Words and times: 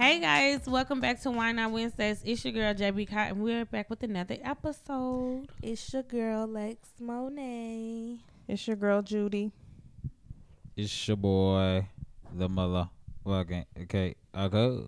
Hey 0.00 0.18
guys, 0.18 0.66
welcome 0.66 0.98
back 0.98 1.20
to 1.20 1.30
Wine 1.30 1.56
Knot 1.56 1.72
Wednesdays. 1.72 2.22
It's 2.24 2.42
your 2.42 2.54
girl 2.54 2.72
JB 2.72 3.10
Cotton. 3.10 3.38
we're 3.42 3.66
back 3.66 3.90
with 3.90 4.02
another 4.02 4.38
episode. 4.42 5.46
It's 5.62 5.92
your 5.92 6.04
girl 6.04 6.46
Lex 6.46 6.88
Monet. 6.98 8.16
It's 8.48 8.66
your 8.66 8.76
girl 8.76 9.02
Judy. 9.02 9.52
It's 10.74 11.06
your 11.06 11.18
boy, 11.18 11.86
the 12.32 12.48
mother. 12.48 12.88
Fucking 13.26 13.66
okay, 13.82 14.14
okay. 14.34 14.82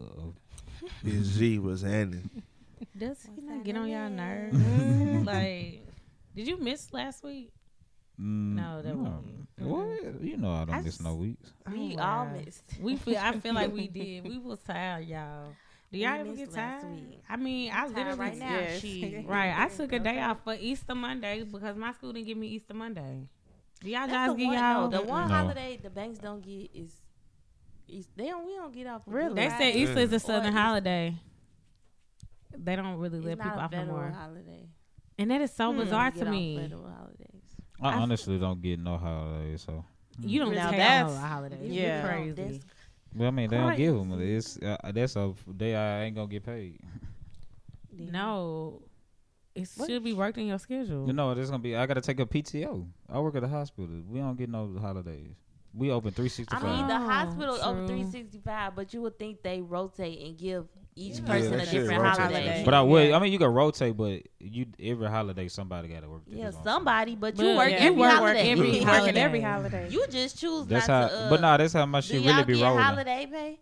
This 1.03 1.37
G 1.37 1.59
was 1.59 1.83
handing. 1.83 2.31
Does 2.99 3.19
he 3.37 3.43
not 3.43 3.65
get 3.65 3.77
on 3.77 3.89
y'all 3.91 4.09
nerves? 4.09 4.57
like, 5.27 5.83
did 6.35 6.47
you 6.49 6.57
miss 6.57 6.91
last 6.91 7.23
week? 7.23 7.53
Mm, 8.19 8.55
No, 8.55 8.81
that 8.81 8.97
wasn't. 8.97 9.42
What? 9.65 10.23
You 10.23 10.37
know 10.37 10.53
I 10.53 10.65
don't 10.65 10.75
I 10.75 10.77
miss 10.79 10.85
just- 10.97 11.03
no 11.05 11.15
weeks. 11.15 11.53
We 11.71 11.97
Oh, 11.97 12.03
all 12.03 12.25
wow. 12.27 12.33
missed. 12.33 12.65
We 12.81 12.97
feel. 12.97 13.19
I 13.19 13.33
feel 13.39 13.55
like 13.55 13.73
we 13.73 13.89
did. 14.01 14.27
We 14.29 14.39
was 14.39 14.61
tired, 14.61 15.07
y'all. 15.07 15.55
Do 15.93 15.99
y'all 15.99 16.13
We 16.15 16.19
ever 16.21 16.33
get 16.37 16.53
last 16.53 16.83
tired? 16.83 16.95
week. 16.95 17.23
I 17.29 17.37
mean, 17.37 17.71
I 17.71 17.75
I'm 17.75 17.81
tired 17.93 17.97
literally 17.97 18.19
right 18.19 18.39
now. 18.39 18.51
Yes. 18.51 18.81
She 18.81 19.25
Right, 19.27 19.55
I 19.59 19.69
took 19.69 19.93
a 19.93 19.99
day 19.99 20.21
off 20.21 20.39
for 20.43 20.55
Easter 20.59 20.95
Monday 20.95 21.43
because 21.45 21.77
my 21.77 21.93
school 21.93 22.13
didn't 22.15 22.27
give 22.29 22.39
me 22.39 22.49
Easter 22.49 22.73
Monday. 22.75 23.29
Do 23.83 23.91
y'all 23.91 24.07
That's 24.07 24.13
guys 24.13 24.31
the 24.31 24.37
get 24.37 24.47
one, 24.47 24.55
y'all? 24.55 24.91
no, 24.91 24.99
the 24.99 25.03
one 25.07 25.29
No. 25.29 25.35
holiday 25.35 25.79
the 25.83 25.91
banks 25.91 26.19
don't 26.19 26.41
get 26.41 26.71
is, 26.75 26.95
is 27.89 28.09
they 28.17 28.29
don't 28.29 28.47
we 28.47 28.55
don't 28.55 28.73
get 28.73 28.87
off. 28.87 29.07
of 29.07 29.13
Really? 29.13 29.29
Good 29.31 29.37
They 29.37 29.49
said 29.49 29.57
Friday. 29.59 29.79
Easter 29.83 29.99
is 29.99 30.13
a 30.13 30.21
southern 30.21 30.47
Easter. 30.53 30.59
holiday. 30.61 31.15
They 32.57 32.77
don't 32.77 32.97
really 32.97 33.19
It's 33.19 33.27
let 33.27 33.39
not 33.39 33.45
people 33.45 33.59
a 33.61 33.63
off 33.65 33.73
no 33.73 33.79
federal 33.79 34.13
holiday. 34.15 34.69
and 35.19 35.31
that 35.31 35.41
is 35.43 35.53
so 35.53 35.73
Hmm. 35.73 35.79
bizarre 35.79 36.11
Get 36.11 36.21
to 36.21 36.27
off 36.27 36.31
me. 36.33 36.57
Federal 37.83 37.91
holidays. 37.91 37.99
I 37.99 37.99
I- 37.99 38.03
honestly 38.03 38.39
don't 38.39 38.63
get 38.63 38.79
no 38.81 38.97
holidays, 38.99 39.63
so. 39.67 39.85
You 40.21 40.41
don't 40.41 40.55
Now 40.55 40.71
take 40.71 40.79
that's- 40.79 41.13
no 41.15 41.19
holidays. 41.21 41.59
Yeah. 41.73 42.03
You're 42.03 42.09
crazy. 42.13 42.33
That's- 42.33 42.61
Well, 43.15 43.29
I 43.29 43.31
mean, 43.31 43.51
they 43.51 43.57
don't 43.57 43.77
give 43.77 43.95
them. 43.95 44.13
Crazy. 44.17 44.35
It's 44.35 44.59
uh, 44.63 44.93
that's 44.93 45.17
a 45.17 45.35
day 45.57 45.75
I 45.77 46.05
ain't 46.05 46.15
gonna 46.17 46.29
get 46.29 46.45
paid. 46.45 46.81
No, 47.93 48.83
it 49.55 49.69
What? 49.77 49.89
should 49.89 50.03
be 50.05 50.13
worked 50.15 50.39
in 50.39 50.47
your 50.47 50.59
schedule. 50.59 51.07
You 51.07 51.13
know, 51.13 51.31
it's 51.33 51.51
gonna 51.51 51.63
be. 51.63 51.77
I 51.77 51.87
gotta 51.87 52.01
take 52.01 52.21
a 52.21 52.27
PTO. 52.27 52.87
I 53.09 53.21
work 53.21 53.35
at 53.37 53.45
a 53.45 53.49
hospital. 53.49 53.89
We 54.09 54.21
don't 54.21 54.37
get 54.37 54.49
no 54.49 54.75
holidays. 54.81 55.35
We 55.75 55.91
open 55.91 56.11
three 56.13 56.29
sixty 56.29 56.55
I 56.55 56.63
mean, 56.63 56.87
the 56.87 56.95
Oh, 56.97 56.99
hospital 56.99 57.55
over 57.63 57.81
true. 57.81 57.87
365, 57.89 58.75
but 58.77 58.93
you 58.93 59.01
would 59.03 59.19
think 59.19 59.43
they 59.43 59.61
rotate 59.63 60.21
and 60.21 60.37
give 60.37 60.67
each 60.95 61.19
Yeah, 61.21 61.27
person 61.27 61.51
that 61.53 61.63
a 61.63 61.65
shit 61.67 61.81
different 61.83 62.03
rotate. 62.03 62.19
holiday. 62.21 62.63
but 62.65 62.75
I 62.75 62.83
would. 62.83 63.09
Yeah. 63.09 63.17
I 63.17 63.19
mean, 63.21 63.33
you 63.33 63.39
can 63.39 63.49
rotate, 63.49 63.97
but 63.97 64.23
you 64.41 64.67
every 64.81 65.09
holiday 65.09 65.49
somebody 65.49 65.89
gotta 65.89 66.09
work. 66.09 66.23
Yeah, 66.27 66.45
That's 66.45 66.57
what 66.57 66.67
I'm 66.69 66.75
somebody, 66.75 67.17
but 67.17 67.39
you 67.39 67.45
But 67.45 67.57
work 67.57 67.71
yeah, 67.71 67.77
every 67.77 67.87
you 67.87 67.93
work- 68.01 68.11
work 68.11 68.19
holiday. 68.21 68.51
every 68.51 68.71
We 68.71 68.83
holiday. 68.83 69.01
working 69.07 69.17
every 69.19 69.41
holiday. 69.41 69.89
You 69.91 70.07
just 70.11 70.39
choose. 70.39 70.67
That's 70.67 70.89
not 70.89 71.11
how. 71.11 71.17
to. 71.17 71.23
Uh, 71.25 71.31
but 71.31 71.41
nah, 71.41 71.57
that's 71.57 71.73
how 71.73 71.87
my 71.87 72.01
do 72.01 72.07
shit 72.07 72.21
y'all 72.23 72.33
really 72.35 72.45
be 72.55 72.63
rolling. 72.63 72.79
holiday 72.83 73.27
pay? 73.31 73.59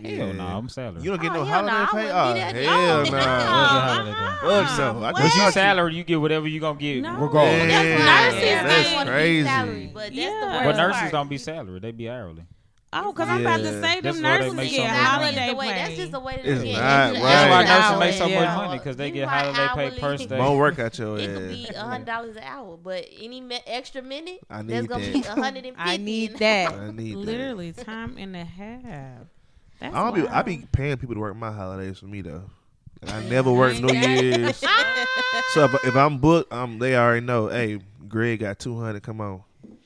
Hell 0.00 0.32
no, 0.32 0.46
I'm 0.46 0.68
salary. 0.68 1.02
You 1.02 1.10
don't 1.10 1.20
get 1.20 1.32
Oh, 1.32 1.42
no 1.42 1.44
hell 1.44 1.62
no, 1.64 1.72
I 1.72 1.84
holiday 1.84 2.08
pay? 2.08 2.14
wouldn't 2.14 2.30
Oh, 2.30 2.32
be 2.32 2.38
that- 2.38 2.54
hell 2.54 3.04
no. 3.04 3.10
no. 3.10 3.18
Uh-uh. 3.18 4.64
Fuck 4.64 4.76
so. 4.76 4.84
I 4.90 4.92
What? 5.00 5.14
Once 5.14 5.34
you 5.36 5.50
salary, 5.50 5.94
you 5.96 6.04
get 6.04 6.20
whatever 6.20 6.46
you 6.46 6.60
gonna 6.60 6.78
get, 6.78 7.02
No. 7.02 7.14
regardless. 7.16 7.68
Yeah. 7.68 7.96
That's 7.98 8.34
what 8.34 8.36
Nurses, 8.36 8.62
nurses 8.62 8.92
that's 8.92 9.10
crazy. 9.10 9.40
be 9.42 9.44
salary, 9.48 9.90
but 9.92 10.00
that's 10.02 10.14
Yeah. 10.14 10.28
the 10.30 10.46
worst 10.46 10.64
But 10.64 10.76
nurses 10.76 11.00
part. 11.00 11.12
don't 11.12 11.28
be 11.28 11.38
salary; 11.38 11.80
they 11.80 11.90
be 11.90 12.08
hourly. 12.08 12.42
Oh, 12.90 13.12
because 13.12 13.28
I'm 13.28 13.42
about 13.42 13.58
to 13.58 13.64
Yeah. 13.64 13.80
say 13.82 14.00
them 14.00 14.14
why 14.16 14.22
they 14.22 14.38
nurses 14.38 14.54
make 14.54 14.70
get 14.70 14.90
so 14.90 14.96
holiday 14.96 15.34
That's 15.34 15.60
pay. 15.60 15.68
That's 15.68 15.96
just 15.96 16.12
the 16.12 16.20
way 16.20 16.36
to 16.36 16.40
It's 16.42 16.62
get 16.64 16.72
not 16.72 16.80
it. 16.80 17.12
right. 17.12 17.22
That's 17.22 17.50
why 17.50 17.58
Right. 17.58 17.68
nurses 17.68 17.98
make 18.00 18.14
so 18.14 18.26
Yeah. 18.28 18.40
much 18.46 18.56
money 18.56 18.78
because 18.78 18.96
they 18.96 19.10
get 19.10 19.28
holiday 19.28 19.68
pay 19.74 19.84
hourly. 19.86 20.00
per 20.00 20.16
day. 20.16 20.38
More 20.38 20.56
work 20.56 20.78
out 20.78 20.98
your 20.98 21.18
It 21.18 21.34
could 21.34 21.48
be 21.50 21.68
a 21.74 21.80
hundred 21.80 22.06
dollars 22.06 22.36
an 22.36 22.42
hour, 22.44 22.78
but 22.82 23.06
any 23.20 23.42
mi- 23.42 23.60
extra 23.66 24.00
minute, 24.00 24.40
I 24.48 24.62
there's 24.62 24.82
need 24.82 24.88
gonna 24.88 25.04
that. 25.04 25.12
be 25.12 25.20
a 25.20 25.30
hundred 25.34 25.66
and 25.66 25.76
fifty. 25.76 25.90
I 25.92 25.96
need 25.98 26.36
that. 26.38 26.72
I 26.72 26.90
need 26.90 27.12
that. 27.14 27.18
Literally 27.18 27.72
time 27.72 28.16
and 28.16 28.34
a 28.34 28.44
half. 28.44 29.26
That's 29.80 29.94
I 29.94 30.10
don't 30.10 30.14
be. 30.22 30.28
I 30.28 30.42
be 30.42 30.64
paying 30.72 30.96
people 30.96 31.14
to 31.14 31.20
work 31.20 31.36
my 31.36 31.52
holidays 31.52 31.98
for 31.98 32.06
me 32.06 32.22
though. 32.22 32.44
And 33.02 33.10
I 33.10 33.22
never 33.28 33.52
work 33.52 33.78
New 33.80 33.92
Year's. 33.94 34.56
so 35.52 35.64
if, 35.66 35.74
if 35.84 35.94
I'm 35.94 36.16
booked, 36.18 36.52
um, 36.54 36.78
they 36.78 36.96
already 36.96 37.24
know. 37.24 37.48
Hey, 37.48 37.80
Greg 38.08 38.40
got 38.40 38.58
two 38.58 38.80
hundred. 38.80 39.02
Come 39.02 39.20
on, 39.20 39.42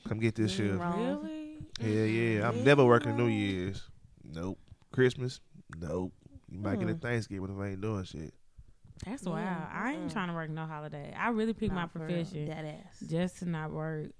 come 0.07 0.19
get 0.19 0.35
this 0.35 0.53
shit. 0.53 0.71
Really? 0.71 1.42
Hell 1.81 1.89
yeah, 1.89 2.47
I'm 2.47 2.63
never 2.63 2.85
working 2.85 3.17
New 3.17 3.27
Year's. 3.27 3.83
Nope. 4.23 4.57
Christmas. 4.91 5.39
Nope. 5.79 6.13
You 6.51 6.59
might 6.59 6.79
get 6.79 6.89
a 6.89 6.93
Hmm. 6.93 6.99
Thanksgiving 6.99 7.49
if 7.55 7.59
I 7.61 7.69
ain't 7.69 7.81
doing 7.81 8.03
shit. 8.03 8.33
That's 9.05 9.23
Yeah. 9.25 9.29
wild. 9.31 9.67
I 9.71 9.93
ain't 9.93 10.11
trying 10.11 10.27
to 10.29 10.33
work 10.33 10.49
no 10.49 10.65
holiday. 10.65 11.13
I 11.17 11.29
really 11.29 11.53
picked 11.53 11.73
my 11.73 11.87
for 11.87 11.99
real. 11.99 12.07
profession 12.23 12.45
That 12.45 12.63
ass. 12.65 13.03
just 13.07 13.39
to 13.39 13.49
not 13.49 13.71
work 13.71 14.11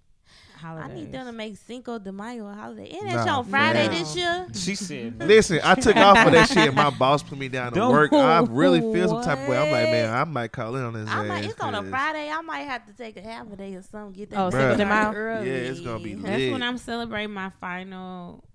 I 0.66 0.88
need 0.94 1.12
them 1.12 1.26
to 1.26 1.34
make 1.34 1.58
Cinco 1.58 2.00
de 2.00 2.10
Mayo 2.14 2.48
a 2.48 2.54
holiday. 2.54 2.88
Ain't 2.90 3.04
Nah, 3.06 3.16
that 3.18 3.28
show 3.28 3.34
on 3.40 3.46
Friday 3.46 3.88
man. 3.90 4.00
this 4.00 4.16
year? 4.16 4.48
She 4.54 4.76
said, 4.76 5.20
Listen, 5.28 5.60
I 5.62 5.76
took 5.76 5.98
off 5.98 6.18
for 6.24 6.32
that 6.32 6.48
shit. 6.48 6.58
And 6.70 6.76
my 6.76 6.90
boss 6.90 7.22
put 7.22 7.38
me 7.38 7.50
down 7.50 7.74
to 7.74 7.80
Don't- 7.80 7.92
work. 7.92 8.14
I 8.14 8.40
really 8.50 8.80
feel 8.80 9.10
some 9.10 9.24
type 9.24 9.40
of 9.40 9.48
way. 9.50 9.58
I'm 9.58 9.72
like, 9.72 9.92
man, 9.92 10.14
I 10.14 10.24
might 10.24 10.54
call 10.54 10.74
in 10.78 10.84
on 10.84 10.94
this. 10.94 11.10
I 11.10 11.24
ass 11.24 11.28
might, 11.28 11.44
it's 11.46 11.60
on 11.60 11.76
a 11.76 11.82
'cause- 11.82 11.90
Friday. 11.90 12.30
I 12.30 12.40
might 12.42 12.62
have 12.62 12.86
to 12.86 12.94
take 12.94 13.18
a 13.18 13.22
half 13.22 13.52
a 13.52 13.58
day 13.58 13.76
or 13.76 13.82
something. 13.82 14.14
Get 14.14 14.30
that 14.30 14.40
Oh, 14.40 14.50
Cinco 14.52 14.78
de 14.78 14.86
Mayo? 14.86 15.12
early. 15.14 15.48
Yeah, 15.50 15.54
it's 15.56 15.82
gonna 15.82 16.02
be 16.02 16.14
That's 16.14 16.52
when 16.54 16.64
I'm 16.64 16.78
celebrating 16.78 17.34
my 17.34 17.50
final 17.60 18.46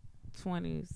twenties, 0.41 0.91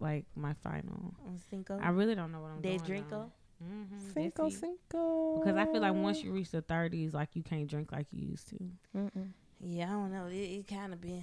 like 0.00 0.24
my 0.34 0.54
final. 0.64 1.14
On 1.28 1.38
Cinco. 1.48 1.78
I 1.80 1.90
really 1.90 2.16
don't 2.16 2.32
know 2.32 2.40
what 2.40 2.50
I'm 2.50 2.60
Day 2.60 2.78
doing. 2.78 3.04
Drinko? 3.04 3.30
Mm-hmm. 3.62 4.10
Cinco, 4.14 4.48
Cinco. 4.48 5.38
Because 5.38 5.56
I 5.56 5.66
feel 5.66 5.80
like 5.80 5.94
once 5.94 6.24
you 6.24 6.32
reach 6.32 6.50
the 6.50 6.62
thirties, 6.62 7.14
like 7.14 7.28
you 7.34 7.42
can't 7.44 7.68
drink 7.68 7.92
like 7.92 8.06
you 8.10 8.26
used 8.30 8.48
to. 8.48 8.56
Mm-mm. 8.96 9.28
Yeah, 9.62 9.88
I 9.88 9.92
don't 9.92 10.12
know. 10.12 10.26
It, 10.26 10.34
it 10.36 10.68
kind 10.68 10.92
of 10.92 11.00
been. 11.00 11.22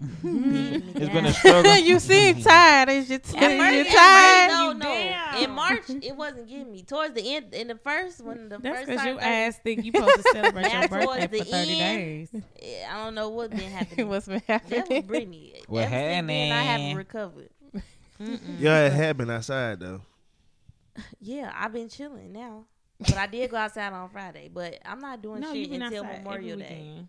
"It's 0.22 1.12
been 1.12 1.26
a 1.26 1.32
struggle." 1.34 1.76
you 1.76 1.98
seem 1.98 2.40
tired. 2.42 2.88
Is 2.88 3.10
you, 3.10 3.16
At 3.16 3.24
t- 3.24 3.38
you 3.38 3.44
at 3.44 3.86
first, 3.86 3.96
tired? 3.96 4.48
no, 4.50 4.68
You 4.68 4.74
no. 4.78 4.84
down. 4.84 5.42
In 5.42 5.50
March, 5.50 5.82
it 5.90 6.16
wasn't 6.16 6.48
getting 6.48 6.72
me. 6.72 6.82
Towards 6.84 7.14
the 7.14 7.34
end, 7.36 7.52
in 7.52 7.68
the 7.68 7.74
first, 7.76 8.22
one, 8.24 8.48
the 8.48 8.58
That's 8.58 8.76
first 8.78 8.86
because 8.86 9.00
time, 9.02 9.08
your 9.14 9.20
ass 9.20 9.58
think 9.62 9.84
you 9.84 9.92
supposed 9.92 10.16
to 10.16 10.22
celebrate 10.32 10.72
your 10.72 10.82
towards 10.88 11.04
birthday 11.06 11.26
for 11.38 11.44
the 11.44 11.50
thirty 11.50 11.80
end. 11.80 12.30
days. 12.32 12.42
Yeah, 12.62 12.94
I 12.94 13.04
don't 13.04 13.14
know 13.14 13.28
what 13.28 13.50
been 13.50 13.60
happening. 13.70 14.08
What's 14.08 14.26
been 14.26 14.42
happening? 14.46 14.70
that 14.70 14.88
was 14.88 14.96
happening? 14.96 15.06
Brittany. 15.06 15.54
What 15.66 15.82
Ever 15.82 15.90
since 15.90 15.92
I 15.92 16.02
haven't 16.32 16.66
happening? 16.66 16.96
recovered. 16.96 17.50
Yeah, 18.58 18.86
it 18.86 18.92
had 18.92 19.16
been 19.18 19.30
outside 19.30 19.80
though. 19.80 20.02
Yeah, 21.20 21.52
I've 21.54 21.72
been 21.72 21.88
chilling 21.88 22.32
now. 22.32 22.64
But 22.98 23.16
I 23.16 23.26
did 23.26 23.50
go 23.50 23.56
outside 23.56 23.92
on 23.92 24.08
Friday. 24.10 24.50
But 24.52 24.78
I'm 24.84 24.98
not 25.00 25.22
doing 25.22 25.40
No, 25.40 25.52
shit 25.54 25.70
until 25.70 26.04
Memorial 26.04 26.52
every 26.52 26.62
Day. 26.64 26.78
weekend. 26.82 27.08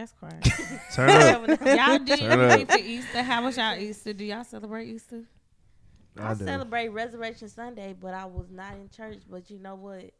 That's 0.00 0.12
crazy. 0.12 0.80
Turn 0.94 1.10
up. 1.10 1.46
y'all 1.46 1.98
did 1.98 2.20
Turn 2.20 2.40
up. 2.40 2.52
anything 2.52 2.66
for 2.66 2.78
Easter? 2.78 3.22
How 3.22 3.44
was 3.44 3.58
y'all 3.58 3.78
Easter? 3.78 4.14
Do 4.14 4.24
y'all 4.24 4.44
celebrate 4.44 4.88
Easter? 4.88 5.24
I, 6.18 6.30
I 6.30 6.34
do. 6.34 6.44
celebrate 6.46 6.88
Resurrection 6.88 7.50
Sunday, 7.50 7.94
but 8.00 8.14
I 8.14 8.24
was 8.24 8.46
not 8.50 8.76
in 8.76 8.88
church. 8.88 9.18
But 9.28 9.50
you 9.50 9.58
know 9.58 9.74
what? 9.74 10.10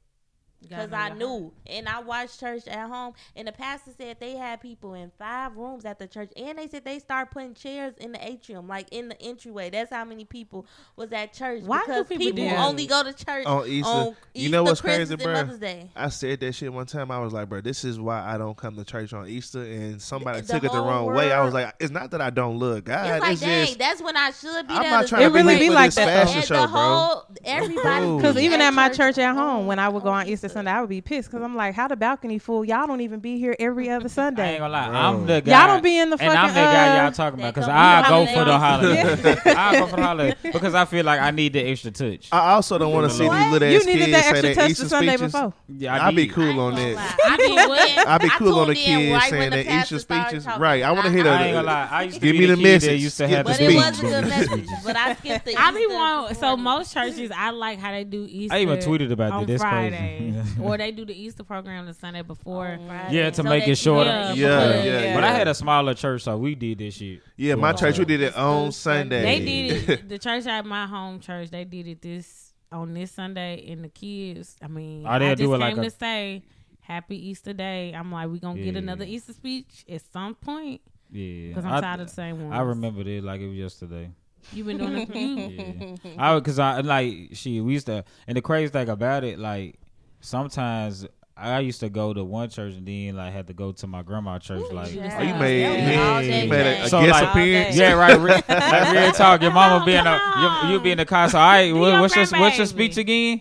Because 0.62 0.93
I 0.93 1.11
knew, 1.11 1.53
and 1.67 1.89
I 1.89 2.01
watched 2.01 2.39
church 2.39 2.67
at 2.69 2.89
home, 2.89 3.15
and 3.35 3.49
the 3.49 3.53
pastor 3.53 3.93
said 3.97 4.19
they 4.21 4.37
had 4.37 4.61
people 4.61 4.95
in 4.95 5.11
five 5.19 5.57
rooms 5.57 5.85
at 5.85 5.99
the 5.99 6.07
church, 6.07 6.31
and 6.37 6.59
they 6.59 6.69
said 6.69 6.85
they 6.85 6.99
start 6.99 7.31
putting 7.31 7.55
chairs 7.55 7.95
in 7.99 8.12
the 8.12 8.25
atrium, 8.25 8.69
like 8.69 8.87
in 8.91 9.09
the 9.09 9.21
entryway. 9.23 9.71
That's 9.71 9.91
how 9.91 10.05
many 10.05 10.25
people 10.25 10.67
was 10.97 11.12
at 11.12 11.33
church. 11.33 11.62
Why 11.62 11.81
do 11.81 11.87
because 11.87 12.09
people 12.09 12.27
people, 12.27 12.49
do 12.51 12.57
only 12.57 12.87
go 12.87 13.03
to 13.03 13.12
church 13.12 13.47
On 13.47 13.67
Easter. 13.67 13.89
on 13.91 14.17
You 14.35 14.51
know 14.51 14.62
what's 14.62 14.81
Christmas, 14.81 15.09
crazy, 15.09 15.25
bro? 15.25 15.33
Mother's 15.33 15.59
Day. 15.59 15.91
I 15.97 16.09
said 16.11 16.41
that 16.41 16.55
shit 16.55 16.73
one 16.73 16.87
time. 16.87 17.11
I 17.11 17.19
was 17.21 17.33
like, 17.33 17.49
bro, 17.49 17.61
this 17.61 17.85
is 17.85 17.99
why 17.99 18.23
I 18.23 18.37
don't 18.37 18.57
come 18.57 18.77
to 18.77 18.85
church 18.85 19.12
on 19.12 19.27
Easter. 19.29 19.62
And 19.62 20.01
somebody 20.01 20.43
The 20.43 20.53
took 20.53 20.65
it 20.65 20.73
the 20.73 20.79
whole 20.79 20.87
wrong 20.87 21.07
way. 21.07 21.33
I 21.33 21.43
was 21.43 21.55
like, 21.55 21.75
it's 21.81 21.91
not 21.91 22.11
that 22.12 22.21
I 22.21 22.31
don't 22.31 22.59
look 22.59 22.85
God. 22.85 23.07
It's 23.09 23.21
like, 23.21 23.33
it's 23.33 23.41
dang, 23.41 23.67
just 23.67 23.79
that's 23.79 24.03
when 24.03 24.17
I 24.17 24.31
should 24.31 24.69
be 24.69 24.75
I'm 24.75 24.83
there. 24.83 24.91
not 24.93 25.07
trying 25.09 25.23
to 25.23 25.29
really 25.31 25.55
be 25.55 25.61
be 25.61 25.69
late 25.71 25.75
for 25.75 25.75
like 25.75 25.87
this 25.87 25.95
that, 25.97 26.05
though. 26.07 26.25
fashion 26.27 26.37
And 26.39 26.47
show, 26.47 26.61
the 26.61 26.69
bro. 26.69 26.81
whole 26.81 27.25
everybody 27.45 28.17
Because 28.17 28.37
even 28.39 28.61
at 28.61 28.75
my 28.75 28.91
church 28.91 29.19
at 29.19 29.35
home, 29.35 29.67
when 29.67 29.79
I 29.79 29.89
would 29.89 30.03
go 30.03 30.11
on 30.11 30.21
on 30.21 30.29
Easter 30.29 30.50
Sunday, 30.52 30.70
I 30.70 30.81
would 30.81 30.91
be 30.91 31.00
pissed 31.00 31.31
because 31.31 31.43
I'm 31.44 31.55
like, 31.56 31.75
how 31.75 31.88
the 31.88 31.97
balcony 31.97 32.38
full? 32.38 32.64
Y'all 32.64 32.87
don't 32.87 33.00
even 33.00 33.20
be 33.20 33.38
here 33.38 33.55
every 33.58 33.88
other 33.91 34.02
I 34.02 34.05
ain't 34.05 34.11
Sunday. 34.12 34.58
gonna 34.58 34.73
lie. 34.73 34.88
Bro. 34.88 34.97
I'm 34.99 35.26
the 35.26 35.41
guy. 35.41 35.58
Y'all 35.58 35.75
don't 35.75 35.82
be 35.82 35.99
in 35.99 36.11
the 36.11 36.19
fucking. 36.19 36.31
and. 36.31 36.38
I'm 36.38 36.49
the 36.49 36.55
guy 36.55 36.99
uh, 36.99 37.02
y'all 37.05 37.12
talking 37.12 37.41
about 37.41 37.55
because 37.55 37.69
I 37.69 38.08
go 38.08 38.26
for 38.26 38.44
the 38.44 38.58
holiday. 38.58 39.00
holiday. 39.02 39.41
I 39.56 39.79
go 39.81 39.87
for 39.87 39.97
the 39.97 40.02
holiday 40.02 40.37
because 40.43 40.75
I 40.75 40.85
feel 40.85 41.05
like 41.05 41.20
I 41.20 41.31
need 41.31 41.52
the 41.52 41.61
extra 41.61 41.91
touch. 41.91 42.29
I 42.32 42.52
also 42.52 42.79
don't 42.79 42.93
want 42.93 43.11
to 43.11 43.17
see 43.17 43.29
these 43.29 43.50
little 43.52 43.69
You 43.69 43.76
ass 43.79 43.87
needed 43.87 44.05
kids 44.06 44.12
that 44.12 44.25
say 44.25 44.31
extra 44.50 44.55
touch 44.55 44.70
Easter 44.70 44.82
the 44.85 44.88
Sunday 44.91 45.17
speeches. 45.17 45.32
before. 45.32 45.55
Yeah, 45.69 45.94
I 46.05 46.08
I'd 46.08 46.17
be 46.17 46.26
cool 46.26 46.61
I 46.61 46.64
on 46.64 46.75
that. 46.75 47.19
I 47.25 47.37
tuned 47.37 47.58
in- 47.99 47.99
I'd 48.08 48.20
be 48.23 48.31
cool 48.31 48.58
on 48.58 48.69
the 48.69 48.75
kids 48.75 49.12
right 49.12 49.31
saying 49.31 49.41
when 49.41 49.50
the 49.50 49.56
their 49.56 49.64
pastor 49.64 49.97
Easter 49.97 50.14
speeches. 50.14 50.47
Right. 50.58 50.82
I 50.82 50.93
want 50.93 51.06
to 51.06 51.12
hear 51.12 51.25
that. 51.25 51.35
I 51.35 51.38
the. 51.38 51.44
ain't 51.49 51.55
gonna 51.55 51.67
lie. 51.67 51.88
I 51.91 52.02
used 52.05 52.20
to 52.20 52.20
Give 52.20 52.37
me 52.37 52.47
the 52.47 52.56
the 52.56 52.62
kid 52.62 52.62
message. 52.62 53.00
used 53.02 53.17
to 53.19 53.29
have 53.29 53.47
the 53.47 53.52
the 53.52 53.58
But 53.58 53.73
it 53.73 53.76
was 53.76 53.99
a 53.99 54.02
good 54.02 54.29
message. 54.29 54.67
But 54.85 54.97
I 54.97 55.14
skipped 55.14 55.44
the 55.47 55.56
I 55.56 55.70
be 55.73 55.81
Easter 55.81 55.94
want 55.94 56.37
so 56.37 56.56
most 56.56 56.93
churches 56.94 57.31
I 57.35 57.50
like 57.50 57.79
how 57.79 57.93
they 57.93 58.05
do 58.05 58.26
Easter. 58.29 58.55
I 58.56 58.61
even 58.61 58.79
tweeted 58.79 59.12
about 59.12 59.32
on 59.32 59.43
it. 59.44 59.47
That's 59.47 59.62
Friday, 59.62 60.32
crazy. 60.32 60.39
or 60.62 60.76
they 60.78 60.90
do 60.92 61.04
the 61.04 61.14
Easter 61.14 61.44
program 61.44 61.87
the 61.87 61.94
Sunday 61.94 62.22
before. 62.22 62.69
Oh, 62.69 62.72
on 62.82 62.87
Friday. 62.87 63.16
Yeah, 63.16 63.31
to 63.31 63.37
So 63.37 63.42
make 63.42 63.64
that 63.64 63.70
it 63.70 63.78
shorter. 63.78 64.10
Yeah, 64.10 64.32
Yeah, 64.34 64.66
because- 64.69 64.84
yeah, 64.84 65.14
But 65.14 65.25
I 65.25 65.32
had 65.32 65.48
a 65.48 65.54
smaller 65.54 65.94
church, 65.94 66.22
so 66.22 66.37
we 66.38 66.54
did 66.54 66.78
this 66.78 66.94
shit. 66.94 67.20
Yeah, 67.37 67.54
my 67.56 67.72
church 67.72 67.98
we 67.98 68.04
did 68.04 68.20
it 68.20 68.37
on 68.37 68.72
Sunday. 68.72 69.22
They 69.22 69.44
did 69.44 69.88
it. 69.90 70.08
The 70.08 70.19
church 70.19 70.46
at 70.46 70.64
my 70.66 70.87
home 70.87 71.20
church, 71.20 71.50
they 71.50 71.64
did 71.64 71.87
it 71.87 72.02
this 72.02 72.52
on 72.72 72.94
this 72.94 73.10
Sunday, 73.10 73.66
and 73.72 73.82
the 73.84 73.88
kids. 73.88 74.56
I 74.62 74.69
mean, 74.69 75.04
Oh, 75.06 75.19
they'll 75.19 75.31
I 75.31 75.34
do 75.34 75.44
just 75.44 75.54
it 75.54 75.58
like 75.58 75.75
came 75.75 75.82
a- 75.84 75.90
to 75.90 75.96
say 75.96 76.42
Happy 76.81 77.28
Easter 77.31 77.52
Day. 77.52 77.92
I'm 77.92 78.12
like, 78.12 78.28
we 78.28 78.38
gonna 78.38 78.60
get 78.62 78.76
another 78.76 79.04
Easter 79.04 79.32
speech 79.32 79.84
at 79.88 80.02
some 80.12 80.34
point 80.37 80.81
Yeah, 81.10 81.48
because 81.48 81.64
I'm 81.64 81.72
I, 81.75 81.81
tired 81.81 82.00
of 82.00 82.06
the 82.08 82.12
same 82.14 82.44
one. 82.48 82.52
I 82.52 82.60
remember 82.62 83.00
it 83.02 83.25
like 83.25 83.40
it 83.40 83.48
was 83.48 83.56
yesterday. 83.56 84.10
You've 84.52 84.69
been 84.69 84.78
doing 84.78 84.98
it 84.98 85.10
for 85.10 85.19
you? 85.19 85.96
Yeah. 86.04 86.14
I 86.16 86.34
because 86.38 86.58
I 86.60 86.81
like 86.81 87.31
she 87.32 87.60
we 87.60 87.72
used 87.75 87.87
to 87.87 88.04
and 88.28 88.37
the 88.37 88.40
crazy 88.42 88.70
thing 88.70 88.88
about 88.88 89.25
it 89.25 89.38
like 89.38 89.80
sometimes 90.20 91.06
I 91.37 91.61
used 91.61 91.81
to 91.81 91.88
go 91.88 92.12
to 92.12 92.22
one 92.22 92.50
church 92.50 92.75
and 92.75 92.87
then 92.87 93.17
like 93.17 93.32
had 93.32 93.46
to 93.46 93.55
go 93.55 93.72
to 93.72 93.87
my 93.87 94.02
grandma 94.02 94.38
church 94.38 94.70
like 94.72 94.94
yeah. 94.94 95.17
Oh, 95.19 95.22
you 95.22 95.34
made, 95.34 95.61
Yeah. 95.62 96.20
you 96.20 96.49
made 96.50 96.67
a, 96.67 96.84
a 96.84 96.88
So, 96.88 97.00
guest 97.00 97.12
like- 97.22 97.31
appearance. 97.31 97.76
yeah 97.76 97.93
right 97.93 98.19
re- 98.20 98.43
like 98.49 98.93
real 98.93 99.12
talk 99.12 99.40
your 99.40 99.50
mama 99.52 99.76
on, 99.76 99.87
being 99.87 100.05
a 100.06 100.20
you, 100.67 100.70
you 100.72 100.76
on. 100.78 100.82
be 100.82 100.90
in 100.90 100.99
the 100.99 101.06
car 101.06 101.28
so 101.31 101.38
all 101.38 101.46
right 101.49 101.72
what, 101.75 102.00
what's 102.00 102.14
your 102.14 102.26
what's 102.40 102.58
your 102.58 102.67
speech 102.67 102.96
again 102.99 103.40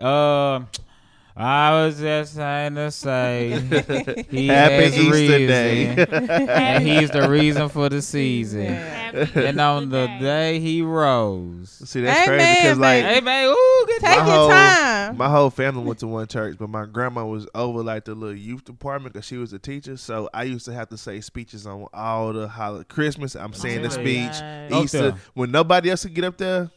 uh 0.00 0.60
I 1.38 1.72
was 1.84 2.00
just 2.00 2.34
trying 2.34 2.76
to 2.76 2.90
say 2.90 3.50
he 4.30 4.46
Happy 4.48 4.74
has 4.84 4.96
Easter 4.96 5.12
reason, 5.12 5.46
Day. 5.46 6.06
and 6.48 6.82
he's 6.86 7.10
the 7.10 7.28
reason 7.28 7.68
for 7.68 7.90
the 7.90 8.00
season. 8.00 8.64
Happy 8.66 9.44
And 9.46 9.60
on 9.60 9.90
the 9.90 10.06
day 10.18 10.60
he 10.60 10.80
rose. 10.80 11.70
See, 11.84 12.00
that's 12.00 12.26
Amen, 12.26 12.38
crazy 12.40 12.60
because 12.62 12.78
like 12.78 13.04
Hey 13.04 13.20
man, 13.20 13.48
ooh, 13.48 13.84
good 13.86 14.00
Take 14.00 14.18
My 14.20 14.26
your 14.26 14.34
whole- 14.34 14.48
time. 14.48 15.16
my 15.18 15.28
whole 15.28 15.50
family 15.50 15.82
went 15.84 15.98
to 15.98 16.06
one 16.06 16.26
church, 16.26 16.56
but 16.58 16.70
my 16.70 16.86
grandma 16.86 17.26
was 17.26 17.46
over 17.54 17.82
like 17.82 18.06
the 18.06 18.14
little 18.14 18.34
youth 18.34 18.64
department 18.64 19.12
because 19.12 19.26
she 19.26 19.36
was 19.36 19.52
a 19.52 19.58
teacher. 19.58 19.98
So 19.98 20.30
I 20.32 20.44
used 20.44 20.64
to 20.64 20.72
have 20.72 20.88
to 20.88 20.96
say 20.96 21.20
speeches 21.20 21.66
on 21.66 21.86
all 21.92 22.32
the 22.32 22.48
holiday 22.48 22.84
Christmas. 22.88 23.36
I'm 23.36 23.52
saying 23.52 23.82
the 23.82 23.90
speech. 23.90 24.32
God. 24.32 24.72
Easter 24.84 25.10
there. 25.10 25.14
when 25.34 25.50
nobody 25.50 25.90
else 25.90 26.02
could 26.04 26.14
get 26.14 26.24
up 26.24 26.38
there. 26.38 26.70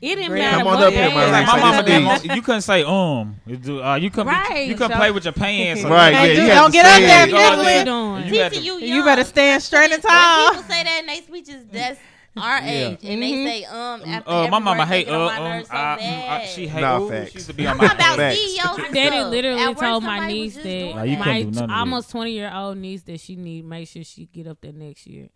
It 0.00 0.16
didn't 0.16 0.26
Come 0.26 0.34
matter 0.38 0.58
on 0.58 0.64
what 0.64 0.82
up 0.82 0.92
here, 0.92 1.08
day 1.08 1.14
my 1.14 1.30
Like 1.30 1.46
my 1.46 1.60
mama 1.60 1.82
didn't. 1.84 2.36
You 2.36 2.42
couldn't 2.42 2.62
say 2.62 2.82
um. 2.82 3.36
You 3.46 3.56
do- 3.56 3.82
Uh, 3.82 3.94
you 3.96 4.10
couldn't. 4.10 4.26
Right. 4.32 4.66
You 4.66 4.74
couldn't 4.74 4.96
play 4.96 5.10
with 5.12 5.24
your 5.24 5.32
pants. 5.32 5.84
Right, 5.84 6.10
yeah, 6.10 6.18
Don't 6.20 6.28
you 6.28 6.34
do- 6.34 6.42
had 6.48 6.54
don't 6.54 6.72
get 6.72 6.86
up 6.86 7.00
there 7.00 7.26
it. 7.28 7.30
Go 7.30 7.36
out 7.38 7.56
What 7.58 7.64
there. 7.64 8.24
you? 8.26 8.42
You 8.42 8.50
to- 8.50 8.60
you 8.86 8.94
You 8.96 9.04
better 9.04 9.22
stand 9.24 9.62
straight 9.62 9.92
and 9.92 10.02
When 10.02 10.12
tall. 10.12 10.48
people 10.50 10.62
say 10.64 10.82
that 10.82 10.98
in 11.00 11.06
their 11.06 11.16
speeches, 11.22 11.64
that's 11.70 12.00
our 12.36 12.58
Yeah. 12.62 12.70
age, 12.88 12.98
and 13.04 13.22
they 13.22 13.30
Mhm. 13.32 13.44
say 13.46 13.64
um 13.66 14.02
after 14.06 14.30
Uh, 14.30 14.48
my 14.48 14.58
mama 14.58 14.86
hate 14.86 15.06
uh, 15.08 15.26
um, 15.28 15.44
nerves 15.44 15.68
so 15.68 15.74
I- 15.76 16.40
I- 16.42 16.46
she 16.46 16.66
hate. 16.66 16.80
Nah, 16.80 16.98
ooh, 17.00 17.08
facts. 17.10 17.30
She 17.30 17.34
used 17.38 17.46
to 17.48 17.52
be 17.54 17.66
on 17.68 17.76
my 17.76 17.84
about 17.84 18.16
Facts. 18.16 18.54
Daddy 18.92 19.22
literally 19.24 19.74
told 19.74 20.02
my 20.02 20.26
niece 20.26 20.54
that 20.56 20.62
doing 20.64 20.96
Nah, 20.96 21.02
you 21.04 21.16
my 21.18 21.24
couldn't 21.24 21.50
do 21.52 21.60
none 21.60 21.70
of 21.70 21.76
it. 21.76 21.78
almost 21.78 22.10
twenty 22.10 22.32
year 22.32 22.50
old 22.52 22.78
niece 22.78 23.02
that 23.02 23.20
she 23.20 23.36
need 23.36 23.64
make 23.66 23.86
sure 23.88 24.02
she 24.02 24.26
get 24.32 24.46
up 24.48 24.58
there 24.62 24.72
next 24.72 25.06
year. 25.06 25.28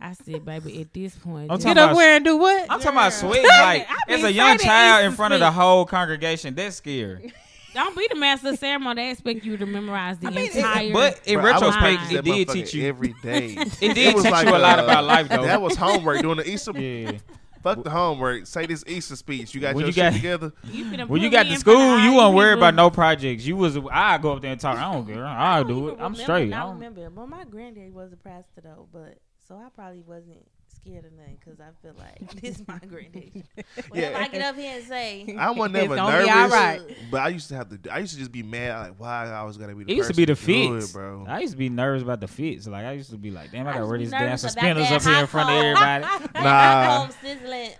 I 0.00 0.12
said, 0.12 0.44
baby, 0.44 0.80
at 0.82 0.92
this 0.92 1.14
point, 1.16 1.50
I'm 1.50 1.58
Get 1.58 1.78
up 1.78 1.90
about- 1.90 1.96
where 1.96 2.16
and 2.16 2.24
do 2.24 2.36
what? 2.36 2.62
I'm 2.70 2.78
talking 2.80 2.88
about 2.98 3.12
Girl. 3.12 3.30
sweating 3.30 3.44
like 3.48 3.86
I 3.88 3.96
as 4.08 4.20
be 4.20 4.26
a 4.26 4.30
young 4.30 4.54
excited 4.54 4.64
child 4.66 4.98
Easter 5.00 5.10
in 5.10 5.16
front 5.16 5.34
of 5.34 5.40
the 5.40 5.50
sweet. 5.50 5.60
whole 5.60 5.84
congregation. 5.86 6.54
That's 6.54 6.76
scary. 6.76 7.32
don't 7.72 7.96
be 7.96 8.06
the 8.10 8.16
master 8.16 8.48
of 8.50 8.58
ceremony. 8.58 9.02
They 9.02 9.10
expect 9.12 9.44
you 9.44 9.56
to 9.56 9.66
memorize 9.66 10.18
the 10.18 10.26
I 10.26 10.30
mean, 10.30 10.44
it- 10.46 10.56
entire. 10.56 10.92
but 10.92 11.20
in 11.26 11.40
Bro, 11.40 11.50
I 11.50 11.54
was 11.54 11.62
retrospect, 11.62 11.80
practicing 11.80 12.16
it 12.18 12.24
that 12.24 12.24
did 12.24 12.48
motherfucker 12.48 12.52
teach 12.52 12.74
you. 12.74 12.86
every 12.88 13.14
day. 13.22 13.56
It 13.80 13.94
did 13.94 14.14
was 14.14 14.24
teach 14.24 14.32
like 14.32 14.46
you 14.46 14.56
a 14.56 14.58
lot 14.58 14.78
uh, 14.78 14.84
about 14.84 15.04
life, 15.04 15.28
though. 15.28 15.44
That 15.44 15.62
was 15.62 15.76
homework 15.76 16.20
doing 16.20 16.36
the 16.38 16.48
Easter. 16.48 16.72
Yeah. 16.78 17.12
Fuck 17.62 17.82
the 17.82 17.88
homework. 17.88 18.46
Say 18.46 18.66
this 18.66 18.84
Easter 18.86 19.16
speech. 19.16 19.54
You 19.54 19.60
got 19.62 19.74
When 19.74 19.80
your 19.82 19.86
you 19.88 19.92
shit 19.94 20.02
got- 20.04 20.12
together. 20.12 20.52
you 20.64 20.84
finna 20.84 21.08
When 21.08 21.22
you 21.22 21.28
put 21.30 21.32
got 21.32 21.46
me 21.46 21.52
to 21.52 21.54
in 21.54 21.60
front 21.60 21.60
school, 21.60 21.76
all 21.78 21.98
you 21.98 22.10
these 22.10 22.18
weren't 22.18 22.34
worried 22.34 22.48
people. 22.56 22.68
about 22.68 22.74
no 22.74 22.90
projects. 22.90 23.46
You 23.46 23.56
was 23.56 23.78
I 23.90 24.18
go 24.18 24.32
up 24.34 24.42
there 24.42 24.52
and 24.52 24.60
talk. 24.60 24.76
I 24.76 24.92
don't 24.92 25.06
care. 25.06 25.24
I 25.24 25.56
I'll 25.56 25.64
don't 25.64 25.68
do 25.72 25.78
even 25.78 25.88
it. 25.88 25.92
I'm 25.92 25.98
remember, 26.12 26.22
straight. 26.22 26.52
I 26.52 26.56
I 26.58 26.62
don't- 26.64 26.74
remember, 26.74 27.08
but 27.10 27.26
my 27.26 27.44
granddaddy 27.44 27.90
was 27.90 28.12
a 28.12 28.16
pastor 28.16 28.60
though, 28.62 28.86
but 28.92 29.16
so 29.46 29.56
I 29.56 29.68
probably 29.74 30.00
wasn't 30.00 30.48
scared 30.84 31.04
of 31.06 31.12
nothing 31.12 31.38
because 31.42 31.60
I 31.60 31.70
feel 31.82 31.94
like 31.98 32.40
this 32.40 32.58
is 32.60 32.68
my 32.68 32.78
granddaddy. 32.78 33.44
Whatever 33.88 34.12
Yeah. 34.12 34.18
I 34.22 34.28
get 34.28 34.42
up 34.42 34.56
here 34.56 34.76
and 34.76 34.84
say, 34.86 35.36
I 35.38 35.50
was 35.50 35.70
never 35.70 35.94
It's 35.94 36.00
gonna 36.00 36.10
nervous, 36.12 36.26
be 36.26 36.32
all 36.32 36.48
right. 36.48 36.80
but 37.10 37.20
I 37.22 37.28
used 37.28 37.48
to 37.48 37.54
have 37.56 37.68
to. 37.82 37.90
I 37.92 37.98
used 38.00 38.12
to 38.14 38.18
just 38.18 38.32
be 38.32 38.42
mad, 38.42 38.78
like 38.88 38.94
why 38.98 39.30
I 39.30 39.42
was 39.44 39.56
gonna 39.56 39.74
be. 39.74 39.84
The 39.84 39.92
It 39.92 39.96
used 39.96 40.10
to 40.10 40.14
be 40.16 40.24
the 40.24 40.34
do 40.34 40.74
it, 40.76 40.80
fits, 40.80 40.92
bro. 40.92 41.24
I 41.28 41.40
used 41.40 41.52
to 41.52 41.58
be 41.58 41.68
nervous 41.68 42.02
about 42.02 42.20
the 42.20 42.28
fits. 42.28 42.66
Like 42.66 42.84
I 42.84 42.92
used 42.92 43.10
to 43.10 43.16
be 43.16 43.30
like, 43.30 43.50
damn, 43.52 43.66
I 43.66 43.70
I 43.70 43.72
gotta 43.74 43.80
used 43.84 43.90
wear 43.90 43.98
these 43.98 44.10
damn 44.10 44.36
suspenders 44.36 44.90
up 44.90 45.02
here 45.02 45.14
in 45.16 45.26
front 45.26 45.50
of 45.50 45.56
everybody. 45.56 46.28
they 46.34 46.40
Nah. 46.42 46.84
got 47.06 47.12
sizzling 47.20 47.70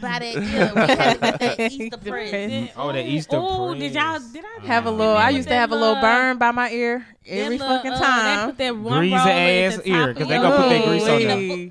by 0.00 0.18
that 0.18 0.34
yeah, 0.34 0.72
we 0.72 0.80
had 0.80 1.14
to 1.14 1.20
get 1.20 1.38
that 1.40 1.60
Easter 1.72 1.96
The 1.96 2.10
press. 2.10 2.30
press. 2.30 2.70
Oh, 2.76 2.92
the 2.92 3.08
Easter 3.08 3.36
Oh, 3.40 3.74
did 3.74 3.94
y'all? 3.94 4.20
Did 4.32 4.44
I 4.44 4.66
Have 4.66 4.86
a 4.86 4.88
Uh, 4.90 4.92
little. 4.92 5.16
I 5.16 5.30
used 5.30 5.48
to 5.48 5.54
have 5.54 5.70
a 5.70 5.74
little 5.74 5.88
little- 5.94 6.02
burn 6.02 6.38
by 6.38 6.50
my 6.50 6.70
ear 6.70 7.06
every 7.26 7.58
fucking 7.58 7.92
uh, 7.92 7.98
time. 7.98 8.40
They 8.40 8.46
put 8.46 8.58
that 8.58 8.76
one 8.76 8.98
Greasy 8.98 9.14
roller 9.14 9.30
ass 9.30 9.80
ear, 9.84 10.06
top 10.06 10.14
'cause 10.14 10.22
of 10.22 10.28
they 10.28 10.34
your 10.34 10.42
gonna 10.42 10.56
put 10.56 10.68
that 10.68 10.84
grease 10.86 11.08
on 11.08 11.22
there. 11.22 11.70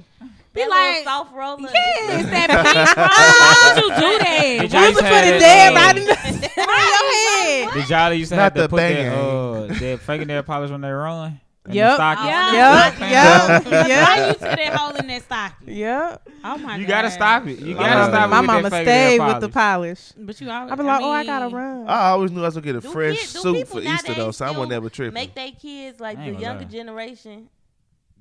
Ooh-wee. 0.55 0.61
Be 0.61 0.63
Be 0.63 0.69
like 0.69 0.95
like- 0.95 1.03
soft 1.03 1.33
roller. 1.35 1.69
Yes, 1.73 2.25
that 2.31 2.49
pink 2.49 2.95
roller. 2.97 3.07
Why 3.07 3.73
would 3.75 3.83
you 3.83 3.89
do 3.95 4.17
that? 4.19 4.61
Did 4.61 4.71
y'all 4.73 4.85
used 4.87 4.99
to 4.99 5.05
have 5.05 5.25
it 5.25 5.39
that, 5.39 5.39
dead 5.39 5.71
uh, 5.71 5.75
right 5.75 5.97
in 5.97 6.05
the 6.05 6.11
right 6.57 7.59
in 7.59 7.65
your 7.65 7.71
head. 7.71 7.73
Did 7.81 7.89
y'all 7.89 8.13
used 8.13 8.29
to 8.31 8.35
Not 8.37 8.43
have 8.43 8.53
to 8.55 8.61
the 8.61 8.69
put 8.69 8.77
that 8.77 8.93
bang. 8.93 9.07
uh 9.11 9.67
that 9.79 9.99
fingernail 10.01 10.43
polish 10.43 10.71
when 10.71 10.81
they 10.81 10.89
run? 10.91 11.39
And 11.65 11.73
the 11.73 11.77
Yep. 11.77 11.95
stockings? 11.95 12.27
Yeah. 12.27 12.53
Yep, 12.53 12.99
yep, 12.99 13.65
Why 13.65 13.87
yep, 13.87 14.27
you 14.27 14.33
to 14.35 14.39
that 14.39 14.75
hole 14.75 14.95
in 14.97 15.07
that 15.07 15.21
stocking? 15.23 15.75
yep. 15.75 16.29
Oh 16.43 16.57
my 16.59 16.75
You 16.77 16.83
god. 16.85 16.89
gotta 16.89 17.09
stop 17.11 17.47
it. 17.47 17.57
You 17.59 17.75
Uh, 17.75 17.79
gotta 17.79 18.11
stop 18.11 18.25
it. 18.27 18.29
My 18.29 18.41
mama 18.41 18.67
stayed 18.69 19.19
with 19.19 19.41
the 19.41 19.49
polish. 19.49 20.11
But 20.15 20.39
you 20.39 20.49
always. 20.51 20.71
I 20.71 20.75
be 20.75 20.83
like, 20.83 21.01
oh, 21.01 21.09
I 21.09 21.25
gotta 21.25 21.55
run. 21.55 21.87
I 21.87 22.09
always 22.09 22.29
knew 22.31 22.41
I 22.41 22.45
was 22.45 22.53
gonna 22.53 22.65
get 22.65 22.75
a 22.75 22.81
Do 22.81 22.91
fresh 22.91 23.17
kids- 23.17 23.29
suit 23.41 23.67
for 23.67 23.81
Easter 23.81 24.13
though, 24.13 24.29
so 24.29 24.45
I 24.45 24.49
still 24.49 24.59
would 24.61 24.69
never 24.69 24.89
trip. 24.91 25.11
Make 25.11 25.33
their 25.33 25.49
kids 25.59 25.99
like 25.99 26.17
the 26.19 26.33
younger 26.39 26.65
lie. 26.65 26.69
generation. 26.71 27.49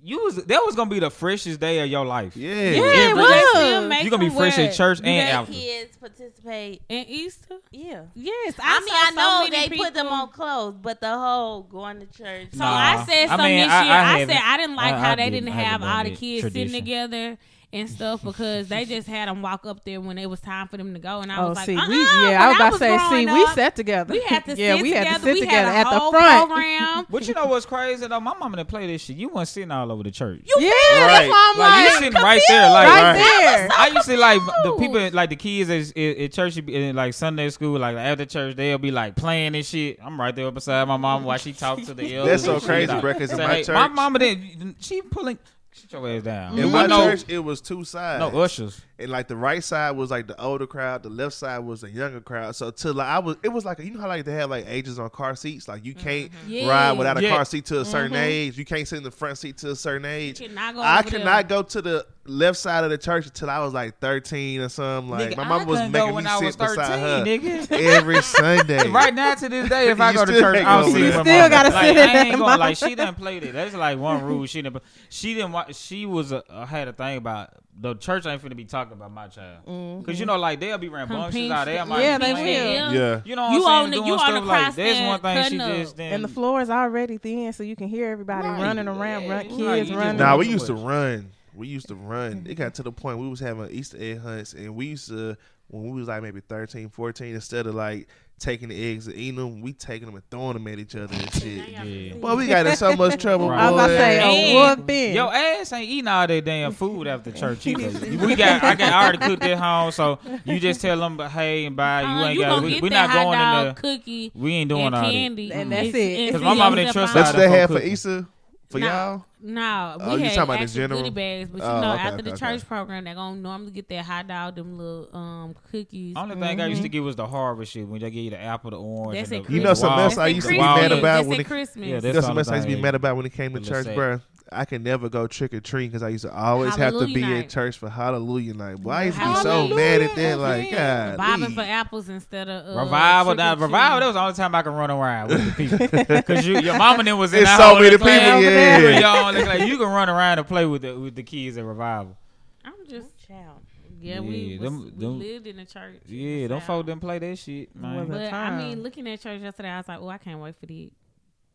You 0.06 0.22
was 0.22 0.36
that 0.36 0.62
was 0.66 0.74
gonna 0.76 0.90
be 0.90 0.98
the 0.98 1.10
freshest 1.10 1.58
day 1.60 1.80
of 1.80 1.88
your 1.88 2.04
life. 2.04 2.36
Yeah, 2.36 2.50
Yeah, 2.52 2.82
Every 2.82 3.10
it 3.10 3.14
was. 3.16 4.04
You 4.04 4.10
gonna 4.10 4.22
be 4.22 4.28
fresh 4.28 4.58
at 4.58 4.74
church 4.74 4.98
Do 4.98 5.04
and 5.06 5.28
their 5.28 5.34
after. 5.36 5.52
kids 5.52 5.96
participate? 5.96 6.82
in 6.90 7.06
Easter. 7.08 7.56
Yeah. 7.70 8.02
Yes, 8.14 8.54
I, 8.62 8.76
I, 8.76 8.80
mean, 8.80 8.94
I 8.94 9.10
know 9.12 9.48
many 9.50 9.68
they 9.70 9.76
put 9.78 9.94
them 9.94 10.08
on 10.08 10.28
clothes, 10.28 10.74
but 10.82 11.00
the 11.00 11.16
whole 11.18 11.62
going 11.62 12.00
to 12.00 12.06
church. 12.06 12.48
So 12.52 12.58
Nah. 12.58 12.66
I 13.00 13.04
said 13.06 13.28
I 13.30 13.36
mean, 13.38 13.56
this 13.56 13.66
year. 13.66 13.70
I 13.70 13.78
I, 13.98 14.18
haven't- 14.18 14.28
said 14.36 14.42
I 14.44 14.56
didn't 14.58 14.76
like 14.76 14.94
I- 14.94 14.98
how 14.98 15.12
I 15.12 15.16
they 15.16 15.30
didn't- 15.30 15.44
didn't 15.46 15.58
I 15.58 15.62
have 15.62 15.80
haven't 15.80 15.88
all 15.88 16.04
the 16.04 16.10
kids 16.16 16.40
tradition. 16.42 16.68
sitting 16.68 16.80
together 16.84 17.38
and 17.74 17.90
stuff 17.90 18.22
because 18.22 18.68
they 18.68 18.84
just 18.84 19.06
had 19.08 19.28
them 19.28 19.42
walk 19.42 19.66
up 19.66 19.84
there 19.84 20.00
when 20.00 20.16
it 20.16 20.30
was 20.30 20.40
time 20.40 20.68
for 20.68 20.76
them 20.76 20.94
to 20.94 21.00
go, 21.00 21.20
and 21.20 21.30
I 21.32 21.38
Oh, 21.42 21.48
was 21.48 21.56
like, 21.56 21.66
see, 21.66 21.76
uh-uh, 21.76 21.88
we 21.88 21.98
when 21.98 22.30
yeah, 22.30 22.42
I 22.44 22.46
was 22.48 22.56
about 22.56 22.72
to 22.72 22.78
say, 22.78 22.96
see, 22.98 23.24
growing 23.24 23.32
we 23.32 23.46
sat 23.48 23.74
together. 23.76 24.12
We 24.14 24.22
had 24.22 24.44
to 24.46 24.54
yeah, 24.56 24.76
sit 24.76 24.82
we 24.82 24.88
together. 24.90 25.10
had 25.10 25.16
to 25.18 25.24
sit 25.24 25.34
we 25.34 25.40
together 25.40 25.70
had 25.72 25.86
a 25.86 25.90
at 25.90 25.92
the 25.94 26.10
front. 26.10 26.48
program. 26.48 27.06
But 27.10 27.28
you 27.28 27.34
know 27.34 27.46
what's 27.46 27.66
crazy 27.66 28.06
though? 28.06 28.20
My 28.20 28.34
mama 28.34 28.56
didn't 28.56 28.68
play 28.68 28.86
this 28.86 29.02
shit. 29.02 29.16
You 29.16 29.28
weren't 29.28 29.48
sitting 29.48 29.70
all 29.72 29.90
over 29.90 30.02
the 30.04 30.10
church. 30.10 30.42
Yeah, 30.56 30.68
Right. 30.68 31.08
that's 31.08 31.28
why 31.28 31.52
I'm 31.54 31.58
like, 31.58 31.70
like, 31.70 31.84
you 31.84 31.90
sitting 32.06 32.22
right 32.22 32.42
there, 32.48 32.70
like 32.70 32.88
right 32.88 33.02
Right. 33.02 33.16
there. 33.40 33.68
I 33.76 33.86
used 33.88 34.06
to 34.08 34.16
like 34.16 34.40
the 34.64 34.76
people, 34.78 35.10
like 35.12 35.30
the 35.30 35.36
kids 35.36 35.68
at, 35.70 35.96
at, 35.98 36.16
at 36.18 36.32
church, 36.32 36.56
in 36.56 36.96
like 36.96 37.12
Sunday 37.14 37.50
school, 37.50 37.78
like 37.78 37.96
after 37.96 38.24
church, 38.24 38.56
they'll 38.56 38.78
be 38.78 38.90
like 38.92 39.16
playing 39.16 39.54
and 39.56 39.66
shit. 39.66 39.98
I'm 40.02 40.20
right 40.20 40.34
there 40.34 40.50
beside 40.52 40.86
my 40.86 40.96
mom 40.96 41.24
while 41.24 41.38
she 41.38 41.52
talks 41.52 41.86
to 41.86 41.94
the 41.94 42.14
elders. 42.16 42.42
That's 42.42 42.62
so 42.62 42.64
crazy, 42.64 42.86
Like, 42.92 43.00
bro. 43.00 43.12
Because 43.14 43.32
in 43.32 43.38
my 43.38 43.46
hey, 43.54 43.64
church, 43.64 43.74
my 43.74 43.88
mama 43.88 44.18
didn't. 44.20 44.76
She 44.80 45.02
pulling. 45.02 45.38
Sit 45.74 45.92
your 45.92 46.08
ass 46.08 46.22
down. 46.22 46.56
in 46.56 46.66
mm-hmm. 46.66 46.72
my 46.72 46.86
church, 46.86 47.24
it 47.26 47.40
was 47.40 47.60
two 47.60 47.82
sides. 47.82 48.20
no 48.20 48.40
ushers. 48.40 48.80
And 48.96 49.10
like 49.10 49.26
the 49.26 49.36
right 49.36 49.62
side 49.62 49.96
was 49.96 50.10
like 50.10 50.28
the 50.28 50.40
older 50.40 50.68
crowd, 50.68 51.02
the 51.02 51.08
left 51.08 51.34
side 51.34 51.58
was 51.58 51.80
the 51.80 51.90
younger 51.90 52.20
crowd. 52.20 52.54
So 52.54 52.70
to 52.70 52.92
like 52.92 53.08
I 53.08 53.18
was, 53.18 53.36
it 53.42 53.48
was 53.48 53.64
like 53.64 53.80
you 53.80 53.90
know 53.92 54.00
how 54.00 54.06
like 54.06 54.24
they 54.24 54.34
have 54.34 54.50
like 54.50 54.66
ages 54.68 55.00
on 55.00 55.10
car 55.10 55.34
seats. 55.34 55.66
Like 55.66 55.84
you 55.84 55.94
can't 55.94 56.30
mm-hmm. 56.30 56.50
Yeah. 56.50 56.68
ride 56.68 56.92
without 56.92 57.18
a 57.18 57.22
Yeah. 57.22 57.30
car 57.30 57.44
seat 57.44 57.64
to 57.66 57.80
a 57.80 57.84
certain 57.84 58.12
mm-hmm. 58.12 58.22
age. 58.22 58.56
You 58.58 58.64
can't 58.64 58.86
sit 58.86 58.98
in 58.98 59.02
the 59.02 59.10
front 59.10 59.38
seat 59.38 59.58
to 59.58 59.72
a 59.72 59.76
certain 59.76 60.04
age. 60.04 60.40
You 60.40 60.48
cannot 60.48 60.74
go 60.76 60.80
I 60.82 61.00
over 61.00 61.10
could 61.10 61.18
there. 61.20 61.24
not 61.24 61.48
go 61.48 61.62
to 61.62 61.82
the 61.82 62.06
left 62.26 62.56
side 62.56 62.84
of 62.84 62.90
the 62.90 62.96
church 62.96 63.26
until 63.26 63.50
I 63.50 63.58
was 63.58 63.74
like 63.74 63.98
thirteen 63.98 64.60
or 64.60 64.68
something. 64.68 65.10
Like 65.10 65.30
Nigga, 65.30 65.36
my 65.38 65.42
I 65.42 65.48
mama 65.48 65.64
was 65.64 65.80
making 65.90 66.14
me 66.16 66.24
I 66.26 66.38
was 66.38 66.54
sit 66.54 66.58
beside 66.58 67.00
her 67.00 67.24
nigga. 67.24 67.72
every 67.72 68.22
Sunday. 68.22 68.88
Right 68.88 69.12
now 69.12 69.34
to 69.34 69.48
this 69.48 69.68
day, 69.68 69.90
if 69.90 70.00
I 70.00 70.12
go 70.12 70.24
to 70.24 70.32
church, 70.32 70.58
I'll 70.64 70.82
gonna 70.82 70.94
see 70.94 71.04
You 71.04 71.10
still 71.10 71.24
mama. 71.24 71.50
gotta 71.50 71.70
like, 71.70 71.84
sit 71.84 71.96
I 71.96 72.10
in 72.20 72.26
ain't 72.28 72.38
gonna 72.38 72.58
like 72.58 72.76
she 72.76 72.94
didn't 72.94 73.16
play 73.16 73.38
it. 73.38 73.52
That's 73.52 73.74
like 73.74 73.98
one 73.98 74.22
rule. 74.22 74.46
She 74.46 74.62
didn't. 74.62 74.80
She 75.08 75.34
didn't. 75.34 75.74
She 75.74 76.06
was 76.06 76.30
a, 76.30 76.44
had 76.68 76.86
a 76.86 76.92
thing 76.92 77.16
about 77.16 77.50
the 77.80 77.94
church 77.96 78.24
ain't 78.26 78.40
finna 78.42 78.56
be 78.56 78.64
talking 78.64 78.92
about 78.92 79.10
my 79.10 79.26
child 79.26 79.64
mm-hmm. 79.66 80.00
because 80.00 80.20
you 80.20 80.26
know 80.26 80.36
like 80.36 80.60
they'll 80.60 80.78
be 80.78 80.88
rambunctious 80.88 81.50
out 81.50 81.64
there. 81.64 81.84
might 81.84 82.02
Yeah, 82.02 82.18
they 82.18 82.32
will. 82.32 82.92
yeah. 82.92 83.20
You 83.24 83.34
know 83.34 83.42
what 83.42 83.52
You 83.52 83.66
I'm 83.66 83.72
on 83.72 83.82
saying? 83.82 83.90
the- 83.90 83.96
Doing 83.96 84.06
you 84.06 84.12
on 84.12 84.18
stuff 84.20 84.34
the 84.34 84.40
like 84.40 84.62
cross 84.62 84.74
that's 84.76 85.00
one 85.00 85.20
thing 85.20 85.50
she 85.50 85.58
cutting 85.58 85.82
just 85.82 85.96
didn't. 85.96 86.12
And 86.12 86.24
the 86.24 86.28
floor 86.28 86.60
is 86.60 86.70
already 86.70 87.18
thin, 87.18 87.52
so 87.52 87.62
you 87.62 87.74
can 87.76 87.88
hear 87.88 88.10
everybody 88.10 88.46
Right. 88.46 88.62
running 88.62 88.86
around, 88.88 89.24
Yeah, 89.24 89.34
run, 89.34 89.48
kids 89.48 89.90
like 89.90 89.98
running. 89.98 90.16
Nah, 90.18 90.36
we 90.36 90.48
used 90.48 90.66
to 90.66 90.74
run. 90.74 91.30
We 91.54 91.68
used 91.68 91.88
to 91.88 91.94
run. 91.94 92.46
It 92.48 92.54
got 92.54 92.74
to 92.74 92.82
the 92.82 92.92
point 92.92 93.18
we 93.18 93.28
was 93.28 93.40
having 93.40 93.70
Easter 93.70 93.96
egg 94.00 94.20
hunts, 94.20 94.54
and 94.54 94.74
we 94.74 94.86
used 94.86 95.08
to 95.08 95.36
when 95.68 95.82
we 95.84 95.92
was 95.98 96.08
like 96.08 96.22
maybe 96.22 96.40
13, 96.40 96.88
14, 96.90 97.34
instead 97.34 97.66
of 97.66 97.74
like 97.74 98.08
taking 98.44 98.68
the 98.68 98.92
eggs 98.92 99.06
and 99.06 99.16
eating 99.16 99.36
them, 99.36 99.60
we 99.62 99.72
taking 99.72 100.06
them 100.06 100.14
and 100.14 100.30
throwing 100.30 100.52
them 100.52 100.66
at 100.68 100.78
each 100.78 100.94
other 100.94 101.14
and 101.14 101.32
shit. 101.34 101.68
Yeah. 101.68 102.14
Boy, 102.16 102.36
we 102.36 102.46
got 102.46 102.66
in 102.66 102.76
so 102.76 102.94
much 102.94 103.20
trouble. 103.20 103.48
Right. 103.50 103.58
I 103.60 103.70
was 103.70 103.80
about 103.80 103.86
to 103.88 103.96
say, 103.96 104.18
Man. 104.18 104.28
a 104.28 104.76
whooping. 104.76 105.14
Your 105.14 105.34
ass 105.34 105.72
ain't 105.72 105.88
eating 105.88 106.08
all 106.08 106.26
that 106.26 106.44
damn 106.44 106.72
food 106.72 107.06
after 107.06 107.32
church 107.32 107.66
either. 107.66 108.16
we 108.26 108.34
got 108.36 108.62
I 108.62 108.74
got 108.74 108.92
I 108.92 109.02
already 109.02 109.18
cooked 109.18 109.42
at 109.44 109.58
home, 109.58 109.90
so 109.92 110.18
you 110.44 110.60
just 110.60 110.80
tell 110.80 110.98
them, 110.98 111.16
but 111.16 111.30
hey 111.30 111.64
and 111.64 111.74
bye. 111.74 112.02
You 112.02 112.06
Uh, 112.08 112.24
ain't 112.26 112.34
you 112.34 112.40
got. 112.42 112.62
We, 112.62 112.70
get 112.74 112.82
we 112.82 112.88
not 112.90 113.12
going 113.12 113.40
in 113.40 113.66
the. 113.68 113.74
cookie, 113.80 114.32
We 114.34 114.52
ain't 114.54 114.68
doing 114.68 114.86
and 114.86 114.94
all 114.94 115.02
that. 115.02 115.10
candy, 115.10 115.52
And 115.52 115.72
that's 115.72 115.88
it. 115.88 116.26
Because 116.26 116.42
my 116.42 116.54
mama 116.54 116.76
yourself 116.76 116.76
didn't 116.76 116.92
trust 116.92 117.10
out. 117.10 117.14
That's 117.14 117.30
how 117.30 117.32
what 117.32 117.38
they 117.40 117.48
That's 117.48 117.60
had 117.60 117.66
for 117.68 117.74
cooking. 117.74 117.92
Easter 117.92 118.26
for 118.70 118.78
Nah. 118.78 118.86
y'all. 118.86 119.24
No, 119.46 119.96
we 120.00 120.04
Oh, 120.06 120.16
had 120.16 120.28
talking 120.34 120.42
about 120.42 120.46
the 120.54 120.62
actual 120.62 120.74
general? 120.74 121.00
goodie 121.02 121.10
bags, 121.14 121.50
but 121.50 121.58
you 121.60 121.64
Oh, 121.68 121.80
know, 121.82 121.92
okay, 121.92 122.00
after 122.02 122.14
okay, 122.14 122.22
the 122.22 122.30
okay. 122.30 122.38
church 122.56 122.66
program, 122.66 123.04
they're 123.04 123.14
gonna 123.14 123.36
normally 123.36 123.72
get 123.72 123.90
that 123.90 124.02
hot 124.06 124.26
dog, 124.26 124.54
them 124.54 124.78
little 124.78 125.14
um 125.14 125.54
cookies. 125.70 126.14
Only 126.16 126.34
thing 126.36 126.60
I 126.62 126.66
used 126.66 126.80
to 126.80 126.88
get 126.88 127.00
was 127.02 127.14
the 127.14 127.26
harvest 127.26 127.72
shit 127.72 127.86
when 127.86 128.00
they 128.00 128.10
give 128.10 128.24
you 128.24 128.30
the 128.30 128.40
apple, 128.40 128.70
the 128.70 128.78
orange. 128.78 129.18
That's 129.18 129.32
and 129.32 129.44
the 129.44 129.52
You 129.52 129.60
know 129.60 129.74
some 129.74 129.96
mess 129.96 130.16
I 130.16 130.28
used 130.28 130.46
to 130.46 130.52
be 130.54 130.58
mad 130.58 130.92
about 130.92 131.02
That's 131.02 131.28
when 131.28 131.40
it- 131.40 131.46
Christmas. 131.46 131.86
Yeah, 131.86 132.00
That's 132.00 132.14
That's 132.14 132.26
something 132.26 132.46
all 132.46 132.52
I 132.54 132.56
used 132.56 132.68
to 132.70 132.74
be 132.76 132.80
mad 132.80 132.94
about 132.94 133.16
when 133.16 133.26
it 133.26 133.32
came 133.34 133.52
to 133.52 133.60
church, 133.60 133.94
bro. 133.94 134.20
I 134.52 134.64
can 134.66 134.82
never 134.82 135.08
go 135.08 135.26
trick 135.26 135.54
or 135.54 135.60
treating 135.60 135.90
because 135.90 136.02
I 136.02 136.10
used 136.10 136.24
to 136.24 136.32
always 136.34 136.76
have 136.76 136.92
to 136.92 137.06
be 137.06 137.22
in 137.22 137.30
night. 137.30 137.48
church 137.50 137.78
for 137.78 137.88
Hallelujah 137.88 138.54
night. 138.54 138.76
Boy, 138.76 138.90
I 138.90 139.04
used 139.04 139.18
to 139.18 139.24
be 139.24 139.34
so 139.36 139.50
Hallelujah, 139.50 139.74
mad 139.76 140.00
at 140.02 140.14
that. 140.16 140.38
Like, 140.38 140.66
amen. 140.66 141.16
God, 141.16 141.16
Bobbing 141.16 141.54
for 141.54 141.60
apples 141.62 142.08
instead 142.08 142.48
of 142.48 142.76
uh, 142.76 142.80
Revival, 142.80 143.32
trick 143.32 143.38
now 143.38 143.54
revival. 143.56 144.00
That 144.00 144.06
was 144.06 144.14
the 144.14 144.20
only 144.20 144.34
time 144.34 144.54
I 144.54 144.62
could 144.62 144.74
run 144.74 144.90
around 144.90 145.28
with 145.30 145.44
the 145.46 145.52
people 145.88 146.06
because 146.16 146.46
you, 146.46 146.58
your 146.60 146.76
mama 146.78 147.02
then 147.04 147.16
was 147.18 147.32
in 147.32 147.42
It's 147.42 147.56
so 147.56 147.74
many 147.74 147.84
little 147.90 147.98
people, 147.98 148.06
class. 148.10 148.42
yeah. 148.42 148.78
You 148.78 149.00
y'all 149.00 149.46
like 149.46 149.68
you 149.68 149.78
can 149.78 149.88
run 149.88 150.08
around 150.10 150.38
and 150.38 150.46
play 150.46 150.66
with 150.66 150.82
the 150.82 150.94
with 150.98 151.14
the 151.14 151.22
kids 151.22 151.56
at 151.56 151.64
revival. 151.64 152.16
I'm 152.64 152.74
just 152.88 153.08
Child. 153.26 153.62
yeah. 153.98 154.20
we 154.20 154.36
Yeah, 154.36 154.60
was, 154.60 154.70
them- 154.70 154.84
we 154.84 154.90
them- 155.04 155.18
lived 155.18 155.46
in 155.46 155.56
the 155.56 155.64
church. 155.64 156.02
in 156.06 156.14
Yeah, 156.14 156.42
the 156.42 156.48
don't 156.48 156.60
South. 156.60 156.66
folk 156.66 156.86
didn't 156.86 157.00
play 157.00 157.18
that 157.18 157.38
shit, 157.38 157.74
man. 157.74 158.06
But 158.08 158.30
I 158.32 158.56
mean, 158.62 158.82
looking 158.82 159.08
at 159.08 159.20
church 159.22 159.40
yesterday, 159.40 159.70
I 159.70 159.78
was 159.78 159.88
like, 159.88 160.00
oh, 160.02 160.08
I 160.08 160.18
can't 160.18 160.38
wait 160.40 160.54
for 160.60 160.66
the. 160.66 160.92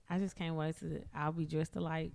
I 0.10 0.18
just 0.18 0.36
can't 0.36 0.56
wait 0.56 0.78
to. 0.80 1.02
I'll 1.16 1.32
be 1.32 1.46
dressed 1.46 1.76
alike. 1.76 2.12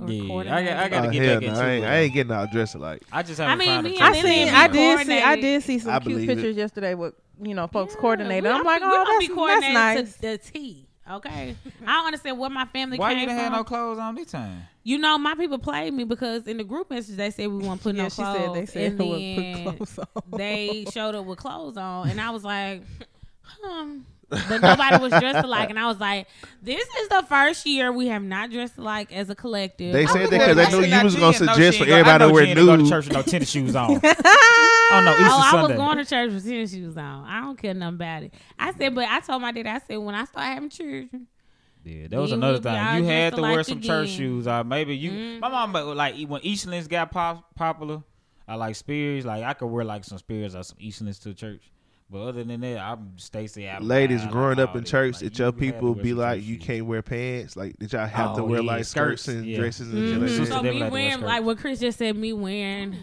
Or 0.00 0.44
Yeah, 0.44 0.56
I 0.56 0.62
got- 0.64 0.76
I 0.76 0.88
gotta 0.88 1.08
Oh, 1.08 1.10
get 1.10 1.22
hell 1.22 1.34
back 1.34 1.42
no, 1.42 1.48
into 1.48 1.60
I 1.60 1.70
ain't, 1.70 1.84
it. 1.84 1.88
I 1.88 1.96
ain't 1.98 2.12
getting 2.14 2.32
all 2.32 2.46
dressed 2.46 2.74
alike. 2.74 3.02
I 3.12 3.22
just 3.22 3.40
I 3.40 3.44
haven't 3.50 3.58
mean, 3.58 3.68
found 3.68 3.84
me 3.84 3.90
a 3.90 3.94
and 3.96 4.02
I 4.04 4.12
church. 4.14 4.22
Lily 4.24 4.34
seen. 4.36 4.46
be 4.46 4.50
I 4.54 4.66
did 4.68 4.72
see. 4.74 4.78
I 4.78 5.20
coordinated. 5.20 5.40
did 5.42 5.62
see 5.62 5.78
some 5.78 5.90
I 5.92 5.98
cute 6.00 6.04
believe 6.14 6.30
it. 6.30 6.34
pictures 6.36 6.56
yesterday 6.56 6.94
with 6.94 7.14
you 7.42 7.54
know 7.54 7.66
folks 7.66 7.94
Yeah, 7.94 8.00
coordinated. 8.00 8.44
we 8.44 8.50
I'm 8.50 8.64
like, 8.64 8.80
be- 8.82 8.86
we 8.86 8.92
oh, 8.92 9.04
gonna 9.04 9.18
be 9.18 9.26
that's, 9.26 9.28
that's 9.28 9.34
coordinated 9.34 9.74
nice. 9.74 10.14
To 10.16 10.20
the 10.22 10.38
T. 10.38 10.82
Okay, 11.08 11.54
I 11.82 11.92
don't 11.92 12.06
understand 12.06 12.36
where 12.38 12.50
my 12.50 12.64
family 12.64 12.98
Why 12.98 13.10
came 13.12 13.20
you 13.20 13.26
didn't 13.26 13.38
from. 13.38 13.44
have 13.44 13.52
no 13.60 13.64
clothes 13.64 13.98
on 14.00 14.16
this 14.16 14.32
time? 14.32 14.62
You 14.82 14.98
know, 14.98 15.16
my 15.18 15.36
people 15.36 15.58
played 15.58 15.94
me 15.94 16.02
because 16.02 16.48
in 16.48 16.56
the 16.56 16.64
group 16.64 16.90
message 16.90 17.16
they 17.16 17.30
said 17.30 17.46
we 17.48 17.58
weren't 17.66 17.80
putting 17.80 17.96
yeah, 17.98 18.02
no 18.04 18.08
she 18.08 18.14
clothes. 18.16 18.36
said 18.38 18.54
they 18.54 18.66
said 18.66 18.90
and 18.92 19.00
who 19.00 19.08
would 19.10 19.20
then 19.20 19.64
put 19.64 19.76
clothes 19.88 19.98
on. 20.00 20.22
they 20.38 20.84
showed 20.92 21.14
up 21.14 21.24
with 21.24 21.38
clothes 21.38 21.76
on, 21.76 22.08
and 22.10 22.20
I 22.20 22.30
was 22.30 22.42
like, 22.44 22.82
hmm. 23.46 23.98
But 24.28 24.60
nobody 24.60 25.00
was 25.02 25.10
dressed 25.12 25.44
alike, 25.44 25.70
and 25.70 25.78
I 25.78 25.86
was 25.86 26.00
like, 26.00 26.26
"This 26.60 26.84
is 27.02 27.08
the 27.08 27.24
first 27.28 27.64
year 27.64 27.92
we 27.92 28.08
have 28.08 28.22
not 28.24 28.50
dressed 28.50 28.76
alike 28.76 29.12
as 29.12 29.30
a 29.30 29.34
collective." 29.36 29.92
They 29.92 30.04
I 30.04 30.06
said 30.06 30.30
that 30.30 30.38
like, 30.38 30.46
'cause 30.46 30.56
they 30.56 30.80
knew 30.80 30.86
Now, 30.88 30.98
you 30.98 31.04
was 31.04 31.14
gonna 31.16 31.32
suggest 31.34 31.78
for 31.78 31.84
ain't 31.84 31.88
go- 31.90 31.94
I 31.94 31.98
everybody 32.00 32.24
to 32.26 32.34
wear 32.34 32.44
Jen 32.46 32.56
didn't 32.56 32.66
go 32.66 32.76
to 32.84 32.88
church 32.90 33.04
with 33.06 33.14
no 33.14 33.22
tennis 33.22 33.50
shoes 33.50 33.76
on. 33.76 33.90
oh 33.90 33.98
no, 34.02 35.12
Easter 35.12 35.24
Oh, 35.30 35.38
I 35.38 35.50
Sunday. 35.52 35.76
was 35.76 35.76
going 35.76 35.96
to 35.98 36.04
church 36.04 36.32
with 36.32 36.44
tennis 36.44 36.72
shoes 36.72 36.96
on. 36.96 37.24
I 37.24 37.40
don't 37.42 37.56
care 37.56 37.74
nothing 37.74 37.94
about 37.94 38.22
it. 38.24 38.34
I 38.58 38.72
said, 38.72 38.94
but 38.94 39.04
I 39.08 39.20
told 39.20 39.42
my 39.42 39.52
dad, 39.52 39.66
I 39.66 39.78
said, 39.86 39.96
when 39.98 40.14
I 40.14 40.24
start 40.24 40.46
having 40.46 40.70
children, 40.70 41.26
Yeah, 41.84 42.08
that 42.08 42.18
was 42.20 42.30
Then 42.30 42.40
another 42.40 42.54
we'll 42.54 42.62
thing. 42.62 43.04
You 43.04 43.04
had 43.08 43.34
to 43.36 43.42
wear 43.42 43.50
alike 43.52 43.66
some 43.66 43.80
church 43.80 44.08
shoes. 44.08 44.48
Or 44.48 44.64
maybe 44.64 44.96
you. 44.96 45.10
Mhm. 45.12 45.40
My 45.40 45.48
mom, 45.48 45.72
but 45.72 45.86
like 45.96 46.16
when 46.26 46.40
Eastlands 46.42 46.88
got 46.88 47.12
pop, 47.12 47.54
popular, 47.54 48.02
I 48.48 48.56
like 48.56 48.74
Spears. 48.74 49.24
Like 49.24 49.44
I 49.44 49.52
could 49.54 49.66
wear 49.68 49.84
like 49.84 50.02
some 50.02 50.18
Spears 50.18 50.56
or 50.56 50.64
some 50.64 50.78
Eastlands 50.78 51.22
to 51.22 51.32
church. 51.32 51.62
But 52.08 52.18
other 52.28 52.44
than 52.44 52.60
that, 52.60 52.78
I'm 52.78 53.12
Stacy 53.18 53.66
Adams. 53.66 53.88
Ladies 53.88 54.20
I 54.20 54.24
like 54.24 54.32
growing 54.32 54.58
up 54.60 54.76
in 54.76 54.84
church, 54.84 55.14
Like, 55.14 55.22
did 55.22 55.38
you 55.38 55.44
your 55.44 55.52
had 55.52 55.58
people 55.58 55.94
be 55.94 56.14
like, 56.14 56.44
you 56.44 56.56
can't 56.56 56.86
wear 56.86 57.02
pants? 57.02 57.56
Like, 57.56 57.76
did 57.78 57.92
y'all 57.92 58.06
have 58.06 58.36
to 58.36 58.42
Oh, 58.42 58.44
wear 58.44 58.60
yeah, 58.60 58.66
like 58.72 58.84
skirts, 58.84 59.22
skirts, 59.22 59.36
and 59.36 59.44
yeah. 59.46 59.56
dresses 59.58 59.92
and 59.92 60.02
Mhm. 60.02 60.10
shit 60.12 60.20
like 60.20 60.28
Sister 60.30 60.46
so 60.46 60.62
that? 60.62 60.62
Me 60.62 60.68
like 60.70 60.88
to 60.88 60.92
wear 60.92 61.08
wearing 61.08 61.20
like 61.22 61.42
what 61.44 61.58
Chris 61.58 61.80
just 61.80 61.98
said, 61.98 62.14
me 62.16 62.32
wearing 62.32 62.94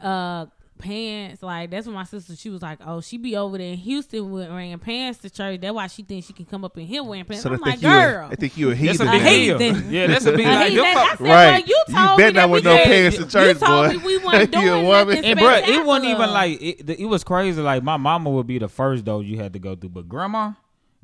uh 0.00 0.46
pants. 0.82 1.42
Like 1.42 1.70
that's 1.70 1.86
what 1.86 1.94
my 1.94 2.04
sister. 2.04 2.36
She 2.36 2.50
was 2.50 2.60
like, 2.60 2.78
oh, 2.86 3.00
she 3.00 3.16
be 3.16 3.36
over 3.36 3.56
there 3.56 3.72
in 3.72 3.78
Houston 3.78 4.30
with- 4.30 4.48
wearing 4.50 4.78
pants 4.78 5.20
to 5.20 5.30
church. 5.30 5.60
That's 5.60 5.72
why 5.72 5.86
she 5.86 6.02
thinks 6.02 6.26
she 6.26 6.32
can 6.34 6.44
come 6.44 6.64
up 6.64 6.76
in 6.76 6.86
here 6.86 7.02
wearing 7.02 7.24
pants. 7.24 7.42
So 7.44 7.52
I'm 7.52 7.60
like, 7.60 7.80
think 7.80 7.82
you, 7.84 7.88
a, 7.88 7.92
girl. 8.12 8.28
they 8.28 8.36
think 8.36 8.56
you 8.58 8.70
a 8.70 8.74
That's 8.74 9.00
a 9.00 9.04
big 9.04 9.22
A 9.22 9.28
heathen. 9.28 9.90
Yeah, 9.92 10.06
that's 10.08 10.26
a 10.26 10.32
big 10.32 10.46
I 10.46 10.54
like. 10.54 10.68
hate 10.72 10.76
that. 10.76 10.94
fuck- 10.94 11.04
I 11.04 11.16
said, 11.16 11.20
Right. 11.20 11.50
well, 11.50 11.60
you 11.60 11.84
You 11.88 11.94
told 11.94 12.18
bet 12.18 12.26
me 12.26 12.32
that 12.40 12.50
with 12.50 12.64
we 12.64 12.70
no 12.70 12.76
did- 12.76 12.84
pants 12.86 13.16
to 13.16 13.26
church, 13.26 13.54
you 13.60 13.66
told 13.66 13.86
boy. 13.92 13.98
Me 13.98 14.04
we 14.04 14.18
weren't 14.18 14.52
You 14.54 14.58
a 14.60 14.62
doing 14.62 14.86
woman. 14.86 15.24
And 15.24 15.38
bro, 15.38 15.54
it 15.54 15.86
wasn't 15.86 16.10
even 16.10 16.30
like 16.30 16.60
it, 16.60 16.90
it 17.00 17.06
was 17.06 17.24
crazy. 17.24 17.60
Like 17.62 17.82
my 17.82 17.96
mama 17.96 18.28
would 18.30 18.46
be 18.46 18.58
the 18.58 18.68
first 18.68 19.04
though 19.04 19.20
you 19.20 19.38
had 19.38 19.52
to 19.54 19.58
go 19.58 19.74
through, 19.76 19.90
but 19.90 20.08
grandma, 20.08 20.52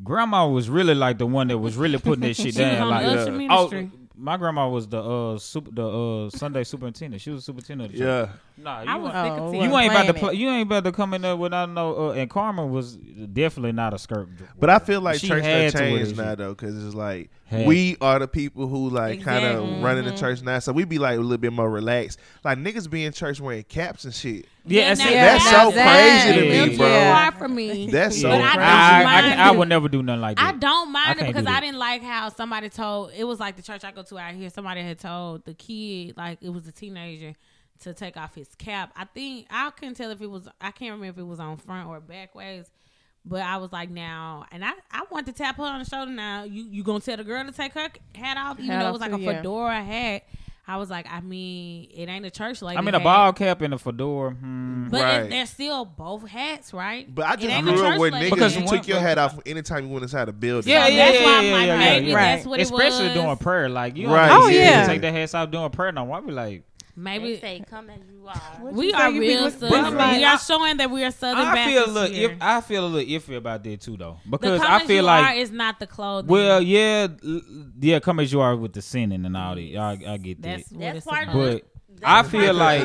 grandma 0.02 0.46
was 0.48 0.68
really 0.68 0.94
like 0.94 1.18
the 1.18 1.26
one 1.26 1.48
that 1.48 1.58
was 1.58 1.76
really 1.76 1.98
putting 1.98 2.20
that 2.20 2.34
shit 2.36 2.54
down. 2.54 2.88
like, 2.90 3.04
the 3.06 3.32
yeah. 3.42 3.48
oh, 3.50 3.90
my 4.16 4.36
grandma 4.36 4.68
was 4.68 4.88
the 4.88 5.00
uh 5.00 5.38
super 5.38 5.70
the 5.70 5.86
uh 5.88 6.30
Sunday 6.30 6.64
superintendent. 6.64 7.22
She 7.22 7.30
was 7.30 7.44
superintendent. 7.44 7.92
Of 7.92 7.98
the 7.98 8.04
church. 8.04 8.28
Yeah. 8.28 8.32
Nah, 8.60 8.82
you 8.82 8.88
I 8.88 8.96
was 8.96 9.14
ain't- 9.14 9.24
sick 9.24 9.32
of 9.32 9.38
Oh, 9.48 9.52
you 9.52 9.76
ain't 9.78 9.92
about 9.92 10.06
to 10.06 10.12
playing 10.14 10.24
play, 10.26 10.34
you 10.34 10.48
ain't 10.48 10.68
about 10.68 10.84
to 10.84 10.92
come 10.92 11.14
in 11.14 11.22
there 11.22 11.36
without 11.36 11.70
no. 11.70 12.08
Uh, 12.08 12.12
and 12.12 12.28
Carmen 12.28 12.70
was 12.72 12.96
definitely 12.96 13.72
not 13.72 13.94
a 13.94 13.98
skirt. 13.98 14.28
But 14.58 14.68
I 14.68 14.78
feel 14.80 15.00
like 15.00 15.20
She 15.20 15.28
church 15.28 15.44
had 15.44 15.62
has 15.62 15.72
to 15.74 15.78
wear 15.80 15.98
changed 15.98 16.16
now 16.16 16.34
though, 16.34 16.54
because 16.54 16.84
it's 16.84 16.94
like 16.94 17.30
Had. 17.44 17.66
we 17.68 17.96
are 18.00 18.18
the 18.18 18.26
people 18.26 18.66
who 18.66 18.90
like 18.90 19.22
kind 19.22 19.44
of 19.46 19.60
Exactly. 19.62 19.82
running 19.84 20.04
the 20.06 20.16
church 20.16 20.42
now, 20.42 20.58
so 20.58 20.72
we 20.72 20.84
be 20.84 20.98
like 20.98 21.18
a 21.18 21.20
little 21.20 21.38
bit 21.38 21.52
more 21.52 21.70
relaxed. 21.70 22.18
Like 22.44 22.58
niggas 22.58 22.90
be 22.90 23.04
in 23.04 23.12
church 23.12 23.40
wearing 23.40 23.62
caps 23.62 24.04
and 24.04 24.12
shit. 24.12 24.46
Yeah, 24.66 24.88
now 24.88 24.94
see, 24.96 25.14
that's 25.14 25.44
so 25.48 25.70
that 25.70 26.24
crazy 26.34 26.40
to 26.40 26.68
me, 26.70 26.76
bro. 26.76 26.88
hard 27.12 27.34
for 27.34 27.48
me. 27.48 27.90
That's 27.90 28.20
so 28.20 28.28
But 28.28 28.40
I 28.42 28.54
crazy. 28.54 28.60
I, 28.60 29.44
I, 29.44 29.48
I 29.48 29.50
would 29.52 29.68
never 29.68 29.88
do 29.88 30.02
nothing 30.02 30.20
like 30.20 30.36
that. 30.36 30.54
I 30.54 30.58
don't 30.58 30.90
mind 30.92 31.20
I 31.20 31.24
it 31.24 31.26
because 31.28 31.46
I 31.46 31.60
didn't 31.60 31.78
like 31.78 32.02
how 32.02 32.28
somebody 32.28 32.68
told 32.68 33.12
it 33.16 33.24
was 33.24 33.38
like 33.40 33.56
the 33.56 33.62
church 33.62 33.84
I 33.84 33.92
go 33.92 34.02
to 34.02 34.18
out 34.18 34.34
here. 34.34 34.50
Somebody 34.50 34.82
had 34.82 34.98
told 34.98 35.44
the 35.46 35.54
kid 35.54 36.16
like 36.16 36.38
it 36.42 36.50
was 36.50 36.66
a 36.66 36.72
teenager 36.72 37.34
to 37.80 37.94
take 37.94 38.16
off 38.16 38.34
his 38.34 38.48
cap. 38.56 38.92
I 38.96 39.04
think 39.04 39.46
I 39.50 39.70
couldn't 39.70 39.94
tell 39.94 40.10
if 40.10 40.20
it 40.20 40.30
was 40.30 40.48
I 40.60 40.70
can't 40.70 40.92
remember 40.92 41.06
if 41.06 41.18
it 41.18 41.26
was 41.26 41.40
on 41.40 41.56
front 41.56 41.88
or 41.88 42.00
back 42.00 42.34
ways. 42.34 42.70
But 43.24 43.42
I 43.42 43.58
was 43.58 43.72
like, 43.72 43.90
now, 43.90 44.46
and 44.52 44.64
I, 44.64 44.70
I 44.90 45.02
want 45.10 45.26
to 45.26 45.32
tap 45.32 45.56
her 45.58 45.62
on 45.64 45.80
the 45.80 45.84
shoulder. 45.84 46.10
Now, 46.12 46.44
you 46.44 46.62
you 46.64 46.82
gonna 46.82 47.00
tell 47.00 47.16
the 47.16 47.24
girl 47.24 47.44
to 47.44 47.52
take 47.52 47.74
her 47.74 47.88
hat 48.14 48.36
off, 48.38 48.58
even 48.58 48.70
Hat 48.70 48.82
though 48.82 48.88
it 48.88 48.92
was 48.92 49.00
like 49.00 49.10
too, 49.10 49.16
a 49.16 49.20
yeah. 49.20 49.32
fedora 49.38 49.82
hat. 49.82 50.22
I 50.66 50.76
was 50.76 50.88
like, 50.90 51.06
I 51.10 51.20
mean, 51.20 51.88
it 51.94 52.08
ain't 52.10 52.24
a 52.26 52.30
church 52.30 52.60
like. 52.62 52.76
I 52.78 52.80
mean, 52.82 52.94
a 52.94 53.00
ball 53.00 53.32
cap 53.32 53.60
and 53.62 53.72
a 53.74 53.78
fedora. 53.78 54.30
Hmm. 54.32 54.88
but 54.88 55.02
Right. 55.02 55.28
they're 55.30 55.46
still 55.46 55.84
both 55.86 56.26
hats, 56.28 56.72
right? 56.74 57.12
But 57.12 57.26
I 57.26 57.36
just 57.36 57.48
ain't 57.48 57.68
a 57.68 57.72
grew 57.72 57.82
up 57.84 57.92
church 57.92 57.98
where 58.00 58.10
niggas 58.12 58.30
Because 58.30 58.54
you 58.54 58.60
hat. 58.62 58.70
took 58.70 58.88
your 58.88 59.00
hat 59.00 59.18
off 59.18 59.38
anytime 59.46 59.86
you 59.86 59.90
went 59.92 60.02
inside 60.04 60.28
a 60.28 60.32
building. 60.32 60.70
Yeah, 60.70 60.84
So 60.84 60.90
yeah, 60.92 61.06
that's 61.06 61.18
yeah, 61.20 61.24
why 61.24 61.38
I'm 61.38 61.44
yeah, 61.46 61.52
like, 61.52 61.66
yeah, 61.66 61.78
maybe 61.78 62.06
yeah. 62.08 62.14
that's 62.36 62.46
what 62.46 62.60
it 62.60 62.70
was. 62.70 62.80
Especially 62.80 63.06
was. 63.06 63.14
during 63.14 63.36
prayer, 63.38 63.68
like 63.70 63.96
you, 63.96 64.08
Right. 64.08 64.28
don't 64.28 64.42
Oh, 64.42 64.44
like, 64.44 64.54
yeah. 64.54 64.86
take 64.86 65.00
their 65.00 65.12
hats 65.12 65.34
off 65.34 65.50
during 65.50 65.70
prayer. 65.70 65.90
No, 65.92 66.12
I 66.12 66.20
be 66.20 66.32
like, 66.32 66.62
They 66.98 67.18
Maybe 67.18 67.38
say, 67.38 67.62
come 67.70 67.90
as 67.90 68.00
you 68.10 68.26
are. 68.26 68.42
We 68.72 68.88
you 68.88 68.94
are 68.94 69.12
real 69.12 69.50
people- 69.50 69.68
southern. 69.70 69.94
Like, 69.96 70.16
we 70.18 70.24
are 70.24 70.38
showing 70.38 70.76
that 70.78 70.90
we 70.90 71.04
are 71.04 71.10
southern 71.12 71.46
I 71.46 71.64
feel 71.66 71.84
a 71.84 71.90
little, 71.90 72.16
if, 72.16 72.32
I 72.40 72.60
feel 72.60 72.86
a 72.86 72.88
little 72.88 73.08
iffy 73.20 73.36
about 73.36 73.62
that 73.64 73.80
too, 73.80 73.96
though, 73.96 74.18
the 74.24 74.30
because 74.30 74.60
come 74.60 74.70
I 74.72 74.76
as 74.80 74.82
feel 74.86 74.96
you 74.96 75.02
like, 75.02 75.24
are 75.24 75.34
is 75.38 75.50
not 75.52 75.78
the 75.78 75.86
clothing. 75.86 76.28
well, 76.28 76.60
yeah, 76.60 77.06
yeah, 77.80 78.00
come 78.00 78.18
as 78.20 78.32
you 78.32 78.40
are 78.40 78.56
with 78.56 78.72
the 78.72 78.82
sinning 78.82 79.24
and 79.24 79.36
all 79.36 79.54
that. 79.54 79.76
I, 79.76 79.90
I 80.14 80.16
get 80.16 80.42
that, 80.42 80.56
that's 80.58 80.70
what 80.72 80.80
That's 80.80 80.96
it's 80.98 81.06
part 81.06 81.28
of 81.28 81.36
it. 81.36 81.66
but 82.00 82.08
I 82.08 82.22
feel 82.24 82.54
like, 82.66 82.84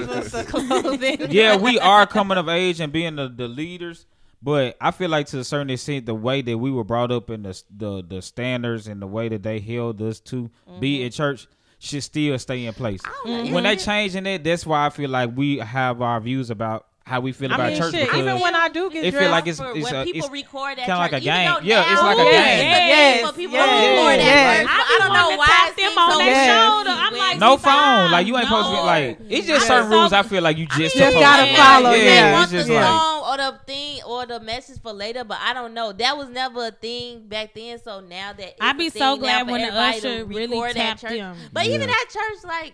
yeah, 1.32 1.56
we 1.58 1.80
are 1.80 2.06
coming 2.06 2.38
of 2.38 2.50
age 2.50 2.80
and 2.80 2.92
being 2.94 3.16
the, 3.16 3.28
the 3.30 3.48
leaders. 3.48 4.06
But 4.42 4.76
I 4.82 4.92
feel 4.92 5.10
like 5.10 5.28
to 5.28 5.40
a 5.40 5.44
certain 5.44 5.70
extent, 5.70 6.06
the 6.06 6.14
way 6.14 6.42
that 6.42 6.58
we 6.58 6.70
were 6.70 6.84
brought 6.84 7.12
up 7.12 7.30
in 7.30 7.44
the 7.44 7.62
the, 7.76 8.04
the 8.06 8.22
standards 8.22 8.88
and 8.88 9.02
the 9.02 9.08
way 9.08 9.30
that 9.30 9.42
they 9.42 9.60
held 9.60 10.02
us 10.02 10.20
to 10.22 10.50
be 10.80 10.98
Mm-hmm. 10.98 11.06
in 11.06 11.12
church 11.12 11.48
should 11.84 12.04
still 12.04 12.40
stay 12.40 12.66
in 12.66 12.74
place. 12.74 13.02
When 13.26 13.64
they 13.64 13.76
mm-hmm. 13.76 13.86
changing 13.86 14.26
it, 14.26 14.44
that's 14.44 14.66
why 14.66 14.86
I 14.86 14.90
feel 14.90 15.10
like 15.10 15.36
we 15.36 15.58
have 15.58 16.02
our 16.02 16.20
views 16.22 16.50
about 16.50 16.88
how 17.06 17.20
we 17.20 17.34
feel 17.34 17.52
I 17.52 17.56
about 17.56 17.68
mean, 17.74 17.78
church 17.82 17.92
shit. 17.92 18.06
because 18.08 18.20
Even 18.22 18.40
when 18.40 18.56
I 18.56 18.70
do 18.70 18.90
get 18.90 19.04
it 19.04 19.12
dressed, 19.12 19.24
feel 19.24 19.32
like 19.32 19.46
it's 19.48 19.60
for 19.60 19.76
it's 19.76 19.84
when 19.92 19.96
a, 19.96 20.04
people 20.06 20.20
it's 20.24 20.30
record 20.32 20.78
that 20.78 20.86
kinda 20.88 20.98
like 20.98 21.12
church, 21.12 21.22
a 21.22 21.26
game. 21.26 21.42
even 21.52 21.54
though 21.54 21.60
Yeah, 21.68 21.82
it's 21.92 22.02
now 22.02 22.08
like 22.08 22.18
a 22.18 22.22
it's 22.22 22.32
game. 22.32 22.64
a 22.64 22.88
Yes, 22.88 23.28
for 23.30 23.36
people 23.36 23.54
yes, 23.56 23.68
to 23.68 23.76
record 23.92 24.16
yes. 24.24 24.24
that 24.24 24.58
church. 24.64 24.70
I 24.72 24.96
I 24.96 24.98
don't 25.04 25.14
know 25.14 25.38
why 25.38 25.46
tap 25.46 25.68
it 25.68 25.76
them 25.76 25.86
seems 25.86 25.98
on 26.00 26.12
so 26.12 26.18
their 26.20 26.28
Yes. 26.28 26.72
shoulder. 26.72 26.90
I'm 26.96 27.14
like, 27.18 27.40
no 27.40 27.58
stop. 27.58 27.74
phone. 27.76 28.12
Like 28.12 28.28
you 28.28 28.38
ain't 28.38 28.46
supposed 28.48 28.68
to 28.68 28.72
be 28.72 28.78
No. 28.78 28.84
like. 28.86 29.18
It's 29.30 29.48
just 29.48 29.62
I'm 29.64 29.68
certain 29.68 29.92
so- 29.92 29.98
rules. 30.00 30.14
I 30.14 30.24
feel 30.24 30.42
like 30.44 30.58
you 30.58 30.66
just 30.68 30.80
Just 30.80 30.96
supposed 30.96 31.20
gotta 31.20 31.46
to 31.52 31.56
follow, 31.58 31.90
Yeah, 31.92 31.98
yeah. 31.98 32.04
They 32.08 32.24
it's 32.30 32.34
want 32.40 32.50
the 32.52 32.58
just 32.58 32.70
like 32.70 32.84
song 32.88 33.20
or 33.28 33.38
the 33.38 33.60
thing 33.68 34.04
or 34.08 34.26
the 34.26 34.40
message 34.40 34.82
for 34.82 34.94
later, 34.94 35.24
but 35.26 35.38
I 35.44 35.54
don't 35.54 35.74
know. 35.74 35.92
That 35.92 36.16
was 36.18 36.30
never 36.30 36.68
a 36.68 36.72
thing 36.72 37.28
back 37.28 37.54
then. 37.54 37.84
So 37.84 38.00
now 38.00 38.32
that 38.32 38.48
it's 38.48 38.58
I 38.62 38.72
a 38.72 38.74
be 38.76 38.90
thing 38.90 39.02
so 39.02 39.16
now 39.16 39.18
glad 39.18 39.46
for 39.46 39.52
when 39.52 39.62
the 39.62 39.68
everybody 39.68 40.00
to 40.00 40.08
usher 40.22 40.26
really 40.26 40.48
record 40.56 40.70
that 40.70 40.74
tapped 40.76 41.02
church. 41.02 41.12
them. 41.20 41.36
But 41.52 41.66
even 41.68 41.82
Yeah. 41.82 41.88
that 41.88 42.06
church, 42.14 42.44
like 42.46 42.74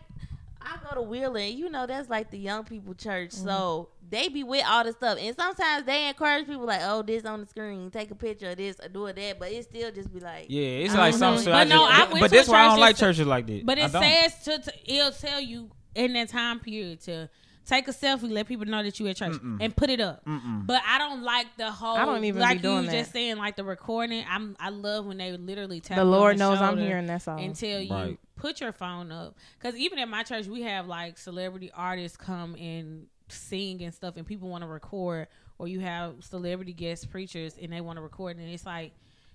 I 0.62 0.76
go 0.88 0.94
to 0.96 1.02
Wheeler, 1.02 1.40
and 1.40 1.54
you 1.58 1.68
know 1.70 1.88
that's 1.88 2.10
like 2.10 2.30
the 2.30 2.38
young 2.38 2.64
people 2.64 2.94
church, 2.94 3.32
Mm-hmm. 3.32 3.46
so 3.48 3.90
they 4.10 4.28
be 4.28 4.44
with 4.44 4.64
all 4.68 4.84
the 4.84 4.92
stuff. 4.92 5.18
And 5.20 5.36
sometimes 5.36 5.86
they 5.86 6.08
encourage 6.08 6.48
people 6.48 6.66
like, 6.66 6.82
"Oh, 6.84 7.02
this 7.02 7.26
on 7.26 7.42
the 7.42 7.46
screen, 7.48 7.92
take 7.92 8.12
a 8.12 8.16
picture 8.16 8.50
of 8.50 8.58
this 8.58 8.80
or 8.82 8.90
do 8.90 9.06
it 9.08 9.16
that," 9.16 9.40
but 9.40 9.52
it 9.52 9.64
still 9.64 9.92
just 9.92 10.12
be 10.14 10.20
like, 10.20 10.46
yeah. 10.50 10.62
It's 10.62 10.94
like 10.96 11.12
don't 11.12 11.20
some 11.20 11.38
shit. 11.38 11.46
But 11.46 11.54
I 11.54 11.64
no, 11.66 11.88
just, 11.88 11.94
I 11.94 12.00
but, 12.06 12.14
went 12.14 12.22
but 12.22 12.32
that's 12.32 12.48
why 12.48 12.62
I 12.62 12.68
don't 12.70 12.80
like 12.80 12.98
churches 12.98 13.28
like 13.28 13.48
this. 13.48 13.64
But 13.64 13.78
it 13.78 13.92
says 13.92 14.44
to, 14.44 14.60
to 14.60 14.74
it'll 14.86 15.12
tell 15.12 15.40
you 15.40 15.72
in 15.96 16.14
that 16.14 16.30
time 16.30 16.60
period 16.60 17.02
to 17.02 17.30
take 17.66 17.88
a 17.88 17.92
selfie, 17.92 18.30
let 18.32 18.48
people 18.48 18.66
know 18.66 18.82
that 18.82 19.00
you 19.00 19.08
at 19.08 19.16
church, 19.18 19.38
and 19.60 19.76
put 19.76 19.90
it 19.90 20.00
up. 20.02 20.26
Mm-mm. 20.26 20.66
But 20.66 20.82
I 20.88 20.98
don't 20.98 21.22
like 21.24 21.48
the 21.58 21.72
whole. 21.72 21.98
I 21.98 22.06
don't 22.06 22.24
even 22.24 22.42
like 22.42 22.58
be 22.58 22.64
doing 22.64 22.86
you 22.86 22.92
just 22.92 23.14
that. 23.14 23.20
saying 23.20 23.38
like 23.38 23.56
the 23.56 23.64
recording. 23.64 24.26
I'm 24.28 24.56
I 24.60 24.70
love 24.70 25.06
when 25.06 25.18
they 25.18 25.32
literally 25.34 25.80
tap 25.80 25.98
the 25.98 26.04
you 26.04 26.08
on 26.08 26.12
Lord 26.12 26.40
knows 26.40 26.60
I'm 26.60 26.70
shoulder 26.70 26.82
here, 26.82 26.98
and 26.98 27.08
that's 27.08 27.28
all. 27.28 27.38
and 27.38 27.56
tell 27.56 27.80
you 27.80 27.94
Right. 27.94 28.20
put 28.36 28.60
your 28.62 28.72
phone 28.72 29.12
up. 29.12 29.36
Because 29.60 29.78
even 29.78 30.00
at 30.00 30.10
my 30.10 30.24
church, 30.24 30.48
we 30.48 30.64
have 30.64 30.88
like 30.88 31.18
celebrity 31.18 31.70
artists 31.74 32.18
come 32.18 32.56
and 32.56 33.08
sing 33.32 33.84
and 33.84 33.94
stuff, 33.94 34.16
and 34.18 34.26
people 34.26 34.50
want 34.50 34.64
to 34.64 34.68
record, 34.68 35.28
or 35.58 35.68
you 35.68 35.80
have 35.80 36.16
celebrity 36.24 36.74
guest 36.74 37.10
preachers 37.10 37.56
and 37.62 37.72
they 37.72 37.82
want 37.82 37.98
to 37.98 38.02
record, 38.02 38.38
and 38.38 38.50
it's 38.50 38.66
like 38.66 38.92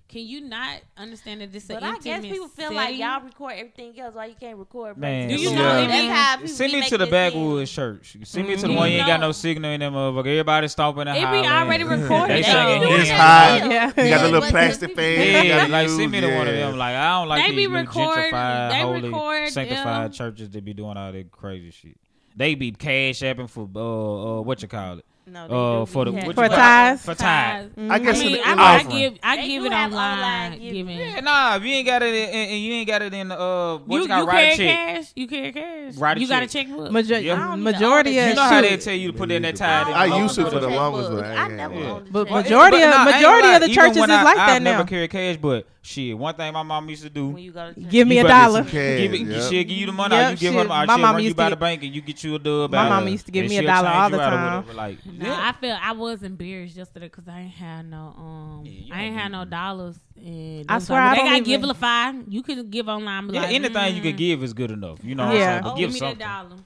Can 0.07 0.21
you 0.21 0.39
not 0.41 0.81
understand 0.97 1.41
that 1.41 1.51
this? 1.51 1.65
But 1.65 1.81
an 1.81 1.95
I 1.95 1.97
guess 1.97 2.21
people 2.21 2.47
feel 2.47 2.65
setting? 2.65 2.77
like 2.77 2.95
y'all 2.95 3.21
record 3.23 3.53
everything 3.53 3.99
else. 3.99 4.13
Why 4.13 4.27
you 4.27 4.35
can't 4.39 4.55
record? 4.55 4.97
Man, 4.97 5.29
Do 5.29 5.35
you 5.35 5.47
Lord? 5.49 5.57
know 5.57 5.63
That's 5.87 5.93
any- 5.93 6.07
how 6.09 6.35
people 6.35 6.47
Send 6.49 6.73
me 6.73 6.81
to 6.89 6.97
the 6.99 7.07
backwoods 7.07 7.71
church. 7.71 8.15
Send 8.23 8.47
me 8.47 8.55
to 8.55 8.61
the 8.61 8.67
Mhm. 8.67 8.75
one 8.75 8.91
you 8.91 8.99
ain't 8.99 9.07
got 9.07 9.19
No. 9.19 9.29
no 9.29 9.31
signal 9.31 9.71
in 9.71 9.79
them 9.79 9.93
motherfucker. 9.95 10.27
Everybody 10.27 10.67
stomping 10.67 11.07
and 11.07 11.17
It 11.17 11.21
be 11.41 11.47
already 11.49 11.83
recorded, 11.95 12.35
They 12.37 12.41
though. 12.43 12.51
singing 12.51 12.83
It's 12.93 13.01
It's 13.01 13.09
high. 13.09 13.57
Yeah. 13.67 13.87
You 13.87 14.09
got 14.11 14.21
the 14.21 14.29
little 14.31 14.47
plastic 14.51 14.95
fan. 14.95 15.45
Yeah, 15.47 15.65
like 15.65 15.89
send 15.89 16.11
me 16.11 16.21
to 16.21 16.35
one 16.35 16.47
of 16.49 16.53
them. 16.53 16.77
Like 16.77 16.95
I 16.95 17.09
don't 17.19 17.27
like 17.27 17.43
They 17.47 17.55
these 17.55 17.67
be 17.67 17.73
record- 17.73 17.95
gentrified, 18.31 18.69
they 18.69 18.81
holy, 18.81 19.01
record 19.09 19.49
sanctified 19.49 20.05
them. 20.05 20.11
churches 20.11 20.49
that 20.51 20.63
be 20.63 20.73
doing 20.75 20.97
all 20.97 21.11
that 21.11 21.31
crazy 21.31 21.71
shit. 21.71 21.97
They 22.35 22.55
be 22.55 22.71
cash 22.71 23.21
apping 23.21 23.49
for 23.49 23.69
uh, 23.75 24.39
uh 24.39 24.41
what 24.41 24.61
you 24.61 24.67
call 24.67 24.99
it 24.99 25.05
No, 25.25 25.47
they 25.47 25.53
uh 25.55 25.79
do 25.85 25.85
for 25.91 26.05
the 26.05 26.11
be 26.11 26.17
what 26.17 26.27
you 26.27 26.33
For 26.33 26.47
ties? 26.49 27.01
for 27.05 27.15
ties. 27.15 27.69
Ties. 27.75 27.89
I 27.89 27.95
I 27.95 27.99
guess 27.99 28.19
mean, 28.19 28.39
I, 28.45 28.55
the 28.55 28.61
I 28.61 28.83
give 28.83 29.19
I 29.23 29.35
They 29.37 29.47
give 29.47 29.63
it 29.65 29.71
online. 29.71 29.93
online 29.93 30.51
giving. 30.59 30.87
Giving. 30.87 30.99
Yeah, 30.99 31.19
nah, 31.21 31.55
if 31.55 31.63
you 31.63 31.73
ain't 31.73 31.87
got 31.87 32.03
it 32.03 32.13
in, 32.13 32.29
and 32.29 32.59
you 32.61 32.73
ain't 32.73 32.87
got 32.87 33.01
it 33.01 33.13
in 33.13 33.31
uh 33.31 33.77
what 33.77 33.95
you, 33.97 34.01
You, 34.03 34.07
got 34.07 34.19
you 34.19 34.27
write 34.27 34.53
a 34.53 34.57
check. 34.57 34.75
cash. 34.95 35.11
You 35.15 35.27
carry 35.27 35.51
cash. 35.51 35.84
Write 35.97 36.17
a 36.17 36.19
you 36.21 36.27
got 36.27 36.43
a 36.43 36.47
check. 36.47 36.67
checkbook. 36.67 36.91
Major- 36.91 37.19
Yeah. 37.19 37.33
I 37.33 37.47
don't 37.49 37.63
majority 37.63 38.17
of 38.19 38.23
the 38.25 38.29
You 38.29 38.35
know 38.35 38.41
how 38.43 38.61
they 38.61 38.77
tell 38.77 38.93
you 38.95 39.11
to 39.11 39.17
put 39.17 39.31
in 39.31 39.41
that 39.43 39.61
I 39.61 39.85
tie. 39.93 40.05
used 40.05 40.39
own 40.39 40.45
to 40.45 40.51
for 40.51 40.59
the 40.59 40.67
checkbook. 40.67 40.75
longest, 40.93 41.11
but 41.11 41.25
I 41.25 41.35
I 41.35 41.47
never 41.49 41.73
had 41.75 42.11
But 42.11 42.31
majority 42.31 42.81
of- 42.81 42.89
nah, 42.89 43.03
majority 43.05 43.49
of 43.55 43.61
the 43.61 43.69
churches 43.69 43.97
is 43.97 44.07
like 44.07 44.37
I've 44.37 44.47
that 44.47 44.61
never 44.61 44.83
carry 44.83 45.07
cash, 45.07 45.37
but 45.37 45.67
shit, 45.81 46.17
one 46.17 46.33
thing 46.35 46.51
my 46.53 46.63
mom 46.63 46.89
used 46.89 47.03
to 47.03 47.09
do. 47.09 47.29
When 47.29 47.43
you 47.43 47.51
go 47.51 47.71
to 47.73 47.79
church. 47.79 47.89
Give 47.91 48.07
me 48.07 48.17
a 48.19 48.23
dollar. 48.27 48.63
Give 48.63 49.13
it, 49.13 49.21
Yep. 49.21 49.41
she'll 49.49 49.63
give 49.63 49.69
you 49.71 49.85
the 49.85 49.91
money. 49.91 50.15
Yep, 50.15 50.31
you 50.31 50.37
give 50.37 50.53
her, 50.55 50.63
My 50.65 50.85
she'll 50.85 50.97
mama 50.97 51.19
you 51.19 51.25
used 51.25 51.37
by 51.37 51.45
to- 51.45 51.49
the 51.51 51.55
bank 51.59 51.83
and 51.83 51.93
you 51.95 52.01
get 52.01 52.23
you 52.23 52.35
a 52.35 52.39
dub. 52.39 52.71
My 52.71 52.79
out 52.79 52.89
mama 52.89 53.09
used 53.09 53.25
to 53.27 53.31
give 53.31 53.47
me 53.47 53.57
a 53.57 53.63
dollar 53.63 53.89
all 53.89 54.09
the 54.09 54.17
time. 54.17 54.65
Like, 54.75 54.97
I 55.21 55.51
feel 55.53 55.77
I 55.81 55.91
was 55.91 56.23
embarrassed 56.23 56.75
yesterday 56.75 57.05
because 57.07 57.27
I 57.27 57.41
ain't 57.41 57.51
had 57.51 57.89
no 57.89 58.13
um 58.17 58.63
I 58.91 59.03
ain't 59.03 59.15
don't 59.15 59.19
had 59.23 59.31
no 59.31 59.45
dollars 59.45 59.97
and 60.17 60.65
I 60.69 60.79
swear 60.79 61.01
I 61.01 61.09
they 61.15 61.21
don't 61.21 61.29
got 61.43 61.47
even- 61.47 61.69
Givelify. 61.69 62.25
You 62.29 62.43
can 62.43 62.69
give 62.69 62.87
online. 62.87 63.29
Yeah, 63.33 63.41
like, 63.41 63.53
anything 63.53 63.95
you 63.95 64.01
mm, 64.01 64.05
can 64.05 64.15
give 64.15 64.43
is 64.43 64.53
good 64.53 64.71
enough. 64.71 64.99
You 65.03 65.15
know 65.15 65.27
what 65.27 65.35
Yeah. 65.35 65.57
I'm 65.57 65.63
saying? 65.63 65.63
But 65.63 65.69
Oh, 65.71 65.75
give 65.75 65.79
give 65.89 65.93
me 65.93 65.99
something. 65.99 66.17
that 66.19 66.43
dollar. 66.49 66.61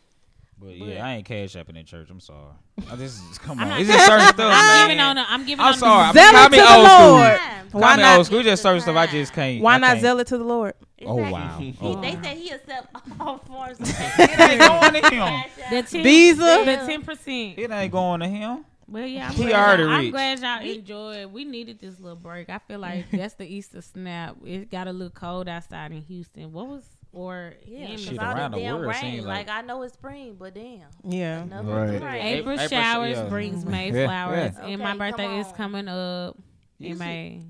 But 0.62 0.76
yeah, 0.76 1.06
I 1.06 1.14
ain't 1.16 1.26
cash 1.26 1.54
apping 1.56 1.78
in 1.78 1.86
church. 1.86 2.10
I'm 2.10 2.20
sorry. 2.20 2.52
I 2.92 2.96
just 2.98 3.40
come 3.42 3.60
on. 3.60 3.70
not- 3.70 3.80
It's 3.80 3.90
just 3.90 4.06
certain 4.06 4.28
stuff, 4.28 4.52
I'm 4.54 4.88
giving 4.90 5.00
on. 5.00 5.18
A, 5.18 5.26
I'm 5.30 5.46
giving 5.46 5.62
I'm 5.64 5.74
on. 5.74 5.80
sorry. 5.80 6.14
The, 6.14 6.20
I'm 6.20 6.26
Zelle 6.26 6.32
call 6.34 6.46
it 6.46 6.52
me 6.52 6.58
to 6.58 6.64
the 6.64 6.76
old 6.76 6.88
school. 6.88 7.08
Lord. 7.10 7.40
Why 7.72 7.96
not- 7.96 8.18
old 8.18 8.26
school. 8.26 8.44
Just 8.44 8.62
certain 8.64 8.82
stuff 8.82 8.96
I 8.98 9.08
just 9.08 9.34
can't. 9.34 9.64
Why 9.64 9.78
not 9.78 9.98
Zelle 9.98 10.20
it 10.20 10.28
to 10.28 10.38
the 10.38 10.44
Lord? 10.44 10.74
Oh 11.06 11.16
wow. 11.16 11.58
He, 11.60 11.74
Oh, 11.80 12.02
they 12.02 12.14
wow. 12.16 12.22
say 12.22 12.36
he 12.36 12.50
accept 12.50 12.94
all 13.22 13.38
forms. 13.48 13.78
It 13.80 14.40
ain't 14.40 14.60
going 14.60 15.02
to 15.02 15.10
him. 15.16 15.44
the 15.72 15.84
ten, 15.84 16.04
Visa? 16.04 16.42
the 16.66 16.84
ten 16.86 17.02
percent. 17.04 17.58
It 17.58 17.72
ain't 17.72 17.92
going 17.94 18.20
to 18.20 18.28
him. 18.28 18.66
Well, 18.92 19.06
yeah, 19.06 19.28
I'm 19.28 19.34
He 19.34 19.46
glad 19.46 19.54
already 19.68 19.84
y'all- 19.84 19.92
I'm 19.92 20.00
rich. 20.02 20.12
glad 20.12 20.40
y'all 20.40 20.70
enjoyed. 20.72 21.32
We 21.34 21.46
needed 21.46 21.80
this 21.80 22.00
little 22.00 22.18
break. 22.18 22.50
I 22.50 22.58
feel 22.60 22.80
like 22.80 23.06
that's 23.12 23.36
the 23.36 23.46
Easter 23.46 23.82
snap. 23.82 24.38
It 24.46 24.72
got 24.72 24.88
a 24.88 24.92
little 24.92 25.12
cold 25.12 25.48
outside 25.48 25.92
in 25.92 26.02
Houston. 26.02 26.52
What 26.52 26.68
was 26.68 26.84
or 27.12 27.54
Yeah, 27.66 27.88
in 27.88 27.98
Shit, 27.98 28.18
cause 28.18 28.28
all 28.28 28.36
around 28.36 28.52
this 28.52 28.60
the 28.60 28.64
damn 28.66 28.76
world 28.80 28.88
rain. 29.02 29.26
Like, 29.26 29.48
like- 29.48 29.56
I 29.56 29.62
know 29.62 29.82
it's 29.84 29.94
spring, 29.96 30.36
but 30.38 30.54
damn. 30.54 30.88
Yeah. 31.04 31.42
Enough 31.44 31.66
Right. 31.66 31.86
of 31.96 32.00
the 32.00 32.06
rain. 32.06 32.26
April, 32.26 32.54
April- 32.60 32.68
showers 32.68 33.18
yeah. 33.18 33.24
brings. 33.30 33.66
May 33.76 33.92
flowers, 33.92 34.54
yeah. 34.60 34.66
and 34.68 34.82
my 34.82 34.96
birthday 34.98 35.40
is 35.40 35.48
coming 35.54 35.88
up 35.88 36.38
in 36.80 36.98
May. 36.98 37.44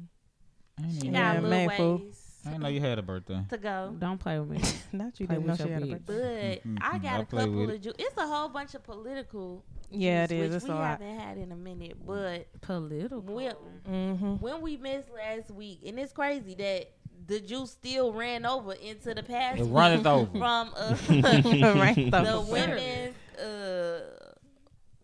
I 0.82 0.92
She 0.92 1.08
got 1.10 1.14
Yeah, 1.14 1.32
a 1.32 1.34
little 1.36 1.50
man, 1.50 1.70
fool. 1.72 1.98
ways 1.98 2.16
I 2.46 2.50
didn't 2.52 2.64
know 2.64 2.70
you 2.70 2.80
had 2.80 3.00
a 3.00 3.02
birthday. 3.02 3.42
to 3.50 3.58
go. 3.58 3.94
Don't 4.00 4.18
play 4.18 4.40
with 4.40 4.50
me. 4.50 4.62
Not 4.94 5.20
you 5.20 5.28
Play 5.28 5.36
didn't 5.36 5.48
know 5.48 5.56
she 5.58 5.70
had 5.70 5.84
a 5.84 5.86
birthday. 5.88 6.62
But 6.64 6.70
Mhm, 6.72 6.78
I 6.82 6.98
got 7.00 7.12
I 7.14 7.20
a 7.20 7.26
couple 7.26 7.64
of 7.64 7.70
it. 7.72 7.82
ju- 7.82 7.94
It's 8.00 8.18
a 8.18 8.26
whole 8.28 8.48
bunch 8.48 8.76
of 8.76 8.84
political. 8.84 9.66
Yeah, 9.92 10.24
it 10.26 10.30
juice, 10.30 10.38
is. 10.40 10.50
Which 10.50 10.56
It's 10.58 10.64
we 10.66 10.70
a 10.72 10.76
lot. 10.76 10.86
haven't 11.02 11.20
had 11.20 11.38
in 11.38 11.52
a 11.52 11.56
minute, 11.56 11.98
but 12.06 12.48
Political. 12.62 13.22
when, 13.22 13.54
Mm-hmm. 13.90 14.34
when 14.36 14.62
we 14.62 14.78
missed 14.78 15.08
last 15.14 15.50
week, 15.52 15.80
and 15.86 15.98
it's 16.00 16.14
crazy 16.14 16.54
that 16.56 16.92
the 17.28 17.40
juice 17.40 17.72
still 17.72 18.14
ran 18.14 18.46
over 18.46 18.74
into 18.74 19.14
the 19.14 19.24
past 19.24 19.60
It 19.60 19.64
week 19.66 19.74
runneth 19.74 20.06
over. 20.06 20.38
from 20.38 20.72
uh, 20.76 20.96
right. 21.10 21.96
the 21.96 22.46
women's 22.50 23.16
uh, 23.40 24.02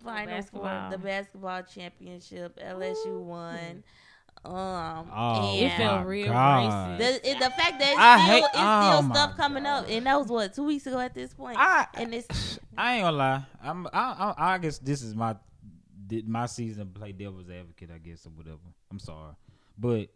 final 0.03 0.25
basketball. 0.27 0.89
four, 0.89 0.91
the 0.91 1.03
basketball 1.03 1.63
championship. 1.63 2.59
LSU 2.59 3.19
won. 3.21 3.83
Um, 4.45 5.09
Oh, 5.13 5.55
It 5.57 5.69
felt 5.77 6.05
real 6.05 6.27
God. 6.27 6.69
racist. 6.69 6.97
the, 6.99 7.29
it- 7.31 7.39
the 7.39 7.49
fact 7.49 7.79
that 7.79 7.89
it's 7.91 7.97
I 7.99 8.17
still, 8.17 8.27
hate- 8.35 8.43
it's 8.43 8.53
oh 8.55 8.89
still 8.91 9.01
my 9.03 9.15
stuff 9.15 9.37
coming 9.37 9.63
God. 9.63 9.83
up, 9.85 9.89
and 9.89 10.05
that 10.05 10.19
was 10.19 10.27
what 10.27 10.53
two 10.53 10.63
weeks 10.63 10.85
ago 10.87 10.99
at 10.99 11.13
this 11.13 11.33
point. 11.33 11.57
I 11.59 11.87
and 11.95 12.13
it's 12.13 12.59
I 12.77 12.95
ain't 12.95 13.03
gonna 13.03 13.17
lie. 13.17 13.43
I'm 13.63 13.87
I, 13.87 14.33
I 14.37 14.53
I 14.53 14.57
guess 14.59 14.77
this 14.77 15.01
is 15.01 15.15
my 15.15 15.35
my 16.27 16.45
season 16.45 16.85
to 16.93 16.99
play 16.99 17.11
devil's 17.11 17.49
advocate. 17.49 17.89
I 17.93 17.97
guess 17.97 18.25
or 18.25 18.29
whatever. 18.29 18.57
I'm 18.91 18.99
sorry, 18.99 19.33
but 19.77 20.09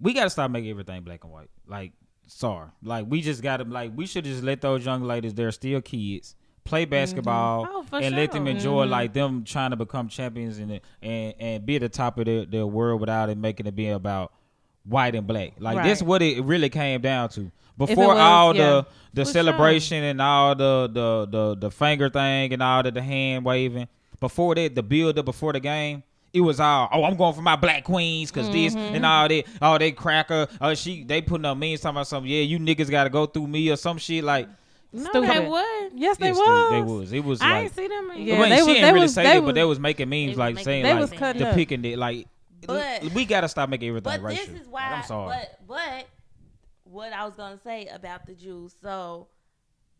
we 0.00 0.12
gotta 0.12 0.30
stop 0.30 0.50
making 0.50 0.70
everything 0.70 1.02
black 1.02 1.24
and 1.24 1.32
white. 1.32 1.48
Like 1.66 1.92
sorry, 2.26 2.68
like 2.82 3.06
we 3.08 3.22
just 3.22 3.42
gotta 3.42 3.64
like 3.64 3.92
we 3.94 4.06
should 4.06 4.24
just 4.24 4.42
let 4.42 4.60
those 4.60 4.84
young 4.84 5.02
ladies. 5.04 5.34
They're 5.34 5.52
still 5.52 5.80
kids. 5.80 6.34
Play 6.64 6.84
basketball 6.84 7.66
Oh, 7.68 7.82
for 7.82 7.96
and 7.96 8.14
let 8.14 8.30
them 8.32 8.44
sure. 8.46 8.50
enjoy 8.54 8.86
Mhm. 8.86 8.90
like 8.90 9.12
them 9.12 9.44
trying 9.44 9.70
to 9.70 9.76
become 9.76 10.08
champions 10.08 10.58
and 10.58 10.80
and 11.02 11.34
and 11.40 11.66
be 11.66 11.74
at 11.76 11.82
the 11.82 11.88
top 11.88 12.18
of 12.18 12.24
their, 12.26 12.44
their 12.44 12.66
world 12.66 13.00
without 13.00 13.28
it 13.30 13.36
making 13.36 13.66
it 13.66 13.74
be 13.74 13.88
about 13.88 14.32
white 14.84 15.14
and 15.14 15.26
black. 15.26 15.52
Like 15.58 15.76
Right. 15.78 15.86
that's 15.86 16.02
what 16.02 16.22
it 16.22 16.42
really 16.44 16.68
came 16.68 17.00
down 17.00 17.28
to. 17.30 17.50
Before 17.76 18.08
was, 18.08 18.18
all 18.18 18.54
yeah. 18.56 18.62
the 18.62 18.86
the 19.14 19.24
celebration 19.24 20.04
and 20.04 20.22
all 20.22 20.54
the, 20.54 20.88
the 20.92 21.26
the 21.30 21.56
the 21.56 21.70
finger 21.70 22.08
thing 22.08 22.52
and 22.52 22.62
all 22.62 22.82
the, 22.82 22.90
the 22.92 23.02
hand 23.02 23.44
waving. 23.44 23.88
Before 24.20 24.54
that, 24.54 24.74
the 24.76 24.82
build 24.84 25.18
up 25.18 25.24
before 25.24 25.52
the 25.52 25.58
game, 25.60 26.04
it 26.32 26.42
was 26.42 26.60
all 26.60 26.88
oh 26.92 27.02
I'm 27.04 27.16
going 27.16 27.34
for 27.34 27.42
my 27.42 27.56
black 27.56 27.82
queens 27.82 28.30
because 28.30 28.48
this 28.50 28.74
Mm-hmm. 28.74 28.94
and 28.94 29.04
all 29.06 29.26
that. 29.26 29.44
Oh 29.60 29.78
they 29.78 29.90
cracker. 29.90 30.46
Oh 30.60 30.74
she 30.74 31.02
they 31.02 31.20
putting 31.22 31.44
up 31.44 31.56
memes 31.58 31.80
talking 31.80 31.96
about 31.96 32.06
something. 32.06 32.30
Yeah, 32.30 32.42
you 32.42 32.58
niggas 32.60 32.88
got 32.88 33.04
to 33.04 33.10
go 33.10 33.26
through 33.26 33.48
me 33.48 33.68
or 33.70 33.76
some 33.76 33.98
shit 33.98 34.22
like. 34.22 34.48
No, 34.94 35.04
Stupid. 35.08 35.30
they 35.30 35.48
would. 35.48 35.92
Yes, 35.94 36.16
they 36.18 36.26
yes, 36.28 36.36
was. 36.36 36.70
They, 36.70 36.82
was. 36.82 37.12
It 37.12 37.24
was 37.24 37.40
I 37.40 37.50
like. 37.50 37.62
ain't 37.64 37.74
see 37.74 37.88
them. 37.88 38.10
Yeah, 38.16 38.34
I 38.36 38.40
mean, 38.40 38.50
they 38.50 38.56
she 38.56 38.62
was- 38.62 38.66
didn't 38.66 38.82
they 38.82 38.92
really 38.92 39.00
was- 39.04 39.14
say 39.14 39.22
they 39.22 39.38
that, 39.40 39.44
but 39.46 39.54
they 39.54 39.64
was 39.64 39.80
making 39.80 40.08
memes 40.10 40.36
like 40.36 40.54
making 40.56 40.64
saying 40.64 40.82
They 40.82 40.92
like 40.92 41.00
was 41.00 41.10
cutting 41.12 41.42
the 41.42 41.48
up. 41.48 41.54
picking 41.54 41.84
it 41.84 41.98
like. 41.98 42.26
But- 42.66 43.02
we 43.14 43.24
gotta 43.24 43.48
stop 43.48 43.68
making 43.70 43.88
everything 43.88 44.12
but 44.12 44.22
racial. 44.22 44.52
this 44.52 44.62
is 44.62 44.68
Like. 44.68 44.92
I'm 44.98 45.02
sorry. 45.04 45.36
But 45.36 45.66
but 45.66 46.06
what 46.84 47.12
I 47.12 47.24
was 47.24 47.34
gonna 47.34 47.58
say 47.58 47.86
about 47.86 48.26
the 48.26 48.34
Jews. 48.34 48.74
So 48.82 49.28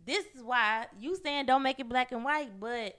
this 0.04 0.24
is 0.34 0.42
why 0.42 0.86
you 1.00 1.16
saying 1.16 1.46
don't 1.46 1.62
make 1.62 1.80
it 1.80 1.88
black 1.88 2.12
and 2.12 2.22
white, 2.24 2.50
but 2.60 2.98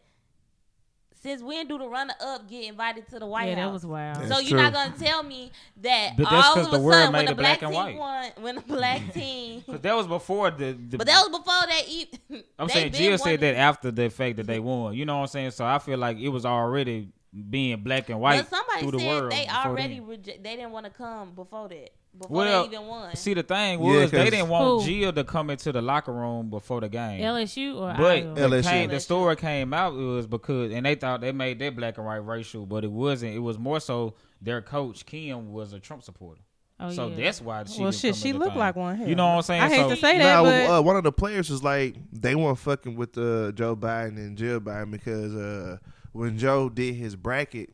since 1.23 1.41
when 1.41 1.67
do 1.67 1.77
the 1.79 1.87
runner 1.87 2.13
up 2.21 2.47
get 2.49 2.65
invited 2.65 3.07
to 3.09 3.17
the 3.19 3.25
White 3.25 3.45
yeah, 3.49 3.55
House? 3.55 3.65
that 3.69 3.73
was 3.73 3.85
wild. 3.85 4.17
Yeah. 4.21 4.27
So 4.27 4.39
you're 4.39 4.59
not 4.61 4.73
gonna 4.73 4.93
tell 4.99 5.23
me 5.23 5.51
that 5.81 6.11
But 6.17 6.29
that's 6.29 6.57
of 6.57 6.71
the 6.71 6.77
a 6.77 6.91
sudden 6.91 7.11
made 7.13 7.17
when 7.19 7.25
the 7.27 7.35
black 7.35 7.59
black 7.59 7.61
and 7.63 7.71
team 7.71 7.97
white. 7.97 7.97
won, 7.97 8.31
when 8.43 8.55
the 8.55 8.61
black 8.61 9.13
team, 9.13 9.61
Cause 9.67 9.79
that 9.81 9.95
was 9.95 10.05
before 10.07 10.51
the. 10.51 10.73
the 10.73 10.97
but 10.97 11.07
that 11.07 11.21
was 11.27 11.29
before 11.39 11.61
that. 11.67 11.83
E- 11.87 12.11
I'm 12.59 12.69
saying 12.69 12.91
been 12.91 13.01
Jill 13.01 13.17
said 13.17 13.39
that 13.39 13.55
after 13.55 13.89
the 13.91 14.09
fact 14.09 14.37
that 14.37 14.47
they 14.47 14.59
won. 14.59 14.93
You 14.93 15.05
know 15.05 15.15
what 15.15 15.21
I'm 15.21 15.27
saying? 15.27 15.51
So 15.51 15.65
I 15.65 15.79
feel 15.79 15.97
like 15.97 16.17
it 16.17 16.29
was 16.29 16.45
already 16.45 17.09
being 17.49 17.81
black 17.81 18.09
and 18.09 18.19
white 18.19 18.39
But 18.41 18.49
somebody 18.49 18.81
through 18.81 18.91
the 18.91 18.99
said 18.99 19.07
world. 19.07 19.31
they 19.31 19.47
already 19.47 19.99
then. 19.99 20.07
reje- 20.07 20.43
they 20.43 20.55
didn't 20.55 20.71
want 20.71 20.85
to 20.85 20.91
come 20.91 21.31
before 21.31 21.67
that. 21.69 21.89
Before 22.17 22.37
Well, 22.37 22.67
they 22.67 22.75
even 22.75 22.87
won. 22.87 23.15
See, 23.15 23.33
the 23.33 23.41
thing 23.43 23.79
Yeah, 23.79 23.85
was 24.01 24.11
they 24.11 24.17
'cause- 24.23 24.29
didn't 24.29 24.49
want 24.49 24.81
Who? 24.83 24.85
Jill 24.87 25.13
to 25.13 25.23
come 25.23 25.49
into 25.49 25.71
the 25.71 25.81
locker 25.81 26.13
room 26.13 26.49
before 26.49 26.79
the 26.81 26.87
game. 26.89 27.21
LSU 27.21 27.77
or 27.77 27.93
But 27.97 28.17
Iowa? 28.17 28.33
the, 28.35 28.41
LSU. 28.41 28.69
came, 28.69 28.89
the 28.91 28.99
story 28.99 29.35
came 29.35 29.73
out 29.73 29.93
it 29.93 29.97
was 29.97 30.27
because, 30.27 30.71
and 30.71 30.85
they 30.85 30.93
thought 30.95 31.21
they 31.21 31.31
made 31.31 31.57
their 31.57 31.71
black 31.71 31.97
and 31.97 32.05
white 32.05 32.17
racial, 32.17 32.65
but 32.67 32.83
it 32.83 32.91
wasn't. 32.91 33.33
It 33.33 33.39
was 33.39 33.57
more 33.57 33.79
so 33.79 34.13
their 34.41 34.61
coach 34.61 35.05
Kim 35.07 35.51
was 35.51 35.73
a 35.73 35.79
Trump 35.79 36.03
supporter, 36.03 36.41
Oh, 36.79 36.91
so 36.91 37.07
yeah. 37.07 37.15
that's 37.15 37.41
why 37.41 37.63
she. 37.63 37.81
Well, 37.81 37.89
didn't 37.89 38.01
shit, 38.01 38.15
she 38.15 38.31
looked 38.33 38.51
thing. 38.51 38.59
like 38.59 38.75
one. 38.75 38.95
Hell. 38.95 39.07
You 39.07 39.15
know 39.15 39.25
what 39.29 39.35
I'm 39.37 39.41
saying? 39.41 39.61
I 39.63 39.69
hate 39.69 39.77
So- 39.81 39.89
to 39.89 39.95
say 39.95 40.17
that, 40.19 40.35
Nah, 40.35 40.43
but 40.43 40.69
uh, 40.69 40.81
one 40.83 40.95
of 40.97 41.03
the 41.03 41.11
players 41.11 41.49
was 41.49 41.63
like 41.63 41.95
they 42.11 42.35
weren't 42.35 42.59
fucking 42.59 42.95
with 42.95 43.17
uh, 43.17 43.51
Joe 43.53 43.75
Biden 43.75 44.17
and 44.17 44.37
Jill 44.37 44.59
Biden 44.59 44.91
because 44.91 45.33
uh, 45.35 45.77
when 46.11 46.37
Joe 46.37 46.69
did 46.69 46.93
his 46.93 47.15
bracket, 47.15 47.71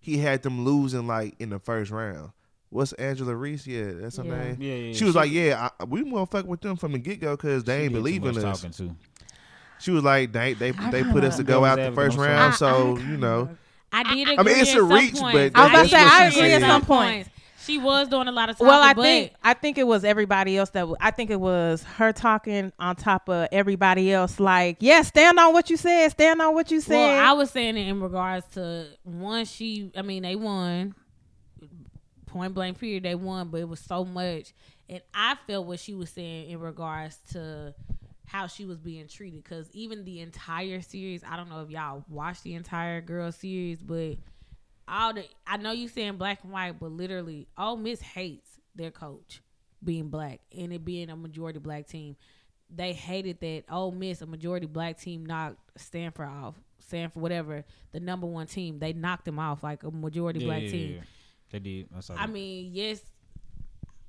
he 0.00 0.16
had 0.18 0.42
them 0.42 0.64
losing 0.64 1.06
like 1.06 1.34
in 1.38 1.50
the 1.50 1.58
first 1.58 1.90
round. 1.90 2.30
What's 2.70 2.92
Angela 2.94 3.34
Reese? 3.36 3.66
Yeah, 3.66 3.92
that's 3.94 4.16
her 4.16 4.24
Yeah. 4.24 4.36
name. 4.44 4.56
Yeah, 4.60 4.74
yeah. 4.74 4.92
She 4.94 5.04
was 5.04 5.14
like, 5.14 5.30
"Yeah, 5.30 5.68
I, 5.80 5.84
we 5.84 6.02
won't 6.02 6.30
fuck 6.30 6.46
with 6.46 6.60
them 6.60 6.76
from 6.76 6.92
the 6.92 6.98
get 6.98 7.20
go 7.20 7.36
because 7.36 7.62
they 7.64 7.82
ain't 7.84 7.92
did 7.92 7.98
too 7.98 8.02
believe 8.02 8.24
in 8.24 8.36
us." 8.44 8.60
Talking 8.62 8.72
too. 8.72 8.96
She 9.78 9.90
was 9.90 10.02
like, 10.02 10.32
"They 10.32 10.54
they 10.54 10.72
I 10.72 10.90
they 10.90 11.04
put 11.04 11.24
us 11.24 11.36
to 11.36 11.44
go 11.44 11.64
out 11.64 11.76
the 11.76 11.92
first 11.92 12.16
round, 12.18 12.52
I- 12.54 12.56
so 12.56 12.96
I- 12.96 13.00
you 13.00 13.16
know." 13.16 13.48
I 13.92 14.02
did 14.02 14.22
agree. 14.28 14.36
I 14.38 14.42
mean, 14.42 14.56
it's 14.58 14.70
a 14.70 14.74
some 14.74 14.92
reach, 14.92 15.14
points. 15.14 15.52
but 15.54 15.60
I 15.60 15.62
was 15.64 15.70
about 15.70 15.82
to 15.84 15.88
say, 15.88 15.96
I 15.98 16.24
agree 16.26 16.52
at 16.52 16.62
some 16.62 16.82
point. 16.84 17.28
She 17.64 17.78
was 17.78 18.08
doing 18.08 18.26
a 18.28 18.32
lot 18.32 18.50
of 18.50 18.56
talking. 18.56 18.66
Well, 18.66 18.82
I 18.82 18.92
but 18.92 19.02
think 19.02 19.32
I 19.42 19.54
think 19.54 19.78
it 19.78 19.86
was 19.86 20.04
everybody 20.04 20.58
else 20.58 20.68
that 20.70 20.80
w- 20.80 20.96
I 21.00 21.12
think 21.12 21.30
it 21.30 21.40
was 21.40 21.82
her 21.96 22.12
talking 22.12 22.72
on 22.78 22.96
top 22.96 23.28
of 23.30 23.48
everybody 23.52 24.12
else. 24.12 24.38
Like, 24.40 24.78
yeah, 24.80 25.00
stand 25.02 25.38
on 25.38 25.52
what 25.54 25.70
you 25.70 25.76
said. 25.78 26.08
Stand 26.10 26.42
on 26.42 26.52
what 26.54 26.70
you 26.72 26.80
said. 26.82 26.96
Well, 26.96 27.26
I 27.26 27.32
was 27.32 27.50
saying 27.52 27.76
it 27.78 27.86
in 27.88 28.00
regards 28.02 28.46
to 28.54 28.86
one. 29.04 29.44
She, 29.46 29.90
I 29.96 30.02
mean, 30.02 30.24
they 30.24 30.36
won 30.36 30.94
point 32.34 32.52
blank. 32.52 32.78
Period. 32.78 33.04
They 33.04 33.14
won, 33.14 33.48
but 33.48 33.60
it 33.60 33.68
was 33.68 33.80
so 33.80 34.04
much, 34.04 34.52
and 34.88 35.00
I 35.14 35.36
felt 35.46 35.66
what 35.66 35.80
she 35.80 35.94
was 35.94 36.10
saying 36.10 36.50
in 36.50 36.60
regards 36.60 37.16
to 37.32 37.74
how 38.26 38.46
she 38.48 38.64
was 38.64 38.78
being 38.78 39.06
treated. 39.06 39.42
Because 39.42 39.70
even 39.72 40.04
the 40.04 40.20
entire 40.20 40.82
series, 40.82 41.22
I 41.26 41.36
don't 41.36 41.48
know 41.48 41.62
if 41.62 41.70
y'all 41.70 42.04
watched 42.08 42.42
the 42.42 42.54
entire 42.54 43.00
girl 43.00 43.32
series, 43.32 43.80
but 43.80 44.16
all 44.86 45.14
the 45.14 45.24
I 45.46 45.56
know 45.56 45.72
you 45.72 45.88
saying 45.88 46.16
black 46.16 46.42
and 46.42 46.52
white, 46.52 46.78
but 46.78 46.90
literally, 46.90 47.46
Ole 47.56 47.76
Miss 47.76 48.00
hates 48.00 48.60
their 48.74 48.90
coach 48.90 49.40
being 49.82 50.08
black 50.08 50.40
and 50.56 50.72
it 50.72 50.84
being 50.84 51.10
a 51.10 51.16
majority 51.16 51.60
black 51.60 51.86
team. 51.86 52.16
They 52.74 52.92
hated 52.92 53.40
that 53.40 53.64
Ole 53.70 53.92
Miss, 53.92 54.22
a 54.22 54.26
majority 54.26 54.66
black 54.66 54.98
team, 54.98 55.24
knocked 55.24 55.58
Stanford 55.76 56.28
off. 56.28 56.54
Stanford, 56.80 57.22
whatever, 57.22 57.64
the 57.92 58.00
number 58.00 58.26
one 58.26 58.46
team, 58.46 58.78
they 58.78 58.92
knocked 58.92 59.24
them 59.24 59.38
off 59.38 59.62
like 59.62 59.84
a 59.84 59.90
majority 59.90 60.40
Yeah, 60.40 60.46
black 60.46 60.60
team. 60.62 61.02
They 61.54 61.60
did. 61.60 61.88
I 62.10 62.24
I 62.24 62.26
mean, 62.26 62.70
yes, 62.72 63.00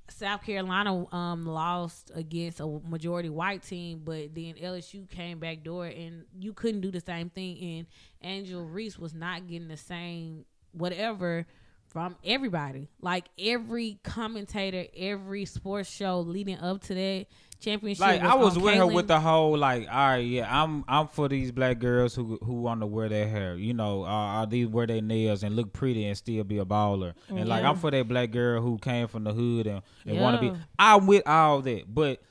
South 0.09 0.43
Carolina 0.43 1.05
um 1.13 1.45
lost 1.45 2.11
against 2.15 2.59
a 2.59 2.65
majority 2.65 3.29
white 3.29 3.61
team, 3.61 4.01
but 4.03 4.33
then 4.33 4.55
LSU 4.55 5.07
came 5.07 5.37
back 5.37 5.63
door 5.63 5.85
and 5.85 6.25
you 6.39 6.53
couldn't 6.53 6.81
do 6.81 6.89
the 6.89 7.01
same 7.01 7.29
thing. 7.29 7.57
And 7.61 7.87
Angel 8.23 8.63
Reese 8.63 8.97
was 8.97 9.13
not 9.13 9.47
getting 9.47 9.67
the 9.67 9.77
same 9.77 10.45
whatever 10.71 11.45
from 11.85 12.15
everybody. 12.25 12.89
Like 12.99 13.25
every 13.37 13.99
commentator, 14.03 14.85
every 14.97 15.45
sports 15.45 15.91
show 15.91 16.21
leading 16.21 16.57
up 16.57 16.81
to 16.85 16.95
that 16.95 17.27
championship. 17.65 18.01
like 18.01 18.21
I 18.21 18.35
was 18.35 18.55
on 18.57 18.63
with 18.63 18.75
her 18.75 18.87
with 18.87 19.07
the 19.07 19.19
whole 19.19 19.57
like, 19.57 19.87
all 19.89 20.09
right, 20.09 20.17
yeah, 20.17 20.47
I'm 20.49 20.85
I'm 20.87 21.07
for 21.07 21.27
these 21.27 21.51
black 21.51 21.79
girls 21.79 22.15
who 22.15 22.37
who 22.43 22.61
want 22.61 22.81
to 22.81 22.87
wear 22.87 23.09
their 23.09 23.27
hair, 23.27 23.55
you 23.55 23.73
know, 23.73 24.03
uh, 24.03 24.07
are 24.07 24.45
these 24.45 24.67
wear 24.67 24.87
their 24.87 25.01
nails 25.01 25.43
and 25.43 25.55
look 25.55 25.73
pretty 25.73 26.05
and 26.05 26.17
still 26.17 26.43
be 26.43 26.59
a 26.59 26.65
baller, 26.65 27.13
and 27.29 27.49
like 27.49 27.63
I'm 27.63 27.75
for 27.75 27.91
that 27.91 28.07
black 28.07 28.31
girl 28.31 28.61
who 28.61 28.77
came 28.77 29.07
from 29.07 29.23
the 29.25 29.33
hood 29.33 29.67
and, 29.67 29.81
and 30.05 30.19
want 30.19 30.39
to 30.39 30.51
be. 30.51 30.57
I'm 30.79 31.07
with 31.07 31.27
all 31.27 31.61
that, 31.61 31.83
but. 31.93 32.21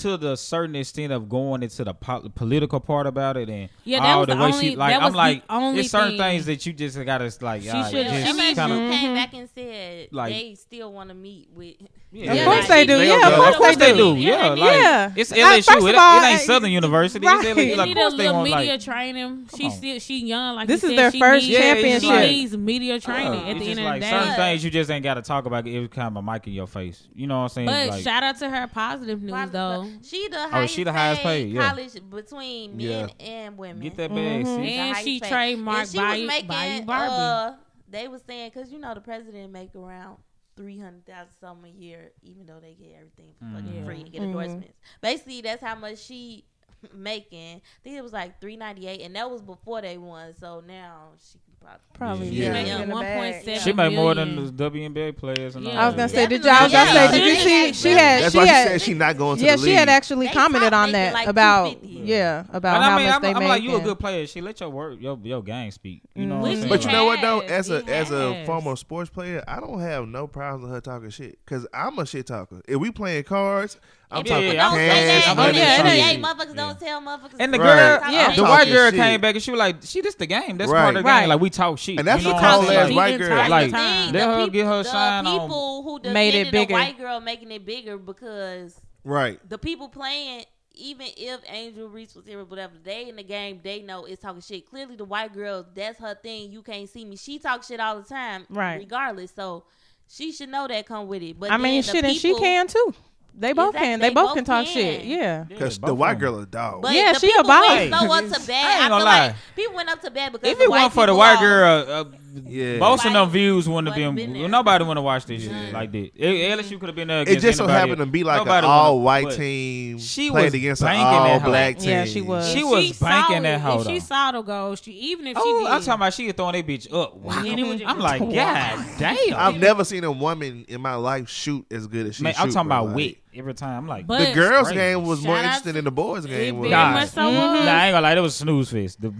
To 0.00 0.16
the 0.16 0.36
certain 0.36 0.76
extent 0.76 1.12
of 1.12 1.28
going 1.28 1.62
into 1.62 1.84
the 1.84 1.92
po- 1.94 2.28
political 2.34 2.80
part 2.80 3.06
about 3.06 3.36
it 3.36 3.48
and 3.50 3.68
Yeah, 3.84 4.00
that 4.00 4.12
all 4.14 4.20
was 4.20 4.26
the 4.28 4.34
the 4.34 4.40
way 4.40 4.46
only- 4.52 4.70
she 4.70 4.76
like, 4.76 4.92
that 4.92 4.98
I'm 4.98 5.04
was 5.04 5.12
the 5.12 5.18
like, 5.18 5.42
only 5.50 5.74
there's 5.76 5.90
certain 5.90 6.10
thing. 6.12 6.18
things 6.18 6.46
that 6.46 6.64
you 6.66 6.72
just 6.72 7.04
gotta 7.04 7.30
like, 7.42 7.62
She 7.62 7.68
should've- 7.68 7.92
Well, 7.92 8.04
just 8.04 8.56
kinda- 8.56 8.90
came 8.96 9.14
back 9.14 9.34
and 9.34 9.48
said 9.54 10.08
Like- 10.12 10.32
they 10.32 10.54
still 10.54 10.92
want 10.92 11.08
to 11.10 11.14
meet 11.14 11.48
with. 11.54 11.74
Yeah. 12.12 12.32
Of 12.32 12.44
course 12.44 12.66
they 12.68 12.86
do. 12.86 12.98
did. 12.98 13.06
Yeah, 13.08 13.26
Of 13.28 13.32
of 13.34 13.38
course, 13.38 13.56
course 13.56 13.76
they 13.76 13.92
they 13.92 13.98
do. 13.98 14.14
do. 14.16 14.20
Yeah, 14.20 14.30
Yeah, 14.46 14.48
like 14.48 14.58
yeah. 14.58 15.12
it's 15.14 15.30
Uh, 15.30 15.36
LSU. 15.36 15.72
first 15.74 15.86
It, 15.86 15.94
all, 15.94 16.18
it 16.20 16.26
ain't 16.26 16.34
uh, 16.34 16.38
Southern 16.38 16.70
University. 16.72 17.24
right. 17.24 17.36
It's 17.38 17.46
LSU. 17.46 17.76
Like, 17.76 17.86
need 17.88 17.92
of 17.92 17.96
a 17.96 18.00
course 18.00 18.12
they 18.14 18.16
little 18.18 18.32
want 18.34 18.50
media 18.50 18.70
like. 18.72 18.80
training. 18.80 19.48
She 19.56 19.64
on. 19.66 19.70
still 19.70 19.98
she 20.00 20.26
young. 20.26 20.56
Like 20.56 20.66
This 20.66 20.82
you 20.82 20.88
is 20.90 20.96
said, 20.96 21.12
their 21.12 21.20
first 21.20 21.46
needs- 21.46 21.58
championship. 21.60 22.00
She 22.10 22.18
needs 22.40 22.56
media 22.56 22.98
training 23.00 23.26
Uh, 23.40 23.44
at 23.44 23.48
it's 23.50 23.60
the 23.60 23.66
end 23.66 23.66
just 23.66 23.78
of 23.78 23.84
like 23.84 24.00
the 24.00 24.10
certain 24.10 24.28
day. 24.28 24.34
things 24.36 24.64
you 24.64 24.70
just 24.72 24.90
ain't 24.90 25.04
got 25.04 25.14
to 25.14 25.22
talk 25.22 25.46
about. 25.46 25.66
it 25.68 25.76
Every 25.76 25.88
time 25.88 26.16
a 26.16 26.22
mic 26.22 26.46
in 26.48 26.52
your 26.52 26.66
face. 26.66 27.06
You 27.14 27.28
know 27.28 27.36
what 27.36 27.42
I'm 27.42 27.48
saying? 27.50 27.66
But 27.68 27.88
like, 27.90 28.02
shout 28.02 28.22
out 28.24 28.38
to 28.38 28.50
her 28.50 28.66
positive 28.66 29.22
news 29.22 29.30
But 29.30 29.52
though. 29.52 29.86
She 30.02 30.28
the 30.28 30.38
Oh, 30.44 30.48
highest, 30.48 30.74
she 30.74 30.84
the 30.84 30.92
highest 30.92 31.22
paid 31.22 31.44
paid, 31.44 31.52
yeah. 31.54 31.68
college 31.68 31.92
between 32.10 32.76
men 32.76 33.10
and 33.20 33.58
women. 33.58 33.82
get 33.82 33.96
that 33.96 34.10
bag. 34.10 34.44
Mhm. 34.44 34.66
And 34.68 34.96
she 34.98 35.20
paid. 35.20 35.30
trademarked 35.32 35.78
And 35.80 35.88
she 35.88 35.96
Bayou- 35.98 36.20
was 36.22 36.28
making, 36.28 36.48
Bayou 36.48 36.82
Barbie. 36.82 37.12
Uh, 37.12 37.52
they 37.88 38.08
was 38.08 38.22
saying 38.26 38.50
because 38.54 38.70
you 38.72 38.78
know 38.78 38.94
the 38.94 39.00
president 39.00 39.52
make 39.52 39.74
around 39.74 40.18
three 40.56 40.78
hundred 40.78 41.06
thousand 41.06 41.32
something 41.40 41.72
a 41.72 41.74
year, 41.74 42.12
even 42.22 42.46
though 42.46 42.60
they 42.60 42.74
get 42.74 42.94
everything 42.96 43.34
for 43.38 43.46
fucking 43.60 43.84
free 43.84 44.00
and 44.02 44.12
get 44.12 44.20
Mhm. 44.20 44.24
endorsements. 44.26 44.78
Basically, 45.00 45.40
that's 45.40 45.62
how 45.62 45.74
much 45.74 45.98
she 45.98 46.44
making. 46.94 47.56
I 47.56 47.60
think 47.82 47.96
it 47.96 48.02
was 48.02 48.12
like 48.12 48.40
three 48.40 48.56
ninety 48.56 48.86
eight, 48.86 49.00
and 49.02 49.14
that 49.16 49.30
was 49.30 49.42
before 49.42 49.80
they 49.82 49.98
won. 49.98 50.34
So 50.34 50.60
now 50.60 51.10
she 51.18 51.38
can 51.38 51.49
probably 51.60 51.80
Probably 51.98 52.28
Yeah. 52.30 52.44
yeah. 52.46 52.52
making 52.52 52.72
in 52.82 52.88
the 52.88 52.94
one 52.94 53.04
bag. 53.04 53.18
point 53.32 53.44
seven. 53.44 53.60
She 53.60 53.72
made 53.74 53.94
more 53.94 54.14
than 54.14 54.34
million. 54.34 54.56
the 54.56 54.70
WNBA 54.70 55.16
players. 55.16 55.54
And 55.56 55.66
all 55.66 55.72
Yeah. 55.72 55.82
I 55.82 55.86
was 55.86 55.94
gonna 55.96 56.08
say, 56.08 56.26
did 56.26 56.42
y'all? 56.44 56.52
I 56.54 56.62
was 56.64 56.72
gonna 56.72 56.90
say, 57.10 57.18
did 57.18 57.26
you 57.26 57.34
see? 57.42 57.72
She 57.74 57.88
had. 57.90 58.22
That's 58.22 58.32
she 58.32 58.38
why 58.38 58.44
she 58.46 58.50
said 58.52 58.80
she 58.82 58.94
not 58.94 59.18
going 59.18 59.38
to 59.38 59.44
yeah, 59.44 59.56
the 59.56 59.62
she 59.64 59.74
had 59.74 59.88
actually 59.90 60.26
They 60.28 60.32
commented 60.32 60.72
on 60.72 60.92
that 60.92 61.12
like 61.12 61.28
about 61.28 61.84
yeah 61.84 62.40
about 62.52 62.62
But 62.62 62.82
how 62.82 62.90
I 62.92 62.96
mean, 62.96 63.06
much 63.06 63.14
I'm, 63.16 63.22
they 63.22 63.28
I'm 63.34 63.38
make. 63.40 63.48
like, 63.48 63.62
you 63.62 63.76
a 63.76 63.80
good 63.80 63.98
player. 63.98 64.26
She 64.26 64.40
let 64.40 64.58
your 64.60 64.70
work, 64.70 64.98
your 65.00 65.18
your 65.22 65.42
game 65.42 65.70
speak. 65.72 66.02
You 66.14 66.24
know 66.26 66.38
what 66.38 66.50
I'm 66.52 66.56
Mhm. 66.62 66.68
But 66.70 66.84
you 66.86 66.90
know 66.92 67.04
what 67.04 67.20
though? 67.20 67.40
As 67.40 67.68
a 67.70 67.76
It 67.80 67.88
as 67.90 68.10
a 68.10 68.44
former 68.46 68.76
sports 68.76 69.10
player, 69.10 69.44
I 69.46 69.60
don't 69.60 69.80
have 69.80 70.08
no 70.08 70.26
problems 70.26 70.64
with 70.64 70.72
her 70.72 70.80
talking 70.80 71.10
shit 71.10 71.38
because 71.44 71.66
I'm 71.74 71.98
a 71.98 72.06
shit 72.06 72.26
talker. 72.26 72.62
If 72.66 72.76
we 72.80 72.90
playing 72.90 73.24
cards, 73.24 73.76
I'm 74.12 74.26
Yeah, 74.26 74.32
talking 74.32 74.50
people 74.50 74.56
don't 74.64 74.74
say 74.74 74.88
cash, 74.88 75.24
that. 75.24 75.30
I'm 75.30 75.38
oh, 75.38 75.48
in 75.48 75.52
the 75.54 75.58
yeah, 75.60 76.10
it 76.10 76.20
motherfuckers 76.20 76.56
don't 76.56 76.80
tell 76.80 77.00
motherfuckers. 77.00 77.36
And 77.38 77.54
the 77.54 77.58
to 77.58 77.64
Right. 77.64 78.12
Yeah. 78.12 78.34
the 78.34 78.42
I'm 78.42 78.48
white 78.48 78.68
girl 78.68 78.90
shit. 78.90 78.94
came 79.00 79.20
back 79.20 79.34
and 79.36 79.42
she 79.42 79.50
was 79.52 79.58
like, 79.58 79.76
"She 79.82 80.00
this 80.00 80.14
the 80.16 80.26
game. 80.26 80.58
That's 80.58 80.70
Right. 80.70 80.82
part 80.82 80.96
of 80.96 81.02
the 81.04 81.06
Right. 81.08 81.20
game. 81.20 81.28
Like 81.28 81.40
we 81.40 81.50
talk 81.50 81.78
shit. 81.78 81.98
And 81.98 82.08
that's 82.08 82.22
you 82.22 82.28
know 82.28 82.34
what 82.34 82.42
what 82.42 82.50
tall 82.66 82.70
ass 82.72 82.90
white 82.92 83.10
gets 83.18 83.28
girl. 83.28 83.36
tired 83.36 83.50
Like, 83.50 83.72
let 84.12 84.14
her 84.40 84.46
get 84.48 84.66
her 84.66 84.84
shine 84.84 85.26
on. 85.26 85.40
people 85.40 85.82
who 85.84 86.10
Made 86.12 86.34
it 86.34 86.50
bigger. 86.50 86.74
white 86.74 86.98
girl 86.98 87.20
making 87.20 87.52
it 87.52 87.64
bigger 87.64 87.98
because 87.98 88.80
right. 89.04 89.38
the 89.48 89.58
people 89.58 89.88
playing, 89.88 90.44
even 90.74 91.06
if 91.16 91.40
Angel 91.48 91.88
Reese 91.88 92.14
was 92.16 92.26
here 92.26 92.40
or 92.40 92.44
whatever, 92.44 92.72
they 92.82 93.08
in 93.08 93.14
the 93.16 93.22
game, 93.22 93.60
they 93.62 93.80
know 93.82 94.06
it's 94.06 94.22
talking 94.22 94.40
shit. 94.40 94.68
Clearly, 94.68 94.96
the 94.96 95.04
white 95.04 95.32
girl, 95.32 95.64
that's 95.74 95.98
her 96.00 96.14
thing. 96.14 96.50
You 96.50 96.62
can't 96.62 96.88
see 96.88 97.04
me. 97.04 97.16
She 97.16 97.38
talk 97.38 97.62
shit 97.62 97.78
all 97.78 97.96
the 98.00 98.08
time, 98.08 98.46
Right. 98.50 98.78
Regardless, 98.78 99.30
so 99.36 99.64
she 100.08 100.32
should 100.32 100.48
know 100.48 100.66
that 100.66 100.86
come 100.86 101.06
with 101.06 101.22
it. 101.22 101.38
But 101.38 101.52
I 101.52 101.56
mean, 101.58 101.82
then 101.82 101.82
the 101.82 101.92
shit, 101.92 102.04
and 102.04 102.16
she 102.16 102.34
can 102.34 102.66
too. 102.66 102.94
They 103.40 103.52
both 103.54 103.68
Exactly, 103.74 103.86
can. 103.88 104.00
They, 104.00 104.08
they 104.10 104.14
both 104.14 104.26
both 104.28 104.34
can 104.36 104.44
talk 104.44 104.64
can. 104.66 104.74
shit. 104.74 105.04
Yeah. 105.04 105.16
Yeah, 105.18 105.44
Because 105.44 105.78
both 105.78 105.88
the 105.88 105.94
white 105.94 106.12
them. 106.12 106.20
girl 106.20 106.38
a 106.40 106.46
dog. 106.46 106.82
But 106.82 106.92
Yeah, 106.94 107.12
she 107.14 107.28
a 107.28 107.30
people 107.30 107.44
boss. 107.44 107.68
went 107.68 107.90
so 107.94 107.96
up 108.36 108.42
to 108.44 108.52
I 108.52 108.72
ain't 108.74 108.82
I, 108.84 108.88
gonna 108.88 108.98
feel 109.00 109.04
lie. 109.06 109.26
like 109.28 109.36
people 109.56 109.74
went 109.74 109.88
up 109.88 110.00
to 110.02 110.10
bat 110.10 110.32
because 110.32 110.48
If 110.50 110.58
the 110.58 110.64
it 110.64 110.70
white 110.70 110.76
wasn't 110.76 110.92
for 110.94 111.06
the 111.06 111.14
white 111.14 111.40
girl, 111.40 111.90
uh, 111.90 112.04
Yeah. 112.46 112.78
most 112.78 113.04
of 113.04 113.12
them 113.12 113.28
views 113.30 113.68
wouldn't 113.68 113.94
have 113.94 114.14
been. 114.14 114.32
been 114.32 114.50
nobody 114.50 114.84
want 114.84 114.96
to 114.98 115.02
watch 115.02 115.24
this 115.26 115.42
shit 115.42 115.72
like 115.72 115.90
that. 115.92 116.10
It, 116.14 116.58
LSU 116.58 116.78
could 116.78 116.88
have 116.88 116.96
been 116.96 117.08
there. 117.08 117.20
It 117.20 117.28
against 117.28 117.42
just 117.46 117.58
so 117.58 117.66
happened 117.66 117.98
to 117.98 118.06
be 118.06 118.24
like 118.24 118.46
an 118.46 118.64
all 118.64 119.00
white 119.00 119.24
but 119.24 119.36
team 119.36 119.98
she 119.98 120.30
played 120.30 120.44
was 120.46 120.54
against 120.54 120.82
an 120.82 120.86
banking 120.88 121.04
that 121.04 121.42
all 121.42 121.48
black 121.50 121.78
team. 121.78 121.90
Yeah, 121.90 122.04
she 122.04 122.20
was. 122.20 122.50
She 122.52 122.62
was 122.64 122.96
saw 122.96 123.06
banking 123.06 123.42
that 123.42 123.60
hoe, 123.60 123.80
If 123.80 123.86
she 123.86 124.00
saw 124.00 124.32
the 124.32 124.42
goal, 124.42 124.74
she 124.76 124.92
even 124.92 125.26
if 125.26 125.36
she 125.36 125.42
Oh, 125.44 125.58
did, 125.60 125.66
I'm 125.68 125.80
talking 125.82 125.92
about 125.94 126.14
she 126.14 126.26
was 126.26 126.34
throwing 126.34 126.52
that 126.54 126.66
bitch 126.66 126.92
up. 126.92 127.16
Wow. 127.16 127.44
And 127.44 127.58
it 127.60 127.66
was 127.66 127.80
just- 127.80 127.90
I'm 127.90 127.98
like, 127.98 128.20
Wow. 128.20 128.28
God 128.30 128.86
damn. 128.98 129.34
I've 129.36 129.58
never 129.60 129.84
seen 129.84 130.04
a 130.04 130.12
woman 130.12 130.64
in 130.68 130.80
my 130.80 130.94
life 130.94 131.28
shoot 131.28 131.66
as 131.70 131.86
good 131.86 132.06
as 132.06 132.16
she 132.16 132.22
Man, 132.22 132.34
shoot. 132.34 132.40
I'm 132.42 132.50
talking 132.52 132.68
bro. 132.68 132.76
about 132.78 132.86
Like, 132.88 132.96
wit 132.96 133.18
every 133.34 133.54
time. 133.54 133.78
I'm 133.78 133.86
like, 133.88 134.06
But- 134.06 134.20
The 134.28 134.32
girls' 134.34 134.68
crazy. 134.68 134.80
game 134.80 135.04
was 135.04 135.22
more 135.22 135.36
Shout 135.36 135.44
out 135.44 135.48
interesting 135.48 135.70
to- 135.70 135.76
than 135.78 135.84
the 135.84 135.90
boys' 135.90 136.26
game 136.26 136.58
was. 136.58 136.70
Nah. 136.70 136.90
much 136.92 137.08
so 137.10 137.20
Mhm. 137.22 137.32
nah, 137.64 137.70
I 137.72 137.86
ain't 137.86 137.94
gonna 137.94 138.00
lie. 138.00 138.14
That 138.14 138.22
was 138.22 138.34
snooze 138.36 138.70
fest. 138.70 139.00
The, 139.00 139.10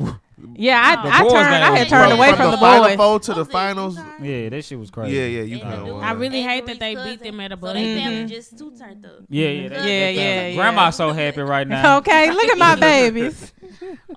Yeah, 0.57 0.81
I, 0.83 1.03
The 1.03 1.15
I 1.15 1.19
turned. 1.19 1.33
game 1.33 1.63
I 1.63 1.79
had 1.79 1.89
turned 1.89 2.03
crazy. 2.09 2.17
away 2.17 2.29
from, 2.31 2.37
from 2.37 2.51
the 2.53 2.57
the 2.57 2.61
final 2.61 2.85
boys. 2.85 2.97
four 2.97 3.21
to 3.21 3.33
the 3.33 3.39
Was 3.41 3.49
it 3.49 3.53
finals. 3.53 3.97
two 3.97 4.03
times? 4.03 4.25
yeah, 4.27 4.49
that 4.49 4.65
shit 4.65 4.79
was 4.79 4.91
crazy. 4.91 5.17
Yeah, 5.17 5.25
yeah, 5.27 5.43
you 5.43 5.55
And 5.57 5.63
kind 5.63 5.87
the 5.87 5.95
of. 5.95 6.03
I 6.03 6.13
really 6.13 6.39
Angel 6.39 6.51
hate 6.51 6.67
that 6.67 6.81
they 6.81 6.97
Reese 6.97 7.05
beat 7.05 7.23
them 7.23 7.41
at 7.41 7.53
a 7.53 7.55
So 7.57 7.61
buzzer. 7.61 7.75
they 7.75 7.95
family 7.95 8.25
just 8.27 8.59
two 8.59 8.71
turned 8.77 9.07
up. 9.07 9.13
Yeah, 9.29 9.49
yeah, 9.49 9.69
that, 9.69 9.79
Yeah, 9.79 9.83
that- 9.83 10.15
yeah, 10.15 10.47
yeah. 10.49 10.55
Grandma's 10.57 10.97
so 10.97 11.13
happy 11.13 11.41
right 11.43 11.67
now. 11.69 11.97
Okay, 11.99 12.31
look 12.31 12.45
at 12.45 12.59
my 12.59 12.75
babies. 12.77 13.53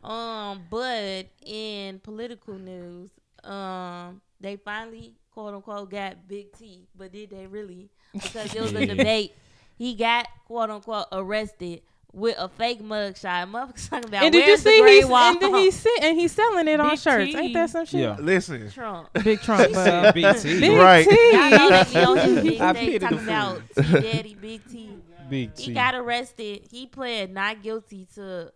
Um, 0.04 0.64
but 0.70 1.28
in 1.46 2.00
political 2.00 2.56
news, 2.56 3.10
um, 3.46 4.22
they 4.42 4.58
finally 4.58 5.16
quote 5.32 5.54
unquote 5.54 5.90
got 5.92 6.28
Big 6.28 6.52
T, 6.58 6.88
but 6.98 7.12
did 7.14 7.30
they 7.30 7.48
really? 7.48 7.90
Because 8.12 8.54
it 8.54 8.62
was 8.62 8.74
a 8.74 8.86
debate. 8.96 9.34
He 9.78 9.96
got 9.96 10.28
quote 10.46 10.70
unquote 10.70 11.06
arrested 11.14 11.82
with 12.14 12.36
a 12.38 12.48
fake 12.48 12.82
mugshot. 12.82 13.50
Motherfuckers 13.50 13.90
talking 13.90 14.10
about 14.10 14.24
and 14.24 14.32
did 14.32 14.48
you 14.48 14.58
see 14.58 14.82
Great 14.82 15.04
he's 15.04 15.10
and 15.12 15.42
then 15.42 15.56
he's 15.56 15.80
sit 15.80 16.04
and 16.04 16.18
he's 16.18 16.32
selling 16.32 16.68
it 16.68 16.80
on 16.80 16.92
Big 16.92 17.00
shirts. 17.00 17.32
T. 17.32 17.38
Ain't 17.38 17.54
that 17.56 17.70
some 17.72 17.86
shit? 17.86 18.00
Yeah. 18.02 18.18
Listen, 18.20 18.70
Trump. 18.70 19.10
Big 19.24 19.42
Trump. 19.42 19.64
She 19.68 19.74
bro. 19.74 19.84
said 19.84 20.14
BT. 20.14 20.60
Big 20.60 20.78
Right. 20.78 21.08
T. 21.08 21.32
Y'all 21.34 21.50
know 21.50 21.84
they 21.84 21.84
be 21.94 22.00
on 22.06 22.18
his 22.18 22.44
big 22.44 22.62
I 22.62 22.74
stage 22.74 22.86
pity 22.86 22.98
the 23.00 23.00
talking 23.00 23.24
about 23.24 23.62
T 23.76 24.02
Daddy, 24.02 24.38
Big 24.40 24.62
T. 24.70 24.90
Big 25.30 25.56
T. 25.56 25.64
He 25.64 25.74
got 25.74 25.96
arrested. 25.96 26.68
He 26.70 26.86
pled 26.86 27.32
not 27.32 27.64
guilty 27.64 28.08
to 28.16 28.52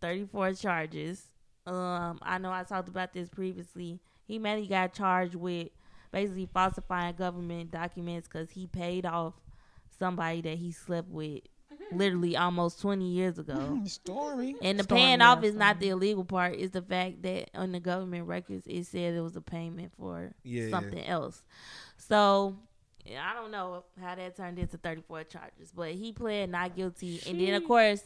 34 0.00 0.54
charges. 0.54 1.22
Um, 1.66 2.18
I 2.22 2.38
know 2.38 2.50
I 2.50 2.62
talked 2.64 2.88
about 2.88 3.12
this 3.12 3.28
previously. 3.28 4.00
He 4.24 4.38
mainly 4.38 4.66
got 4.66 4.94
charged 4.94 5.34
with 5.34 5.68
basically 6.10 6.48
falsifying 6.52 7.14
government 7.14 7.70
documents 7.70 8.28
because 8.28 8.50
he 8.50 8.66
paid 8.66 9.04
off 9.04 9.34
somebody 9.98 10.40
that 10.42 10.58
he 10.58 10.72
slept 10.72 11.08
with 11.08 11.40
literally 11.96 12.36
almost 12.36 12.80
20 12.80 13.04
years 13.10 13.38
ago. 13.38 13.80
Story. 13.86 14.54
And 14.62 14.78
the 14.78 14.84
Stormy 14.84 15.02
paying 15.02 15.20
off 15.20 15.42
is 15.44 15.54
not 15.54 15.80
the 15.80 15.90
illegal 15.90 16.24
part. 16.24 16.54
It's 16.58 16.72
the 16.72 16.82
fact 16.82 17.22
that 17.22 17.50
on 17.54 17.72
the 17.72 17.80
government 17.80 18.26
records 18.26 18.66
it 18.66 18.84
said 18.86 19.14
it 19.14 19.20
was 19.20 19.36
a 19.36 19.40
payment 19.40 19.92
for 19.98 20.32
Yeah. 20.44 20.70
something 20.70 21.04
else. 21.04 21.42
So 21.96 22.56
I 23.06 23.34
don't 23.34 23.50
know 23.50 23.84
how 24.00 24.14
that 24.14 24.36
turned 24.36 24.58
into 24.58 24.78
34 24.78 25.24
charges, 25.24 25.72
but 25.74 25.92
he 25.92 26.12
pled 26.12 26.50
not 26.50 26.76
guilty. 26.76 27.20
And 27.26 27.40
then 27.40 27.54
of 27.54 27.64
course, 27.64 28.02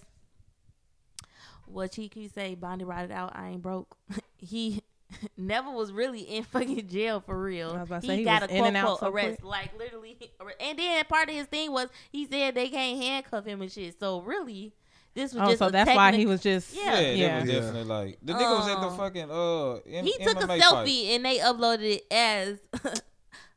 what 1.67 1.93
Cheeky 1.93 2.29
say, 2.29 2.55
Bondi 2.55 2.85
ride 2.85 3.07
it 3.07 3.11
out. 3.11 3.33
I 3.35 3.49
ain't 3.49 3.63
broke. 3.63 3.97
he 4.39 4.83
never 5.37 5.71
was 5.71 5.93
really 5.93 6.21
in 6.23 6.43
fucking 6.45 6.89
jail 6.89 7.21
for 7.21 7.41
real. 7.41 7.71
I 7.71 7.81
was 7.81 7.89
about 7.89 8.03
to 8.03 8.07
he, 8.07 8.13
say, 8.13 8.17
he 8.19 8.25
got 8.25 8.43
was 8.43 8.51
a 8.51 8.55
quote 8.55 8.67
and 8.69 8.77
out 8.77 8.87
quote 8.87 9.01
so 9.01 9.09
arrest, 9.09 9.41
quick. 9.41 9.45
like 9.45 9.79
literally. 9.79 10.19
And 10.61 10.79
then 10.79 11.05
part 11.05 11.29
of 11.29 11.35
his 11.35 11.47
thing 11.47 11.73
was 11.73 11.89
he 12.11 12.27
said 12.27 12.55
they 12.55 12.69
can't 12.69 13.01
handcuff 13.03 13.45
him 13.47 13.63
and 13.63 13.71
shit. 13.71 13.99
So 14.01 14.21
really, 14.21 14.73
this 15.15 15.33
was 15.33 15.43
Oh, 15.43 15.47
just 15.47 15.59
so 15.61 15.67
a 15.67 15.71
that's 15.71 15.91
why 15.95 16.13
he 16.13 16.27
was 16.27 16.43
just 16.43 16.75
Yeah. 16.77 16.99
Yeah, 17.01 17.11
Yeah. 17.13 17.41
was 17.41 17.49
Yeah. 17.49 17.55
definitely 17.61 17.85
like 17.85 18.19
the 18.23 18.33
nigga 18.33 18.59
was 18.59 18.69
at 18.69 18.81
the 18.81 18.87
Um, 18.89 18.97
fucking 18.97 19.31
uh. 19.31 19.75
M- 19.99 20.05
he 20.05 20.17
took 20.19 20.37
a 20.43 20.47
selfie 20.47 20.61
fight. 20.61 21.15
and 21.15 21.25
they 21.25 21.39
uploaded 21.39 21.83
it 22.01 22.07
as 22.11 22.59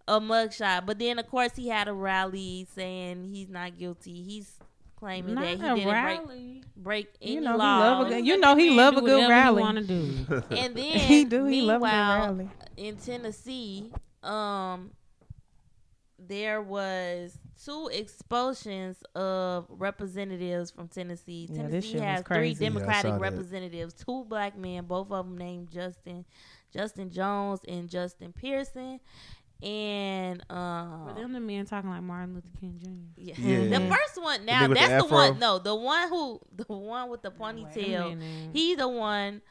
a 0.07 0.19
mugshot. 0.19 0.85
But 0.85 0.99
then, 0.99 1.19
of 1.19 1.27
course, 1.27 1.55
he 1.55 1.67
had 1.69 1.88
a 1.88 1.93
rally 1.93 2.67
saying 2.75 3.25
he's 3.25 3.49
not 3.49 3.77
guilty. 3.77 4.23
He's 4.23 4.53
claiming 4.99 5.35
Not 5.35 5.41
that 5.43 5.47
he 5.47 5.53
a 5.55 5.75
didn't 5.75 5.83
break, 5.89 6.19
rally. 6.27 6.63
break 6.75 7.07
any 7.21 7.33
You 7.35 7.41
know 7.41 7.51
he 7.53 7.57
laws. 7.57 7.79
love 7.81 8.05
a 8.05 8.09
good- 8.09 8.25
you 8.25 8.38
know 8.38 8.55
he 8.55 8.69
love 8.71 8.97
a 8.97 9.01
good 9.01 9.29
rally. 9.29 9.62
Want 9.62 9.77
to 9.77 9.83
do? 9.83 10.43
and 10.55 10.75
then 10.75 10.97
he 10.99 11.23
do. 11.25 11.45
He 11.45 11.62
love 11.62 11.81
a 11.81 11.85
good 11.85 11.91
rally. 11.91 12.49
in 12.77 12.97
Tennessee, 12.97 13.91
um, 14.23 14.91
there 16.17 16.62
was 16.62 17.38
two 17.63 17.89
expulsions 17.93 19.01
of 19.15 19.65
representatives 19.69 20.71
from 20.71 20.88
Tennessee. 20.88 21.47
Yeah, 21.49 21.63
Tennessee 21.63 21.97
has 21.99 22.19
three 22.21 22.23
crazy. 22.25 22.63
Yeah, 22.65 22.69
I 22.69 22.73
Democratic 22.73 23.12
that. 23.13 23.19
representatives, 23.19 23.93
two 23.93 24.25
black 24.25 24.57
men, 24.57 24.85
both 24.85 25.12
of 25.12 25.25
them 25.25 25.38
named 25.38 25.69
Justin, 25.71 26.25
Justin 26.73 27.09
Jones 27.09 27.62
and 27.67 27.89
Justin 27.89 28.33
Pearson, 28.33 28.99
and 29.61 30.41
For 30.47 30.55
um. 30.55 31.13
them, 31.15 31.33
the 31.33 31.39
men 31.39 31.65
talking 31.65 31.89
like 31.89 32.01
Martin 32.01 32.35
Luther 32.35 32.47
King 32.59 32.79
Jr. 32.81 33.21
Yeah. 33.21 33.33
Yeah. 33.37 33.79
The 33.79 33.93
first 33.93 34.21
one 34.21 34.45
now 34.45 34.67
the 34.67 34.73
that's 34.73 34.87
the, 34.87 34.95
afro? 34.95 35.09
one 35.09 35.39
no 35.39 35.59
the 35.59 35.75
one 35.75 36.07
who 36.07 36.39
the 36.55 36.65
one 36.73 37.09
with 37.09 37.21
the 37.21 37.31
ponytail 37.31 38.17
minute. 38.17 38.49
he 38.53 38.75
the 38.75 38.87
one 38.87 39.41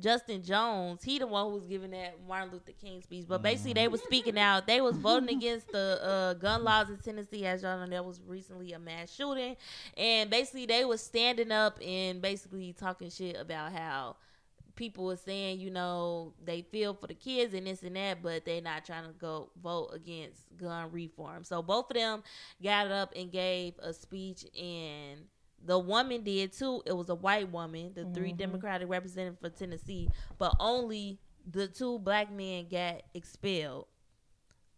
Justin 0.00 0.42
Jones, 0.42 1.02
he 1.04 1.18
the 1.18 1.26
one 1.26 1.46
who 1.46 1.52
was 1.52 1.66
giving 1.66 1.90
that 1.92 2.16
Martin 2.26 2.50
Luther 2.50 2.72
King 2.72 3.02
speech. 3.02 3.26
But 3.28 3.42
basically, 3.42 3.74
they 3.74 3.88
was 3.88 4.02
speaking 4.02 4.38
out. 4.38 4.66
They 4.66 4.80
was 4.80 4.96
voting 4.96 5.28
against 5.36 5.70
the 5.70 6.00
uh, 6.02 6.34
gun 6.34 6.64
laws 6.64 6.88
in 6.88 6.96
Tennessee. 6.96 7.46
As 7.46 7.62
y'all 7.62 7.78
know, 7.78 7.86
there 7.86 8.02
was 8.02 8.20
recently 8.26 8.72
a 8.72 8.78
mass 8.78 9.12
shooting, 9.12 9.56
and 9.96 10.30
basically 10.30 10.66
they 10.66 10.84
was 10.84 11.02
standing 11.02 11.52
up 11.52 11.78
and 11.80 12.20
basically 12.20 12.72
talking 12.72 13.10
shit 13.10 13.36
about 13.36 13.72
how 13.72 14.16
people 14.74 15.04
were 15.04 15.16
saying, 15.16 15.60
you 15.60 15.70
know, 15.70 16.32
they 16.44 16.62
feel 16.62 16.94
for 16.94 17.06
the 17.06 17.14
kids 17.14 17.54
and 17.54 17.66
this 17.66 17.82
and 17.82 17.96
that, 17.96 18.22
but 18.22 18.44
they're 18.44 18.60
not 18.60 18.84
trying 18.84 19.04
to 19.04 19.12
go 19.12 19.50
vote 19.62 19.90
against 19.94 20.40
gun 20.56 20.90
reform. 20.90 21.44
So 21.44 21.62
both 21.62 21.90
of 21.90 21.96
them 21.96 22.22
got 22.62 22.90
up 22.90 23.12
and 23.16 23.30
gave 23.30 23.74
a 23.78 23.92
speech 23.92 24.44
and 24.58 25.20
the 25.64 25.78
woman 25.78 26.24
did 26.24 26.52
too. 26.52 26.82
It 26.86 26.96
was 26.96 27.08
a 27.08 27.14
white 27.14 27.50
woman, 27.50 27.92
the 27.94 28.04
three 28.06 28.30
mm-hmm. 28.30 28.38
Democratic 28.38 28.88
representatives 28.88 29.38
for 29.40 29.50
Tennessee, 29.50 30.08
but 30.38 30.54
only 30.58 31.18
the 31.50 31.68
two 31.68 31.98
black 31.98 32.32
men 32.32 32.66
got 32.70 33.02
expelled. 33.14 33.86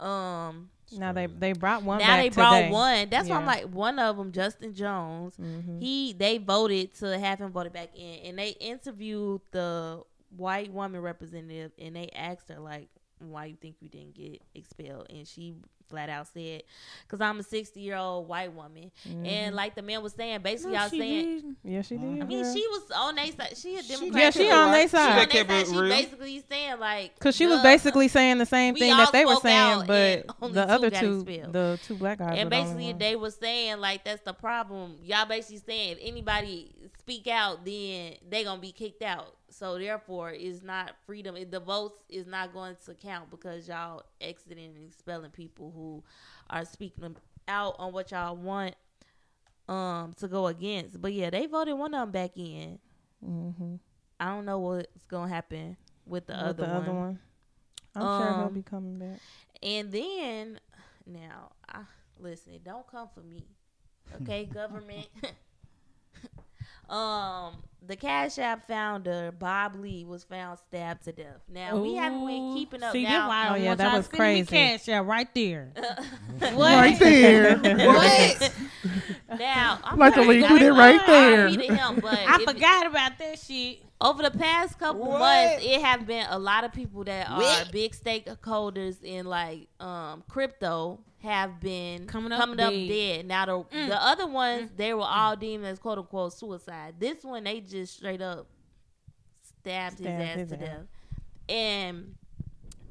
Um, 0.01 0.71
Now 0.93 1.13
they 1.13 1.27
they 1.27 1.53
brought 1.53 1.83
one 1.83 1.99
now 1.99 2.07
back 2.07 2.23
they 2.23 2.29
brought 2.31 2.55
today. 2.59 2.71
one. 2.71 3.09
That's 3.11 3.29
why 3.29 3.37
I'm 3.37 3.47
like 3.47 3.65
one 3.65 3.99
of 3.99 4.17
them, 4.17 4.33
Justin 4.33 4.75
Jones. 4.75 5.37
Mhm. 5.37 5.81
He 5.81 6.13
they 6.13 6.39
voted 6.39 6.95
to 6.97 7.19
have 7.19 7.41
him 7.41 7.51
voted 7.53 7.73
back 7.73 7.91
in, 7.97 8.21
and 8.27 8.39
they 8.39 8.51
interviewed 8.61 9.41
the 9.51 10.03
white 10.37 10.73
woman 10.73 11.01
representative, 11.01 11.73
and 11.79 11.95
they 11.97 12.09
asked 12.15 12.49
her 12.51 12.59
like, 12.61 12.89
"Why 13.19 13.47
you 13.47 13.57
think 13.57 13.77
you 13.81 13.89
didn't 13.89 14.15
get 14.15 14.43
expelled?" 14.55 15.07
And 15.11 15.27
she 15.27 15.55
flat 15.89 16.09
out 16.09 16.27
said, 16.33 16.63
"Cause 17.09 17.21
I'm 17.21 17.39
a 17.41 17.43
60 17.43 17.81
year 17.81 17.97
old 17.97 18.29
white 18.29 18.53
woman." 18.53 18.91
And 19.05 19.27
mm-hmm. 19.27 19.55
like 19.55 19.75
the 19.75 19.83
man 19.83 20.03
was 20.03 20.13
saying, 20.13 20.41
basically, 20.43 20.73
No, 20.73 20.81
I 20.81 20.83
was 20.85 20.93
she 20.93 20.99
saying. 20.99 21.41
did. 21.41 21.57
Yeah, 21.73 21.83
she 21.83 21.97
did. 21.97 22.23
I 22.23 22.25
mean, 22.25 22.43
girl. 22.43 22.55
she 22.55 22.67
was 22.69 22.91
on 22.95 23.15
their 23.15 23.33
side. 23.33 23.57
She 23.57 23.77
a 23.77 23.83
Democrat. 23.83 24.23
Yeah, 24.23 24.31
she 24.31 24.51
on 24.51 24.73
their 24.73 24.83
She 24.83 24.89
side. 24.89 25.11
on 25.11 25.17
That 25.17 25.31
their 25.31 25.65
side. 25.65 25.67
She 25.67 25.89
basically 25.89 26.45
saying 26.49 26.79
like 26.81 27.19
Cause 27.19 27.37
she 27.37 27.47
was 27.47 27.63
basically 27.63 28.09
saying 28.09 28.39
the 28.39 28.47
same 28.47 28.75
thing 28.75 28.97
that 28.97 29.13
they 29.13 29.25
were 29.25 29.37
saying, 29.37 29.85
but 29.87 30.27
the 30.53 30.53
two 30.53 30.61
other 30.61 30.91
two, 30.91 31.23
the 31.25 31.79
two 31.87 31.95
black 31.97 32.19
guys, 32.19 32.39
and 32.39 32.51
were 32.51 32.57
the 32.57 32.63
basically 32.63 32.93
they 32.93 33.17
were 33.17 33.31
saying 33.31 33.79
like 33.79 34.05
that's 34.05 34.23
the 34.23 34.33
problem. 34.33 34.97
Y'all 35.03 35.27
basically 35.27 35.63
saying 35.67 35.93
if 35.93 35.99
anybody 36.03 36.73
speak 36.99 37.29
out, 37.29 37.65
then 37.65 38.15
they 38.29 38.45
gonna 38.45 38.61
be 38.61 38.73
kicked 38.73 39.03
out. 39.03 39.37
So 39.51 39.79
therefore, 39.79 40.31
it's 40.33 40.63
not 40.63 40.95
freedom. 41.07 41.37
The 41.51 41.61
votes 41.61 42.03
is 42.09 42.27
not 42.27 42.53
going 42.53 42.77
to 42.87 42.95
count 42.95 43.31
because 43.31 43.69
y'all 43.69 44.03
exiting 44.21 44.75
and 44.77 44.87
expelling 44.87 45.31
people 45.31 45.73
who 45.75 46.03
are 46.51 46.65
speaking 46.65 47.17
out 47.49 47.77
on 47.79 47.93
what 47.93 48.11
y'all 48.11 48.37
want 48.37 48.75
um 49.69 50.13
to 50.15 50.29
go 50.29 50.47
against. 50.49 51.01
But 51.01 51.13
yeah, 51.13 51.31
they 51.31 51.47
voted 51.47 51.77
one 51.79 51.95
of 51.95 52.01
them 52.01 52.11
back 52.11 52.37
in. 52.37 52.79
Mhm. 53.25 53.79
I 54.21 54.27
don't 54.27 54.45
know 54.45 54.59
what's 54.59 55.05
gonna 55.07 55.29
happen 55.29 55.77
with 56.07 56.27
the, 56.27 56.33
With 56.35 56.41
other, 56.43 56.67
the 56.67 56.73
one. 56.73 56.83
other 56.83 56.93
one. 56.93 57.19
I'm 57.95 58.09
sure 58.17 58.35
he'll 58.35 58.47
Um, 58.47 58.55
be 58.55 58.63
coming 58.63 58.99
back. 58.99 59.21
And 59.63 59.91
then 59.93 60.61
now, 61.07 61.53
I, 61.69 61.83
listen, 62.19 62.59
don't 62.65 62.87
come 62.87 63.09
for 63.15 63.21
me, 63.21 63.45
okay, 64.23 64.45
government. 64.53 65.09
um, 66.89 67.55
the 67.87 67.97
Cash 67.97 68.39
App 68.39 68.67
founder 68.67 69.31
Bob 69.39 69.77
Lee 69.77 70.05
was 70.05 70.25
found 70.25 70.59
stabbed 70.59 71.05
to 71.05 71.13
death. 71.13 71.41
Now 71.53 71.77
we 71.77 71.97
haven't 71.97 72.27
been 72.27 72.43
Ooh, 72.43 72.55
keeping 72.55 72.83
up. 72.83 72.93
See, 72.93 73.03
now, 73.05 73.11
that's 73.11 73.29
why 73.29 73.47
I 73.47 73.49
Oh, 73.51 73.63
yeah, 73.63 73.75
that 73.75 73.97
was 73.97 74.09
crazy. 74.09 74.47
Cash 74.47 74.89
App 74.89 75.07
right 75.07 75.29
there. 75.35 75.73
what? 76.39 76.55
Right 76.57 76.99
there. 76.99 77.59
what? 77.59 78.53
now, 79.39 79.79
I'm 79.85 79.99
Like 79.99 80.15
to 80.15 80.23
sorry, 80.25 80.41
leave 80.41 80.49
guys, 80.49 80.63
it 80.63 80.71
right 80.71 81.07
there. 81.07 81.51
sorry 81.51 81.69
to 81.69 81.75
him, 81.75 82.01
but 82.01 82.19
I 82.19 82.37
if- 82.37 82.43
forgot 82.43 82.87
about 82.87 83.19
that 83.19 83.39
shit. 83.39 83.84
Over 84.05 84.23
the 84.23 84.31
past 84.31 84.79
couple 84.79 85.01
What? 85.09 85.19
months, 85.19 85.65
it 85.65 85.81
have 85.81 86.07
been 86.07 86.27
a 86.29 86.39
lot 86.39 86.63
of 86.65 86.73
people 86.73 87.03
that 87.05 87.29
are 87.29 87.65
big 87.73 87.93
stakeholders 87.93 89.03
in 89.03 89.27
like 89.27 89.69
um 89.81 90.23
crypto 90.29 91.01
have 91.23 91.59
been 91.59 92.07
Coming 92.07 92.31
coming 92.31 92.61
up 92.61 92.67
up, 92.67 92.73
dead. 92.73 92.89
dead. 92.89 93.27
Now 93.27 93.47
the 93.47 93.53
Mm. 93.77 93.89
the 93.89 94.03
other 94.05 94.27
ones 94.27 94.71
they 94.77 94.93
were 94.95 95.07
all 95.09 95.35
deemed 95.37 95.65
as 95.65 95.79
quote 95.79 95.99
unquote 95.99 96.35
suicide. 96.35 96.97
This 96.99 97.25
one 97.25 97.45
they 97.45 97.61
just 97.61 97.97
straight 97.97 98.21
up 98.21 98.47
stabbed, 99.43 99.99
Stabbed 99.99 99.99
his 99.99 100.29
ass 100.29 100.37
his 100.37 100.49
to 100.51 100.55
ass. 100.57 100.61
death, 100.61 100.87
and 101.49 102.15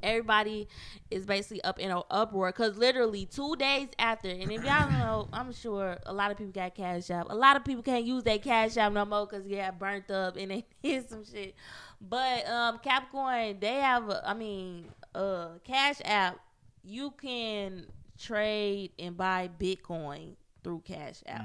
everybody 0.04 0.68
is 1.10 1.26
basically 1.26 1.62
up 1.64 1.78
in 1.78 1.90
an 1.90 2.02
uproar 2.10 2.50
because 2.50 2.76
literally 2.76 3.26
two 3.26 3.56
days 3.56 3.88
after, 3.98 4.28
and 4.28 4.52
if 4.52 4.62
y'all 4.62 4.88
don't 4.88 4.98
know, 4.98 5.28
I'm 5.32 5.52
sure 5.52 5.98
a 6.06 6.12
lot 6.12 6.30
of 6.30 6.36
people 6.36 6.52
got 6.52 6.74
cash 6.74 7.10
app. 7.10 7.26
A 7.30 7.34
lot 7.34 7.56
of 7.56 7.64
people 7.64 7.82
can't 7.82 8.04
use 8.04 8.22
that 8.24 8.42
cash 8.42 8.76
app 8.76 8.92
no 8.92 9.04
more 9.04 9.26
because 9.26 9.46
got 9.46 9.78
burnt 9.78 10.10
up 10.10 10.36
and 10.36 10.50
they 10.52 10.64
did 10.82 11.08
some 11.08 11.24
shit. 11.24 11.54
But 12.00 12.46
um, 12.48 12.78
Capricorn, 12.82 13.58
they 13.60 13.76
have, 13.76 14.08
a- 14.10 14.22
I 14.28 14.34
mean, 14.34 14.86
uh, 15.14 15.48
cash 15.64 15.96
app. 16.04 16.38
You 16.82 17.12
can 17.12 17.86
trade 18.18 18.90
and 18.98 19.16
buy 19.16 19.48
Bitcoin 19.58 20.34
through 20.62 20.82
Cash 20.84 21.22
App. 21.26 21.44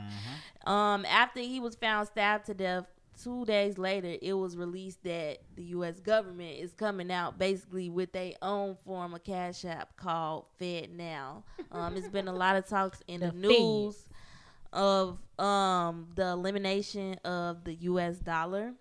Um, 0.69 1.05
after 1.05 1.39
he 1.39 1.59
was 1.59 1.75
found 1.75 2.07
stabbed 2.07 2.45
to 2.47 2.53
death, 2.53 2.85
two 3.21 3.45
days 3.45 3.77
later, 3.77 4.15
it 4.21 4.33
was 4.33 4.55
released 4.57 5.03
that 5.03 5.39
the 5.55 5.63
U.S. 5.65 5.99
government 5.99 6.57
is 6.59 6.73
coming 6.73 7.11
out 7.11 7.37
basically 7.37 7.89
with 7.89 8.11
their 8.13 8.33
own 8.41 8.77
form 8.85 9.13
of 9.13 9.23
Cash 9.23 9.65
App 9.65 9.95
called 9.97 10.45
FedNow. 10.59 11.43
Um, 11.71 11.97
it's 11.97 12.07
been 12.07 12.27
a 12.27 12.33
lot 12.33 12.55
of 12.55 12.67
talks 12.67 13.01
in 13.07 13.19
the, 13.21 13.31
The 13.31 13.37
news 13.37 13.95
of 14.71 15.17
um 15.39 16.07
the 16.15 16.27
elimination 16.27 17.15
of 17.25 17.63
the 17.63 17.73
U.S. 17.75 18.17
dollar. 18.19 18.73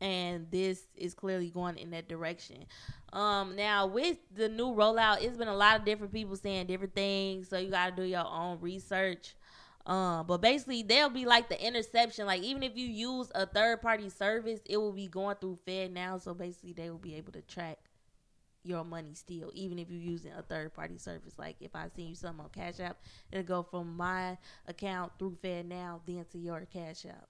And 0.00 0.50
this 0.50 0.82
is 0.96 1.14
clearly 1.14 1.48
going 1.50 1.78
in 1.78 1.90
that 1.92 2.08
direction. 2.08 2.66
Um, 3.12 3.56
now 3.56 3.86
with 3.86 4.18
the 4.34 4.48
new 4.48 4.74
rollout, 4.74 5.22
it's 5.22 5.36
been 5.36 5.48
a 5.48 5.56
lot 5.56 5.78
of 5.78 5.84
different 5.86 6.12
people 6.12 6.36
saying 6.36 6.66
different 6.66 6.94
things, 6.94 7.48
so 7.48 7.56
you 7.58 7.70
got 7.70 7.96
to 7.96 8.02
do 8.02 8.06
your 8.06 8.26
own 8.26 8.58
research. 8.60 9.34
Um, 9.86 10.26
but 10.26 10.38
basically, 10.38 10.82
they'll 10.82 11.10
be 11.10 11.26
like 11.26 11.48
the 11.48 11.62
interception. 11.62 12.26
Like 12.26 12.42
even 12.42 12.62
if 12.62 12.76
you 12.76 12.86
use 12.86 13.30
a 13.34 13.46
third 13.46 13.82
party 13.82 14.08
service, 14.08 14.60
it 14.64 14.78
will 14.78 14.92
be 14.92 15.08
going 15.08 15.36
through 15.36 15.58
FedNow. 15.66 16.20
So 16.22 16.32
basically, 16.32 16.72
they 16.72 16.90
will 16.90 16.98
be 16.98 17.16
able 17.16 17.32
to 17.32 17.42
track 17.42 17.78
your 18.62 18.82
money 18.82 19.12
still, 19.12 19.50
even 19.54 19.78
if 19.78 19.90
you're 19.90 20.00
using 20.00 20.32
a 20.32 20.42
third 20.42 20.72
party 20.72 20.96
service. 20.96 21.38
Like 21.38 21.56
if 21.60 21.76
I 21.76 21.88
send 21.94 22.08
you 22.08 22.14
something 22.14 22.44
on 22.44 22.50
Cash 22.50 22.80
App, 22.80 22.96
it'll 23.30 23.44
go 23.44 23.62
from 23.62 23.94
my 23.96 24.38
account 24.66 25.12
through 25.18 25.36
FedNow, 25.44 26.00
then 26.06 26.24
to 26.32 26.38
your 26.38 26.66
Cash 26.72 27.04
App. 27.04 27.28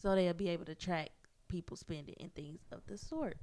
So 0.00 0.14
they'll 0.14 0.32
be 0.32 0.48
able 0.48 0.64
to 0.64 0.74
track 0.74 1.10
people 1.48 1.76
spending 1.76 2.14
and 2.20 2.34
things 2.34 2.60
of 2.72 2.80
the 2.86 2.96
sort. 2.96 3.36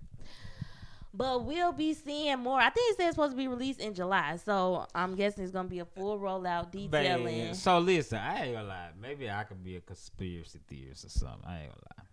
But 1.13 1.46
we'll 1.46 1.72
be 1.72 1.93
seeing 1.93 2.39
more. 2.39 2.60
I 2.60 2.70
think 2.70 2.91
it 2.91 2.98
says 2.98 3.08
it's 3.08 3.15
supposed 3.15 3.32
to 3.32 3.38
be 3.38 3.48
released 3.48 3.80
in 3.80 3.93
July, 3.93 4.38
so 4.43 4.86
I'm 4.93 5.15
guessing 5.15 5.43
it's 5.43 5.54
gonna 5.54 5.67
be 5.67 5.80
a 5.80 5.86
full 5.86 6.20
rollout 6.20 6.72
detailing. 6.72 7.38
Man, 7.38 7.54
so 7.56 7.80
listen, 7.80 8.20
I 8.20 8.46
ain't 8.46 8.56
gonna 8.56 8.67
lie. 8.67 8.89
Maybe 9.02 9.30
I 9.30 9.43
could 9.43 9.63
be 9.63 9.78
a 9.78 9.82
conspiracy 9.82 10.60
theorist 10.67 11.06
or 11.06 11.10
something. 11.10 11.41
I 11.46 11.62
ain't 11.62 11.70
gonna 11.70 11.82
lie. 11.98 12.04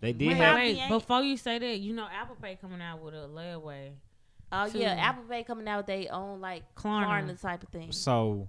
They 0.00 0.12
did 0.12 0.28
Wait, 0.28 0.36
have 0.38 0.54
Probably 0.54 0.74
wait, 0.74 0.88
before 0.88 1.22
you 1.22 1.36
say 1.36 1.58
that, 1.58 1.78
you 1.78 1.92
know 1.92 2.08
Apple 2.10 2.36
Pay 2.40 2.56
coming 2.56 2.80
out 2.80 3.00
with 3.02 3.14
a 3.14 3.28
layaway. 3.28 3.90
Oh 4.50 4.64
yeah, 4.66 4.94
Apple 4.94 5.24
Pay 5.28 5.44
coming 5.44 5.68
out 5.68 5.78
with 5.78 5.86
their 5.86 6.12
own 6.12 6.40
like 6.40 6.74
Klarna. 6.74 7.06
Klarna 7.06 7.40
type 7.40 7.62
of 7.62 7.68
thing. 7.68 7.92
so. 7.92 8.48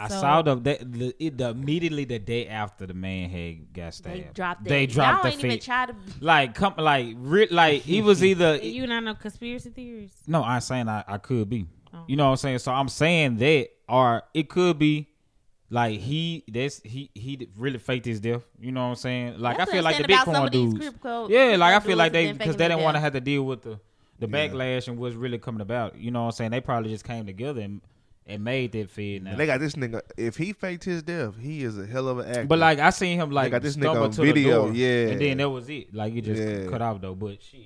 I 0.00 0.08
So- 0.08 0.20
saw 0.20 0.42
the, 0.42 0.54
the, 0.54 0.78
the, 0.80 1.14
it, 1.18 1.38
the 1.38 1.48
immediately 1.50 2.04
the 2.04 2.18
day 2.20 2.46
after 2.46 2.86
the 2.86 2.94
man 2.94 3.28
had 3.30 3.72
got 3.72 3.86
They 3.86 3.90
stabbed. 4.20 4.34
dropped 4.34 4.66
it. 4.66 4.68
They 4.68 4.86
dropped 4.86 5.24
Y'all 5.24 5.32
the 5.32 5.36
ain't 5.36 5.44
even 5.44 5.58
try 5.58 5.86
to. 5.86 5.94
Like 6.20 6.54
come 6.54 6.74
like 6.78 7.14
re, 7.18 7.48
like 7.50 7.82
he 7.82 8.00
was 8.00 8.22
either 8.30 8.56
You 8.58 8.86
not 8.86 9.02
no 9.04 9.14
conspiracy 9.14 9.70
theorists? 9.70 10.22
no. 10.28 10.42
I'm 10.44 10.60
saying 10.60 10.88
I, 10.88 11.02
I 11.06 11.18
could 11.18 11.48
be. 11.50 11.66
Oh. 11.92 12.04
You 12.06 12.16
know 12.16 12.26
what 12.26 12.30
I'm 12.30 12.36
saying? 12.36 12.58
So 12.60 12.70
I'm 12.72 12.88
saying 12.88 13.38
that, 13.38 13.68
or 13.88 14.22
it 14.34 14.48
could 14.48 14.78
be 14.78 15.08
like 15.70 15.98
he 16.00 16.44
that's 16.48 16.80
he 16.82 17.10
he 17.14 17.48
really 17.56 17.78
faked 17.78 18.06
his 18.06 18.20
death. 18.20 18.44
You 18.60 18.72
know 18.72 18.82
what 18.82 18.88
I'm 18.90 18.94
saying? 18.96 19.38
Like 19.40 19.58
That's 19.58 19.70
I 19.70 19.74
feel 19.74 19.82
like 19.82 19.96
the 19.98 20.04
saying 20.04 20.20
about 20.22 20.24
some 20.26 20.34
Bitcoin 20.34 20.46
of 20.46 20.50
dudes. 20.52 20.78
crypto- 20.78 21.28
yeah, 21.28 21.56
like 21.56 21.74
I 21.74 21.80
feel 21.80 21.96
like 21.98 22.12
they 22.12 22.32
because 22.32 22.56
they 22.56 22.68
didn't 22.68 22.82
want 22.82 22.94
to 22.96 23.00
have 23.00 23.12
to 23.14 23.20
deal 23.20 23.42
with 23.42 23.62
the 23.62 23.80
the 24.20 24.26
Yeah. 24.28 24.48
backlash 24.48 24.88
and 24.88 24.96
what's 24.98 25.14
really 25.16 25.38
coming 25.38 25.60
about. 25.60 25.96
You 25.98 26.10
know 26.10 26.20
what 26.22 26.26
I'm 26.26 26.32
saying? 26.32 26.50
They 26.52 26.60
probably 26.60 26.90
just 26.90 27.04
came 27.04 27.26
together 27.26 27.60
and 27.60 27.80
and 28.28 28.44
made 28.44 28.72
that 28.72 28.94
FedNow. 28.94 29.30
And 29.30 29.40
they 29.40 29.46
got 29.46 29.58
this 29.58 29.74
nigga. 29.74 30.02
If 30.16 30.36
he 30.36 30.52
faked 30.52 30.84
his 30.84 31.02
death, 31.02 31.34
he 31.40 31.64
is 31.64 31.78
a 31.78 31.86
hell 31.86 32.08
of 32.08 32.18
an 32.18 32.28
actor. 32.28 32.44
but 32.46 32.58
like 32.58 32.78
I 32.78 32.90
seen 32.90 33.18
him 33.18 33.30
like 33.30 33.50
got 33.50 33.62
this 33.62 33.76
nigga 33.76 33.82
stumble 33.82 34.02
on 34.04 34.10
to 34.12 34.22
video, 34.22 34.66
door, 34.66 34.74
yeah. 34.74 35.08
and 35.08 35.20
then 35.20 35.36
that 35.38 35.48
was 35.50 35.68
it. 35.68 35.94
Like 35.94 36.12
you 36.14 36.22
just 36.22 36.40
Yeah. 36.42 36.66
cut 36.70 36.82
off 36.82 37.00
though. 37.00 37.14
But 37.14 37.42
shit, 37.42 37.60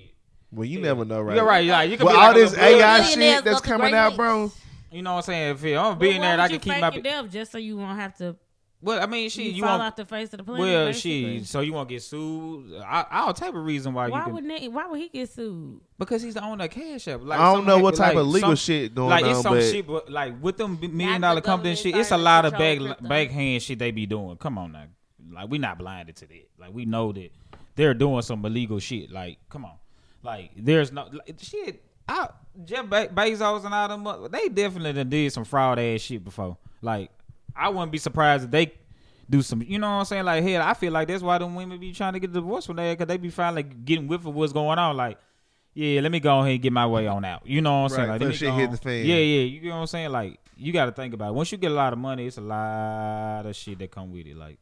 well, 0.53 0.65
you 0.65 0.81
never 0.81 1.05
know, 1.05 1.21
right? 1.21 1.37
you're 1.37 1.45
right. 1.45 1.67
Like 1.67 1.91
you 1.91 1.97
could 1.97 2.05
With 2.07 2.15
be 2.15 2.19
all 2.19 2.27
like 2.29 2.37
this 2.37 2.57
AI 2.57 2.99
blood- 2.99 3.05
shit 3.11 3.45
that's 3.45 3.61
coming 3.61 3.93
out, 3.95 4.17
bro. 4.17 4.53
You 4.91 5.03
know 5.03 5.13
what 5.15 5.17
I'm 5.19 5.23
saying? 5.25 5.51
If 5.57 5.65
I'm 5.65 5.73
a 5.73 5.91
But 5.91 5.99
billionaire, 6.01 6.37
why 6.37 6.45
I 6.45 6.49
can 6.49 6.61
keep 6.61 6.79
my. 6.79 6.91
fake 6.91 6.95
your 7.05 7.23
death 7.23 7.31
just 7.33 7.51
so 7.53 7.59
you 7.59 7.77
won't 7.79 7.99
have 7.99 8.17
to 8.19 8.37
Well, 8.85 9.01
I 9.01 9.07
mean, 9.07 9.31
she 9.31 9.45
you, 9.45 9.51
you 9.53 9.63
fall 9.63 9.79
want. 9.79 9.83
off 9.83 9.97
the 9.97 10.05
face 10.05 10.33
of 10.33 10.39
the 10.39 10.45
planet. 10.45 10.61
Well, 10.61 10.87
basically. 10.87 11.39
shit. 11.39 11.47
So 11.47 11.61
you 11.61 11.73
won't 11.73 11.89
get 11.89 12.03
sued? 12.03 12.75
I, 12.85 13.07
I'll 13.11 13.33
type 13.33 13.55
of 13.55 13.65
reason 13.65 13.95
why, 13.95 14.09
Why 14.09 14.19
you 14.19 14.25
can. 14.25 14.35
would 14.35 14.51
they, 14.51 14.67
why 14.69 14.87
would 14.89 14.99
he 15.01 15.09
get 15.09 15.31
sued? 15.31 15.81
Because 15.99 16.21
he's 16.21 16.35
the 16.35 16.45
owner 16.45 16.65
of 16.65 16.71
Cash 16.71 17.07
App. 17.07 17.21
Like, 17.23 17.39
I 17.39 17.53
don't 17.53 17.65
know 17.65 17.79
what 17.79 17.95
type 17.95 18.15
like 18.15 18.23
of 18.23 18.27
legal 18.27 18.51
some- 18.51 18.57
shit 18.57 18.93
going 18.93 19.11
like 19.11 19.25
on, 19.25 19.31
it's 19.31 19.43
some 19.43 19.55
but 19.55 19.63
shit, 19.63 19.87
but 19.87 20.11
like 20.11 20.35
with 20.43 20.57
them 20.57 20.79
million 20.81 21.21
dollar 21.21 21.35
dollar 21.37 21.41
companies 21.43 21.81
shit, 21.81 21.97
it's 21.97 22.11
a 22.11 22.19
lot 22.19 22.45
of 22.45 22.53
back 22.55 22.79
control 22.79 22.95
crypto. 22.95 23.09
backhand 23.09 23.63
shit 23.63 23.79
they 23.79 23.93
be 23.93 24.05
doing. 24.05 24.37
Come 24.37 24.59
on 24.59 24.73
now, 24.73 24.87
like 25.33 25.49
we 25.49 25.59
not 25.59 25.79
blinded 25.79 26.17
to 26.17 26.27
that. 26.27 26.49
Like 26.59 26.75
we 26.75 26.85
know 26.85 27.13
that 27.13 27.31
they're 27.77 27.95
doing 27.95 28.23
some 28.23 28.45
illegal 28.45 28.81
shit. 28.81 29.13
Like 29.13 29.39
come 29.49 29.65
on, 29.65 29.75
like 30.25 30.51
there's 30.57 30.91
no 30.91 31.09
like, 31.13 31.37
shit. 31.41 31.85
I, 32.09 32.31
Jeff 32.65 32.87
Be- 32.87 33.15
Bezos 33.15 33.65
and 33.65 33.73
all 33.73 33.87
them, 33.87 34.29
they 34.33 34.49
definitely 34.49 34.93
done 34.93 35.09
did 35.09 35.33
some 35.33 35.45
fraud 35.45 35.79
ass 35.79 36.01
shit 36.01 36.25
before. 36.25 36.57
Like 36.83 37.13
I 37.55 37.69
wouldn't 37.69 37.93
be 37.93 37.99
surprised 37.99 38.45
if 38.45 38.51
they 38.51 38.73
do 39.29 39.43
some. 39.43 39.63
You 39.63 39.79
know 39.79 39.89
what 39.89 39.99
I'm 39.99 40.05
saying? 40.05 40.25
Like 40.25 40.43
hell, 40.43 40.63
I 40.63 40.75
feel 40.75 40.93
like 40.93 41.09
that's 41.09 41.23
why 41.23 41.39
them 41.39 41.55
women 41.55 41.79
be 41.79 41.93
trying 41.93 42.13
to 42.15 42.21
get 42.21 42.33
divorced 42.33 42.67
from 42.67 42.77
there 42.77 42.95
because 42.95 43.07
they 43.09 43.17
be 43.17 43.31
finally 43.31 43.63
getting 43.63 44.07
whiff 44.07 44.27
of 44.27 44.35
what's 44.35 44.53
going 44.53 44.79
on. 44.79 44.97
Like. 44.97 45.19
Yeah, 45.75 46.03
let 46.03 46.13
me 46.13 46.21
go 46.21 46.41
ahead 46.41 46.53
and 46.53 46.61
get 46.63 46.71
my 46.71 46.87
way 46.87 47.07
on 47.07 47.25
out. 47.25 47.47
You 47.47 47.63
know 47.63 47.85
what 47.85 47.93
I'm 47.93 47.97
saying? 47.97 48.01
Right, 48.01 48.09
Like, 48.11 48.21
till 48.21 48.29
let 48.29 48.37
shit 48.37 48.53
hit 48.53 48.71
the 48.73 48.77
fan. 48.77 49.07
Yeah, 49.07 49.17
yeah. 49.17 49.41
You 49.41 49.71
know 49.71 49.77
what 49.77 49.81
I'm 49.81 49.87
saying? 49.87 50.11
Like, 50.11 50.39
you 50.55 50.71
got 50.71 50.85
to 50.85 50.93
think 50.93 51.15
about 51.15 51.31
it. 51.31 51.35
Once 51.35 51.51
you 51.51 51.57
get 51.57 51.71
a 51.71 51.75
lot 51.75 51.95
of 51.95 51.99
money, 51.99 52.27
it's 52.27 52.37
a 52.37 52.43
lot 52.43 53.47
of 53.47 53.57
shit 53.57 53.79
that 53.79 53.91
come 53.91 54.13
with 54.13 54.27
it. 54.27 54.37
Like, 54.37 54.59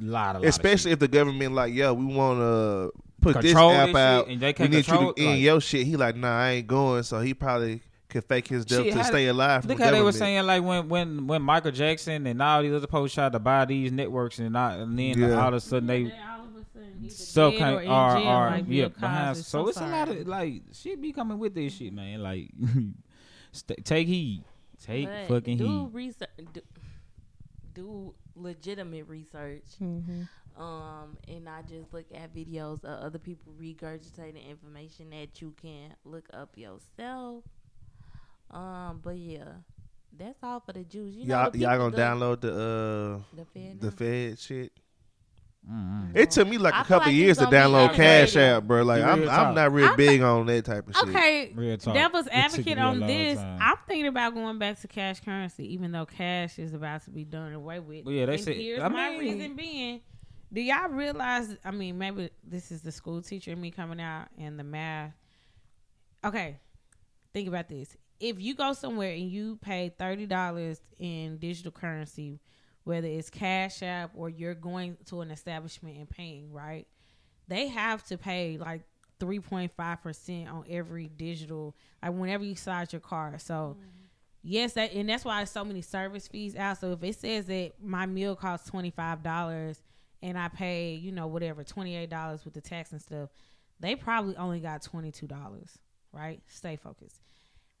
lot 0.00 0.36
of, 0.36 0.44
especially 0.44 0.92
if 0.92 0.98
the 0.98 1.08
government 1.08 1.54
like, 1.54 1.74
yo, 1.74 1.92
we 1.92 2.06
want 2.06 2.38
to 2.38 2.92
put 3.20 3.34
Control 3.40 3.70
this 3.72 3.78
this 3.78 3.82
app 3.82 3.88
shit, 3.88 3.96
out. 3.96 4.28
and 4.28 4.40
they 4.40 4.46
we 4.48 4.52
can't 4.54 4.70
need 4.70 4.76
you 4.78 4.82
control 4.84 5.12
to 5.12 5.20
end 5.20 5.30
like- 5.32 5.40
your 5.40 5.60
shit. 5.60 5.86
He 5.86 5.96
like, 5.96 6.16
nah, 6.16 6.38
I 6.40 6.50
ain't 6.52 6.66
going. 6.66 7.02
So 7.02 7.20
he 7.20 7.34
probably 7.34 7.82
could 8.12 8.24
fake 8.24 8.46
his 8.48 8.64
death 8.64 8.84
Shit, 8.84 8.92
to 8.92 8.98
how- 9.02 9.08
stay 9.08 9.26
alive. 9.26 9.64
Look 9.66 9.78
the 9.78 9.84
how 9.84 9.90
they 9.90 9.98
were 10.00 10.12
government. 10.12 10.16
saying 10.16 10.46
like 10.46 10.62
when 10.62 10.88
when 10.88 11.26
when 11.26 11.42
Michael 11.42 11.72
Jackson 11.72 12.26
and 12.26 12.40
all 12.40 12.62
these 12.62 12.72
other 12.72 12.86
folks 12.86 13.12
tried 13.14 13.32
to 13.32 13.38
buy 13.40 13.64
these 13.64 13.90
networks 13.90 14.38
and, 14.38 14.52
not, 14.52 14.78
and 14.78 14.98
then 14.98 15.18
Yeah. 15.18 15.40
all 15.42 15.48
of 15.48 15.54
a 15.54 15.60
sudden 15.60 15.86
they 15.88 16.04
all 16.04 16.44
of 16.44 16.56
a 16.56 16.64
sudden 16.72 16.98
either 17.02 17.14
so 17.14 17.50
dead 17.50 17.58
kind 17.58 17.76
or 17.76 17.82
in 17.82 17.88
are 17.90 18.16
jail, 18.18 18.28
are 18.28 18.50
like 18.50 18.64
yeah 18.68 18.88
Bill 18.88 19.00
behind. 19.00 19.36
Cosby. 19.36 19.42
So 19.44 19.68
it's 19.68 19.78
a 19.78 19.86
lot 19.88 20.08
sorry. 20.08 20.20
of 20.20 20.28
like 20.28 20.62
shit 20.72 21.00
be 21.02 21.12
coming 21.12 21.38
with 21.38 21.54
this 21.54 21.72
shit, 21.74 21.92
man. 21.92 22.22
Like, 22.22 22.50
st- 23.52 23.84
take 23.84 24.06
heed, 24.08 24.44
take 24.80 25.06
But 25.08 25.28
fucking 25.28 25.58
do 25.58 25.66
heed. 25.86 25.88
research. 25.94 26.28
Do, 26.52 26.60
do 27.74 28.14
legitimate 28.34 29.08
research. 29.08 29.64
Mm-hmm. 29.80 30.22
Um, 30.62 31.16
and 31.28 31.46
not 31.46 31.66
just 31.66 31.94
look 31.94 32.04
at 32.14 32.34
videos 32.34 32.84
of 32.84 33.02
other 33.02 33.18
people 33.18 33.54
regurgitating 33.58 34.46
information 34.46 35.08
that 35.10 35.40
you 35.40 35.54
can 35.60 35.94
look 36.04 36.26
up 36.34 36.50
yourself. 36.58 37.44
Um, 38.52 39.00
but 39.02 39.16
yeah, 39.16 39.44
that's 40.16 40.38
all 40.42 40.60
for 40.60 40.72
the 40.72 40.84
Jews. 40.84 41.14
You 41.16 41.24
y'all, 41.26 41.50
the 41.50 41.58
y'all 41.58 41.78
gonna 41.78 41.90
the, 41.96 42.02
download 42.02 42.40
the 42.40 42.52
uh 42.52 43.36
the 43.36 43.44
Fed. 43.46 43.80
the? 43.80 43.90
Fed 43.90 44.38
shit. 44.38 44.72
Mm-mm. 45.70 46.16
It 46.16 46.32
took 46.32 46.48
me 46.48 46.58
like 46.58 46.74
I 46.74 46.80
a 46.80 46.84
couple 46.84 47.06
like 47.06 47.14
years 47.14 47.38
to 47.38 47.44
download 47.44 47.94
Cash 47.94 48.30
integrated. 48.34 48.56
App, 48.56 48.62
bro. 48.64 48.82
Like 48.82 49.02
I'm. 49.04 49.28
I'm 49.28 49.54
not 49.54 49.72
real 49.72 49.90
I'm 49.90 49.96
big 49.96 50.20
on 50.20 50.44
that 50.46 50.64
type 50.64 50.88
of 50.88 50.96
shit. 50.96 51.08
Okay, 51.08 51.52
Real 51.54 51.76
talk. 51.76 51.94
devil's 51.94 52.26
advocate 52.32 52.78
on 52.78 52.98
this. 52.98 53.38
time. 53.38 53.58
I'm 53.62 53.76
thinking 53.86 54.08
about 54.08 54.34
going 54.34 54.58
back 54.58 54.80
to 54.80 54.88
cash 54.88 55.20
currency, 55.20 55.72
even 55.72 55.92
though 55.92 56.04
cash 56.04 56.58
is 56.58 56.74
about 56.74 57.04
to 57.04 57.10
be 57.10 57.22
done 57.24 57.52
away 57.52 57.78
with. 57.78 58.04
Well, 58.04 58.12
yeah, 58.14 58.26
they 58.26 58.34
and 58.34 58.42
said- 58.42 58.56
Here's 58.56 58.82
I 58.82 58.88
my 58.88 59.10
mean- 59.10 59.20
reason 59.20 59.54
being. 59.54 60.00
Do 60.52 60.60
y'all 60.60 60.88
realize? 60.88 61.56
I 61.64 61.70
mean, 61.70 61.96
maybe 61.96 62.28
this 62.44 62.72
is 62.72 62.82
the 62.82 62.90
school 62.92 63.22
teacher 63.22 63.52
in 63.52 63.60
me 63.60 63.70
coming 63.70 64.00
out 64.00 64.26
and 64.36 64.58
the 64.58 64.64
math. 64.64 65.12
Okay, 66.24 66.58
think 67.32 67.46
about 67.48 67.68
this. 67.68 67.96
If 68.22 68.40
you 68.40 68.54
go 68.54 68.72
somewhere 68.72 69.10
and 69.10 69.28
you 69.28 69.58
pay 69.60 69.92
thirty 69.98 70.26
dollars 70.26 70.80
in 70.98 71.38
digital 71.38 71.72
currency, 71.72 72.40
whether 72.84 73.08
it's 73.08 73.30
Cash 73.30 73.82
App 73.82 74.12
or 74.14 74.28
you're 74.28 74.54
going 74.54 74.96
to 75.06 75.22
an 75.22 75.32
establishment 75.32 75.96
and 75.98 76.08
paying, 76.08 76.52
right? 76.52 76.86
They 77.48 77.66
have 77.66 78.06
to 78.06 78.16
pay 78.16 78.58
like 78.58 78.82
three 79.18 79.40
point 79.40 79.72
five 79.72 80.02
percent 80.02 80.48
on 80.48 80.64
every 80.70 81.08
digital, 81.08 81.76
like 82.00 82.12
whenever 82.12 82.44
you 82.44 82.54
slide 82.54 82.92
your 82.92 83.00
card. 83.00 83.40
So 83.40 83.76
mm-hmm. 83.76 83.88
yes, 84.42 84.74
that 84.74 84.92
and 84.92 85.08
that's 85.08 85.24
why 85.24 85.38
there's 85.38 85.50
so 85.50 85.64
many 85.64 85.82
service 85.82 86.28
fees 86.28 86.54
out. 86.54 86.78
So 86.78 86.92
if 86.92 87.02
it 87.02 87.16
says 87.16 87.46
that 87.46 87.72
my 87.82 88.06
meal 88.06 88.36
costs 88.36 88.70
twenty 88.70 88.90
five 88.90 89.24
dollars 89.24 89.82
and 90.22 90.38
I 90.38 90.46
pay, 90.46 90.94
you 90.94 91.10
know, 91.10 91.26
whatever, 91.26 91.64
twenty 91.64 91.96
eight 91.96 92.10
dollars 92.10 92.44
with 92.44 92.54
the 92.54 92.60
tax 92.60 92.92
and 92.92 93.02
stuff, 93.02 93.30
they 93.80 93.96
probably 93.96 94.36
only 94.36 94.60
got 94.60 94.82
twenty 94.82 95.10
two 95.10 95.26
dollars, 95.26 95.76
right? 96.12 96.40
Stay 96.46 96.76
focused. 96.76 97.20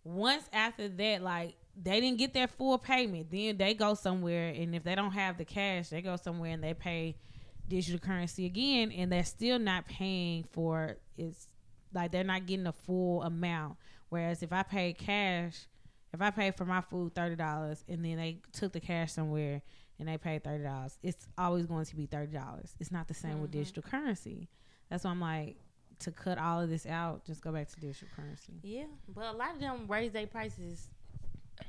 Once 0.04 0.44
after 0.52 0.88
that, 0.88 1.22
like 1.22 1.54
they 1.80 2.00
didn't 2.00 2.18
get 2.18 2.34
their 2.34 2.48
full 2.48 2.78
payment, 2.78 3.30
then 3.30 3.56
they 3.56 3.74
go 3.74 3.94
somewhere 3.94 4.48
and 4.48 4.74
if 4.74 4.82
they 4.84 4.94
don't 4.94 5.12
have 5.12 5.38
the 5.38 5.44
cash, 5.44 5.88
they 5.88 6.02
go 6.02 6.16
somewhere 6.16 6.52
and 6.52 6.62
they 6.62 6.74
pay 6.74 7.16
digital 7.68 7.98
currency 7.98 8.44
again 8.44 8.92
and 8.92 9.10
they're 9.10 9.24
still 9.24 9.58
not 9.58 9.86
paying 9.86 10.44
for 10.52 10.96
it's 11.16 11.48
like 11.94 12.10
they're 12.10 12.24
not 12.24 12.46
getting 12.46 12.66
a 12.66 12.72
full 12.72 13.22
amount. 13.22 13.76
Whereas 14.08 14.42
if 14.42 14.52
I 14.52 14.62
pay 14.62 14.92
cash, 14.92 15.66
if 16.12 16.20
I 16.20 16.30
pay 16.30 16.50
for 16.50 16.64
my 16.64 16.80
food 16.82 17.14
thirty 17.14 17.36
dollars 17.36 17.84
and 17.88 18.04
then 18.04 18.16
they 18.16 18.38
took 18.52 18.72
the 18.72 18.80
cash 18.80 19.12
somewhere 19.12 19.62
and 19.98 20.08
they 20.08 20.18
paid 20.18 20.44
thirty 20.44 20.64
dollars, 20.64 20.98
it's 21.02 21.26
always 21.38 21.66
going 21.66 21.86
to 21.86 21.96
be 21.96 22.06
thirty 22.06 22.32
dollars. 22.32 22.74
It's 22.80 22.92
not 22.92 23.08
the 23.08 23.14
same 23.14 23.40
with 23.40 23.50
mm-hmm. 23.50 23.60
digital 23.60 23.82
currency. 23.82 24.48
That's 24.90 25.04
why 25.04 25.10
I'm 25.10 25.20
like 25.20 25.56
to 26.02 26.10
cut 26.10 26.38
all 26.38 26.60
of 26.60 26.68
this 26.68 26.86
out, 26.86 27.24
just 27.24 27.42
go 27.42 27.52
back 27.52 27.68
to 27.68 27.80
digital 27.80 28.08
currency. 28.14 28.52
Yeah, 28.62 28.84
but 29.08 29.24
a 29.24 29.32
lot 29.32 29.54
of 29.54 29.60
them 29.60 29.86
raise 29.88 30.12
their 30.12 30.26
prices 30.26 30.88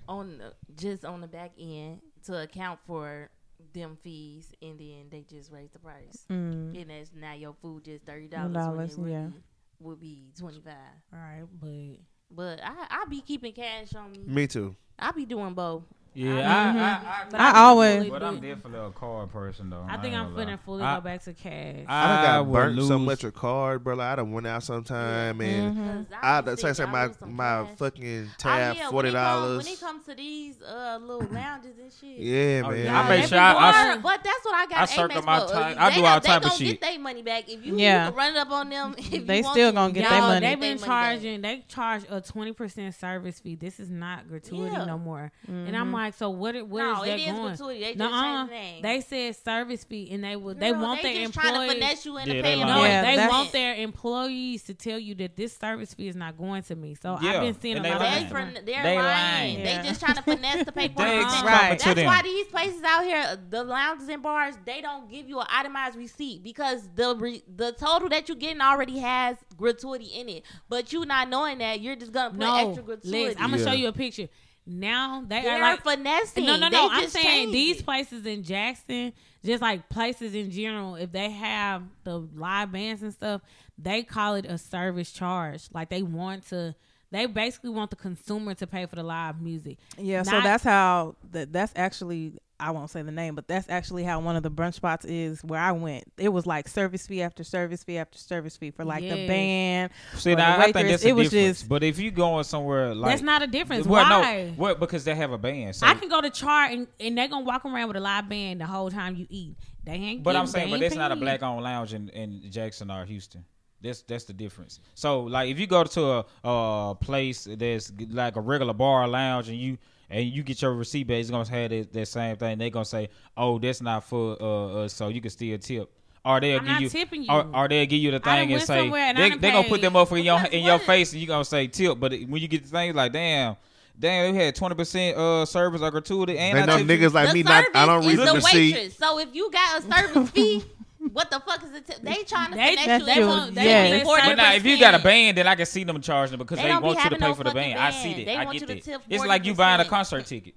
on 0.08 0.38
the, 0.40 0.54
just 0.76 1.06
on 1.06 1.22
the 1.22 1.28
back 1.28 1.52
end 1.60 2.02
to 2.26 2.42
account 2.42 2.80
for 2.86 3.30
them 3.74 3.98
fees, 4.02 4.54
and 4.62 4.80
then 4.80 5.06
they 5.10 5.22
just 5.30 5.52
raise 5.52 5.72
the 5.72 5.80
price. 5.80 6.26
Mm. 6.30 6.80
And 6.82 6.90
that's 6.90 7.12
now 7.16 7.34
your 7.34 7.56
food 7.62 7.86
just 7.86 8.06
thirty 8.06 8.28
dollars. 8.28 8.54
Dollars, 8.54 8.96
yeah. 8.98 9.04
really 9.04 9.34
would 9.80 10.00
be 10.00 10.32
twenty 10.38 10.60
five. 10.60 10.74
All 11.14 11.20
right, 11.20 11.44
but 11.60 12.00
But 12.36 12.60
I 12.64 12.74
I 12.90 13.06
be 13.10 13.22
keeping 13.22 13.54
cash 13.54 13.94
on 13.96 14.12
me. 14.12 14.20
Me 14.26 14.48
too. 14.48 14.76
I 14.98 15.12
be 15.12 15.26
doing 15.26 15.54
both. 15.54 15.84
Yeah. 16.16 16.34
I, 16.40 17.24
I, 17.24 17.26
But 17.32 17.40
I 17.42 17.46
think 17.46 17.58
always- 17.58 17.98
fully 17.98 18.10
But 18.12 18.20
do- 18.20 18.26
I'm 18.26 18.36
definitely 18.40 18.80
a 18.80 18.92
card 18.92 19.32
person 19.32 19.70
though. 19.70 19.86
I 19.90 19.98
think 19.98 20.14
ain't 20.14 20.24
I'm 20.28 20.36
gonna 20.36 20.58
finna 20.58 20.60
fully 20.60 20.84
I, 20.84 20.96
go 20.96 21.02
back 21.02 21.24
to 21.24 21.34
cash. 21.34 21.86
I 21.88 22.08
done 22.08 22.24
got 22.24 22.46
would 22.46 22.54
burnt 22.54 22.76
so 22.82 22.98
lose- 22.98 23.06
much 23.08 23.24
with 23.24 23.34
card, 23.34 23.84
bro. 23.84 23.96
Like 23.96 24.08
I 24.08 24.16
done 24.18 24.32
went 24.32 24.48
out 24.48 24.64
sometime 24.64 25.42
and 25.42 25.78
Mhm. 25.78 26.10
'Cause 26.10 26.18
I 26.22 26.42
be 26.42 26.46
done 26.56 26.58
say 26.76 26.84
I 26.84 26.86
my 26.86 27.10
my 27.26 27.64
cash. 27.66 27.78
fucking 27.78 28.28
Oh, 28.30 28.36
tab 28.38 28.76
yeah, 28.76 28.90
forty 28.90 29.08
when 29.10 29.16
it 29.16 29.18
come- 29.20 29.24
dollars. 29.42 29.64
When 29.66 29.74
it 29.74 29.80
comes 29.80 30.06
to 30.06 30.16
these 30.16 30.62
uh 30.62 31.00
little 31.02 31.28
lounges 31.32 31.78
and 31.80 31.92
shit. 31.92 32.20
Yeah, 32.20 32.62
Oh, 32.66 32.70
man. 32.72 32.86
yeah. 32.86 33.00
I 33.02 33.10
make 33.10 33.26
sure 33.28 33.40
I- 33.40 33.54
I- 33.54 33.86
boring, 33.88 34.02
but 34.02 34.24
that's 34.24 34.46
what 34.46 34.54
I 34.56 34.66
got. 34.68 34.78
I 34.78 34.84
Amex 34.86 34.88
circle 34.96 35.22
for. 35.22 35.26
my 35.26 35.40
time. 35.40 35.76
I 35.80 35.90
they 35.90 35.96
do 35.96 36.02
gon- 36.02 36.12
all 36.12 36.20
they 36.20 36.28
type 36.28 36.44
of 36.44 36.50
gon' 36.50 36.58
shit. 36.60 36.68
Get 36.68 36.82
their 36.82 37.00
money 37.00 37.22
back 37.24 37.50
if 37.50 37.66
you, 37.66 37.78
Yeah. 37.78 38.10
you 38.10 38.16
run 38.16 38.32
it 38.36 38.38
up 38.38 38.52
on 38.52 38.70
them. 38.70 38.96
If 39.14 39.26
They 39.28 39.42
still 39.42 39.72
gonna 39.72 39.94
get 39.94 40.04
Y'all 40.04 40.12
their 40.12 40.22
money. 40.22 40.40
They've 40.48 40.60
been 40.60 40.78
their 40.78 40.88
money 40.88 41.02
back. 41.12 41.12
charging. 41.22 41.42
They 41.42 41.66
charge 41.68 42.04
a 42.10 42.22
twenty 42.22 42.52
percent 42.54 42.94
service 42.96 43.40
fee. 43.40 43.56
This 43.56 43.80
is 43.80 43.90
not 43.90 44.28
gratuity 44.28 44.76
no 44.86 44.98
more. 44.98 45.32
And 45.48 45.68
Mm-hmm. 45.68 45.76
I'm 45.76 45.92
like, 45.92 46.03
so 46.12 46.30
what? 46.30 46.56
it- 46.56 46.68
Where 46.68 46.92
is 46.92 46.98
No, 46.98 47.06
that 47.06 47.20
it 47.20 47.22
is 47.22 47.32
going? 47.32 47.44
gratuity. 47.48 47.80
They 47.82 47.86
just 47.96 47.98
Nuh-uh. 48.00 48.22
changed 48.24 48.52
the 48.52 48.56
name. 48.56 48.82
They 48.82 49.02
said 49.02 49.36
service 49.36 49.84
fee, 49.84 50.10
and 50.12 50.24
they 50.24 50.36
would. 50.36 50.60
They 50.60 50.72
Girl, 50.72 50.82
want 50.82 51.02
they 51.02 51.14
their 51.14 51.22
just 51.24 51.34
trying 51.34 51.54
to 51.54 51.62
employees. 51.62 51.74
finesse 51.74 52.06
you 52.06 52.18
into 52.18 52.36
Yeah, 52.36 52.42
paying 52.42 52.60
lying. 52.62 52.74
No. 52.76 52.84
Yeah, 52.84 53.02
they 53.02 53.16
that's- 53.16 53.30
want 53.32 53.52
their 53.52 53.76
employees 53.76 54.64
to 54.64 54.74
tell 54.74 55.00
you 55.00 55.16
that 55.16 55.36
this 55.36 55.56
service 55.58 55.94
fee 55.94 56.08
is 56.08 56.16
not 56.16 56.38
going 56.38 56.64
to 56.64 56.76
me. 56.76 56.96
So 56.96 57.18
Yeah, 57.22 57.34
I've 57.34 57.42
been 57.42 57.60
seeing 57.60 57.76
a 57.76 57.78
and 57.78 57.86
they 57.86 57.90
lot 57.92 58.00
lying. 58.02 58.14
They 58.14 58.22
of 58.24 58.28
from, 58.30 58.38
restaurants- 58.46 58.66
they're 58.66 58.84
They 58.84 58.96
lying. 58.98 59.06
lying. 59.06 59.58
They 59.64 59.64
Yeah. 59.74 59.84
just 59.84 60.00
trying 60.02 60.16
to 60.16 60.22
finesse 60.22 60.66
to 60.66 60.72
pay 60.72 60.88
for 60.90 60.96
They 60.96 61.20
it. 61.20 61.24
Right. 61.24 61.80
to 61.80 61.86
That's 61.86 61.96
them. 61.96 62.06
why 62.06 62.22
these 62.22 62.48
places 62.48 62.84
out 62.84 63.04
here, 63.04 63.38
the 63.50 63.64
lounges 63.64 64.10
and 64.10 64.22
bars, 64.22 64.56
they 64.66 64.82
don't 64.82 65.10
give 65.10 65.28
you 65.30 65.40
an 65.40 65.48
itemized 65.50 65.96
receipt 65.98 66.44
because 66.44 66.90
the 66.96 67.16
re- 67.16 67.44
the 67.56 67.72
total 67.74 68.10
that 68.10 68.28
you're 68.28 68.38
getting 68.38 68.62
already 68.62 69.00
has 69.00 69.38
gratuity 69.58 70.06
in 70.06 70.30
it. 70.30 70.44
But 70.70 70.92
you 70.94 71.06
not 71.06 71.30
knowing 71.30 71.58
that, 71.60 71.82
you're 71.82 71.96
just 71.96 72.12
gonna 72.12 72.30
put 72.32 72.40
no, 72.40 72.56
extra 72.68 72.84
gratuity. 72.84 73.26
Lex, 73.28 73.36
I'm 73.40 73.52
gonna 73.52 73.62
Yeah. 73.64 73.70
show 73.70 73.76
you 73.78 73.88
a 73.88 73.92
picture. 73.94 74.28
Now 74.66 75.24
they 75.28 75.42
They're 75.42 75.58
are 75.58 75.60
like 75.60 75.84
finessing. 75.84 76.46
No, 76.46 76.56
no, 76.56 76.70
They 76.70 76.78
no. 76.78 76.90
I'm 76.90 77.10
saying 77.10 77.26
changed 77.26 77.54
these 77.54 77.80
it. 77.80 77.86
places 77.86 78.26
in 78.26 78.44
Jackson, 78.44 79.14
just 79.44 79.62
like 79.62 79.90
places 79.90 80.34
in 80.34 80.52
general, 80.52 80.96
if 80.96 81.12
they 81.12 81.32
have 81.32 81.84
the 82.04 82.20
live 82.36 82.72
bands 82.72 83.04
and 83.04 83.14
stuff, 83.14 83.42
they 83.78 84.04
call 84.04 84.36
it 84.36 84.46
a 84.46 84.58
service 84.58 85.12
charge. 85.12 85.68
Like 85.74 85.90
they 85.90 86.02
want 86.02 86.48
to, 86.50 86.76
they 87.12 87.26
basically 87.26 87.72
want 87.72 87.90
the 87.90 87.98
consumer 87.98 88.54
to 88.56 88.66
pay 88.68 88.86
for 88.86 88.96
the 88.96 89.04
live 89.04 89.42
music. 89.42 89.78
Yeah, 89.98 90.24
so 90.24 90.40
that's 90.42 90.64
how 90.64 91.16
that 91.32 91.52
that's 91.52 91.74
actually 91.76 92.34
I 92.64 92.72
won't 92.72 92.90
say 92.90 93.02
the 93.02 93.12
name, 93.12 93.36
but 93.36 93.48
that's 93.48 93.70
actually 93.70 94.04
how 94.04 94.20
one 94.20 94.36
of 94.36 94.44
the 94.44 94.50
brunch 94.52 94.76
spots 94.76 95.06
is 95.06 95.44
where 95.44 95.60
I 95.60 95.72
went. 95.74 96.06
It 96.18 96.30
was 96.30 96.46
like 96.46 96.68
service 96.68 97.06
fee 97.08 97.22
after 97.22 97.44
service 97.44 97.84
fee 97.84 97.98
after 97.98 98.18
service 98.18 98.56
fee 98.58 98.72
for 98.72 98.86
like 98.86 99.02
the 99.04 99.28
band. 99.28 99.92
See, 100.16 100.32
or 100.32 100.36
the 100.36 100.42
now, 100.42 100.60
I 100.60 100.72
think 100.72 100.88
that's 100.88 101.04
a 101.04 101.10
It 101.10 101.16
was 101.16 101.30
difference. 101.30 101.60
just- 101.60 101.70
but 101.70 101.84
if 101.84 102.00
you 102.00 102.12
going 102.12 102.44
somewhere 102.44 102.96
like 102.96 103.12
That's 103.12 103.22
not 103.22 103.42
a 103.44 103.48
difference. 103.48 103.86
well, 103.86 104.04
Why? 104.04 104.46
no, 104.46 104.54
well, 104.58 104.76
because 104.76 105.04
they 105.04 105.14
have 105.16 105.32
a 105.32 105.38
band. 105.38 105.76
So, 105.76 105.86
I 105.88 105.94
can 105.96 106.10
go 106.10 106.22
to 106.22 106.30
chart 106.30 106.72
and, 106.72 106.88
and 107.00 107.18
they're 107.18 107.28
gonna 107.28 107.46
walk 107.46 107.66
around 107.66 107.88
with 107.90 107.98
a 107.98 108.02
live 108.02 108.30
band 108.30 108.62
the 108.62 108.66
whole 108.66 108.90
time 108.90 109.16
you 109.16 109.28
eat. 109.30 109.56
They 109.84 109.92
ain't. 109.94 110.24
but 110.24 110.32
getting- 110.32 110.42
I'm 110.42 110.48
saying, 110.48 110.70
but 110.70 110.76
ain't 110.76 110.82
that's 110.82 110.96
not 110.96 111.12
a 111.12 111.16
black 111.18 111.44
owned 111.44 111.64
lounge 111.64 111.94
in, 111.94 112.10
in 112.10 112.50
Jackson 112.50 112.90
or 112.90 113.04
Houston. 113.06 113.44
That's 113.82 114.02
that's 114.04 114.24
the 114.24 114.32
difference. 114.34 114.80
So 114.96 115.24
like 115.24 115.50
if 115.50 115.60
you 115.60 115.68
go 115.68 115.84
to 115.84 116.02
a, 116.06 116.26
a 116.46 116.96
place 116.96 117.46
that's 117.52 117.92
like 118.12 118.38
a 118.38 118.42
regular 118.42 118.74
bar 118.74 119.04
or 119.04 119.08
lounge 119.08 119.50
and 119.50 119.58
you 119.58 119.78
and 120.10 120.26
you 120.26 120.44
get 120.44 120.62
your 120.62 120.74
receipt 120.74 121.08
back, 121.08 121.18
it's 121.18 121.30
gonna 121.30 121.48
have 121.50 121.70
that, 121.70 121.94
that 121.94 122.06
same 122.08 122.36
thing. 122.36 122.58
They're 122.58 122.70
gonna 122.70 122.86
say, 122.86 123.10
"Oh, 123.36 123.60
that's 123.60 123.82
not 123.82 124.04
for 124.04 124.38
uh, 124.42 124.84
us," 124.84 124.94
so 124.94 125.08
you 125.08 125.22
can 125.22 125.32
still 125.32 125.58
tip. 125.58 125.90
Or 126.26 126.40
they'll 126.40 126.60
I'm 126.60 126.66
give 126.66 126.82
you, 126.82 126.90
tipping 126.90 127.24
you. 127.24 127.30
Or, 127.32 127.46
or 127.54 127.68
they'll 127.68 127.86
give 127.86 128.00
you 128.00 128.12
the 128.12 128.20
thing 128.20 128.54
and 128.54 128.62
say 128.62 128.84
somewhere 128.84 129.02
and 129.02 129.18
I 129.18 129.22
they 129.22 129.30
done 129.32 129.42
they 129.42 129.52
gonna 129.52 129.68
put 129.68 129.82
them 129.82 129.96
up 129.98 130.10
in 130.14 130.24
your 130.24 130.42
in 130.46 130.64
your 130.64 130.80
face 130.80 131.12
and 131.12 131.22
you 131.22 131.28
gonna 131.28 131.44
say 131.44 131.68
tip. 131.68 132.00
But 132.00 132.14
when 132.14 132.42
you 132.42 132.48
get 132.48 132.64
the 132.64 132.70
thing, 132.70 132.94
like 132.94 133.12
damn, 133.12 133.58
damn, 134.00 134.34
they 134.34 134.46
had 134.46 134.56
twenty 134.56 134.76
percent 134.76 135.18
uh 135.18 135.46
service 135.46 135.82
or 135.82 135.92
gratuity, 135.92 136.38
and 136.38 136.58
They 136.58 136.62
I 136.62 136.66
know 136.66 136.78
tipped 136.78 136.90
you. 136.90 136.98
niggas 136.98 137.14
like 137.14 137.28
the 137.30 137.34
me. 137.34 137.44
Not, 137.44 137.66
I 137.76 137.86
don't 137.86 138.04
is 138.04 138.08
read 138.08 138.20
the 138.20 138.26
the 138.26 138.34
receipt. 138.36 138.94
So 138.94 139.20
if 139.20 139.36
you 139.36 139.52
got 139.52 139.80
a 139.80 139.82
service 139.82 140.30
fee, 140.32 140.64
what 141.12 141.30
the 141.30 141.40
fuck 141.40 141.64
is 141.64 141.72
it? 141.74 141.86
T- 141.86 141.94
they 142.02 142.24
trying 142.24 142.52
to 142.52 142.56
They- 142.58 142.76
connect 142.76 142.88
that's 142.88 143.00
you. 143.02 143.06
They 143.06 143.16
true. 143.16 143.28
want 143.28 143.56
they 143.56 143.64
Yes. 143.66 143.92
need 143.92 144.04
But 144.06 144.22
But 144.26 144.36
now, 144.36 144.54
if 144.54 144.66
you 144.66 144.80
got 144.80 144.94
a 144.96 145.00
band, 145.00 145.38
then 145.38 145.48
I 145.48 145.56
can 145.56 145.66
see 145.66 145.84
them 145.84 146.02
charging 146.02 146.38
because 146.38 146.58
They 146.58 146.64
they, 146.64 146.70
don't 146.70 146.82
be 146.82 146.88
want 146.88 147.04
you 147.04 147.10
to 147.10 147.16
pay 147.18 147.28
no 147.28 147.34
for 147.34 147.44
the 147.44 147.50
fucking 147.52 147.74
band. 147.74 147.80
I 147.80 147.92
see 147.92 148.14
that. 148.14 148.26
They 148.26 148.36
I 148.36 148.46
want 148.46 148.54
get 148.54 148.62
you 148.62 148.68
to 148.68 148.74
that. 148.76 148.84
tip 148.84 149.02
It's 149.10 149.26
like 149.26 149.46
you 149.46 149.54
buying 149.56 149.82
a 149.82 149.86
concert 149.86 150.26
ticket. 150.26 150.54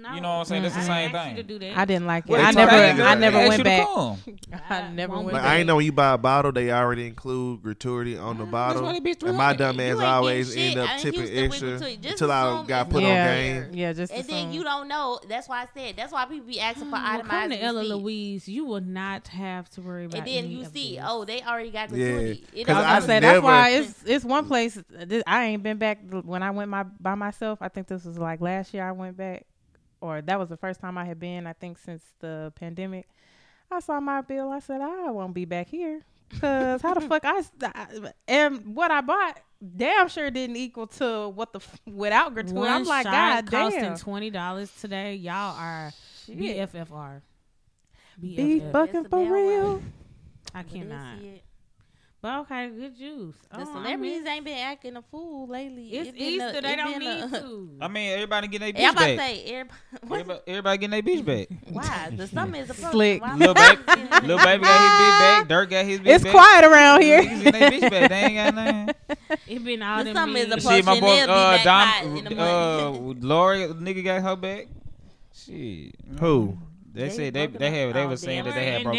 No. 0.00 0.14
You 0.14 0.20
know 0.20 0.28
what 0.28 0.34
I'm 0.38 0.44
saying? 0.46 0.62
That's 0.62 0.74
the 0.76 0.82
same 0.82 1.10
didn't 1.10 1.14
ask 1.16 1.30
you 1.30 1.34
thing. 1.34 1.36
to 1.36 1.42
do 1.42 1.58
that. 1.58 1.76
I 1.78 1.84
didn't 1.84 2.06
like 2.06 2.24
it. 2.24 2.30
Well, 2.32 2.46
I 2.46 2.50
never. 2.52 2.70
I 3.02 3.14
never 3.14 3.36
They 3.38 3.44
ask 3.44 3.50
went 3.50 3.64
back. 3.64 3.88
I 4.70 4.88
never 4.92 5.12
won't 5.14 5.24
went 5.26 5.32
But 5.34 5.42
back. 5.42 5.50
I 5.50 5.56
ain't 5.58 5.66
know 5.66 5.76
when 5.76 5.84
you 5.84 5.92
buy 5.92 6.12
a 6.12 6.18
bottle, 6.18 6.52
they 6.52 6.70
already 6.70 7.06
include 7.06 7.62
gratuity 7.62 8.16
on 8.16 8.36
the 8.38 8.44
uh-huh. 8.44 8.52
bottle. 8.52 9.00
they 9.00 9.14
And 9.26 9.36
my 9.36 9.54
dumb 9.54 9.80
ass 9.80 9.98
always 9.98 10.56
end 10.56 10.78
up 10.78 10.98
tipping 11.00 11.20
used 11.20 11.32
to 11.32 11.40
wiggle 11.40 11.44
extra 11.52 11.78
to 11.78 11.90
it. 11.92 12.00
Just 12.02 12.12
until 12.22 12.32
I 12.32 12.64
got 12.66 12.90
put 12.90 13.02
yeah, 13.02 13.08
on 13.08 13.26
game. 13.64 13.74
yeah, 13.74 13.92
just 13.92 14.12
And 14.12 14.24
then 14.26 14.52
you 14.52 14.62
don't 14.64 14.88
know. 14.88 15.18
That's 15.28 15.48
why 15.48 15.62
I 15.62 15.66
said. 15.74 15.96
That's 15.96 16.12
why 16.12 16.24
people 16.26 16.46
be 16.46 16.60
asking 16.60 16.84
for 16.84 16.92
Well, 16.92 17.02
come 17.02 17.20
itemized 17.30 17.52
to 17.52 17.62
Ella. 17.62 17.80
Louise, 17.82 18.48
you 18.48 18.64
will 18.64 18.80
not 18.80 19.28
have 19.28 19.68
to 19.70 19.80
worry 19.80 20.04
about. 20.06 20.18
And 20.18 20.26
then 20.26 20.50
you 20.50 20.64
see, 20.66 20.98
oh, 21.02 21.24
they 21.24 21.42
already 21.42 21.70
got 21.70 21.88
gratuity. 21.88 22.44
It 22.52 22.66
'Cause 22.66 22.76
I 22.76 22.78
was 22.78 22.84
don't 22.84 22.84
gonna 22.84 22.96
I 22.96 23.00
say 23.00 23.06
matter. 23.20 23.26
that's 23.26 23.42
why 23.44 23.70
it's 23.70 24.04
it's 24.06 24.24
one 24.24 24.46
place. 24.46 24.78
I 25.26 25.44
ain't 25.46 25.62
been 25.62 25.78
back 25.78 25.98
when 26.10 26.42
I 26.42 26.50
went 26.50 26.70
my 26.70 26.82
by 26.84 27.14
myself. 27.14 27.58
I 27.60 27.68
think 27.68 27.86
this 27.88 28.04
was 28.04 28.18
like 28.18 28.40
last 28.40 28.72
year. 28.74 28.86
I 28.88 28.92
went 28.92 29.16
back, 29.16 29.46
or 30.00 30.20
that 30.22 30.38
was 30.38 30.48
the 30.48 30.56
first 30.56 30.80
time 30.80 30.96
I 30.98 31.04
had 31.04 31.18
been. 31.20 31.46
I 31.46 31.52
think 31.52 31.78
since 31.78 32.02
the 32.20 32.52
pandemic. 32.56 33.08
I 33.70 33.80
saw 33.80 34.00
my 34.00 34.22
bill. 34.22 34.50
I 34.50 34.60
said 34.60 34.80
I 34.80 35.10
won't 35.10 35.34
be 35.34 35.44
back 35.44 35.68
here 35.68 36.02
because 36.30 36.80
how 36.82 36.94
the 36.94 37.00
fuck 37.08 37.22
I, 37.24 37.42
I 37.62 38.12
and 38.26 38.74
what 38.74 38.90
I 38.90 39.00
bought 39.02 39.40
damn 39.76 40.08
sure 40.08 40.30
didn't 40.30 40.56
equal 40.56 40.86
to 40.86 41.28
what 41.28 41.52
the 41.52 41.58
f- 41.58 41.80
without 41.86 42.32
gratuity. 42.32 42.58
One 42.58 42.68
I'm 42.70 42.84
like 42.84 43.04
shot 43.04 43.44
God 43.44 43.50
costing 43.50 43.82
damn. 43.82 43.96
twenty 43.96 44.30
dollars 44.30 44.70
today. 44.80 45.16
Y'all 45.16 45.54
are 45.56 45.92
Shit. 46.26 46.38
BFFR. 46.38 47.20
Beef 48.20 48.62
BFF. 48.62 48.72
bucking 48.72 49.00
It's 49.00 49.08
for 49.10 49.18
real. 49.32 49.74
word. 49.74 49.82
I 50.54 50.62
But 50.62 50.72
that's 50.72 50.72
cannot. 50.72 51.18
It. 52.18 52.22
But 52.22 52.40
okay, 52.40 52.68
good 52.68 52.96
juice. 52.98 53.36
The 53.50 53.58
Oh, 53.58 53.60
I 53.60 53.64
celebrities 53.64 54.22
mean, 54.22 54.26
ain't 54.26 54.44
been 54.44 54.58
acting 54.58 54.96
a 54.96 55.02
fool 55.02 55.46
lately. 55.46 55.88
It's 55.92 56.08
It 56.10 56.16
Easter. 56.16 56.58
a- 56.58 56.60
they 56.62 56.74
don't 56.76 56.98
been 56.98 56.98
need 56.98 57.22
a- 57.36 57.40
to. 57.40 57.70
I 57.80 57.86
mean, 57.88 58.10
everybody 58.12 58.48
getting 58.48 58.72
their 58.74 58.82
Yeah, 58.82 58.88
I'm 58.88 58.94
bitch 58.94 58.96
about 58.96 59.06
to 59.10 59.16
back. 59.16 59.26
say, 59.28 59.44
everybody, 59.44 59.78
Everybody, 60.02 60.40
everybody 60.48 60.78
getting 60.78 60.90
their 60.90 61.02
bitch 61.16 61.24
back. 61.24 61.58
why? 61.72 62.10
The 62.16 62.26
summer 62.26 62.56
is 62.56 62.70
approaching. 62.70 62.90
Slick. 62.90 63.22
Why 63.22 63.34
Lil 63.36 63.54
baby, 63.54 63.82
I 63.86 64.20
Lil 64.26 64.38
baby 64.38 64.64
got 64.64 64.80
his 64.80 64.90
bitch 65.00 65.18
back. 65.20 65.48
Dirt 65.48 65.70
got 65.70 65.84
his 65.84 66.00
bitch 66.00 66.06
It's 66.14 66.24
back. 66.24 66.32
quiet 66.32 66.64
around 66.64 67.02
here. 67.02 67.22
Niggas 67.22 67.42
getting 67.44 67.60
their 67.60 67.70
bitch 67.70 67.90
back. 67.90 68.10
They 68.10 68.16
ain't 68.16 68.56
got 68.56 68.64
nothing. 68.64 69.38
It 69.46 69.64
been 69.64 69.82
all 69.82 69.98
The 69.98 70.04
them 70.04 70.14
summer 70.16 70.38
is 70.38 70.48
memes. 70.48 70.64
approaching. 70.64 70.84
Shit, 70.84 70.84
my 70.86 71.00
boy, 71.00 71.20
uh, 71.22 71.64
back 71.64 72.04
Dom, 72.04 72.38
uh. 72.38 72.90
Lori, 73.26 73.58
nigga 73.68 74.04
got 74.04 74.22
her 74.22 74.36
back. 74.36 74.66
Shit. 75.34 75.94
Who? 76.18 76.58
They, 76.90 77.02
They 77.02 77.10
said 77.10 77.34
they 77.34 77.46
broke 77.46 77.58
they 77.60 77.66
up. 77.68 77.72
had 77.74 77.94
they 77.94 78.02
Oh, 78.04 78.08
was 78.08 78.20
saying 78.22 78.44
that 78.44 78.54
they 78.54 78.64
had 78.66 78.74
and 78.76 78.84
broke 78.84 78.96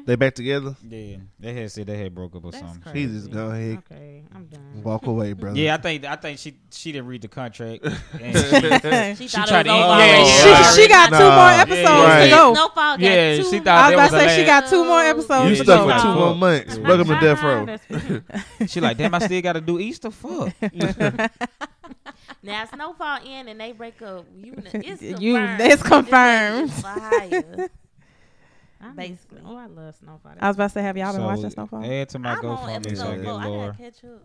up. 0.00 0.06
They 0.06 0.16
back 0.16 0.34
together? 0.34 0.76
Yeah, 0.88 1.16
they 1.40 1.52
had 1.52 1.70
said 1.72 1.86
they 1.88 1.96
had 1.98 2.14
broke 2.14 2.36
up 2.36 2.44
or 2.44 2.52
That's 2.52 2.62
something. 2.64 2.92
crazy. 2.92 3.12
just 3.18 3.30
go 3.32 3.50
ahead. 3.50 3.82
Okay, 3.90 4.22
I'm 4.34 4.46
done. 4.46 4.82
Walk 4.84 5.06
away, 5.06 5.32
brother. 5.32 5.58
Yeah, 5.58 5.74
I 5.74 5.78
think 5.78 6.04
I 6.04 6.16
think 6.16 6.38
she 6.38 6.54
she 6.70 6.92
didn't 6.92 7.08
read 7.08 7.22
the 7.22 7.28
contract. 7.28 7.84
And 8.20 9.18
She, 9.18 9.26
She 9.28 9.36
thought 9.36 9.48
tried 9.48 9.60
it 9.66 9.70
to 9.70 9.74
was 9.74 9.80
eat- 9.80 9.84
over. 9.84 10.00
yeah, 10.00 10.24
she, 10.24 10.48
yeah, 10.48 10.72
she 10.72 10.88
got 10.88 11.06
two 11.06 11.18
Nah. 11.18 11.36
more 11.36 11.50
Yeah, 11.50 11.62
episodes 11.62 11.88
right. 11.88 12.24
to 12.24 12.30
go. 12.30 12.54
Snowfall 12.54 12.74
got 12.74 13.00
Yeah, 13.00 13.36
two 13.36 13.44
she 13.44 13.56
I 13.56 13.60
thought 13.60 13.84
was 13.84 13.92
about 13.94 14.06
to 14.10 14.12
was 14.14 14.22
say 14.22 14.36
she 14.40 14.46
got 14.46 14.68
two 14.68 14.84
more 14.84 15.00
episodes 15.00 15.50
You 15.50 15.64
stuck 15.64 15.88
go. 15.88 15.96
for 15.96 16.02
two 16.02 16.14
more 16.14 16.34
months. 16.34 16.78
Welcome 16.78 17.08
to 17.08 17.20
Death 17.20 17.42
Row. 17.42 18.66
She 18.66 18.80
like, 18.80 18.96
damn, 18.96 19.14
I 19.14 19.18
still 19.18 19.42
got 19.42 19.54
to 19.54 19.60
do 19.60 19.78
Easter. 19.80 20.10
Fuck. 20.10 20.52
Now 22.44 22.64
Snowfall 22.66 23.18
in 23.26 23.48
and 23.48 23.60
they 23.60 23.72
break 23.72 24.00
up. 24.02 24.26
You, 24.36 24.54
it's 24.74 25.00
confirmed. 25.00 25.22
You- 25.22 25.36
it's 25.60 25.82
confirmed. 25.82 26.70
This 26.70 26.84
lady 26.84 27.36
is 27.36 27.42
fire. 27.54 27.68
I 28.80 28.88
Basically. 28.90 29.40
Oh, 29.46 29.56
I 29.56 29.66
love 29.66 29.94
Snowfall. 29.96 30.32
I 30.38 30.48
was 30.48 30.56
about 30.56 30.64
to 30.66 30.70
say, 30.74 30.82
have 30.82 30.96
y'all 30.96 31.12
been 31.12 31.22
So, 31.22 31.26
watching 31.26 31.50
Snowfall? 31.50 31.84
Add 31.84 32.08
to 32.10 32.18
my 32.18 32.32
I'm 32.32 32.38
GoFundMe 32.42 32.58
so 32.58 32.68
I 32.68 32.74
episode 32.74 33.04
can 33.14 33.16
get 33.22 33.24
four. 33.24 33.40
I 33.40 33.46
Laura. 33.46 33.66
gotta 33.68 33.82
catch 33.90 34.04
up. 34.04 34.22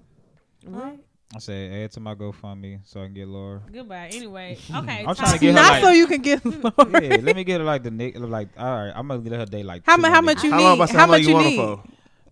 What? 0.66 0.96
I 1.36 1.40
said, 1.40 1.72
add 1.84 1.92
to 1.92 2.00
my 2.02 2.16
GoFundMe 2.16 2.80
so 2.84 3.02
I 3.02 3.06
can 3.06 3.14
get 3.14 3.28
Laura. 3.30 3.62
Goodbye. 3.72 4.10
Anyway, 4.12 4.58
okay. 4.76 5.06
I'm 5.08 5.16
trying 5.16 5.34
to 5.34 5.40
get 5.40 5.48
her 5.50 5.54
Not 5.54 5.72
like- 5.72 5.84
so 5.84 5.92
you 5.92 6.08
can 6.08 6.22
get 6.22 6.44
Lord. 6.46 7.04
yeah, 7.04 7.18
let 7.22 7.36
me 7.38 7.44
get 7.46 7.60
her 7.62 7.66
like 7.66 7.84
the 7.84 7.92
nick. 7.92 8.20
Like, 8.20 8.50
all 8.58 8.66
right, 8.86 8.92
I'm 8.94 9.08
gonna 9.08 9.22
get 9.22 9.32
her 9.34 9.46
day 9.46 9.64
like. 9.64 9.84
How 9.86 9.96
two 9.96 10.02
mu- 10.02 10.08
more 10.10 10.16
how 10.16 10.22
much 10.22 10.38
niggas. 10.40 10.44
you 10.44 10.52
How 10.52 10.58
need? 10.58 10.64
long, 10.64 10.74
about 10.78 10.90
How 10.90 11.08
much 11.08 11.22
you 11.22 11.38
you 11.40 11.44
need? 11.46 11.56
for? 11.56 11.84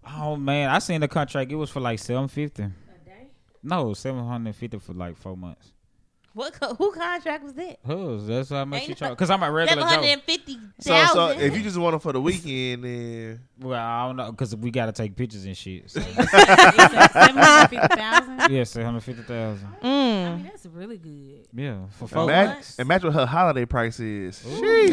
Oh 0.09 0.35
man, 0.35 0.69
I 0.69 0.79
seen 0.79 0.99
the 0.99 1.07
contract. 1.07 1.49
It 1.51 1.55
was 1.55 1.69
for 1.69 1.79
like 1.79 1.99
seven 1.99 2.27
fifty. 2.27 2.65
No, 3.63 3.93
seven 3.93 4.25
hundred 4.27 4.55
fifty 4.55 4.79
for 4.79 4.93
like 4.93 5.15
four 5.17 5.35
months. 5.38 5.71
What? 6.38 6.53
Co- 6.53 6.75
who 6.75 6.91
contract 6.91 7.43
was 7.43 7.53
that? 7.53 7.79
Who's 7.83 8.27
that's 8.27 8.49
how 8.49 8.63
much 8.65 8.77
Ain't 8.81 8.85
she 8.85 8.91
it- 8.91 8.97
charge? 8.99 9.17
Cause 9.17 9.29
I'm 9.31 9.41
a 9.41 9.51
regular 9.51 9.81
Seven 9.81 9.88
hundred 9.95 10.05
Joe. 10.07 10.13
and 10.13 10.21
fifty 10.21 10.57
So, 10.79 10.91
thousand. 10.91 11.15
so 11.39 11.43
if 11.45 11.57
you 11.57 11.63
just 11.63 11.77
want 11.77 11.95
it 11.95 12.01
for 12.03 12.13
the 12.13 12.21
weekend, 12.21 12.83
then 12.83 13.39
Well, 13.59 13.79
I 13.79 14.05
don't 14.05 14.17
know, 14.17 14.31
cause 14.33 14.55
we 14.55 14.69
gotta 14.69 14.91
take 14.91 15.15
pictures 15.15 15.45
and 15.45 15.57
shit. 15.57 15.89
So. 15.89 15.99
Seven 16.11 16.25
hundred 17.38 17.69
fifty 17.69 17.88
thousand. 17.95 18.51
yeah, 18.51 18.63
seven 18.63 18.85
hundred 18.85 19.01
fifty 19.03 19.23
thousand. 19.23 19.67
I 19.81 19.85
Mm. 19.88 20.35
mean, 20.38 20.43
that's 20.45 20.65
really 20.67 20.97
good. 20.97 21.47
Yeah, 21.53 21.77
for 21.97 22.07
four 22.07 22.23
imagine, 22.25 22.53
months. 22.53 22.79
imagine 22.79 23.07
what 23.07 23.19
her 23.19 23.25
holiday 23.25 23.65
price 23.65 23.99
is. 23.99 24.43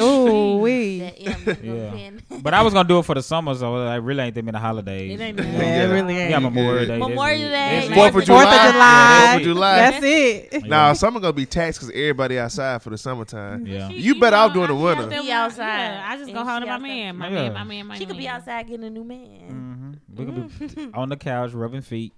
Ooh, 0.00 0.58
wee. 0.58 1.00
that 1.00 1.14
M 1.48 1.58
Yeah. 1.62 2.38
But 2.42 2.54
I 2.54 2.62
was 2.62 2.72
gonna 2.72 2.88
do 2.88 2.98
it 3.00 3.04
for 3.04 3.14
the 3.14 3.22
summer, 3.22 3.54
so 3.54 3.76
I 3.86 3.96
really 3.96 4.22
ain't 4.22 4.34
that 4.34 4.44
many 4.44 4.58
holidays. 4.58 5.18
It 5.18 5.22
ain't 5.22 5.38
yeah. 5.38 5.44
that 5.44 5.52
Yeah, 5.52 5.84
it 5.84 5.92
really 5.92 6.16
ain't. 6.16 6.30
Yeah, 6.30 6.38
Memorial 6.38 6.86
Day. 6.86 6.98
Memorial 6.98 7.50
that's 7.50 7.86
it. 7.86 7.88
Day. 7.88 7.94
That's 7.94 7.94
Fourth 7.94 8.06
it. 8.06 8.18
of 8.22 8.26
Fourth 8.26 8.44
of 8.46 8.52
July. 8.52 8.72
July. 8.72 9.26
Fourth 9.26 9.36
of 9.36 9.42
July. 9.42 9.76
That's 9.76 10.04
it. 10.04 10.48
Yeah. 10.52 10.58
Now, 10.68 10.92
summer 10.94 11.20
gonna 11.20 11.32
be 11.34 11.46
taxed 11.46 11.80
because 11.80 11.94
everybody 11.94 12.38
outside 12.38 12.82
for 12.82 12.90
the 12.90 12.98
summertime. 12.98 13.66
Yeah. 13.66 13.88
She- 13.88 13.98
You 14.00 14.18
better 14.20 14.36
off 14.36 14.52
doing 14.52 14.64
I 14.64 14.68
the 14.68 14.74
be 14.74 14.82
winter. 14.82 15.02
out 15.04 15.08
there 15.10 15.18
He 15.20 15.26
with- 15.28 15.34
outside. 15.34 15.66
Yeah, 15.66 16.04
I 16.08 16.16
just 16.16 16.32
go 16.32 16.38
And 16.40 16.48
home 16.48 16.56
she 16.58 16.60
to 16.60 16.66
my 16.66 16.72
outside. 16.74 16.82
man. 16.88 17.16
My 17.16 17.28
Yeah. 17.28 17.34
man, 17.34 17.52
my 17.54 17.64
man, 17.64 17.86
my 17.86 17.94
She 17.94 18.00
man. 18.00 18.08
could 18.08 18.18
be 18.18 18.28
outside 18.28 18.66
getting 18.66 18.84
a 18.84 18.90
new 18.90 19.04
man. 19.04 19.98
Mm-hmm. 20.08 20.16
We 20.16 20.24
could 20.24 20.76
be 20.76 20.90
on 20.94 21.08
the 21.08 21.16
couch 21.16 21.52
rubbing 21.52 21.82
feet. 21.82 22.12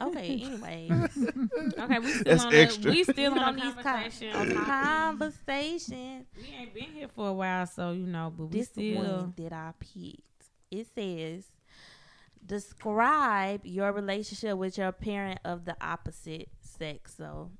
Okay. 0.00 0.40
Anyway, 0.44 0.88
Okay, 1.78 1.98
we 2.00 2.06
still 2.08 2.24
That's 2.24 2.44
on 2.44 2.54
extra. 2.54 2.82
The, 2.82 2.90
we 2.90 3.04
still 3.04 3.32
on 3.34 3.38
on 3.38 3.54
these 3.54 3.74
the 3.76 3.82
con- 3.82 3.94
conversation. 3.94 4.34
on 4.36 4.48
the 4.48 4.54
topic. 4.54 4.66
conversation. 4.68 6.26
We 6.36 6.54
ain't 6.58 6.74
been 6.74 6.84
here 6.92 7.06
for 7.14 7.28
a 7.28 7.32
while, 7.32 7.66
so 7.66 7.92
you 7.92 8.06
know, 8.06 8.32
but 8.36 8.46
we 8.46 8.58
This 8.58 8.68
still. 8.70 8.96
one 9.04 9.34
that 9.36 9.52
I 9.52 9.72
picked. 9.78 10.20
It 10.72 10.88
says, 10.92 11.44
describe 12.44 13.64
your 13.64 13.92
relationship 13.92 14.56
with 14.58 14.76
your 14.76 14.92
parent 14.92 15.38
of 15.44 15.64
the 15.64 15.76
opposite 15.80 16.48
sex. 16.60 17.14
So, 17.16 17.50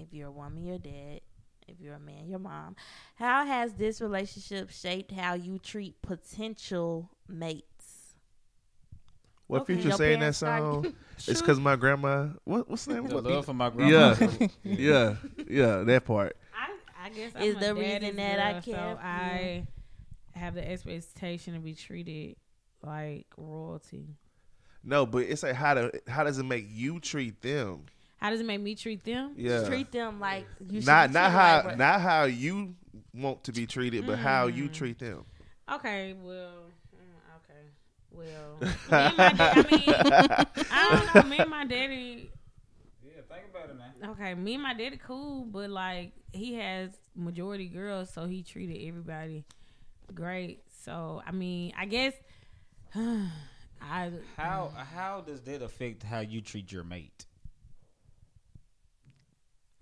if 0.00 0.12
you're 0.12 0.28
a 0.28 0.32
woman, 0.32 0.64
your 0.64 0.78
dad. 0.78 1.20
If 1.66 1.80
you're 1.80 1.94
a 1.94 2.00
man, 2.00 2.28
your 2.28 2.38
mom. 2.38 2.76
How 3.16 3.44
has 3.44 3.74
this 3.74 4.00
relationship 4.00 4.70
shaped 4.70 5.12
how 5.12 5.34
you 5.34 5.58
treat 5.58 6.00
potential 6.00 7.10
mates? 7.28 8.14
What 9.46 9.62
Okay, 9.62 9.74
future 9.74 9.92
saying 9.96 10.20
that 10.20 10.34
parents 10.34 10.38
started- 10.38 10.84
song? 10.84 10.94
It's 11.26 11.40
because 11.42 11.58
my 11.60 11.76
grandma. 11.76 12.28
What, 12.44 12.68
what's 12.70 12.84
the 12.86 12.94
name? 12.94 13.08
The 13.08 13.14
What- 13.16 13.24
love 13.24 13.44
for 13.46 13.54
my 13.54 13.68
grandma. 13.70 14.14
yeah, 14.20 14.46
yeah. 14.62 15.16
yeah. 15.48 15.76
That 15.82 16.04
part. 16.04 16.36
I, 16.54 17.06
I 17.06 17.08
guess 17.10 17.32
Is 17.40 17.56
I'm 17.56 17.60
the 17.60 17.74
reason 17.74 18.00
daddy's 18.02 18.16
that 18.16 18.38
I 18.38 18.52
girl, 18.52 18.62
care 18.62 18.74
so 18.94 19.00
I 19.02 19.66
have 20.38 20.54
the 20.54 20.66
expectation 20.70 21.54
to 21.54 21.60
be 21.60 21.74
treated 21.74 22.36
like 22.82 23.26
royalty. 23.36 24.06
No, 24.84 25.04
but 25.06 25.24
it's 25.24 25.42
like 25.42 25.54
how 25.54 25.74
do 25.74 25.90
how 26.06 26.24
does 26.24 26.38
it 26.38 26.44
make 26.44 26.66
you 26.70 27.00
treat 27.00 27.40
them? 27.42 27.86
How 28.18 28.30
does 28.30 28.40
it 28.40 28.46
make 28.46 28.60
me 28.60 28.74
treat 28.74 29.04
them? 29.04 29.32
Yeah, 29.36 29.64
Treat 29.64 29.92
them 29.92 30.20
like 30.20 30.46
you 30.68 30.80
should 30.80 30.86
not 30.86 31.08
be 31.10 31.14
not 31.14 31.30
how 31.30 31.62
like, 31.64 31.76
not 31.78 32.00
how 32.00 32.24
you 32.24 32.74
want 33.14 33.44
to 33.44 33.52
be 33.52 33.66
treated, 33.66 34.06
but 34.06 34.18
how 34.18 34.46
you 34.48 34.68
Mm. 34.68 34.72
treat 34.72 34.98
them. 34.98 35.24
Okay, 35.70 36.14
well, 36.20 36.64
mm, 36.96 37.36
okay, 37.36 37.62
well, 38.10 38.58
me 38.90 39.06
and 39.08 39.16
my 39.16 39.32
dad, 39.32 39.52
I 39.52 39.62
mean, 39.62 40.12
I 40.70 41.06
don't 41.06 41.22
know. 41.22 41.30
Me 41.30 41.38
and 41.38 41.50
my 41.50 41.64
daddy, 41.64 42.30
Yeah, 43.04 43.22
Think 43.28 43.44
about 43.50 43.70
it 43.70 43.76
now. 44.02 44.10
Okay, 44.12 44.34
me 44.34 44.54
and 44.54 44.62
my 44.62 44.74
daddy 44.74 44.96
cool, 44.96 45.44
but 45.44 45.70
like 45.70 46.12
he 46.32 46.54
has 46.54 46.90
majority 47.14 47.68
girls, 47.68 48.10
so 48.10 48.26
he 48.26 48.42
treated 48.42 48.86
everybody 48.88 49.44
great. 50.14 50.62
So 50.84 51.22
I 51.26 51.30
mean, 51.32 51.72
I 51.76 51.84
guess 51.86 52.14
I 52.94 54.10
How 54.36 54.72
how 54.74 55.20
does 55.20 55.42
that 55.42 55.62
affect 55.62 56.02
how 56.02 56.20
you 56.20 56.40
treat 56.40 56.72
your 56.72 56.84
mate? 56.84 57.26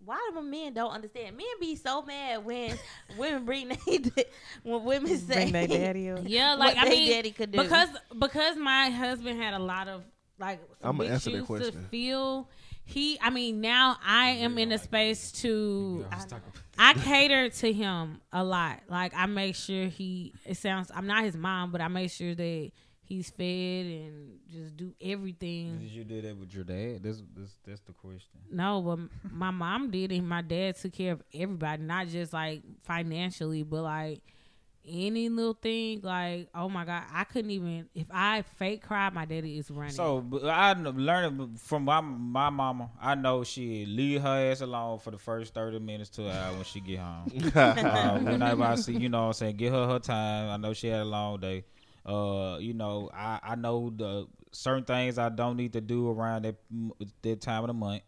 Why 0.07 0.31
do 0.33 0.41
men 0.41 0.73
don't 0.73 0.93
understand? 0.93 1.37
Men 1.37 1.47
be 1.61 1.75
so 1.75 2.01
mad 2.03 2.45
when 2.45 2.79
women 3.19 3.45
bring 3.45 3.69
they 3.69 4.25
when 4.63 4.85
women 4.85 5.19
say 5.19 5.51
Bring 5.51 5.53
their 5.53 5.67
daddy 5.67 6.11
up. 6.11 6.21
yeah, 6.27 6.55
like 6.55 6.77
what 6.77 6.87
I 6.87 6.91
mean 6.91 7.11
daddy 7.11 7.33
could 7.33 7.51
do. 7.51 7.61
because 7.63 7.89
because 8.19 8.57
my 8.57 8.89
husband 8.91 9.43
had 9.43 9.53
a 9.55 9.59
lot 9.59 9.89
of 9.89 10.05
like 10.39 10.61
some 10.81 11.01
I'ma 11.01 11.05
answer 11.05 11.31
that 11.31 11.37
shoes 11.39 11.41
to 11.43 11.47
question. 11.47 11.87
feel. 11.91 12.49
He, 12.89 13.19
I 13.21 13.31
mean, 13.31 13.61
now 13.61 13.97
I 14.07 14.29
am 14.29 14.59
in 14.59 14.71
a 14.71 14.79
space 14.79 15.33
to 15.43 16.07
Let's 16.09 16.27
talk 16.27 16.41
about- 16.47 16.63
I 16.79 16.93
cater 16.95 17.49
to 17.49 17.73
him 17.73 18.21
a 18.33 18.45
lot. 18.45 18.83
Like 18.89 19.13
I 19.17 19.27
make 19.27 19.57
sure 19.57 19.87
he. 19.87 20.35
It 20.45 20.57
sounds. 20.57 20.93
I'm 20.95 21.09
not 21.09 21.25
his 21.25 21.37
mom, 21.37 21.73
but 21.73 21.81
I 21.81 21.89
make 21.89 22.13
sure 22.13 22.37
that 22.37 22.71
he's 23.07 23.31
fed 23.31 23.87
and 23.87 24.39
just 24.53 24.77
do 24.77 24.93
everything. 25.01 25.79
Did 25.79 25.91
you 25.91 26.05
do 26.05 26.21
that 26.21 26.37
with 26.37 26.53
your 26.55 26.65
dad? 26.65 27.03
That's 27.03 27.23
that's, 27.37 27.57
that's 27.67 27.81
the 27.81 27.93
question. 27.93 28.41
No, 28.51 28.83
but 28.83 28.99
my 29.33 29.51
mom 29.51 29.91
did, 29.91 30.13
and 30.13 30.29
my 30.29 30.43
dad 30.43 30.77
took 30.77 30.93
care 30.93 31.13
of 31.13 31.23
everybody, 31.33 31.83
not 31.83 32.09
just 32.09 32.33
like 32.33 32.63
financially, 32.83 33.63
but 33.63 33.83
like 33.83 34.21
any 34.89 35.29
little 35.29 35.55
thing. 35.55 36.01
Like, 36.03 36.49
oh 36.55 36.69
my 36.69 36.85
god, 36.85 37.05
I 37.13 37.25
couldn't 37.25 37.51
even 37.51 37.89
if 37.95 38.07
I 38.11 38.43
fake 38.43 38.83
cry, 38.83 39.11
my 39.11 39.25
daddy 39.25 39.59
is 39.59 39.71
running. 39.71 39.93
So 39.93 40.21
but 40.21 40.45
I 40.45 40.73
learned 40.73 41.61
from 41.61 41.85
my 41.85 42.01
my 42.01 42.51
mama. 42.51 42.91
I 43.01 43.15
know 43.15 43.45
she 43.45 43.87
leave 43.87 44.23
her 44.23 44.51
ass 44.51 44.61
alone 44.61 44.99
for 44.99 45.11
the 45.13 45.19
first 45.19 45.55
thirty 45.55 45.79
minutes 45.79 46.11
to 46.11 46.25
an 46.25 46.37
hour 46.37 46.55
when 46.55 46.65
she 46.65 46.81
get 46.81 46.99
home. 46.99 47.31
uh, 47.55 48.19
whenever 48.19 48.65
I 48.65 48.75
see, 48.77 48.97
you 48.97 49.09
know, 49.09 49.23
what 49.23 49.27
I'm 49.27 49.33
saying, 49.35 49.57
give 49.57 49.73
her 49.73 49.87
her 49.87 49.99
time. 49.99 50.51
I 50.51 50.57
know 50.57 50.73
she 50.73 50.89
had 50.89 51.03
a 51.03 51.05
long 51.05 51.41
day. 51.41 51.65
Uh, 52.07 52.59
you 52.61 52.73
know, 52.73 53.11
I 53.13 53.41
I 53.43 53.55
know 53.57 53.91
the 53.95 54.27
certain 54.53 54.85
things 54.85 55.19
I 55.19 55.29
don't 55.29 55.57
need 55.57 55.73
to 55.75 55.81
do 55.81 56.11
around 56.11 56.45
that 56.45 56.57
that 57.23 57.41
time 57.41 57.65
of 57.65 57.69
the 57.69 57.75
month. 57.75 58.03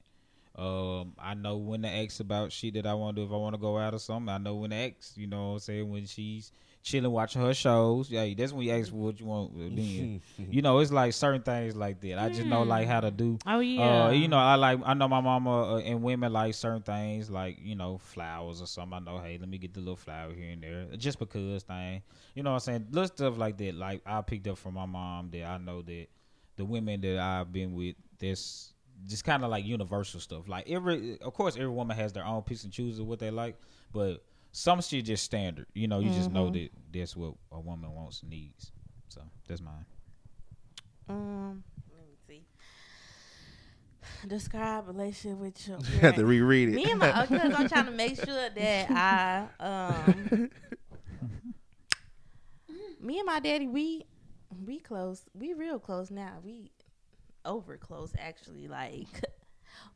Um, 0.57 1.14
I 1.18 1.34
know 1.34 1.57
when 1.57 1.82
to 1.82 1.88
ask 1.88 2.20
about 2.20 2.53
shit 2.53 2.74
that 2.74 2.86
I 2.86 2.94
want 2.94 3.16
to 3.16 3.22
do 3.22 3.26
if 3.26 3.32
I 3.32 3.36
want 3.36 3.55
to 3.55 3.61
go 3.61 3.78
out 3.78 3.94
or 3.94 3.99
something. 3.99 4.28
I 4.28 4.38
know 4.38 4.57
when 4.57 4.70
to 4.70 4.76
ask, 4.76 5.16
you 5.16 5.26
know 5.26 5.49
what 5.49 5.53
I'm 5.55 5.59
saying, 5.61 5.90
when 5.90 6.07
she's 6.07 6.53
chilling 6.83 7.11
watching 7.11 7.43
her 7.43 7.53
shows. 7.55 8.11
Yeah, 8.11 8.26
that's 8.37 8.53
when 8.53 8.66
you 8.66 8.72
ask 8.72 8.93
what 8.93 9.18
you 9.20 9.26
want. 9.26 9.57
Then, 9.59 10.20
you 10.51 10.62
know, 10.62 10.79
it's 10.79 10.91
like 10.91 11.12
certain 11.12 11.43
things 11.43 11.76
like 11.76 12.01
that. 12.01 12.18
I 12.18 12.29
just 12.29 12.47
know 12.47 12.62
like 12.62 12.87
how 12.87 13.01
to 13.01 13.11
do. 13.11 13.39
oh 13.47 13.61
yeah, 13.61 14.07
Uh, 14.07 14.11
you 14.11 14.29
know, 14.29 14.39
I 14.39 14.55
like. 14.55 14.81
I 14.85 14.95
know 14.95 15.09
my 15.09 15.20
mama 15.20 15.74
uh, 15.74 15.79
and 15.79 16.03
women 16.03 16.33
like 16.33 16.55
certain 16.55 16.83
things, 16.83 17.31
like 17.31 17.59
you 17.61 17.74
know, 17.74 17.99
flowers 17.99 18.62
or 18.62 18.66
something. 18.66 18.95
I 18.95 19.01
know, 19.01 19.18
hey, 19.18 19.39
let 19.39 19.49
me 19.49 19.59
get 19.59 19.74
the 19.74 19.81
little 19.81 19.97
flower 19.97 20.33
here 20.33 20.51
and 20.51 20.62
there, 20.62 20.87
just 20.97 21.18
because 21.18 21.62
thing. 21.64 22.03
You 22.35 22.43
know 22.43 22.51
what 22.51 22.55
I'm 22.57 22.61
saying? 22.61 22.87
Little 22.91 23.09
stuff 23.09 23.37
like 23.39 23.57
that. 23.59 23.74
Like 23.74 24.03
I 24.07 24.20
picked 24.22 24.47
up 24.49 24.59
from 24.59 24.74
my 24.74 24.87
mom 24.87 25.31
that 25.33 25.45
I 25.45 25.59
know 25.59 25.83
that 25.83 26.07
the 26.57 26.64
women 26.64 27.01
that 27.01 27.18
I've 27.18 27.53
been 27.53 27.74
with, 27.74 27.97
this 28.18 28.72
just 29.07 29.24
kind 29.24 29.45
of 29.45 29.51
like 29.51 29.64
universal 29.64 30.18
stuff. 30.20 30.49
Like 30.49 30.68
every, 30.68 31.18
of 31.20 31.33
course, 31.33 31.55
every 31.57 31.68
woman 31.68 31.97
has 31.97 32.12
their 32.12 32.24
own 32.24 32.43
piece 32.43 32.64
and 32.64 32.72
choose 32.72 32.99
of 32.99 33.07
what 33.07 33.20
they 33.20 33.31
like, 33.31 33.57
but 33.93 34.24
some 34.59 34.80
shit 34.80 35.04
just 35.04 35.22
standard. 35.22 35.66
You 35.72 35.86
know, 35.86 36.00
you 36.00 36.11
just 36.11 36.32
know 36.32 36.50
that 36.50 36.70
that's 36.92 37.16
what 37.16 37.34
a 37.52 37.61
woman 37.61 37.92
wants 37.94 38.22
and 38.22 38.30
needs. 38.30 38.72
So 39.09 39.22
that's 39.46 39.61
mine. 39.61 39.86
um, 41.09 41.62
let 41.96 42.06
me 42.09 42.16
see. 42.26 42.44
Describe 44.28 44.88
relationship 44.88 45.38
with 45.38 45.68
your. 45.68 45.78
You 45.94 46.00
have 46.00 46.16
to 46.16 46.26
reread 46.26 46.70
it. 46.70 46.74
Me 46.74 46.90
and 46.90 46.98
my 46.98 47.24
because 47.24 47.54
I'm 47.54 47.68
trying 47.68 47.86
to 47.86 47.92
make 47.92 48.16
sure 48.16 48.50
that 48.50 48.90
I 48.90 49.46
um 49.64 50.50
me 53.00 53.18
and 53.18 53.26
my 53.26 53.38
daddy 53.40 53.68
we 53.68 54.04
we 54.66 54.80
close 54.80 55.22
we 55.34 55.54
real 55.54 55.78
close 55.78 56.11
now 56.11 56.38
we 56.44 56.72
over 57.44 57.76
close 57.76 58.12
actually 58.18 58.66
like 58.66 59.06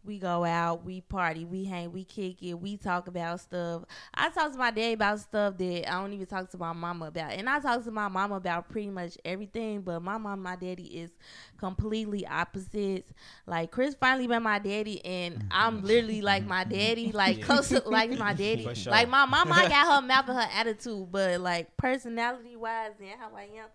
we 0.05 0.19
go 0.19 0.45
out 0.45 0.85
we 0.85 1.01
party 1.01 1.45
we 1.45 1.65
hang 1.65 1.93
we 1.93 2.03
kick 2.05 2.43
it 2.43 2.55
we 2.55 2.77
talk 2.77 3.07
about 3.07 3.39
stuff. 3.41 3.85
I 4.15 4.31
talk 4.31 4.51
to 4.53 4.59
my 4.59 4.71
daddy 4.73 4.95
about 4.95 5.21
stuff 5.21 5.57
that 5.59 5.89
i 5.89 6.01
don't 6.01 6.13
even 6.13 6.27
talk 6.27 6.51
to 6.51 6.59
my 6.59 6.73
mama 6.73 7.07
about. 7.07 7.33
And 7.33 7.49
i 7.49 7.61
talk 7.61 7.85
to 7.85 7.91
my 7.93 8.09
mama 8.09 8.35
about 8.37 8.69
pretty 8.69 8.91
much 8.91 9.17
everything 9.25 9.83
but 9.83 10.01
my 10.03 10.19
mom 10.19 10.33
and 10.33 10.43
my 10.43 10.57
daddy 10.57 10.85
is 10.85 11.11
completely 11.59 12.27
opposites. 12.27 13.13
Like 13.47 13.71
chris 13.71 13.95
finally 13.95 14.27
met 14.27 14.43
my 14.43 14.59
daddy 14.59 15.05
and 15.05 15.45
i'm 15.53 15.83
literally 15.83 16.21
like 16.21 16.45
my 16.45 16.65
daddy 16.65 17.13
like 17.13 17.39
Yeah. 17.39 17.45
close 17.45 17.69
to 17.69 17.83
like 17.89 18.11
my 18.19 18.33
daddy. 18.43 18.69
sure. 18.75 18.91
like 18.91 19.09
my 19.09 19.25
mama 19.25 19.53
I 19.55 19.69
got 19.69 19.95
her 19.95 20.01
mouth 20.07 20.29
and 20.29 20.37
her 20.39 20.49
attitude 20.55 21.13
but 21.13 21.41
like 21.41 21.77
personality 21.77 22.57
wise 22.57 22.93
and 23.01 23.21
how 23.21 23.31
i 23.37 23.43
am 23.43 23.67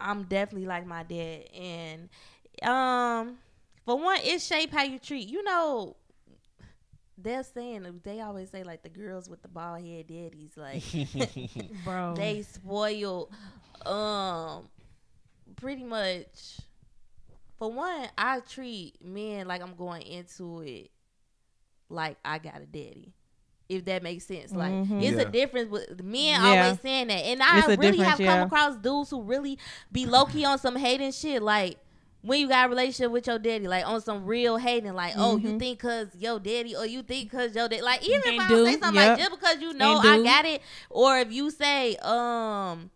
i'm 0.00 0.22
definitely 0.24 0.66
like 0.66 0.84
my 0.86 1.02
dad. 1.04 1.44
And 1.54 2.08
um 2.62 3.38
for 3.84 3.98
one 3.98 4.18
it 4.22 4.40
shape 4.40 4.72
how 4.72 4.82
you 4.82 4.98
treat 4.98 5.28
you 5.28 5.42
know 5.42 5.96
they're 7.16 7.44
saying 7.44 8.00
they 8.02 8.20
always 8.20 8.50
say 8.50 8.64
like 8.64 8.82
the 8.82 8.88
girls 8.88 9.28
with 9.28 9.40
the 9.42 9.48
bald 9.48 9.80
head 9.84 10.06
daddies 10.06 10.52
like 10.56 10.82
bro. 11.84 12.14
they 12.16 12.42
spoil 12.42 13.30
um 13.86 14.68
pretty 15.56 15.84
much 15.84 16.58
for 17.58 17.70
one 17.70 18.08
i 18.18 18.40
treat 18.40 18.94
men 19.04 19.46
like 19.46 19.62
i'm 19.62 19.74
going 19.76 20.02
into 20.02 20.60
it 20.62 20.90
like 21.88 22.16
i 22.24 22.38
got 22.38 22.56
a 22.60 22.66
daddy 22.66 23.12
if 23.68 23.84
that 23.84 24.02
makes 24.02 24.24
sense 24.24 24.52
like 24.52 24.72
Mhm. 24.72 25.02
it's 25.02 25.16
Yeah. 25.16 25.22
a 25.22 25.30
difference 25.30 25.70
with 25.70 26.02
men 26.02 26.40
Yeah. 26.42 26.62
always 26.64 26.80
saying 26.80 27.06
that 27.08 27.24
and 27.24 27.42
i 27.42 27.58
It's 27.60 27.78
really 27.78 27.98
have 27.98 28.16
come 28.18 28.26
yeah. 28.26 28.44
across 28.44 28.76
dudes 28.76 29.10
who 29.10 29.22
really 29.22 29.58
be 29.92 30.04
low-key 30.06 30.44
on 30.44 30.58
some 30.58 30.76
hating 30.76 31.12
shit 31.12 31.42
like 31.42 31.78
when 32.26 32.40
you 32.40 32.48
got 32.48 32.66
a 32.66 32.68
relationship 32.70 33.10
with 33.12 33.26
your 33.26 33.38
daddy, 33.38 33.68
like 33.68 33.86
on 33.86 34.00
some 34.00 34.24
real 34.24 34.56
hating, 34.56 34.94
like, 34.94 35.12
oh, 35.18 35.36
you 35.36 35.50
Mhm. 35.50 35.58
think 35.58 35.78
cause 35.78 36.08
your 36.18 36.38
daddy, 36.40 36.74
or 36.74 36.86
you 36.86 37.02
think 37.02 37.30
cause 37.30 37.54
your 37.54 37.68
daddy, 37.68 37.82
like, 37.82 38.02
even 38.02 38.20
if 38.24 38.32
And 38.32 38.40
I 38.40 38.48
do, 38.48 38.64
say 38.64 38.72
something 38.80 38.94
yep. 38.94 39.08
like, 39.10 39.18
just 39.18 39.30
because 39.30 39.60
you 39.60 39.74
know 39.74 39.98
And 39.98 40.08
I 40.08 40.16
do. 40.16 40.24
got 40.24 40.44
it, 40.46 40.62
or 40.88 41.18
if 41.18 41.30
you 41.30 41.50
say, 41.50 41.96
um, 41.96 42.90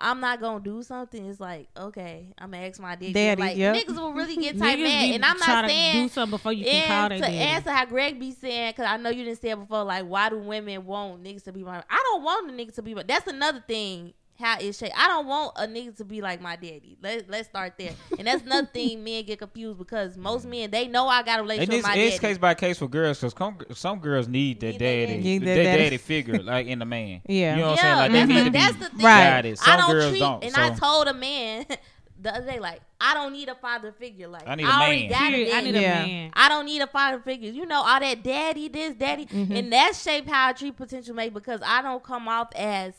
I'm 0.00 0.20
not 0.20 0.40
gonna 0.40 0.60
do 0.62 0.80
something, 0.84 1.26
it's 1.26 1.40
like, 1.40 1.66
okay, 1.76 2.28
I'm 2.38 2.52
gonna 2.52 2.66
ask 2.68 2.80
my 2.80 2.94
daddy. 2.94 3.12
Daddy, 3.12 3.42
like, 3.42 3.56
yep. 3.56 3.74
niggas 3.74 3.96
will 3.96 4.12
really 4.12 4.36
get 4.36 4.56
tight 4.60 4.78
mad, 4.78 5.10
and 5.12 5.24
I'm 5.24 5.38
not 5.40 5.62
to 5.62 5.68
saying. 5.68 6.02
do 6.04 6.08
something 6.08 6.30
before 6.30 6.52
you 6.52 6.64
can 6.64 6.86
call 6.86 7.08
their 7.08 7.18
to 7.18 7.24
daddy. 7.24 7.36
answer 7.36 7.70
how 7.72 7.84
Greg 7.84 8.20
be 8.20 8.30
saying, 8.30 8.74
because 8.76 8.86
I 8.86 8.96
know 8.96 9.10
you 9.10 9.24
didn't 9.24 9.40
say 9.40 9.50
it 9.50 9.58
before, 9.58 9.82
like, 9.82 10.04
why 10.06 10.28
do 10.28 10.38
women 10.38 10.86
want 10.86 11.24
niggas 11.24 11.42
to 11.44 11.52
be 11.52 11.64
my? 11.64 11.82
I 11.90 12.02
don't 12.12 12.22
want 12.22 12.46
the 12.46 12.52
niggas 12.64 12.76
to 12.76 12.82
be 12.82 12.94
my. 12.94 13.02
That's 13.02 13.26
another 13.26 13.64
thing. 13.66 14.12
How 14.38 14.56
it 14.60 14.72
shaped. 14.74 14.94
I 14.96 15.08
don't 15.08 15.26
want 15.26 15.52
a 15.56 15.66
nigga 15.66 15.96
to 15.96 16.04
be 16.04 16.20
like 16.20 16.40
my 16.40 16.54
daddy. 16.54 16.96
Let 17.02 17.28
Let's 17.28 17.48
start 17.48 17.74
there. 17.76 17.90
And 18.18 18.26
that's 18.26 18.42
another 18.44 18.68
thing 18.72 19.02
men 19.02 19.24
get 19.24 19.40
confused 19.40 19.78
because 19.78 20.16
most 20.16 20.46
men 20.46 20.70
they 20.70 20.86
know 20.86 21.08
I 21.08 21.22
got 21.24 21.38
a 21.38 21.40
And 21.40 21.48
relationship 21.48 21.74
it's, 21.74 21.88
with 21.88 21.96
my 21.96 22.00
it's 22.00 22.16
daddy. 22.16 22.26
case 22.28 22.38
by 22.38 22.54
case 22.54 22.78
for 22.78 22.88
girls 22.88 23.18
because 23.18 23.34
some, 23.36 23.58
some 23.74 23.98
girls 23.98 24.28
need 24.28 24.60
that 24.60 24.66
Need 24.72 24.78
their 24.78 25.06
daddy, 25.06 25.12
daddy. 25.16 25.22
Need 25.24 25.38
that 25.42 25.44
that 25.56 25.62
daddy. 25.64 25.82
daddy. 25.84 25.96
figure 25.96 26.38
like 26.42 26.66
in 26.68 26.78
the 26.78 26.84
man. 26.86 27.20
Yeah. 27.28 27.56
you 27.56 27.62
know 27.62 27.70
what 27.70 27.82
yeah, 27.82 27.98
I'm 28.04 28.12
saying. 28.12 28.12
Like 28.12 28.12
they 28.12 28.18
that's, 28.18 28.28
need 28.28 28.38
the, 28.38 28.44
to 28.44 28.50
be 28.50 28.58
that's 28.58 28.76
the 28.76 28.96
thing. 28.96 29.06
Right. 29.06 29.24
guided. 29.30 29.58
Some 29.58 29.72
I 29.72 29.76
don't 29.76 29.90
girls 29.90 30.10
treat, 30.10 30.18
don't. 30.20 30.44
and 30.44 30.52
so. 30.54 30.62
I 30.62 30.70
told 30.70 31.08
a 31.08 31.14
man 31.14 31.66
the 32.20 32.34
other 32.34 32.46
day, 32.46 32.58
like, 32.60 32.80
I 33.00 33.14
don't 33.14 33.32
need 33.32 33.48
a 33.48 33.54
father 33.56 33.90
figure. 33.92 34.28
Like, 34.28 34.46
I 34.46 34.52
I, 34.52 34.54
need 34.54 34.64
a 34.64 34.68
already 34.68 35.08
man. 35.08 35.10
got 35.10 35.22
a 35.22 35.30
Period. 35.34 35.54
I 35.54 35.60
need 35.62 35.74
a 35.76 35.80
Yeah. 35.80 36.06
man. 36.06 36.30
I 36.34 36.48
don't 36.48 36.64
need 36.66 36.80
a 36.82 36.86
father 36.86 37.18
figure. 37.20 37.50
You 37.50 37.66
know, 37.66 37.82
all 37.82 37.98
that 38.00 38.22
daddy, 38.22 38.68
this, 38.68 38.94
daddy. 38.94 39.26
Mhm. 39.26 39.56
And 39.58 39.72
that 39.72 39.96
shaped 39.96 40.28
how 40.28 40.48
I 40.48 40.52
treat 40.52 40.76
potential 40.76 41.14
mate 41.16 41.34
because 41.34 41.60
I 41.64 41.82
don't 41.82 42.02
come 42.04 42.28
off 42.28 42.48
as 42.54 42.94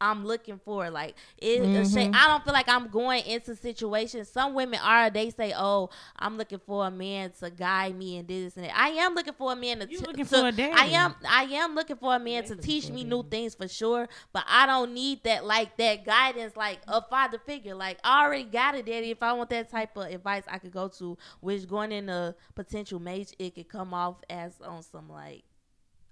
I'm 0.00 0.24
looking 0.24 0.58
for. 0.64 0.90
Like, 0.90 1.14
it, 1.38 1.62
a 1.62 1.84
shape- 1.88 2.12
Mhm. 2.12 2.14
I 2.14 2.28
don't 2.28 2.44
feel 2.44 2.52
like 2.52 2.68
I'm 2.68 2.88
going 2.88 3.24
into 3.26 3.54
situations. 3.56 4.28
Some 4.28 4.54
women 4.54 4.78
are, 4.82 5.10
they 5.10 5.30
say, 5.30 5.52
oh, 5.56 5.90
I'm 6.18 6.36
looking 6.36 6.60
for 6.60 6.86
a 6.86 6.90
man 6.90 7.32
to 7.40 7.50
guide 7.50 7.96
me 7.96 8.16
and 8.18 8.28
this 8.28 8.56
and 8.56 8.64
that. 8.66 8.76
I 8.78 8.88
am 8.90 9.14
looking 9.14 9.34
for 9.34 9.52
a 9.52 9.56
man 9.56 9.80
to. 9.80 9.90
You 9.90 9.98
t- 9.98 10.04
looking 10.06 10.24
to- 10.26 10.38
for 10.40 10.46
a 10.48 10.52
daddy. 10.52 10.72
I 10.76 10.84
am, 10.86 11.14
I 11.28 11.42
am 11.44 11.74
looking 11.74 11.96
for 11.96 12.14
a 12.14 12.18
man 12.18 12.44
to 12.44 12.54
teach 12.56 12.90
me 12.90 13.04
new 13.04 13.22
things 13.30 13.54
for 13.54 13.68
sure. 13.68 14.08
But 14.32 14.44
I 14.48 14.66
don't 14.66 14.92
need 14.94 15.24
that, 15.24 15.44
like, 15.44 15.76
that 15.78 16.04
guidance, 16.04 16.56
like 16.56 16.80
a 16.86 17.02
father 17.02 17.38
figure. 17.38 17.74
Like, 17.74 17.98
I 18.04 18.24
already 18.24 18.44
got 18.44 18.74
a 18.74 18.82
daddy. 18.82 19.10
If 19.10 19.22
I 19.22 19.32
want 19.32 19.50
that 19.50 19.70
type 19.70 19.96
of 19.96 20.04
advice, 20.06 20.44
I 20.48 20.58
could 20.58 20.72
go 20.72 20.88
to, 20.88 21.16
which 21.40 21.66
going 21.68 21.92
into 21.92 22.34
potential 22.54 23.00
mate, 23.00 23.34
it 23.38 23.54
could 23.54 23.68
come 23.68 23.92
off 23.94 24.16
as 24.30 24.60
on 24.60 24.82
some, 24.82 25.08
like, 25.08 25.42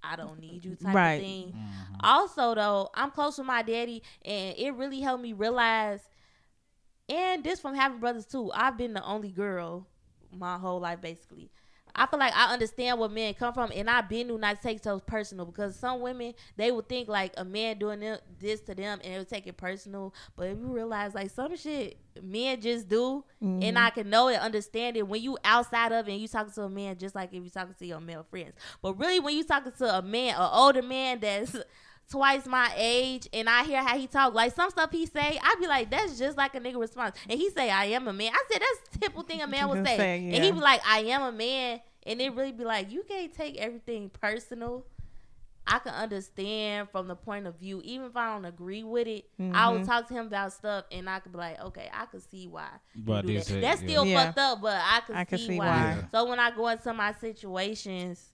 I 0.06 0.16
don't 0.16 0.38
need 0.40 0.64
you 0.64 0.76
type 0.76 0.94
Right. 0.94 1.14
of 1.14 1.20
thing. 1.24 1.52
Mhm. 1.52 1.96
Also, 2.00 2.54
though, 2.54 2.90
I'm 2.94 3.10
close 3.10 3.38
with 3.38 3.46
my 3.46 3.62
daddy, 3.62 4.02
and 4.24 4.56
it 4.56 4.74
really 4.74 5.00
helped 5.00 5.22
me 5.22 5.32
realize. 5.32 6.08
And 7.08 7.44
this 7.44 7.60
from 7.60 7.74
having 7.74 8.00
brothers 8.00 8.26
too. 8.26 8.50
I've 8.52 8.76
been 8.76 8.94
the 8.94 9.04
only 9.04 9.30
girl 9.30 9.86
my 10.32 10.58
whole 10.58 10.80
life, 10.80 11.00
basically. 11.00 11.50
I 11.96 12.06
feel 12.06 12.18
like 12.18 12.36
I 12.36 12.52
understand 12.52 12.98
where 12.98 13.08
men 13.08 13.34
come 13.34 13.54
from, 13.54 13.72
and 13.74 13.88
I 13.88 14.02
been 14.02 14.28
do 14.28 14.38
not 14.38 14.62
take 14.62 14.82
so 14.82 15.00
personal 15.00 15.46
because 15.46 15.76
some 15.76 16.00
women 16.00 16.34
they 16.56 16.70
would 16.70 16.88
think 16.88 17.08
like 17.08 17.32
a 17.36 17.44
man 17.44 17.78
doing 17.78 18.00
them, 18.00 18.18
this 18.38 18.60
to 18.62 18.74
them 18.74 19.00
and 19.02 19.14
it 19.14 19.18
would 19.18 19.28
take 19.28 19.46
it 19.46 19.56
personal. 19.56 20.14
But 20.36 20.48
if 20.48 20.58
you 20.58 20.66
realize 20.66 21.14
like 21.14 21.30
some 21.30 21.56
shit 21.56 21.98
men 22.22 22.60
just 22.60 22.88
do, 22.88 23.24
and 23.40 23.62
mm-hmm. 23.62 23.78
I 23.78 23.90
can 23.90 24.10
know 24.10 24.28
and 24.28 24.38
understand 24.38 24.96
it 24.96 25.06
when 25.06 25.22
you 25.22 25.38
outside 25.44 25.92
of 25.92 26.08
it 26.08 26.12
and 26.12 26.20
you 26.20 26.28
talking 26.28 26.52
to 26.52 26.62
a 26.62 26.70
man 26.70 26.98
just 26.98 27.14
like 27.14 27.32
if 27.32 27.42
you 27.42 27.50
talking 27.50 27.74
to 27.78 27.86
your 27.86 28.00
male 28.00 28.26
friends. 28.30 28.52
But 28.82 28.98
really, 28.98 29.20
when 29.20 29.36
you 29.36 29.44
talking 29.44 29.72
to 29.78 29.98
a 29.98 30.02
man, 30.02 30.34
an 30.36 30.48
older 30.52 30.82
man 30.82 31.20
that's 31.20 31.56
twice 32.10 32.46
my 32.46 32.72
age 32.76 33.28
and 33.32 33.48
I 33.48 33.64
hear 33.64 33.82
how 33.82 33.96
he 33.98 34.06
talk, 34.06 34.32
like 34.34 34.54
some 34.54 34.70
stuff 34.70 34.90
he 34.92 35.06
say, 35.06 35.38
I 35.42 35.56
be 35.60 35.66
like, 35.66 35.90
that's 35.90 36.18
just 36.18 36.36
like 36.38 36.54
a 36.54 36.60
nigga 36.60 36.78
response. 36.78 37.16
And 37.28 37.38
he 37.38 37.50
say, 37.50 37.70
I 37.70 37.86
am 37.86 38.06
a 38.08 38.12
man. 38.12 38.30
I 38.32 38.44
said, 38.50 38.60
that's 38.62 38.88
the 38.92 38.98
typical 39.00 39.22
thing 39.24 39.42
a 39.42 39.46
man 39.46 39.68
would 39.68 39.84
say. 39.86 39.96
Say, 39.96 40.30
And 40.32 40.44
he 40.44 40.52
be 40.52 40.58
like, 40.60 40.80
I 40.86 41.00
am 41.00 41.22
a 41.22 41.32
man. 41.32 41.80
And 42.06 42.20
it 42.20 42.32
really 42.34 42.52
be 42.52 42.64
like, 42.64 42.92
you 42.92 43.02
can't 43.08 43.32
take 43.34 43.56
everything 43.56 44.10
personal. 44.10 44.84
I 45.68 45.80
can 45.80 45.94
understand 45.94 46.88
from 46.90 47.08
the 47.08 47.16
point 47.16 47.48
of 47.48 47.58
view, 47.58 47.80
even 47.82 48.06
if 48.06 48.16
I 48.16 48.32
don't 48.32 48.44
agree 48.44 48.84
with 48.84 49.08
it, 49.08 49.24
I 49.40 49.42
Mm-hmm. 49.42 49.78
will 49.80 49.84
talk 49.84 50.06
to 50.06 50.14
him 50.14 50.26
about 50.28 50.52
stuff 50.52 50.84
and 50.92 51.10
I 51.10 51.18
could 51.18 51.32
be 51.32 51.38
like, 51.38 51.60
okay, 51.60 51.90
I 51.92 52.06
could 52.06 52.22
see 52.30 52.46
why. 52.46 52.68
But 52.94 53.22
do 53.26 53.32
this 53.34 53.48
that. 53.48 53.56
is- 53.56 53.62
yeah. 53.64 53.74
still 53.74 54.06
Yeah. 54.06 54.26
fucked 54.26 54.38
up, 54.38 54.62
but 54.62 54.80
I 54.80 55.00
could 55.00 55.16
I 55.16 55.24
see, 55.24 55.26
can 55.26 55.38
see 55.40 55.58
why. 55.58 55.66
why. 55.66 56.04
So 56.12 56.28
when 56.28 56.38
I 56.38 56.52
go 56.52 56.68
into 56.68 56.94
my 56.94 57.12
situations, 57.20 58.30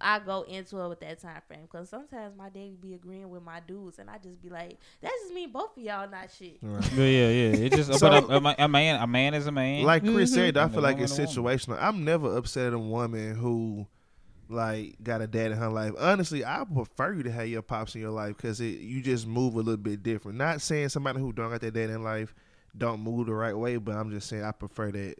I 0.00 0.18
go 0.18 0.42
into 0.42 0.80
it 0.80 0.88
with 0.88 1.00
that 1.00 1.20
time 1.20 1.40
frame 1.46 1.62
because 1.62 1.88
sometimes 1.88 2.36
my 2.36 2.48
daddy 2.48 2.76
be 2.80 2.94
agreeing 2.94 3.30
with 3.30 3.42
my 3.42 3.60
dudes, 3.60 3.98
and 3.98 4.10
I 4.10 4.18
just 4.18 4.42
be 4.42 4.48
like, 4.50 4.78
"That 5.00 5.12
just 5.22 5.32
mean 5.34 5.52
both 5.52 5.76
of 5.76 5.82
y'all 5.82 6.08
not 6.10 6.30
shit." 6.36 6.58
Right. 6.62 6.92
Yeah, 6.96 7.04
yeah, 7.04 7.28
yeah. 7.28 7.64
It 7.66 7.72
just 7.74 7.92
So- 7.98 8.10
but 8.10 8.24
a, 8.30 8.62
a, 8.62 8.64
a 8.64 8.68
man, 8.68 9.00
a 9.00 9.06
man 9.06 9.34
is 9.34 9.46
a 9.46 9.52
man. 9.52 9.84
Like 9.84 10.02
Chris 10.02 10.30
Mhm. 10.32 10.34
said, 10.34 10.56
I 10.56 10.64
And 10.64 10.72
feel 10.72 10.82
like 10.82 10.98
it's 10.98 11.12
woman 11.12 11.26
a 11.36 11.40
woman. 11.42 11.58
situational. 11.58 11.78
I'm 11.80 12.04
never 12.04 12.36
upset 12.36 12.66
at 12.68 12.72
a 12.72 12.78
woman 12.78 13.36
who 13.36 13.86
like 14.48 14.96
got 15.02 15.22
a 15.22 15.26
dad 15.26 15.52
in 15.52 15.56
her 15.58 15.70
life. 15.70 15.92
Honestly, 15.98 16.44
I 16.44 16.64
prefer 16.64 17.14
you 17.14 17.22
to 17.22 17.30
have 17.30 17.46
your 17.48 17.62
pops 17.62 17.94
in 17.94 18.00
your 18.02 18.10
life 18.10 18.36
because 18.36 18.60
you 18.60 19.00
just 19.00 19.26
move 19.26 19.54
a 19.54 19.58
little 19.58 19.76
bit 19.76 20.02
different. 20.02 20.36
Not 20.38 20.60
saying 20.60 20.90
somebody 20.90 21.18
who 21.20 21.32
don't 21.32 21.50
got 21.50 21.60
their 21.60 21.70
dad 21.70 21.90
in 21.90 22.02
life 22.02 22.34
don't 22.76 23.00
move 23.00 23.26
the 23.26 23.32
right 23.34 23.56
way, 23.56 23.76
but 23.76 23.94
I'm 23.96 24.10
just 24.10 24.28
saying 24.28 24.42
I 24.44 24.52
prefer 24.52 24.90
that 24.92 25.14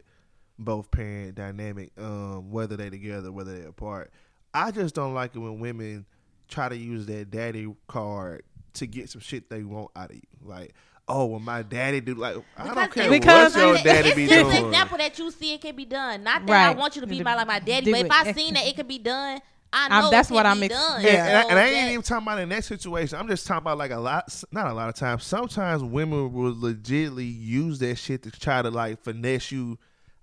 both 0.59 0.91
parent 0.91 1.35
dynamic, 1.35 1.91
um, 1.97 2.51
whether 2.51 2.77
they 2.77 2.89
together, 2.89 3.31
whether 3.31 3.57
they 3.59 3.65
apart. 3.65 4.11
I 4.55 4.71
just 4.71 4.95
don't 4.95 5.13
like 5.13 5.35
it 5.35 5.39
when 5.39 5.59
women 5.59 6.05
try 6.47 6.69
to 6.69 6.75
use 6.77 7.05
that 7.07 7.29
daddy 7.31 7.71
card 7.87 8.43
to 8.73 8.87
get 8.87 9.09
some 9.09 9.21
shit 9.21 9.49
they 9.49 9.63
want 9.63 9.91
out 9.95 10.09
of 10.11 10.15
you. 10.15 10.21
Like, 10.43 10.73
oh, 11.07 11.25
well, 11.25 11.39
my 11.39 11.61
daddy 11.61 11.99
do 12.01 12.15
like 12.15 12.37
I 12.57 12.73
don't 12.73 12.91
care 12.91 13.09
Because- 13.09 13.53
what 13.53 13.61
your 13.61 13.73
it's 13.75 13.83
daddy 13.83 14.07
it's 14.09 14.15
be 14.15 14.27
just 14.27 14.49
doing. 14.49 14.57
an 14.57 14.65
example 14.65 14.97
that 14.97 15.19
you 15.19 15.31
see 15.31 15.53
it 15.53 15.61
can 15.61 15.75
be 15.75 15.85
done. 15.85 16.23
Not 16.23 16.45
that 16.47 16.75
I 16.75 16.79
want 16.79 16.95
you 16.95 17.01
to 17.01 17.07
be 17.07 17.21
my 17.23 17.35
like 17.35 17.47
my 17.47 17.59
daddy, 17.59 17.85
do 17.85 17.91
but 17.91 18.05
if. 18.05 18.11
I 18.11 18.31
seen 18.31 18.53
that 18.55 18.65
it 18.65 18.75
could 18.75 18.87
be 18.87 18.97
done, 18.99 19.39
I 19.73 19.89
know 20.01 20.09
that's 20.09 20.29
it 20.29 20.31
can 20.31 20.35
what 20.35 20.45
I'm 20.45 20.63
ex- 20.63 20.73
done. 20.73 21.01
Yeah. 21.03 21.09
And, 21.09 21.19
and 21.19 21.37
I, 21.37 21.41
and 21.49 21.59
I 21.59 21.63
ain't 21.65 21.75
that- 21.87 21.91
even 21.91 22.01
talking 22.03 22.27
about 22.27 22.39
in 22.39 22.49
that 22.49 22.63
situation. 22.63 23.19
I'm 23.19 23.27
just 23.27 23.45
talking 23.45 23.63
about 23.63 23.77
like 23.77 23.91
a 23.91 23.99
lot, 23.99 24.43
not 24.51 24.67
a 24.67 24.73
lot 24.73 24.87
of 24.89 24.95
times. 24.95 25.25
Sometimes 25.25 25.83
women 25.83 26.31
will 26.31 26.53
legitly 26.55 27.27
use 27.39 27.79
that 27.79 27.97
shit 27.97 28.23
to 28.23 28.31
try 28.31 28.61
to 28.61 28.69
like 28.69 29.03
finesse 29.03 29.51
you 29.51 29.77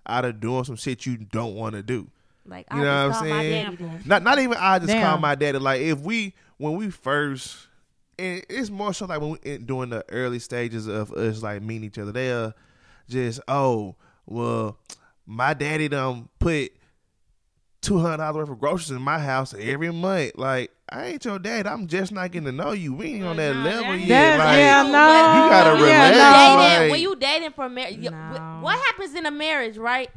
out 0.07 0.25
of 0.25 0.39
doing 0.39 0.63
some 0.63 0.75
shit 0.75 1.05
you 1.05 1.17
don't 1.17 1.55
want 1.55 1.75
to 1.75 1.83
do. 1.83 2.07
Like 2.45 2.67
You 2.73 2.79
I 2.79 2.83
know 2.83 3.07
what 3.09 3.15
I'm 3.17 3.23
saying? 3.23 4.01
Not 4.05 4.23
not 4.23 4.39
even 4.39 4.57
I 4.59 4.79
just 4.79 4.93
call 4.93 5.17
my 5.17 5.35
daddy. 5.35 5.57
Like 5.59 5.81
if 5.81 5.99
we 5.99 6.33
when 6.57 6.75
we 6.75 6.89
first, 6.89 7.67
and 8.19 8.43
it's 8.49 8.69
more 8.69 8.93
so 8.93 9.05
like 9.05 9.21
when 9.21 9.31
we 9.31 9.37
in, 9.43 9.65
during 9.65 9.89
the 9.89 10.03
early 10.09 10.39
stages 10.39 10.87
of 10.87 11.11
us 11.13 11.41
like 11.41 11.61
meeting 11.61 11.85
each 11.85 11.97
other. 11.97 12.11
They're 12.11 12.53
just 13.09 13.39
oh 13.47 13.95
well, 14.25 14.77
my 15.25 15.53
daddy 15.53 15.87
done 15.87 16.27
put 16.39 16.71
two 17.81 17.99
hundred 17.99 18.17
dollars 18.17 18.35
worth 18.35 18.49
of 18.49 18.59
groceries 18.59 18.91
in 18.91 19.01
my 19.01 19.19
house 19.19 19.53
every 19.57 19.91
month. 19.91 20.33
Like 20.35 20.71
I 20.89 21.05
ain't 21.07 21.25
your 21.25 21.39
dad. 21.39 21.65
I'm 21.65 21.87
just 21.87 22.11
not 22.11 22.31
getting 22.31 22.45
to 22.45 22.51
know 22.51 22.71
you. 22.71 22.93
We 22.93 23.13
ain't 23.15 23.25
on 23.25 23.37
that 23.37 23.55
No, 23.55 23.63
level 23.63 23.91
that- 23.93 23.99
yet. 23.99 24.07
That's, 24.37 24.39
like, 24.39 24.57
yeah, 24.57 24.85
You 24.85 25.49
gotta 25.49 25.79
yeah, 25.79 26.09
relax, 26.09 26.17
no. 26.17 26.55
like- 26.57 26.77
dating, 26.79 26.91
when 26.91 27.01
you 27.01 27.15
dating 27.15 27.51
for 27.51 27.69
marriage, 27.69 27.97
No. 27.99 28.59
what 28.61 28.77
happens 28.79 29.15
in 29.15 29.25
a 29.25 29.31
marriage, 29.31 29.77
right? 29.77 30.09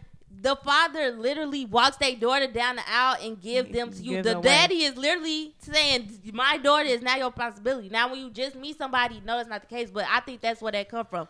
The 0.47 0.55
father 0.55 1.11
literally 1.11 1.65
walks 1.65 1.97
their 1.97 2.15
daughter 2.15 2.47
down 2.47 2.77
the 2.77 2.89
aisle 2.89 3.17
and 3.21 3.41
give 3.41 3.73
them 3.73 3.91
to 3.91 4.01
you. 4.01 4.13
Gives 4.13 4.29
The 4.29 4.37
away. 4.37 4.43
daddy 4.49 4.85
is 4.85 4.97
literally 4.97 5.57
saying, 5.59 6.21
"My 6.33 6.57
daughter 6.57 6.87
is 6.87 7.03
now 7.03 7.17
your 7.17 7.31
responsibility." 7.31 7.89
Now, 7.89 8.09
when 8.09 8.21
you 8.21 8.31
just 8.31 8.55
meet 8.55 8.79
somebody, 8.79 9.21
no, 9.25 9.39
that's 9.39 9.49
not 9.49 9.63
the 9.63 9.67
case. 9.67 9.91
But 9.91 10.05
I 10.09 10.21
think 10.21 10.41
that's 10.41 10.63
where 10.63 10.71
that 10.71 10.89
come 10.89 11.05
from. 11.05 11.27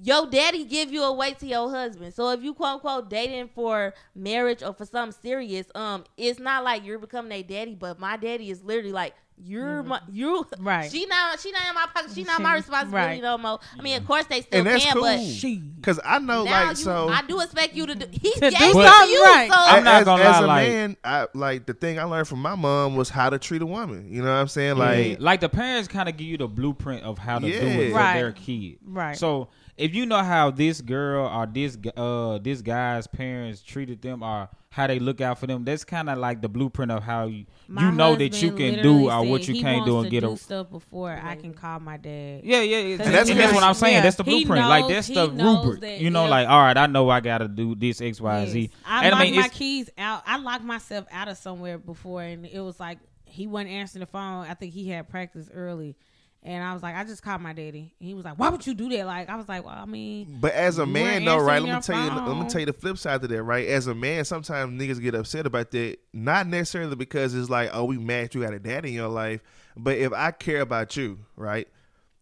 Your 0.00 0.26
daddy 0.26 0.62
give 0.62 0.92
you 0.92 1.02
away 1.02 1.34
to 1.34 1.46
your 1.48 1.68
husband. 1.68 2.14
So 2.14 2.30
if 2.30 2.44
you 2.44 2.54
quote 2.54 2.74
unquote 2.74 3.10
dating 3.10 3.48
for 3.56 3.92
marriage 4.14 4.62
or 4.62 4.72
for 4.72 4.86
something 4.86 5.18
serious, 5.20 5.66
um, 5.74 6.04
it's 6.16 6.38
not 6.38 6.62
like 6.62 6.84
you're 6.84 7.00
becoming 7.00 7.32
a 7.32 7.42
daddy, 7.42 7.74
but 7.74 7.98
my 7.98 8.16
daddy 8.16 8.50
is 8.52 8.62
literally 8.62 8.92
like 8.92 9.14
you're 9.42 9.80
mm-hmm. 9.80 9.88
my 9.88 10.00
you 10.10 10.46
Right. 10.58 10.90
She 10.90 11.06
not 11.06 11.40
she 11.40 11.50
not 11.50 11.62
in 11.68 11.74
my 11.74 11.86
pocket. 11.92 12.12
She 12.14 12.22
not 12.24 12.40
my 12.40 12.54
responsibility 12.54 13.14
right. 13.14 13.22
no 13.22 13.36
more. 13.36 13.58
I 13.78 13.82
mean, 13.82 13.96
of 13.96 14.06
course 14.06 14.24
they 14.26 14.42
still 14.42 14.58
and 14.60 14.66
that's 14.66 14.84
can, 14.84 14.94
cool. 14.94 15.02
but 15.02 15.20
She. 15.20 15.62
Cause 15.82 16.00
I 16.04 16.18
know 16.18 16.44
now 16.44 16.68
like 16.68 16.78
you, 16.78 16.84
so. 16.84 17.08
I 17.08 17.22
do 17.22 17.40
expect 17.40 17.74
you 17.74 17.86
to 17.86 17.94
do. 17.94 18.06
He 18.10 18.30
To 18.32 18.40
gave 18.40 18.50
do 18.52 18.56
to 18.56 18.72
something 18.72 19.10
you, 19.10 19.24
right. 19.24 19.50
so 19.50 19.56
I'm 19.58 19.84
not 19.84 20.00
as, 20.00 20.04
gonna 20.04 20.22
as 20.22 20.28
lie, 20.30 20.38
a 20.42 20.46
like- 20.46 20.68
man, 20.68 20.96
I 21.04 21.26
like 21.34 21.66
the 21.66 21.74
thing 21.74 21.98
I 21.98 22.04
learned 22.04 22.28
from 22.28 22.40
my 22.40 22.54
mom 22.54 22.96
was 22.96 23.10
how 23.10 23.28
to 23.30 23.38
treat 23.38 23.60
a 23.60 23.66
woman. 23.66 24.08
You 24.10 24.22
know 24.22 24.28
what 24.28 24.40
I'm 24.40 24.48
saying? 24.48 24.76
Like, 24.76 25.08
like 25.08 25.20
like 25.20 25.40
the 25.40 25.48
parents 25.48 25.88
kind 25.88 26.08
of 26.08 26.16
give 26.16 26.26
you 26.26 26.38
the 26.38 26.48
blueprint 26.48 27.02
of 27.02 27.18
how 27.18 27.38
to 27.38 27.46
do 27.46 27.52
it 27.52 27.90
for 27.90 27.96
Right. 27.96 28.14
their 28.14 28.32
kid. 28.32 28.78
Right. 28.86 29.16
So 29.16 29.48
if 29.76 29.94
you 29.94 30.06
know 30.06 30.22
how 30.22 30.50
this 30.50 30.80
girl 30.80 31.26
or 31.26 31.46
this 31.46 31.76
uh 31.96 32.38
this 32.38 32.62
guy's 32.62 33.06
parents 33.06 33.62
treated 33.62 34.00
them 34.02 34.22
or 34.22 34.48
how 34.70 34.88
they 34.88 34.98
look 34.98 35.20
out 35.20 35.38
for 35.38 35.46
them, 35.46 35.64
that's 35.64 35.84
kind 35.84 36.10
of 36.10 36.18
like 36.18 36.42
the 36.42 36.48
blueprint 36.48 36.90
of 36.90 37.02
how 37.02 37.26
you 37.26 37.46
My 37.68 37.82
you 37.86 37.92
know 37.92 38.16
that 38.16 38.42
you 38.42 38.50
can 38.52 38.82
do 38.82 39.08
or 39.10 39.24
what 39.24 39.46
you 39.46 39.60
can't 39.60 39.86
do 39.86 39.98
and 39.98 40.06
to 40.06 40.10
get 40.10 40.20
do 40.22 40.32
a 40.32 40.36
stuff 40.36 40.68
before 40.70 41.12
I 41.22 41.36
can 41.36 41.54
call 41.54 41.78
my 41.80 41.96
dad. 41.96 42.40
yeah, 42.44 42.60
yeah, 42.60 42.78
yeah. 42.78 42.92
And 42.94 43.00
that's 43.00 43.28
that's, 43.28 43.30
that's 43.30 43.52
what 43.54 43.62
I'm 43.62 43.74
saying. 43.74 43.94
Yeah. 43.94 44.00
That's 44.02 44.16
the 44.16 44.24
He 44.24 44.44
blueprint. 44.44 44.68
like 44.68 44.88
that's 44.88 45.06
the 45.08 45.26
knows 45.28 45.64
rubric. 45.64 45.80
that 45.82 46.00
You 46.00 46.10
know, 46.10 46.24
if- 46.24 46.30
like 46.30 46.48
all 46.48 46.60
right, 46.60 46.76
I 46.76 46.86
know 46.86 47.08
I 47.08 47.20
gotta 47.20 47.46
do 47.48 47.74
this 47.76 48.00
X, 48.00 48.20
Y, 48.20 48.40
Yes. 48.42 48.50
Z. 48.50 48.70
I 48.84 49.06
And 49.06 49.12
locked 49.18 49.34
my 49.36 49.48
keys 49.48 49.90
out. 49.96 50.22
I 50.26 50.38
locked 50.38 50.64
myself 50.64 51.06
out 51.12 51.28
of 51.28 51.36
somewhere 51.36 51.78
before, 51.78 52.22
and 52.22 52.44
it 52.44 52.60
was 52.60 52.80
like 52.80 52.98
he 53.26 53.46
wasn't 53.46 53.70
answering 53.70 54.00
the 54.00 54.06
phone. 54.06 54.46
I 54.48 54.54
think 54.54 54.72
he 54.74 54.88
had 54.88 55.08
practice 55.08 55.48
early, 55.54 55.96
and 56.44 56.62
I 56.62 56.74
was 56.74 56.82
like, 56.82 56.94
I 56.94 57.04
just 57.04 57.22
called 57.22 57.40
my 57.40 57.52
daddy. 57.54 57.94
And 57.98 58.06
he 58.08 58.14
was 58.14 58.24
like, 58.24 58.38
Why 58.38 58.50
would 58.50 58.66
you 58.66 58.74
do 58.74 58.88
that? 58.90 59.06
Like 59.06 59.28
I 59.30 59.36
was 59.36 59.48
like, 59.48 59.64
Well, 59.64 59.74
I 59.76 59.86
mean, 59.86 60.38
But 60.40 60.52
as 60.52 60.78
a 60.78 60.86
man, 60.86 61.24
though, 61.24 61.38
right? 61.38 61.62
Let 61.62 61.74
me 61.74 61.80
tell 61.80 62.04
you. 62.04 62.10
Let 62.10 62.36
me 62.42 62.48
tell 62.48 62.60
you 62.60 62.66
the 62.66 62.72
flip 62.72 62.98
side 62.98 63.22
to 63.22 63.28
that, 63.28 63.42
right? 63.42 63.66
As 63.66 63.86
a 63.86 63.94
man, 63.94 64.24
sometimes 64.24 64.80
niggas 64.80 65.00
get 65.00 65.14
upset 65.14 65.46
about 65.46 65.70
that. 65.72 65.96
Not 66.12 66.46
necessarily 66.46 66.96
because 66.96 67.34
it's 67.34 67.48
like, 67.50 67.70
oh, 67.72 67.84
we 67.84 67.98
mad 67.98 68.34
you 68.34 68.42
got 68.42 68.52
a 68.54 68.58
dad 68.58 68.84
in 68.84 68.92
your 68.92 69.08
life, 69.08 69.40
but 69.76 69.96
if 69.98 70.12
I 70.12 70.30
care 70.32 70.60
about 70.60 70.96
you, 70.96 71.18
right, 71.36 71.66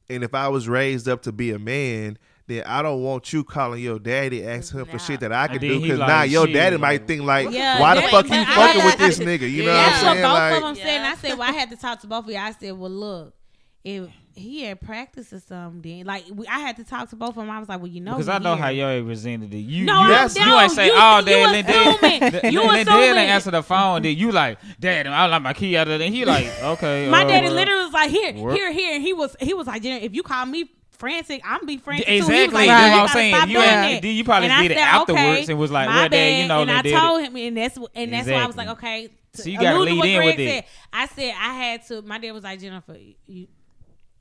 and 0.09 0.23
if 0.25 0.35
I 0.35 0.49
was 0.49 0.69
raised 0.69 1.09
up 1.09 1.23
to 1.23 1.33
be 1.33 1.51
a 1.51 1.59
man. 1.59 2.19
Then 2.49 2.65
I 2.67 2.83
don't 2.83 3.05
want 3.05 3.33
you 3.33 3.45
calling 3.45 3.81
your 3.81 4.01
daddy 4.01 4.45
asking 4.45 4.81
him 4.81 4.87
for 4.87 4.99
shit 4.99 5.21
that 5.21 5.33
I 5.33 5.47
can 5.47 5.61
do 5.61 5.81
because 5.81 6.01
like, 6.01 6.09
now 6.09 6.23
your 6.25 6.49
daddy 6.49 6.75
like- 6.77 6.81
might 6.81 7.07
think 7.07 7.23
like, 7.23 7.49
Yeah, 7.53 7.81
why 7.81 7.95
the 7.95 8.01
that- 8.01 8.11
fuck 8.11 8.27
but 8.27 8.35
you 8.35 8.43
I 8.43 8.45
fucking 8.45 8.81
had 8.81 8.85
with 8.85 8.95
to- 8.97 8.99
this 8.99 9.19
nigga? 9.21 9.49
You 9.51 9.65
know 9.67 9.73
that's 9.73 10.03
what 10.03 10.17
I'm 10.17 10.23
what 10.23 10.23
saying? 10.23 10.23
both 10.23 10.33
Like, 10.35 10.55
of 10.57 10.63
them 10.63 10.75
said. 10.75 10.87
And 10.89 11.07
I 11.07 11.15
said, 11.15 11.39
Well, 11.39 11.49
I 11.49 11.53
had 11.53 11.71
to 11.71 11.77
talk 11.77 12.01
to 12.01 12.07
both 12.09 12.25
of 12.25 12.31
you. 12.33 12.37
I 12.37 12.51
said, 12.51 12.73
Well, 12.77 12.91
look, 12.91 13.35
if 13.85 14.09
he 14.35 14.63
had 14.63 14.81
practice 14.81 15.33
or 15.33 15.41
something, 15.41 16.05
like 16.07 16.25
we, 16.33 16.47
I 16.47 16.61
had 16.61 16.77
to 16.77 16.85
talk 16.85 17.11
to 17.11 17.17
both 17.17 17.31
of 17.31 17.35
them. 17.37 17.51
I 17.51 17.59
was 17.59 17.69
like, 17.69 17.79
Well, 17.81 17.89
you 17.89 18.01
know, 18.01 18.13
because 18.13 18.29
I 18.29 18.39
know 18.39 18.55
here. 18.55 18.63
how 18.65 18.69
y'all 18.71 19.01
resented 19.03 19.53
it. 19.53 19.59
You, 19.59 19.85
No, 19.85 20.05
you, 20.05 20.09
Yes. 20.11 20.37
you 20.39 20.59
ain't 20.59 20.73
say, 20.73 20.87
you, 20.87 20.93
"Oh, 20.95 21.19
you 21.19 21.25
Dad, 21.27 21.51
let 21.53 21.67
Dad, 21.67 21.95
assuming. 21.97 22.21
let 22.33 22.53
You 22.53 22.61
assuming. 22.63 22.79
ain't 22.79 23.19
answer 23.19 23.51
the 23.51 23.63
phone." 23.63 24.03
Then 24.03 24.17
you 24.17 24.33
like, 24.33 24.59
"Dad, 24.81 25.07
I 25.07 25.27
like 25.27 25.43
my 25.43 25.53
key 25.53 25.77
out 25.77 25.89
of 25.89 25.99
there." 25.99 26.09
He 26.09 26.25
like, 26.25 26.47
"Okay." 26.63 27.09
My 27.11 27.25
uh, 27.25 27.29
daddy 27.29 27.47
well. 27.49 27.57
literally 27.57 27.85
was 27.85 27.93
like, 27.93 28.11
"Here, 28.11 28.33
Work. 28.35 28.57
here, 28.57 28.73
here." 28.73 28.95
And 28.95 29.03
he 29.03 29.13
was, 29.13 29.37
he 29.41 29.53
was 29.53 29.67
like, 29.67 29.85
"If 29.85 30.15
you 30.15 30.23
call 30.23 30.47
me 30.47 30.71
frantic, 30.91 31.43
I'm 31.45 31.67
be 31.67 31.77
frantic 31.77 32.07
too." 32.07 32.13
Exactly. 32.15 32.45
Was 32.47 32.53
like, 32.55 32.67
That's 32.69 32.87
"You 32.95 33.01
what 33.01 33.03
I'm 33.03 33.09
saying. 33.09 33.35
You 33.35 33.55
doing 33.57 33.69
ain't- 33.69 33.73
that." 33.97 34.03
then 34.03 34.15
you 34.15 34.25
probably 34.25 34.49
And 34.49 34.63
did 34.63 34.71
it 34.71 34.79
said, 34.79 34.83
afterwards 34.85 35.21
okay, 35.43 35.47
and 35.51 35.59
was 35.59 35.71
like, 35.71 35.89
"Well, 35.89 36.09
Dad, 36.09 36.41
you 36.43 36.49
know, 36.49 36.63
and 36.63 36.71
I 36.71 36.83
told 36.83 37.23
him, 37.23 37.37
and 37.37 37.57
that's 37.57 37.79
and 37.95 38.13
that's 38.13 38.29
why 38.29 38.35
I 38.43 38.47
was 38.47 38.57
like, 38.57 38.69
"Okay." 38.69 39.11
So 39.35 39.49
you 39.51 39.59
gotta 39.59 39.79
lead 39.81 39.99
what 39.99 40.09
in 40.09 40.25
with 40.25 40.39
it. 40.39 40.49
said, 40.49 40.65
I 40.93 41.07
said 41.07 41.35
I 41.39 41.55
had 41.55 41.87
to. 41.89 42.01
My 42.03 42.19
dad 42.19 42.33
was 42.33 42.45
like, 42.45 42.61
"Jennifer, 42.61 42.97
you." 43.27 43.47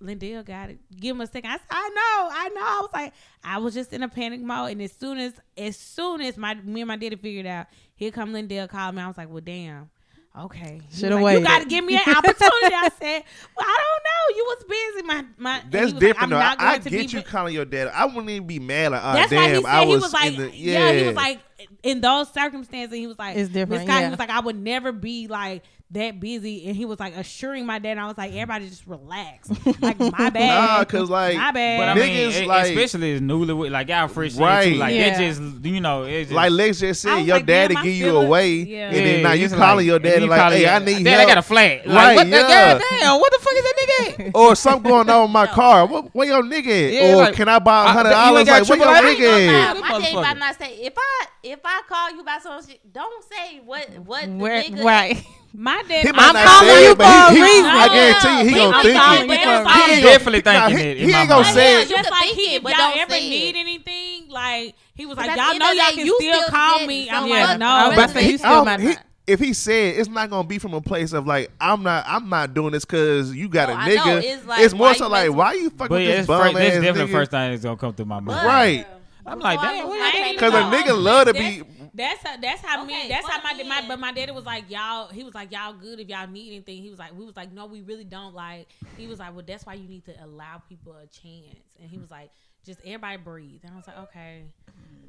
Lindell 0.01 0.43
got 0.43 0.69
it. 0.69 0.79
Give 0.99 1.15
him 1.15 1.21
a 1.21 1.27
second. 1.27 1.49
I 1.49 1.53
said, 1.53 1.61
I 1.69 1.89
know, 1.89 2.35
I 2.35 2.49
know. 2.49 2.61
I 2.61 2.79
was 2.81 2.89
like, 2.93 3.13
I 3.43 3.57
was 3.59 3.73
just 3.73 3.93
in 3.93 4.03
a 4.03 4.09
panic 4.09 4.41
mode, 4.41 4.71
and 4.71 4.81
as 4.81 4.91
soon 4.91 5.17
as, 5.17 5.33
as 5.57 5.77
soon 5.77 6.21
as 6.21 6.37
my 6.37 6.55
me 6.55 6.81
and 6.81 6.87
my 6.87 6.97
daddy 6.97 7.15
figured 7.15 7.45
out, 7.45 7.67
here 7.95 8.11
come 8.11 8.33
Lindell 8.33 8.67
called 8.67 8.95
me. 8.95 9.01
I 9.01 9.07
was 9.07 9.17
like, 9.17 9.29
well, 9.29 9.41
damn. 9.41 9.89
Okay. 10.37 10.79
He 10.89 10.97
Shoulda 10.97 11.17
like. 11.17 11.39
You 11.39 11.43
got 11.43 11.59
to 11.59 11.65
give 11.67 11.83
me 11.83 11.93
that 11.93 12.07
opportunity. 12.07 12.73
I 12.73 12.89
said, 12.97 13.23
well, 13.57 13.67
I 13.67 13.79
don't 13.83 14.03
know. 14.03 14.37
You 14.37 14.45
was 14.47 14.63
busy. 14.63 15.05
My 15.05 15.25
my. 15.37 15.61
That's 15.69 15.83
was 15.85 15.93
like, 15.93 15.99
different 15.99 16.23
I'm 16.23 16.29
though. 16.57 16.63
I, 16.63 16.71
I 16.71 16.77
get 16.77 16.91
be 16.91 16.97
you 17.17 17.21
bu- 17.21 17.27
calling 17.27 17.53
your 17.53 17.65
dad. 17.65 17.91
I 17.93 18.05
wouldn't 18.05 18.29
even 18.29 18.47
be 18.47 18.59
mad. 18.59 18.93
Like, 18.93 19.01
oh, 19.03 19.07
uh, 19.07 19.13
That's 19.13 19.29
damn, 19.29 19.39
why 19.41 19.49
he 19.49 19.55
said 19.55 19.65
I 19.65 19.85
he 19.85 19.93
was, 19.93 20.01
was 20.03 20.13
like, 20.13 20.37
the, 20.37 20.51
yeah. 20.55 20.91
he 20.93 21.07
was 21.07 21.15
like, 21.15 21.39
in 21.83 21.99
those 21.99 22.31
circumstances, 22.31 22.97
he 22.97 23.07
was 23.07 23.19
like, 23.19 23.35
It's 23.35 23.49
different, 23.49 23.83
Scott, 23.83 23.99
yeah. 23.99 24.05
He 24.05 24.09
was 24.09 24.19
like, 24.19 24.29
I 24.29 24.39
would 24.39 24.57
never 24.57 24.93
be 24.93 25.27
like 25.27 25.63
that 25.93 26.19
busy, 26.19 26.65
and 26.67 26.75
he 26.75 26.85
was 26.85 26.99
like 26.99 27.15
assuring 27.17 27.65
my 27.65 27.77
dad. 27.79 27.91
And 27.91 27.99
I 27.99 28.07
was 28.07 28.17
like, 28.17 28.31
everybody 28.31 28.69
just 28.69 28.87
relax. 28.87 29.49
like 29.81 29.99
my 29.99 30.29
bad. 30.29 30.77
Nah, 30.77 30.83
cause 30.85 31.09
like 31.09 31.35
my 31.37 31.51
bad. 31.51 31.79
But 31.79 31.89
I 31.89 31.95
Niggas, 32.07 32.39
mean, 32.39 32.47
like- 32.47 32.69
especially 32.69 33.13
as 33.13 33.21
newlywed, 33.21 33.71
like 33.71 33.89
y'all 33.89 34.07
fresh 34.07 34.35
right. 34.35 34.47
Right. 34.65 34.71
too. 34.73 34.75
Like 34.79 34.95
Yeah. 34.95 35.09
that 35.09 35.17
just 35.19 35.41
you 35.65 35.81
know, 35.81 36.03
it's 36.03 36.29
just, 36.29 36.35
like 36.35 36.51
Lex 36.51 36.79
just 36.79 37.01
said, 37.01 37.19
your 37.19 37.35
like, 37.37 37.45
damn, 37.45 37.69
daddy 37.73 37.75
give 37.83 37.95
you 37.95 38.17
away, 38.17 38.53
Yeah. 38.53 38.87
and 38.87 38.95
then 38.95 39.23
now 39.23 39.31
you 39.33 39.45
it's 39.45 39.53
calling 39.53 39.77
like- 39.77 39.85
your 39.85 39.95
and 39.97 40.03
daddy 40.05 40.21
you 40.23 40.29
like, 40.29 40.39
calling 40.39 40.57
hey, 40.59 40.65
I 40.67 40.77
your- 40.77 40.85
need 40.85 41.03
Dad, 41.03 41.19
I 41.19 41.25
got 41.25 41.37
a 41.37 41.41
flat. 41.41 41.85
Like, 41.87 41.95
Right, 41.95 42.15
what 42.15 42.23
the 42.25 42.29
yeah. 42.37 42.79
goddamn? 42.79 43.19
What 43.19 43.31
the 43.33 43.39
fuck 43.39 43.53
is 43.53 43.63
that 43.63 43.75
nigga 44.17 44.31
or 44.35 44.55
something 44.55 44.89
going 44.91 45.09
on 45.09 45.21
with 45.23 45.31
my 45.31 45.47
car. 45.61 45.85
What, 45.87 46.15
where 46.15 46.27
your 46.27 46.43
nigga? 46.43 46.93
Yeah, 46.93 47.13
or 47.13 47.17
like, 47.17 47.33
can 47.35 47.49
I 47.49 47.59
buy 47.59 47.83
a 47.83 47.87
I- 47.87 47.91
hundred 47.93 48.09
dollars 48.11 48.47
Like, 48.47 48.67
where 48.69 48.77
your 48.77 48.87
triple 48.87 49.25
nigga 49.25 49.47
Nah, 49.47 49.53
at? 49.53 49.73
That 49.73 49.79
my 49.81 49.89
daddy 49.99 50.15
motherfucker. 50.15 50.39
not 50.39 50.57
say 50.57 50.73
if 50.81 50.93
I 50.97 51.25
if 51.43 51.59
I 51.65 51.81
call 51.87 52.11
you 52.11 52.21
about 52.21 52.41
some 52.43 52.65
shit. 52.65 52.79
Don't 52.93 53.23
say 53.25 53.59
what 53.65 53.89
what 54.05 54.21
the 54.23 54.27
nigga. 54.29 54.83
right. 54.83 55.23
My 55.53 55.83
dad. 55.87 56.05
He 56.05 56.11
might 56.11 56.21
I'm 56.29 56.33
not 56.33 56.45
calling 56.47 56.69
say 56.69 56.83
you 56.85 56.91
it, 56.91 56.97
but 56.97 57.05
for 57.05 57.11
a 57.11 57.29
he, 57.31 57.35
he, 57.35 57.41
reason. 57.43 57.65
I 57.65 57.87
guarantee 57.87 58.37
you, 58.39 58.45
he 58.45 58.51
But 58.51 58.71
gonna 58.71 58.83
think 58.83 58.95
it. 58.95 59.89
you 59.89 59.95
He 59.95 60.01
definitely 60.01 60.41
Nah, 60.45 60.51
thinking 60.67 60.77
he- 60.77 60.83
it 60.91 60.97
in 60.97 61.09
he 61.09 61.15
ain't 61.15 61.29
gonna 61.29 61.45
say 61.45 61.81
it. 61.81 61.89
you 61.89 61.95
just 61.95 62.09
can 62.09 62.11
like 62.11 62.23
think 62.23 62.35
he, 62.39 62.53
it, 62.53 62.57
if 62.57 62.63
but 62.63 62.69
y'all 62.71 62.79
don't 62.89 62.97
ever 62.99 63.13
need 63.13 63.55
anything, 63.55 64.29
like 64.29 64.75
he 64.95 65.05
was 65.05 65.17
like, 65.17 65.27
y'all 65.37 65.57
know 65.57 65.71
y'all 65.71 65.91
can 65.93 66.05
still 66.05 66.19
still 66.19 66.43
call 66.49 66.85
me. 66.87 67.09
I'm 67.09 67.21
some 67.23 67.29
like, 67.29 67.45
fuck- 67.47 67.59
no, 67.59 67.65
I 67.67 67.87
was 67.87 67.93
about 67.97 68.07
to 68.07 68.13
say, 68.13 68.13
but 68.13 68.23
he 68.23 68.37
still 68.37 68.51
Um, 68.51 68.65
might 68.65 68.79
not. 68.79 68.97
if 69.27 69.39
he 69.39 69.53
said 69.53 69.95
it's 69.97 70.09
not 70.09 70.29
gonna 70.29 70.47
be 70.47 70.57
from 70.59 70.73
a 70.73 70.81
place 70.81 71.11
of 71.13 71.27
like 71.27 71.51
I'm 71.59 71.83
not 71.83 72.05
I'm 72.07 72.29
not 72.29 72.53
doing 72.53 72.71
this 72.71 72.85
because 72.85 73.33
you 73.33 73.49
got 73.49 73.69
No, 73.69 73.75
a 73.75 73.77
I 73.77 73.87
know. 73.95 74.01
nigga. 74.03 74.23
It's 74.23 74.45
like, 74.45 74.73
more 74.73 74.93
so 74.93 75.07
like 75.09 75.23
messing- 75.25 75.35
why 75.35 75.53
you 75.53 75.69
fucking 75.71 75.77
But 75.77 75.91
with 75.91 76.05
this 76.05 76.19
it's 76.19 76.27
bum 76.27 76.41
ass 76.47 76.53
that's 76.53 76.75
definitely 76.75 76.91
the 77.01 77.07
nigga? 77.07 77.11
first 77.11 77.31
thing 77.31 77.51
that's 77.51 77.63
gonna 77.63 77.77
come 77.77 77.93
through 77.93 78.05
my 78.05 78.19
mind. 78.19 78.45
Right. 78.45 78.87
But 79.23 79.31
I'm 79.31 79.39
like, 79.39 79.59
before 79.59 79.73
damn, 79.73 79.85
I 79.85 79.87
what 79.87 79.97
was 79.97 80.01
I 80.01 80.05
like, 80.05 80.27
ain't 80.27 80.39
Cause 80.39 80.53
a 80.53 80.57
nigga 80.57 81.03
love 81.03 81.27
to 81.27 81.33
be. 81.33 81.63
That's 81.93 82.23
how, 82.23 82.37
that's 82.37 82.61
how 82.61 82.85
me. 82.85 83.07
That's 83.09 83.27
how 83.27 83.41
my, 83.41 83.63
my 83.63 83.87
but 83.87 83.99
my 83.99 84.11
daddy 84.11 84.31
was 84.31 84.45
like 84.45 84.69
y'all. 84.69 85.09
He 85.09 85.23
was 85.23 85.35
like 85.35 85.51
y'all 85.51 85.73
good 85.73 85.99
if 85.99 86.07
y'all 86.07 86.27
need 86.27 86.53
anything. 86.53 86.81
He 86.81 86.89
was 86.89 86.99
like 86.99 87.17
we 87.17 87.25
was 87.25 87.35
like 87.35 87.51
no 87.51 87.65
we 87.65 87.81
really 87.81 88.03
don't 88.03 88.33
like. 88.33 88.69
He 88.97 89.07
was 89.07 89.19
like 89.19 89.33
well 89.35 89.43
that's 89.45 89.65
why 89.65 89.73
you 89.73 89.87
need 89.87 90.05
to 90.05 90.23
allow 90.23 90.61
people 90.67 90.93
a 90.93 91.07
chance. 91.07 91.75
And 91.79 91.89
he 91.89 91.97
was 91.97 92.09
like 92.09 92.31
just 92.65 92.79
everybody 92.85 93.17
breathe. 93.17 93.61
And 93.63 93.73
I 93.73 93.75
was 93.75 93.87
like 93.87 93.99
okay, 93.99 94.43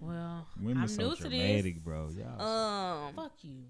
well 0.00 0.46
Women 0.60 0.82
I'm 0.82 0.88
so 0.88 1.10
new 1.10 1.16
to 1.16 1.28
this. 1.28 1.74
bro. 1.84 2.08
Y'all 2.10 2.42
Um, 2.42 3.14
Fuck 3.14 3.32
you. 3.42 3.62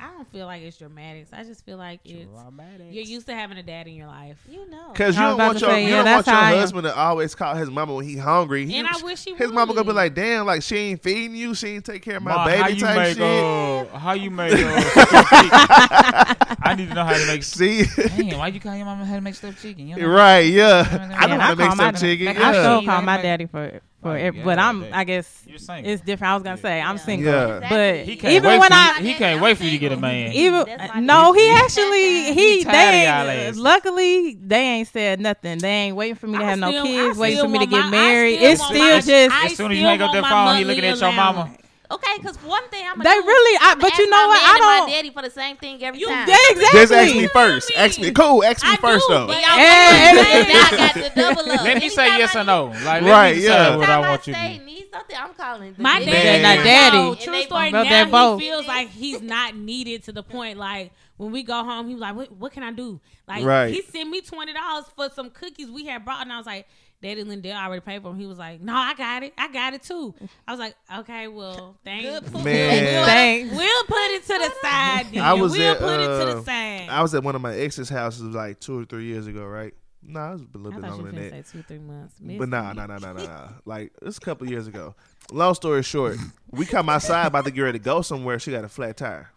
I 0.00 0.12
don't 0.14 0.30
feel 0.32 0.46
like 0.46 0.62
it's 0.62 0.78
dramatics. 0.78 1.30
I 1.32 1.44
just 1.44 1.64
feel 1.66 1.76
like 1.76 2.00
it's 2.04 2.26
dramatic. 2.42 2.86
you're 2.90 3.04
used 3.04 3.26
to 3.26 3.34
having 3.34 3.58
a 3.58 3.62
dad 3.62 3.86
in 3.86 3.94
your 3.94 4.06
life. 4.06 4.38
you 4.48 4.68
know. 4.70 4.92
Cause 4.94 5.14
you 5.16 5.22
don't 5.22 5.36
want 5.38 5.60
your 5.60 5.70
say, 5.70 5.84
you 5.84 5.90
yeah, 5.90 6.02
don't 6.02 6.14
want 6.14 6.26
your 6.26 6.34
how 6.34 6.40
I 6.40 6.52
am. 6.52 6.58
husband 6.58 6.84
to 6.84 6.96
always 6.96 7.34
call 7.34 7.54
his 7.54 7.70
mama 7.70 7.94
when 7.94 8.06
he 8.06 8.16
hungry. 8.16 8.66
He- 8.66 8.78
And 8.78 8.88
I 8.88 8.98
wish 9.02 9.24
he 9.24 9.34
his 9.34 9.52
mama 9.52 9.74
gonna 9.74 9.84
be 9.86 9.92
like, 9.92 10.14
damn, 10.14 10.46
like 10.46 10.62
she 10.62 10.76
ain't 10.76 11.02
feeding 11.02 11.36
you, 11.36 11.54
she 11.54 11.68
ain't 11.68 11.84
take 11.84 12.02
care 12.02 12.16
of 12.16 12.22
my 12.22 12.34
Ma, 12.34 12.44
baby 12.46 12.62
how 12.62 12.68
you 12.68 12.80
type 12.80 12.96
make, 12.96 13.16
shit. 13.16 13.22
Uh, 13.22 13.98
how 13.98 14.12
you 14.14 14.30
make? 14.30 14.52
Uh, 14.54 14.80
stuffed 14.90 15.30
chicken? 15.30 15.50
I 16.62 16.74
need 16.76 16.88
to 16.88 16.94
know 16.94 17.04
how 17.04 17.12
to 17.16 17.26
make. 17.26 17.42
See, 17.50 17.84
Damn, 17.84 18.38
why 18.38 18.48
you 18.48 18.60
call 18.60 18.74
your 18.76 18.86
mama 18.86 19.04
how 19.04 19.14
to 19.16 19.20
make 19.20 19.34
stuffed 19.34 19.60
chicken? 19.62 19.88
You 19.88 19.96
know? 19.96 20.08
right? 20.08 20.40
Yeah, 20.40 20.86
I 20.90 21.26
know 21.26 21.34
Yeah, 21.36 21.40
how 21.40 21.50
to 21.50 21.56
make 21.56 21.66
call 21.68 21.76
my 21.76 21.84
some 21.84 21.94
dad- 21.94 22.00
chicken. 22.00 22.28
I 22.28 22.52
still 22.52 22.84
call 22.84 23.02
my 23.02 23.20
daddy 23.20 23.46
for 23.46 23.80
for 24.02 24.16
yeah, 24.16 24.30
but 24.44 24.58
I'm 24.58 24.80
that- 24.80 24.94
I 24.94 25.04
guess 25.04 25.42
You're 25.46 25.56
it's 25.78 26.00
different. 26.02 26.30
I 26.30 26.34
was 26.34 26.42
gonna 26.42 26.56
say 26.56 26.80
I'm 26.80 26.96
single, 26.98 27.32
Yeah. 27.32 27.66
but 27.68 27.96
He 28.06 28.16
can't 28.16 28.32
even 28.34 28.48
wait 28.48 28.58
when 28.60 28.68
for 28.70 28.74
I 28.74 28.98
you, 29.00 29.06
he 29.08 29.14
can't 29.14 29.40
wait 29.42 29.56
for 29.58 29.64
you 29.64 29.70
to 29.72 29.78
get 29.78 29.92
a 29.92 29.96
man. 29.96 30.32
even 30.32 30.64
no, 31.06 31.32
he 31.32 31.50
actually 31.50 32.32
He 32.32 32.58
he 32.58 32.64
they 32.64 33.06
y'all 33.06 33.28
ain't, 33.28 33.48
ass. 33.50 33.56
luckily 33.56 34.38
they 34.40 34.60
ain't 34.60 34.88
said 34.88 35.20
nothing. 35.20 35.58
They 35.58 35.68
ain't 35.70 35.96
waiting 35.96 36.14
for 36.16 36.26
me 36.28 36.38
to 36.38 36.44
I 36.44 36.50
have 36.50 36.58
no 36.58 36.82
kids, 36.82 37.18
I 37.18 37.20
waiting 37.20 37.40
for 37.42 37.48
me 37.48 37.58
to 37.60 37.66
get 37.66 37.84
my- 37.84 37.90
married. 37.90 38.36
still 38.36 38.50
It's 38.52 38.64
still 38.64 38.78
my- 38.78 39.00
just 39.00 39.10
As 39.10 39.56
soon 39.56 39.70
as 39.72 39.76
you 39.78 39.82
still 39.84 39.88
hang 39.90 40.02
up 40.02 40.12
want 40.14 40.22
that 40.22 40.30
phone, 40.30 40.56
he 40.56 40.64
looking 40.64 40.84
at 40.84 41.00
your 41.00 41.12
mama. 41.12 41.50
Okay, 41.90 42.16
because 42.18 42.36
one 42.44 42.62
thing 42.68 42.86
I'm 42.86 42.98
They 43.00 43.10
really- 43.10 43.58
I- 43.60 43.74
but 43.74 43.98
you 43.98 44.08
know 44.08 44.28
what? 44.28 44.38
I 44.40 44.54
I 44.54 44.58
don't- 44.58 44.86
my 44.88 44.92
daddy 44.92 45.10
for 45.10 45.22
the 45.22 45.30
same 45.30 45.56
thing 45.56 45.82
every 45.82 45.98
You 46.00 46.06
time. 46.08 46.24
did 46.26 46.38
exactly. 46.50 46.80
Just 46.80 46.92
ask 46.92 47.14
me 47.16 47.26
first. 47.26 47.72
Ask 47.76 47.98
me. 48.00 48.10
Cool. 48.12 48.44
Ask 48.44 48.62
me 48.64 48.70
I 48.70 48.76
first 48.76 49.06
do, 49.08 49.14
though. 49.14 49.26
but 49.26 49.40
Y'all 49.40 49.58
Hey, 49.58 50.12
both 50.14 50.26
hey, 50.26 50.44
say 50.44 50.58
I 50.58 50.70
got 50.76 50.94
to 50.94 51.20
double 51.20 51.50
up. 51.52 51.62
Let 51.64 51.78
me 51.78 51.88
say 51.88 52.06
yes 52.18 52.36
or 52.36 52.44
no. 52.44 52.66
Like, 52.66 52.84
Right, 52.84 53.02
let 53.02 53.02
me 53.36 53.42
yeah. 53.42 53.48
decide 53.64 53.76
what 53.78 53.88
I 53.90 54.00
want 54.00 54.26
you 54.28 54.34
to 54.34 54.40
do. 54.58 54.64
need 54.64 54.86
something, 54.92 55.16
I'm 55.16 55.34
calling. 55.34 55.74
My 55.78 55.98
daddy. 55.98 56.10
dad, 56.12 56.42
Not 56.42 56.56
now, 56.58 56.64
daddy. 56.64 57.24
True 57.24 57.42
story. 57.42 57.70
Now 57.72 58.36
he 58.36 58.40
feels 58.46 58.66
like 58.68 58.90
he's 58.90 59.20
not 59.20 59.56
needed 59.56 60.04
to 60.04 60.12
the 60.12 60.22
point. 60.22 60.58
Like 60.58 60.92
when 61.16 61.32
we 61.32 61.42
go 61.42 61.64
home, 61.64 61.88
he 61.88 61.94
was 61.94 62.00
like, 62.02 62.14
"What, 62.14 62.30
what 62.32 62.52
can 62.52 62.62
I 62.62 62.70
do?" 62.72 63.00
Like 63.28 63.44
Right. 63.44 63.74
he 63.74 63.82
sent 63.82 64.08
me 64.08 64.20
twenty 64.20 64.52
dollars 64.52 64.84
for 64.96 65.10
some 65.14 65.30
cookies 65.30 65.70
we 65.70 65.86
had 65.86 66.04
brought, 66.04 66.22
and 66.22 66.32
I 66.32 66.36
was 66.38 66.46
like, 66.46 66.66
"Daddy 67.02 67.24
Lindell 67.24 67.56
already 67.56 67.80
paid 67.80 68.02
for 68.02 68.10
him. 68.10 68.18
He 68.18 68.26
was 68.26 68.38
like, 68.38 68.60
"No, 68.60 68.74
I 68.74 68.94
got 68.94 69.22
it. 69.22 69.32
I 69.38 69.48
got 69.52 69.74
it 69.74 69.82
too." 69.82 70.14
I 70.46 70.52
was 70.52 70.60
like, 70.60 70.74
"Okay, 70.98 71.28
well, 71.28 71.76
thanks. 71.84 72.08
Good 72.08 72.32
point. 72.32 72.44
Man. 72.44 73.06
Thanks. 73.06 73.54
We'll 73.54 73.84
put 73.84 74.10
it 74.10 74.22
to 74.22 74.28
the 74.34 74.52
side. 74.62 75.06
Then. 75.12 75.22
I 75.22 75.34
was 75.34 75.52
we'll 75.52 75.72
at, 75.72 75.78
put 75.78 76.00
it 76.00 76.06
to 76.06 76.12
uh, 76.12 76.34
the 76.34 76.44
side." 76.44 76.88
I 76.88 77.02
was 77.02 77.14
at 77.14 77.22
one 77.22 77.34
of 77.34 77.40
my 77.42 77.54
ex's 77.54 77.88
houses 77.88 78.22
like 78.34 78.60
two 78.60 78.80
or 78.80 78.84
three 78.84 79.04
years 79.04 79.26
ago, 79.26 79.44
right? 79.44 79.74
Nah, 80.02 80.30
it 80.30 80.32
was 80.32 80.42
a 80.42 80.58
little 80.58 80.72
I 80.72 80.74
bit 80.76 80.80
thought 80.80 80.86
you 80.86 81.02
longer 81.04 81.12
than 81.12 81.30
that. 81.30 81.46
say 81.46 81.52
two, 81.58 81.62
three 81.62 81.78
months. 81.78 82.14
But 82.20 82.48
nah, 82.48 82.72
nah, 82.72 82.86
nah, 82.86 82.98
nah, 82.98 83.12
nah, 83.12 83.22
nah. 83.22 83.48
Like 83.64 83.92
it's 84.02 84.18
a 84.18 84.20
couple 84.20 84.48
years 84.48 84.66
ago. 84.66 84.94
Long 85.30 85.54
story 85.54 85.82
short, 85.82 86.16
we 86.50 86.64
come 86.66 86.88
outside 86.88 87.26
about 87.26 87.44
to 87.44 87.50
get 87.50 87.60
ready 87.60 87.78
to 87.78 87.84
go 87.84 88.02
somewhere. 88.02 88.38
She 88.38 88.50
got 88.50 88.64
a 88.64 88.68
flat 88.68 88.96
tire. 88.96 89.30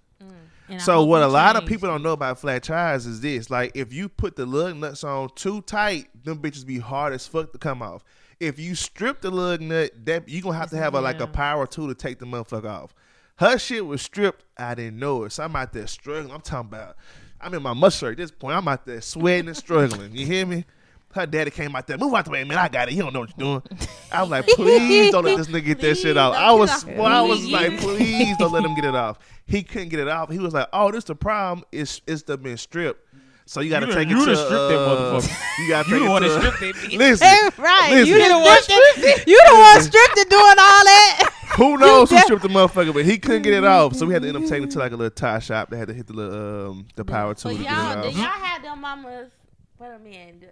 And 0.70 0.82
So 0.82 1.04
what 1.04 1.22
a 1.22 1.28
lot 1.28 1.56
of 1.56 1.66
people 1.66 1.90
don't 1.90 2.04
know 2.04 2.14
about 2.14 2.40
flat 2.40 2.64
tires 2.64 3.06
is 3.06 3.22
this: 3.22 3.50
like 3.50 3.72
if 3.76 3.94
you 3.94 4.10
put 4.10 4.36
the 4.36 4.46
lug 4.46 4.76
nuts 4.78 5.04
on 5.04 5.30
too 5.36 5.62
tight, 5.62 6.08
them 6.24 6.40
bitches 6.40 6.66
be 6.66 6.80
hard 6.80 7.14
as 7.14 7.28
fuck 7.28 7.52
to 7.52 7.58
come 7.58 7.82
off. 7.82 8.04
If 8.40 8.60
you 8.60 8.76
strip 8.76 9.22
the 9.22 9.32
lug 9.32 9.62
nut, 9.62 9.92
that 10.06 10.28
you 10.28 10.42
gonna 10.42 10.58
have 10.58 10.70
to 10.72 10.78
have 10.78 10.96
a, 10.96 11.02
like 11.02 11.20
a 11.22 11.28
power 11.28 11.68
tool 11.68 11.88
to 11.88 11.96
take 11.96 12.20
the 12.20 12.26
motherfucker 12.26 12.70
off. 12.70 12.94
Her 13.38 13.58
shit 13.58 13.86
was 13.86 14.02
stripped. 14.02 14.46
I 14.58 14.76
didn't 14.76 15.00
know 15.00 15.24
it. 15.24 15.32
So 15.32 15.44
I'm 15.44 15.56
out 15.56 15.74
there 15.74 15.88
struggling. 15.88 16.34
I'm 16.34 16.42
talking 16.42 16.70
about. 16.70 16.98
I'm 17.42 17.54
in 17.54 17.62
my 17.62 17.74
muscle 17.74 18.08
at 18.08 18.18
this 18.18 18.32
point. 18.32 18.56
I'm 18.56 18.68
out 18.68 18.86
there 18.86 19.02
sweating 19.02 19.48
and 19.48 19.58
struggling. 19.58 20.16
You 20.16 20.26
hear 20.26 20.46
me? 20.46 20.66
Her 21.14 21.26
daddy 21.28 21.52
came 21.52 21.76
out 21.76 21.86
there. 21.86 21.98
Move 21.98 22.14
out 22.16 22.26
the 22.26 22.32
way, 22.32 22.44
man. 22.44 22.58
I 22.58 22.70
got 22.70 22.88
it. 22.88 22.96
You 22.96 23.04
don't 23.04 23.14
know 23.14 23.20
what 23.22 23.38
you're 23.38 23.62
doing. 23.62 23.80
I 24.12 24.22
was 24.22 24.32
like, 24.32 24.48
please 24.56 25.12
don't 25.12 25.26
let 25.26 25.38
this 25.38 25.48
nigga 25.48 25.66
get 25.66 25.80
that 25.82 25.96
shit 25.96 26.18
off. 26.18 26.34
I 26.34 26.52
was, 26.54 26.86
well, 26.86 27.06
I 27.06 27.22
was 27.22 27.46
like, 27.52 27.78
please 27.80 28.36
don't 28.38 28.52
let 28.52 28.64
him 28.66 28.74
get 28.74 28.86
it 28.86 28.96
off. 28.96 29.20
He 29.46 29.62
couldn't 29.64 29.90
get 29.90 30.00
it 30.00 30.08
off. 30.08 30.30
He 30.32 30.40
was 30.40 30.54
like, 30.54 30.68
oh, 30.74 30.92
this 30.92 31.04
the 31.04 31.16
problem. 31.16 31.66
It's 31.72 32.02
it's 32.08 32.24
the 32.24 32.38
been 32.38 32.58
stripped. 32.58 33.02
So 33.46 33.60
you 33.60 33.70
got 33.70 33.82
to 33.82 33.88
You 33.88 33.94
take 33.94 34.08
done- 34.08 34.18
it 34.18 34.20
you 34.22 34.26
to. 34.26 34.34
done 34.36 34.46
stripped 34.46 34.70
that 34.70 34.80
uh, 34.80 35.20
motherfucker. 35.20 35.60
You 35.60 35.70
got 35.70 35.84
to 35.86 35.90
You 35.92 35.96
take 36.00 36.06
the 36.06 36.10
one 36.12 36.24
it 36.24 36.28
that 36.30 36.36
to. 36.42 36.42
stripped 36.58 36.60
that 36.62 36.76
bitch. 36.92 36.98
Listen, 36.98 37.64
right. 37.64 37.90
Listen. 37.92 38.08
You 38.08 38.14
You 38.16 38.24
the 38.24 38.30
the 38.30 38.40
one 38.40 38.62
stripped. 38.64 39.28
You 39.28 39.42
the 39.50 39.56
one 39.56 39.82
stripped 39.82 40.18
it 40.18 40.30
doing 40.30 40.42
all 40.42 40.56
that. 40.56 41.30
who 41.58 41.78
knows 41.78 42.10
who 42.10 42.18
stripped 42.20 42.42
the 42.42 42.48
motherfucker, 42.48 42.94
but 42.94 43.04
he 43.06 43.18
couldn't 43.18 43.42
get 43.42 43.54
it 43.54 43.66
off. 43.66 43.96
So 43.96 44.06
we 44.06 44.14
had 44.14 44.22
to 44.22 44.30
end 44.30 44.38
up 44.38 44.44
taking 44.44 44.64
it 44.64 44.72
to 44.72 44.80
like 44.80 44.94
a 44.94 44.96
little 44.96 45.12
tie 45.12 45.40
shop. 45.40 45.70
They 45.70 45.78
had 45.78 45.90
to 45.90 45.94
hit 45.94 46.08
the 46.08 46.14
little 46.14 46.70
um 46.72 46.88
the 46.96 47.04
power 47.04 47.34
tool 47.36 47.52
But 47.52 47.58
to 47.58 47.64
get 47.64 47.72
y'all, 47.72 48.00
it 48.08 48.12
do 48.14 48.18
y'all 48.18 48.28
off. 48.28 48.42
have 48.42 48.62
them 48.64 48.80
mamas 48.82 49.32
put 49.78 49.90
them 49.90 50.08
in 50.08 50.46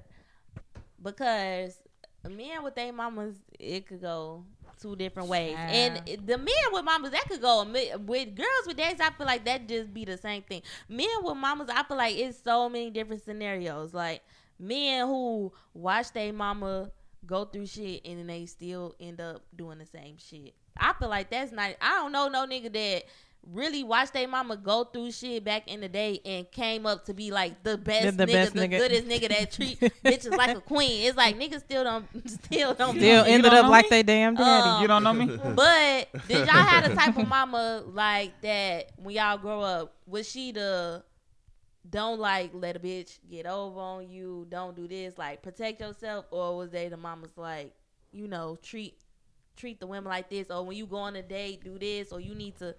because 1.02 1.78
men 2.30 2.64
with 2.64 2.76
their 2.76 2.92
mamas, 2.94 3.36
it 3.60 3.88
could 3.88 4.02
go 4.02 4.44
two 4.82 4.96
different 4.96 5.30
ways, 5.30 5.56
and 5.58 6.02
the 6.26 6.38
men 6.38 6.48
with 6.72 6.84
mamas 6.84 7.12
that 7.12 7.28
could 7.30 7.42
go 7.42 7.64
with 7.64 8.36
girls 8.36 8.68
with 8.68 8.78
dads. 8.78 9.00
I 9.00 9.12
feel 9.12 9.28
like 9.28 9.46
that 9.46 9.68
just 9.68 9.94
be 9.94 10.06
the 10.06 10.18
same 10.18 10.42
thing. 10.44 10.62
Men 10.90 11.08
with 11.22 11.38
mamas, 11.38 11.70
I 11.70 11.84
feel 11.84 11.98
like 11.98 12.18
it's 12.18 12.42
so 12.44 12.70
many 12.70 12.90
different 12.90 13.24
scenarios. 13.24 13.94
Like 13.94 14.22
men 14.60 15.08
who 15.08 15.52
watch 15.74 16.12
their 16.14 16.34
mama 16.34 16.92
go 17.26 17.46
through 17.46 17.68
shit 17.68 18.02
and 18.06 18.20
then 18.20 18.28
they 18.28 18.46
still 18.46 18.96
end 19.00 19.22
up 19.22 19.44
doing 19.56 19.78
the 19.78 19.86
same 19.86 20.18
shit. 20.18 20.54
I 20.78 20.94
feel 20.94 21.10
like 21.10 21.30
that's 21.30 21.52
not. 21.52 21.76
I 21.82 21.96
don't 21.96 22.12
know 22.12 22.28
no 22.28 22.46
nigga 22.48 22.74
that 22.74 23.04
really 23.50 23.84
watched 23.84 24.14
their 24.14 24.28
mama 24.28 24.56
go 24.56 24.84
through 24.84 25.12
shit 25.12 25.44
back 25.44 25.68
in 25.68 25.82
the 25.82 25.90
day 25.90 26.20
and 26.26 26.50
came 26.52 26.86
up 26.86 27.06
to 27.06 27.14
be 27.14 27.32
like 27.32 27.64
the 27.64 27.78
best 27.78 28.18
The 28.18 28.26
nigga, 28.26 28.32
best 28.34 28.54
the 28.54 28.60
nigga. 28.68 28.78
goodest 28.78 29.08
nigga 29.08 29.30
that 29.30 29.52
treat 29.52 29.80
bitches 30.06 30.36
like 30.38 30.56
a 30.58 30.62
queen. 30.62 31.08
It's 31.08 31.18
like 31.18 31.38
niggas 31.40 31.62
still 31.62 31.84
don't 31.84 32.06
still 32.30 32.74
don't. 32.74 32.96
Still 32.96 33.24
be- 33.26 33.32
ended 33.32 33.52
don't 33.52 33.66
up 33.66 33.72
like 33.72 33.90
they 33.90 34.04
damn 34.04 34.36
daddy. 34.36 34.70
Um, 34.70 34.82
You 34.82 34.88
don't 34.88 35.04
know 35.04 35.14
me? 35.14 35.26
But 35.56 36.10
did 36.28 36.38
y'all 36.48 36.48
have 36.48 36.88
the 36.90 36.96
type 36.96 37.18
of 37.18 37.28
mama 37.28 37.84
like 37.88 38.40
that 38.42 38.92
when 38.98 39.16
y'all 39.16 39.38
grow 39.38 39.62
up? 39.62 39.96
Was 40.06 40.30
she 40.30 40.52
the 40.52 41.04
don't 41.90 42.20
like 42.20 42.52
let 42.54 42.76
a 42.76 42.80
bitch 42.80 43.18
get 43.30 43.48
over 43.48 43.80
on 43.80 44.08
you, 44.08 44.46
don't 44.50 44.76
do 44.76 44.88
this, 44.88 45.18
like 45.18 45.42
protect 45.42 45.82
yourself, 45.82 46.26
or 46.32 46.56
was 46.58 46.70
they 46.70 46.90
the 46.90 46.98
mamas 46.98 47.32
like, 47.38 47.74
you 48.12 48.28
know, 48.28 48.58
treat 48.62 48.98
treat 49.58 49.80
the 49.80 49.88
women 49.88 50.10
like 50.10 50.30
this, 50.30 50.50
or 50.52 50.64
when 50.64 50.78
you 50.78 50.86
go 50.86 50.98
on 50.98 51.16
a 51.16 51.22
date, 51.24 51.64
do 51.64 51.78
this, 51.80 52.12
or 52.12 52.20
you 52.20 52.36
need 52.36 52.56
to 52.60 52.76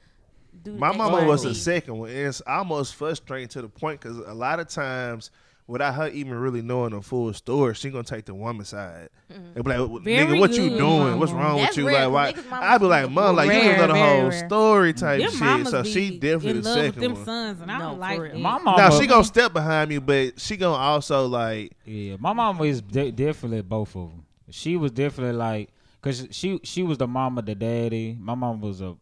do 0.63 0.73
My 0.77 0.93
mama 0.97 1.25
was 1.25 1.43
the 1.43 1.55
second 1.55 1.99
one. 1.99 2.11
And 2.11 2.19
it's 2.29 2.41
almost 2.47 2.95
frustrating 2.95 3.49
to 3.49 3.63
the 3.63 3.69
point 3.69 4.01
because 4.01 4.19
a 4.19 4.35
lot 4.35 4.61
of 4.61 4.69
times, 4.69 5.31
without 5.67 5.95
her 5.95 6.09
even 6.09 6.35
really 6.35 6.61
knowing 6.61 6.91
the 6.91 7.01
full 7.01 7.33
story, 7.33 7.73
she 7.75 7.89
gonna 7.91 8.03
take 8.05 8.25
the 8.27 8.35
woman 8.35 8.65
side. 8.65 9.09
Mm-hmm. 9.33 9.45
And 9.55 9.65
be 9.65 9.71
like, 9.71 9.89
"What- 9.89 10.03
Very 10.03 10.27
"Nigga, 10.37 10.41
what 10.41 10.51
you 10.53 10.69
good, 10.71 10.79
doing? 10.79 11.19
What's 11.19 11.33
wrong 11.33 11.57
That's 11.59 11.77
with 11.77 11.85
you? 11.85 11.89
rare, 11.89 12.09
like, 12.09 12.35
'cause 12.37 12.45
why?" 12.49 12.61
I'd 12.75 12.81
be 12.81 12.87
like, 12.87 13.11
"Mom, 13.11 13.37
like 13.37 13.47
you 13.47 13.53
rare, 13.61 13.77
don't 13.79 13.89
know 13.89 13.95
the 13.95 14.01
whole 14.01 14.29
rare. 14.29 14.47
story 14.47 14.93
type 14.93 15.21
Them 15.21 15.31
shit." 15.65 15.69
So 15.69 15.83
she 15.85 16.19
definitely 16.19 16.51
in 16.51 16.63
the 16.63 16.69
love 16.69 16.77
with 16.77 16.85
second 16.87 17.01
them 17.03 17.15
one. 17.15 17.25
sons, 17.25 17.61
and 17.63 17.71
I 17.71 17.79
No, 17.79 17.85
don't 17.85 17.95
for 17.95 18.01
like 18.01 18.21
real. 18.21 18.33
that. 18.33 18.39
My 18.39 18.59
mama. 18.59 18.77
Now 18.77 18.91
she 18.91 19.07
gonna 19.07 19.25
step 19.25 19.53
behind 19.53 19.89
me, 19.91 19.99
but 19.99 20.39
she 20.41 20.57
gonna 20.57 20.77
also 20.77 21.27
like 21.29 21.73
Yeah, 21.87 22.17
my 22.19 22.33
mama 22.33 22.63
is 22.65 22.83
de- 22.83 23.13
definitely 23.13 23.63
both 23.63 23.97
of 23.97 24.11
them. 24.11 24.25
She 24.51 24.77
was 24.77 24.91
definitely 24.91 25.37
like, 25.39 25.71
cause 26.03 26.27
she 26.33 26.61
she 26.65 26.83
was 26.83 26.99
the 26.99 27.07
mama, 27.07 27.41
the 27.41 27.55
daddy. 27.55 28.19
My 28.21 28.35
mom 28.35 28.61
was 28.61 28.81
a 28.83 28.97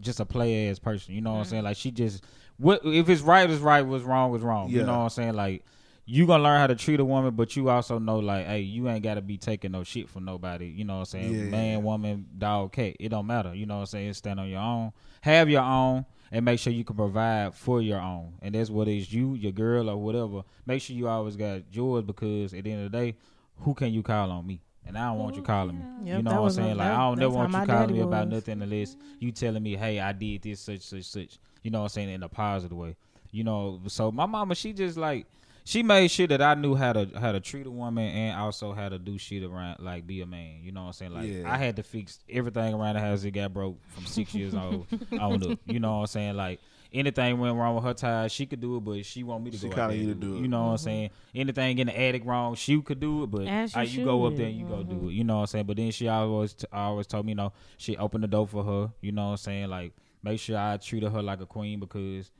just 0.00 0.20
a 0.20 0.24
play 0.24 0.68
ass 0.68 0.78
person. 0.78 1.14
You 1.14 1.20
know 1.20 1.32
what 1.32 1.36
I'm 1.36 1.42
mm-hmm. 1.42 1.50
saying? 1.50 1.64
Like 1.64 1.76
she 1.76 1.90
just 1.90 2.24
what 2.58 2.80
if 2.84 3.08
it's 3.08 3.22
right 3.22 3.48
is 3.48 3.60
right, 3.60 3.82
what's 3.82 4.04
wrong 4.04 4.34
is 4.34 4.42
wrong. 4.42 4.70
You 4.70 4.82
know 4.82 4.98
what 4.98 5.04
I'm 5.04 5.10
saying? 5.10 5.34
Like 5.34 5.64
you 6.08 6.26
gonna 6.26 6.42
learn 6.42 6.60
how 6.60 6.68
to 6.68 6.76
treat 6.76 7.00
a 7.00 7.04
woman, 7.04 7.34
but 7.34 7.56
you 7.56 7.68
also 7.68 7.98
know 7.98 8.20
like, 8.20 8.46
hey, 8.46 8.60
you 8.60 8.88
ain't 8.88 9.02
gotta 9.02 9.20
be 9.20 9.36
taking 9.36 9.72
no 9.72 9.82
shit 9.82 10.08
from 10.08 10.24
nobody. 10.24 10.66
You 10.66 10.84
know 10.84 10.94
what 10.94 11.00
I'm 11.00 11.06
saying? 11.06 11.34
Yeah. 11.34 11.44
Man, 11.44 11.82
woman, 11.82 12.26
dog, 12.38 12.72
cat. 12.72 12.96
It 13.00 13.08
don't 13.08 13.26
matter. 13.26 13.54
You 13.54 13.66
know 13.66 13.74
what 13.76 13.80
I'm 13.80 13.86
saying? 13.86 14.14
Stand 14.14 14.38
on 14.38 14.48
your 14.48 14.60
own. 14.60 14.92
Have 15.22 15.50
your 15.50 15.62
own 15.62 16.06
and 16.30 16.44
make 16.44 16.60
sure 16.60 16.72
you 16.72 16.84
can 16.84 16.96
provide 16.96 17.54
for 17.54 17.82
your 17.82 18.00
own. 18.00 18.34
And 18.40 18.54
that's 18.54 18.70
what 18.70 18.88
is 18.88 19.12
you, 19.12 19.34
your 19.34 19.52
girl 19.52 19.90
or 19.90 19.96
whatever. 19.96 20.42
Make 20.64 20.82
sure 20.82 20.96
you 20.96 21.08
always 21.08 21.36
got 21.36 21.62
yours 21.72 22.04
because 22.04 22.54
at 22.54 22.64
the 22.64 22.72
end 22.72 22.86
of 22.86 22.92
the 22.92 22.98
day, 22.98 23.16
who 23.60 23.74
can 23.74 23.92
you 23.92 24.02
call 24.02 24.30
on 24.30 24.46
me? 24.46 24.60
And 24.86 24.96
I 24.96 25.08
don't 25.10 25.18
want 25.18 25.34
you 25.36 25.42
oh, 25.42 25.44
calling 25.44 25.78
me. 25.78 25.84
Yep, 26.04 26.16
you 26.18 26.22
know 26.22 26.42
what 26.42 26.46
I'm 26.46 26.50
saying? 26.50 26.68
what- 26.68 26.76
Like 26.78 26.88
that- 26.88 26.94
I 26.94 26.98
don't 26.98 27.16
that's 27.16 27.20
never 27.20 27.34
want 27.34 27.48
you 27.48 27.54
calling 27.54 27.68
daddy 27.68 27.92
me 27.94 28.00
about 28.00 28.26
was. 28.26 28.34
nothing 28.34 28.62
unless 28.62 28.96
you 29.18 29.32
telling 29.32 29.62
me, 29.62 29.76
hey, 29.76 30.00
I 30.00 30.12
did 30.12 30.42
this, 30.42 30.60
such, 30.60 30.82
such, 30.82 31.04
such. 31.04 31.38
You 31.62 31.70
know 31.70 31.78
what 31.80 31.84
I'm 31.84 31.88
saying? 31.90 32.08
In 32.10 32.22
a 32.22 32.28
positive 32.28 32.76
way. 32.78 32.96
You 33.32 33.44
know, 33.44 33.80
so 33.88 34.12
my 34.12 34.26
mama, 34.26 34.54
she 34.54 34.72
just 34.72 34.96
like 34.96 35.26
she 35.64 35.82
made 35.82 36.08
sure 36.12 36.28
that 36.28 36.40
I 36.40 36.54
knew 36.54 36.76
how 36.76 36.92
to 36.92 37.10
how 37.18 37.32
to 37.32 37.40
treat 37.40 37.66
a 37.66 37.70
woman 37.70 38.04
and 38.08 38.38
also 38.38 38.72
how 38.72 38.88
to 38.88 39.00
do 39.00 39.18
shit 39.18 39.42
around 39.42 39.80
like 39.80 40.06
be 40.06 40.20
a 40.20 40.26
man. 40.26 40.60
You 40.62 40.70
know 40.70 40.82
what 40.82 40.86
I'm 40.86 40.92
saying? 40.92 41.12
Like 41.12 41.28
Yeah. 41.28 41.52
I 41.52 41.56
had 41.56 41.74
to 41.76 41.82
fix 41.82 42.20
everything 42.30 42.72
around 42.72 42.94
the 42.94 43.00
house 43.00 43.22
that 43.22 43.32
got 43.32 43.52
broke 43.52 43.76
from 43.88 44.06
six 44.06 44.32
years 44.32 44.54
old 44.54 44.86
on 45.20 45.50
up. 45.50 45.58
You 45.66 45.80
know 45.80 45.94
what 45.96 46.00
I'm 46.02 46.06
saying? 46.06 46.36
Like 46.36 46.60
anything 46.92 47.38
went 47.38 47.56
wrong 47.56 47.74
with 47.74 47.84
her 47.84 47.94
tires, 47.94 48.32
she 48.32 48.46
could 48.46 48.60
do 48.60 48.76
it, 48.76 48.80
but 48.80 49.04
she 49.04 49.22
want 49.22 49.44
me 49.44 49.50
to 49.50 49.58
She 49.58 49.68
go 49.68 49.72
out 49.72 49.76
calling 49.76 49.96
there 49.98 50.04
you 50.04 50.10
and 50.12 50.20
to 50.20 50.26
do 50.26 50.36
it. 50.36 50.40
You 50.40 50.48
know 50.48 50.64
what 50.66 50.70
I'm 50.72 50.78
saying? 50.78 51.10
Anything 51.34 51.78
in 51.78 51.86
the 51.86 51.98
attic 52.00 52.24
wrong, 52.24 52.54
she 52.54 52.80
could 52.82 53.00
do 53.00 53.24
it, 53.24 53.30
but 53.30 53.46
As 53.46 53.76
uh, 53.76 53.80
you 53.80 54.04
go 54.04 54.24
up 54.26 54.36
there 54.36 54.46
and 54.46 54.56
you 54.56 54.64
go 54.66 54.82
do 54.82 55.08
it. 55.08 55.12
You 55.12 55.24
know 55.24 55.36
what 55.36 55.40
I'm 55.42 55.46
saying? 55.48 55.66
But 55.66 55.76
then 55.76 55.90
she 55.90 56.08
always 56.08 56.54
t- 56.54 56.66
always 56.72 57.06
told 57.06 57.26
me, 57.26 57.32
you 57.32 57.36
know, 57.36 57.52
she 57.76 57.96
opened 57.96 58.24
the 58.24 58.28
door 58.28 58.46
for 58.46 58.64
her. 58.64 58.92
You 59.00 59.12
know 59.12 59.26
what 59.26 59.30
I'm 59.32 59.36
saying? 59.38 59.68
Like 59.68 59.92
make 60.22 60.40
sure 60.40 60.58
I 60.58 60.76
treated 60.76 61.12
her 61.12 61.22
like 61.22 61.40
a 61.40 61.46
queen 61.46 61.78
because 61.80 62.30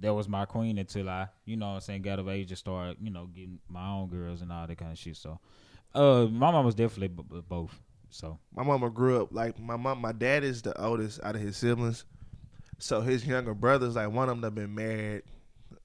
that 0.00 0.14
was 0.14 0.28
my 0.28 0.44
queen 0.44 0.78
until 0.78 1.08
I, 1.08 1.28
you 1.44 1.56
know 1.56 1.68
what 1.68 1.74
I'm 1.74 1.80
saying, 1.80 2.02
got 2.02 2.18
of 2.18 2.28
age 2.28 2.50
and 2.50 2.58
started, 2.58 2.96
you 3.02 3.10
know, 3.10 3.26
getting 3.26 3.58
my 3.68 3.86
own 3.88 4.08
girls 4.08 4.42
and 4.42 4.52
all 4.52 4.66
that 4.66 4.78
kind 4.78 4.92
of 4.92 4.98
shit. 4.98 5.16
So, 5.16 5.40
uh, 5.94 6.26
my 6.30 6.50
mom 6.52 6.64
was 6.64 6.74
definitely 6.76 7.08
b- 7.08 7.24
b- 7.28 7.42
both. 7.48 7.80
So, 8.10 8.38
my 8.54 8.62
mama 8.62 8.90
grew 8.90 9.20
up 9.22 9.32
like 9.32 9.58
my 9.58 9.76
mom. 9.76 10.00
My 10.00 10.12
dad 10.12 10.44
is 10.44 10.62
the 10.62 10.80
oldest 10.80 11.20
out 11.22 11.34
of 11.34 11.40
his 11.42 11.56
siblings, 11.56 12.04
so 12.78 13.00
his 13.00 13.26
younger 13.26 13.54
brothers, 13.54 13.96
like 13.96 14.10
one 14.10 14.28
of 14.28 14.36
them, 14.36 14.44
have 14.44 14.54
been 14.54 14.74
married 14.74 15.22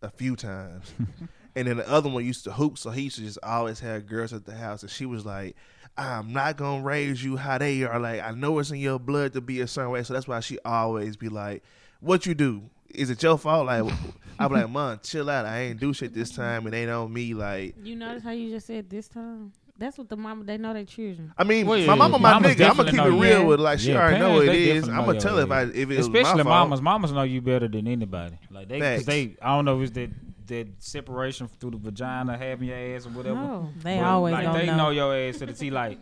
a 0.01 0.09
few 0.09 0.35
times, 0.35 0.93
and 1.55 1.67
then 1.67 1.77
the 1.77 1.89
other 1.89 2.09
one 2.09 2.25
used 2.25 2.43
to 2.45 2.51
hoop, 2.51 2.77
so 2.77 2.89
he 2.91 3.03
used 3.03 3.17
to 3.17 3.21
just 3.23 3.39
always 3.43 3.79
have 3.79 4.07
girls 4.07 4.33
at 4.33 4.45
the 4.45 4.53
house, 4.55 4.81
and 4.83 4.91
she 4.91 5.05
was 5.05 5.25
like. 5.25 5.55
I'm 5.95 6.33
not 6.33 6.57
gonna 6.57 6.81
raise 6.81 7.23
you 7.23 7.37
how 7.37 7.59
they 7.59 7.83
are. 7.83 7.99
Like 7.99 8.19
I 8.19 8.31
know 8.31 8.57
it's 8.57 8.71
in 8.71 8.79
your 8.79 8.97
blood 8.97 9.33
to 9.33 9.41
be 9.41 9.61
a 9.61 9.67
certain 9.67 9.91
way, 9.91 10.01
so 10.01 10.13
that's 10.13 10.27
why 10.27 10.39
she 10.39 10.57
always 10.65 11.15
be 11.15 11.29
like, 11.29 11.61
"What 11.99 12.25
you 12.25 12.33
do? 12.33 12.63
Is 12.89 13.11
it 13.11 13.21
your 13.21 13.37
fault?" 13.37 13.67
Like 13.67 13.83
I 14.39 14.47
be 14.47 14.55
like, 14.55 14.71
"Mom, 14.71 14.99
chill 15.03 15.29
out. 15.29 15.45
I 15.45 15.59
ain't 15.59 15.79
do 15.79 15.93
shit 15.93 16.11
this 16.11 16.31
time. 16.31 16.65
It 16.65 16.73
ain't 16.73 16.89
on 16.89 17.13
me." 17.13 17.35
Like 17.35 17.75
You 17.83 17.95
notice 17.95 18.23
how 18.23 18.31
you 18.31 18.49
just 18.49 18.65
said 18.65 18.89
this 18.89 19.07
time? 19.07 19.53
That's 19.83 19.97
what 19.97 20.07
the 20.07 20.15
mama 20.15 20.45
they 20.45 20.57
know 20.57 20.73
their 20.73 20.85
children. 20.85 21.33
I 21.37 21.43
mean, 21.43 21.67
Well, 21.67 21.77
yeah, 21.77 21.87
my 21.87 21.95
mama, 21.95 22.17
my 22.17 22.33
Mamas 22.35 22.55
nigga. 22.55 22.69
I'm 22.69 22.77
gonna 22.77 22.89
keep 22.91 23.01
it 23.01 23.03
real 23.09 23.19
Yeah. 23.21 23.39
with 23.43 23.59
her. 23.59 23.63
like 23.65 23.79
she 23.79 23.91
Yeah, 23.91 23.99
already 23.99 24.19
know 24.19 24.25
parents, 24.27 24.35
what 24.47 24.55
it 24.55 24.57
they 24.57 24.63
is. 24.71 24.83
definitely 24.83 24.99
I'm 25.01 25.05
gonna 25.07 25.19
tell 25.19 25.37
if 25.39 25.51
I 25.51 25.61
age. 25.63 25.69
if 25.75 25.75
it 25.75 25.87
was 25.97 25.97
especially 26.07 26.37
my 26.37 26.43
fault. 26.43 26.69
mamas, 26.69 26.81
mamas 26.81 27.11
know 27.11 27.23
you 27.23 27.41
better 27.41 27.67
than 27.67 27.85
anybody. 27.87 28.37
Like 28.49 28.69
they, 28.69 28.79
cause 28.79 29.05
they, 29.05 29.35
I 29.41 29.55
don't 29.55 29.65
know 29.65 29.77
if 29.81 29.89
it's 29.89 29.95
that 29.95 30.09
that 30.47 30.67
separation 30.79 31.47
through 31.59 31.71
the 31.71 31.77
vagina 31.77 32.37
having 32.37 32.67
your 32.69 32.77
ass 32.95 33.05
or 33.05 33.09
whatever. 33.09 33.35
No. 33.35 33.69
They 33.81 33.97
But, 33.97 34.05
always 34.05 34.33
like 34.33 34.45
gonna 34.45 34.59
they 34.59 34.65
know. 34.67 34.77
know 34.77 34.89
your 34.89 35.15
ass 35.15 35.37
to 35.39 35.45
the 35.45 35.53
T. 35.53 35.69
Like 35.71 35.99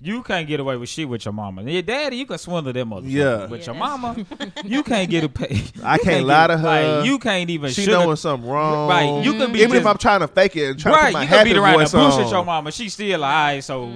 you 0.00 0.22
can't 0.24 0.48
get 0.48 0.58
away 0.58 0.76
with 0.76 0.88
shit 0.88 1.08
with 1.08 1.24
your 1.24 1.32
mama. 1.32 1.62
Your 1.62 1.82
daddy, 1.82 2.16
you 2.16 2.26
can 2.26 2.36
swindle 2.38 2.72
them 2.72 2.90
motherfucker. 2.90 3.02
Yeah. 3.06 3.46
But 3.48 3.60
Yeah, 3.60 3.66
your 3.66 3.74
that's 3.74 3.78
mama, 3.78 4.26
you 4.64 4.82
can't 4.82 5.08
get 5.08 5.22
a 5.24 5.28
pay. 5.40 5.62
I 5.84 5.94
you 5.94 6.00
can't 6.02 6.26
lie 6.26 6.46
get- 6.48 6.54
to 6.54 6.58
her. 6.58 6.96
Like, 6.98 7.06
you 7.06 7.18
can't 7.18 7.48
even. 7.50 7.70
she 7.70 7.82
sugar- 7.82 7.98
knowing 7.98 8.16
something 8.16 8.48
wrong. 8.50 8.88
Right, 8.88 9.24
you 9.24 9.32
can 9.34 9.52
be 9.52 9.60
even 9.60 9.76
if 9.76 9.86
I'm 9.86 9.98
trying 9.98 10.20
to 10.20 10.28
fake 10.28 10.56
it 10.56 10.70
and 10.70 10.78
try 10.80 10.90
to 10.92 10.96
right, 10.96 11.04
put 11.06 11.12
my 11.12 11.22
you 11.22 11.28
could 11.28 11.36
happy 11.36 11.50
beat 11.50 11.56
around 11.58 11.72
the 11.74 11.78
voice 11.78 11.92
bush 11.92 12.14
on. 12.14 12.22
with 12.22 12.30
your 12.32 12.44
mama. 12.44 12.72
She 12.72 12.88
still 12.88 13.20
like, 13.20 13.28
all 13.34 13.42
right, 13.44 13.64
so 13.64 13.92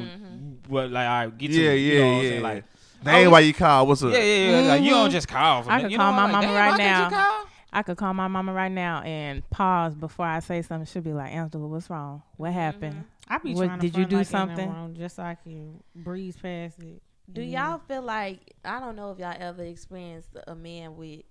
what? 0.68 0.90
Like, 0.90 1.08
all 1.08 1.14
right, 1.26 1.38
get 1.38 1.48
to 1.48 1.54
Yeah, 1.60 1.70
it. 1.70 1.76
You 1.78 1.92
yeah, 1.92 1.98
know 2.00 2.06
what 2.06 2.12
I'm 2.18 2.22
yeah. 2.24 2.30
saying? 2.30 2.42
Like, 2.42 2.64
That 3.02 3.14
ain't 3.16 3.30
why 3.32 3.40
you 3.40 3.54
call. 3.54 3.86
What's 3.88 4.02
up? 4.04 4.12
yeah, 4.12 4.18
yeah, 4.18 4.60
yeah. 4.62 4.68
Like, 4.68 4.82
you 4.82 4.90
don't 4.90 5.08
Mhm. 5.08 5.12
just 5.12 5.28
call. 5.28 5.62
For 5.64 5.70
I 5.72 5.76
me. 5.78 5.82
could 5.82 5.92
you 5.92 5.98
call 5.98 6.10
know, 6.12 6.16
my 6.16 6.22
like, 6.24 6.32
mama 6.32 6.46
right 6.54 6.70
why 6.70 6.76
can't 6.78 7.10
you 7.12 7.16
now. 7.16 7.42
Call? 7.70 7.78
I 7.78 7.82
could 7.82 7.96
call 7.96 8.14
my 8.14 8.28
mama 8.28 8.52
right 8.52 8.70
now 8.72 9.02
and 9.02 9.48
pause 9.50 9.94
before 9.94 10.26
I 10.26 10.40
say 10.40 10.62
something. 10.62 10.86
She'll 10.86 11.02
be 11.02 11.12
like, 11.12 11.32
Angela, 11.32 11.66
what's 11.66 11.90
wrong? 11.90 12.22
What 12.36 12.52
happened? 12.52 13.04
I 13.28 13.38
be 13.38 13.54
What- 13.54 13.66
trying 13.66 13.80
to 13.80 13.86
did 13.88 13.96
you 13.98 14.04
do 14.06 14.16
like 14.16 14.26
ain't 14.26 14.28
something? 14.28 14.68
wrong 14.70 14.94
just 14.94 15.16
so 15.16 15.22
I 15.22 15.34
can 15.34 15.82
breeze 15.94 16.36
past 16.36 16.78
it. 16.80 17.02
Do 17.32 17.40
Mhm. 17.42 17.50
y'all 17.52 17.78
feel 17.78 18.02
like 18.02 18.54
I 18.64 18.78
don't 18.78 18.94
know 18.94 19.10
if 19.10 19.18
y'all 19.18 19.34
ever 19.36 19.64
experienced 19.64 20.28
a 20.46 20.54
man 20.54 20.96
with 20.96 21.22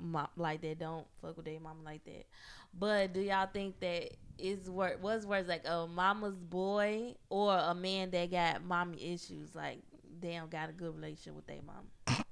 mom 0.00 0.26
like 0.36 0.60
that 0.62 0.78
don't 0.80 1.06
fuck 1.20 1.36
with 1.36 1.44
their 1.46 1.60
mama 1.60 1.80
like 1.84 2.02
that, 2.04 2.26
but 2.74 3.12
do 3.12 3.20
y'all 3.20 3.46
think 3.46 3.78
that 3.78 4.10
is 4.38 4.68
wor- 4.68 4.96
was 5.00 5.24
worse 5.24 5.46
like 5.46 5.62
a 5.64 5.86
mama's 5.86 6.34
boy 6.40 7.14
or 7.28 7.56
a 7.56 7.72
man 7.72 8.10
that 8.10 8.32
got 8.32 8.64
mommy 8.64 9.12
issues 9.12 9.54
like 9.54 9.78
they 10.20 10.34
don't 10.34 10.50
got 10.50 10.70
a 10.70 10.72
good 10.72 10.92
relationship 10.92 11.34
with 11.36 11.46
their 11.46 11.62
mom? 11.62 12.24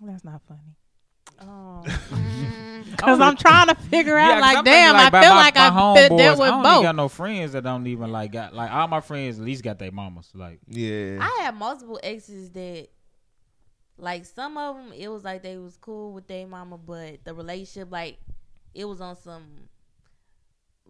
That's 0.00 0.24
not 0.24 0.42
funny. 0.48 0.74
Oh, 1.40 1.82
Because 2.92 3.20
I'm 3.20 3.36
trying 3.36 3.68
to 3.68 3.74
figure 3.74 4.16
out, 4.18 4.28
Yeah, 4.28 4.34
'cause 4.34 4.42
like, 4.42 4.56
I'm 4.58 4.64
damn, 4.64 4.94
like, 4.94 5.14
I 5.14 5.20
feel 5.22 5.30
my- 5.30 5.36
like 5.36 5.54
my 5.56 5.60
I 5.68 5.94
fit 5.94 6.12
homeboys, 6.12 6.18
dealt 6.18 6.38
with 6.38 6.48
I 6.48 6.50
don't 6.50 6.62
both. 6.62 6.82
got 6.82 6.94
no 6.96 7.08
friends 7.08 7.52
that 7.52 7.64
don't 7.64 7.86
even 7.86 8.12
like 8.12 8.32
got 8.32 8.54
like 8.54 8.70
all 8.70 8.86
my 8.86 9.00
friends 9.00 9.38
at 9.38 9.44
least 9.44 9.62
got 9.64 9.78
their 9.78 9.90
mamas. 9.90 10.30
Like 10.34 10.60
Yeah. 10.68 11.18
I 11.20 11.42
had 11.44 11.56
multiple 11.56 11.98
exes 12.02 12.50
that. 12.50 12.88
Like 13.98 14.24
some 14.24 14.56
of 14.56 14.76
them, 14.76 14.92
it 14.92 15.08
was 15.08 15.22
like 15.24 15.42
they 15.42 15.56
was 15.58 15.76
cool 15.76 16.12
with 16.12 16.26
their 16.26 16.46
mama, 16.46 16.76
but 16.78 17.24
the 17.24 17.34
relationship, 17.34 17.90
like, 17.92 18.18
it 18.74 18.84
was 18.84 19.00
on 19.00 19.16
some 19.16 19.68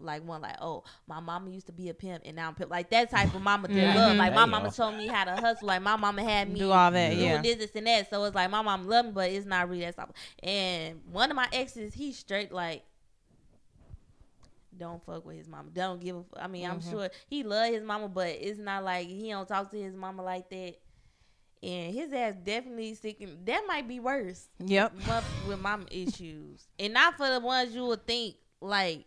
like 0.03 0.24
one 0.26 0.40
like 0.42 0.57
oh 0.61 0.84
my 1.07 1.20
mama 1.20 1.50
used 1.50 1.66
to 1.66 1.72
be 1.72 1.88
a 1.88 1.94
pimp 1.94 2.22
and 2.24 2.36
now 2.36 2.48
I'm 2.48 2.55
pimp 2.55 2.70
like 2.70 2.90
that 2.90 3.11
type 3.11 3.34
of 3.34 3.40
mama 3.42 3.68
that 3.68 3.74
Mhm. 3.74 3.94
love 3.94 4.16
like 4.16 4.34
my 4.34 4.44
mama 4.46 4.70
told 4.70 4.96
me 4.96 5.09
how 5.09 5.24
to 5.24 5.36
hustle 5.38 5.68
like 5.68 5.82
my 5.82 5.96
mama 5.96 6.22
had 6.22 6.50
me 6.50 6.59
Do 6.61 6.70
all 6.72 6.90
that, 6.90 7.16
yeah. 7.16 7.40
this 7.42 7.57
this 7.57 7.74
and 7.74 7.86
that 7.86 8.11
so 8.11 8.24
it's 8.24 8.34
like 8.34 8.50
my 8.50 8.62
mom 8.62 8.86
love 8.86 9.07
me 9.07 9.12
but 9.12 9.30
it's 9.30 9.46
not 9.46 9.68
really 9.68 9.82
that 9.82 9.94
stuff 9.94 10.11
and 10.42 11.00
one 11.11 11.30
of 11.30 11.36
my 11.36 11.48
exes 11.53 11.94
he 11.94 12.12
straight 12.12 12.53
like 12.53 12.84
don't 14.76 15.05
fuck 15.05 15.24
with 15.26 15.36
his 15.36 15.48
mama 15.48 15.68
don't 15.72 16.00
give 16.00 16.16
a 16.16 16.20
f- 16.20 16.42
I 16.44 16.46
mean 16.48 16.68
I'm 16.68 16.80
Mhm. 16.80 16.90
sure 16.90 17.11
he 17.28 17.42
love 17.42 17.72
his 17.72 17.82
mama 17.82 18.09
but 18.09 18.28
it's 18.28 18.59
not 18.59 18.82
like 18.84 19.07
he 19.07 19.30
don't 19.30 19.46
talk 19.46 19.70
to 19.70 19.76
his 19.80 19.94
mama 19.94 20.22
like 20.22 20.48
that 20.50 20.76
and 21.62 21.94
his 21.94 22.12
ass 22.12 22.34
definitely 22.42 22.94
sticking 22.94 23.38
that 23.44 23.64
might 23.68 23.86
be 23.86 24.00
worse 24.00 24.48
Yep. 24.64 24.94
with, 25.07 25.24
with 25.46 25.61
mama 25.61 25.84
issues 25.90 26.66
and 26.78 26.94
not 26.94 27.16
for 27.16 27.28
the 27.28 27.38
ones 27.40 27.74
you 27.74 27.84
would 27.84 28.07
think 28.07 28.36
like 28.61 29.05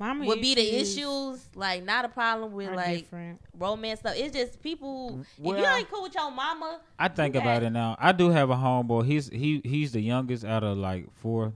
Mama 0.00 0.24
would 0.24 0.40
be 0.40 0.54
the 0.54 0.76
issues 0.80 0.96
issues 1.30 1.48
like 1.54 1.84
not 1.84 2.04
a 2.04 2.08
problem 2.08 2.52
with 2.52 2.68
are 2.68 2.76
like 2.76 3.00
different. 3.00 3.40
romance 3.58 4.00
stuff. 4.00 4.14
It's 4.16 4.34
just 4.34 4.62
people. 4.62 5.20
if 5.38 5.44
you 5.44 5.54
ain't 5.56 5.90
cool 5.90 6.04
with 6.04 6.14
your 6.14 6.30
mama, 6.30 6.80
I 6.98 7.08
think 7.08 7.34
about 7.34 7.60
got- 7.60 7.62
it 7.64 7.70
now. 7.70 7.96
I 7.98 8.12
do 8.12 8.30
have 8.30 8.50
a 8.50 8.56
homeboy. 8.56 9.04
He's 9.06 9.28
he 9.28 9.60
he's 9.62 9.92
the 9.92 10.00
youngest 10.00 10.44
out 10.44 10.64
of 10.64 10.78
like 10.78 11.12
four, 11.12 11.52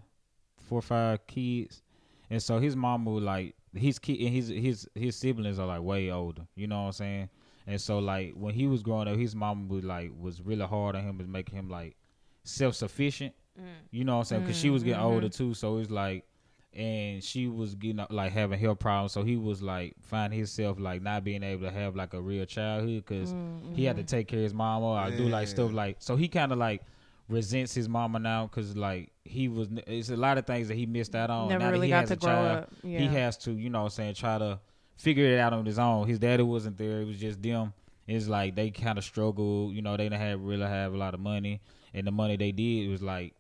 four 0.69 0.81
or 0.81 0.83
five 0.83 1.27
kids, 1.27 1.83
and 2.29 2.43
so 2.43 2.59
his 2.59 2.77
mama 2.77 3.11
was 3.11 3.25
like 3.25 3.55
his 3.75 3.99
kid 3.99 4.21
and 4.21 4.35
his 4.35 4.49
his 4.49 4.89
his 4.95 5.17
siblings 5.17 5.59
are 5.59 5.67
like 5.67 5.81
way 5.81 6.11
older. 6.11 6.43
You 6.55 6.67
know 6.67 6.83
what 6.83 6.87
I'm 6.89 6.93
saying? 6.93 7.29
And 7.67 7.81
so 7.81 7.99
like 7.99 8.35
when 8.35 8.55
he 8.55 8.67
was 8.67 8.83
growing 8.83 9.09
up, 9.09 9.17
his 9.17 9.35
mama 9.35 9.67
was 9.73 9.85
like 9.85 10.13
was 10.21 10.43
really 10.43 10.67
hard 10.67 10.97
on 10.97 11.03
him, 11.03 11.19
was 11.19 11.27
making 11.27 11.57
him 11.57 11.71
like 11.71 11.97
self 12.45 12.75
sufficient. 12.75 13.35
Mm. 13.59 13.65
You 13.91 14.05
know 14.05 14.15
what 14.15 14.19
I'm 14.19 14.25
saying? 14.25 14.43
Because 14.43 14.59
she 14.59 14.71
was 14.71 14.83
getting 14.83 15.01
mm-hmm. 15.01 15.15
older 15.15 15.29
too, 15.29 15.55
so 15.55 15.79
it's 15.79 15.91
like, 15.91 16.25
and 16.75 17.23
she 17.23 17.47
was 17.47 17.75
getting 17.75 18.01
uh, 18.01 18.07
like 18.11 18.33
having 18.33 18.59
health 18.59 18.81
problems. 18.81 19.13
So 19.13 19.23
he 19.23 19.37
was 19.37 19.63
like 19.63 19.95
finding 20.01 20.39
himself 20.39 20.79
like 20.81 21.03
not 21.03 21.25
being 21.25 21.43
able 21.43 21.67
to 21.67 21.71
have 21.71 21.95
like 21.95 22.15
a 22.15 22.21
real 22.21 22.45
childhood 22.45 23.05
because 23.07 23.35
he 23.75 23.85
had 23.85 23.97
to 23.97 24.03
take 24.03 24.29
care 24.29 24.41
of 24.41 24.45
his 24.45 24.55
mama 24.55 24.87
or 24.87 25.11
do 25.17 25.29
like 25.29 25.49
stuff 25.49 25.73
like. 25.73 25.97
So 26.01 26.17
he 26.17 26.29
kind 26.29 26.53
of 26.53 26.59
like 26.59 26.83
resents 27.29 27.75
his 27.75 27.89
mama 27.89 28.19
now 28.19 28.47
because 28.47 28.77
like 28.77 29.13
he 29.25 29.49
was. 29.49 29.69
It's 29.87 30.11
a 30.11 30.17
lot 30.17 30.39
of 30.39 30.47
things 30.47 30.69
that 30.69 30.75
he 30.75 30.87
missed 30.87 31.15
out 31.15 31.31
on. 31.31 31.49
Never 31.49 31.61
now 31.61 31.67
that 31.67 31.73
really 31.73 31.87
he 31.87 31.91
got 31.91 32.01
has 32.01 32.09
to 32.09 32.15
a 32.15 32.17
grow 32.17 32.29
child, 32.29 32.59
up. 32.59 32.73
Yeah. 32.83 32.99
He 32.99 33.07
has 33.07 33.37
to, 33.39 33.53
you 33.53 33.71
know, 33.71 33.81
what 33.81 33.85
I'm 33.85 33.91
saying 33.91 34.15
try 34.15 34.39
to 34.39 34.59
figure 34.97 35.27
it 35.27 35.39
out 35.39 35.53
on 35.53 35.65
his 35.65 35.79
own. 35.79 36.09
His 36.09 36.19
daddy 36.19 36.43
wasn't 36.43 36.77
there. 36.77 37.01
It 37.01 37.07
was 37.07 37.19
just 37.19 37.41
them. 37.43 37.73
It's 38.07 38.29
like 38.29 38.55
they 38.55 38.71
kind 38.71 38.99
of 38.99 39.05
struggled. 39.05 39.75
You 39.75 39.83
know, 39.83 39.97
they 39.97 40.05
didn't 40.05 40.21
have 40.21 40.41
really 40.41 40.67
have 40.67 40.93
a 40.93 40.97
lot 40.97 41.15
of 41.15 41.21
money, 41.21 41.61
and 41.95 42.07
the 42.07 42.11
money 42.11 42.37
they 42.37 42.53
did 42.53 42.91
was 42.91 43.03
like 43.03 43.35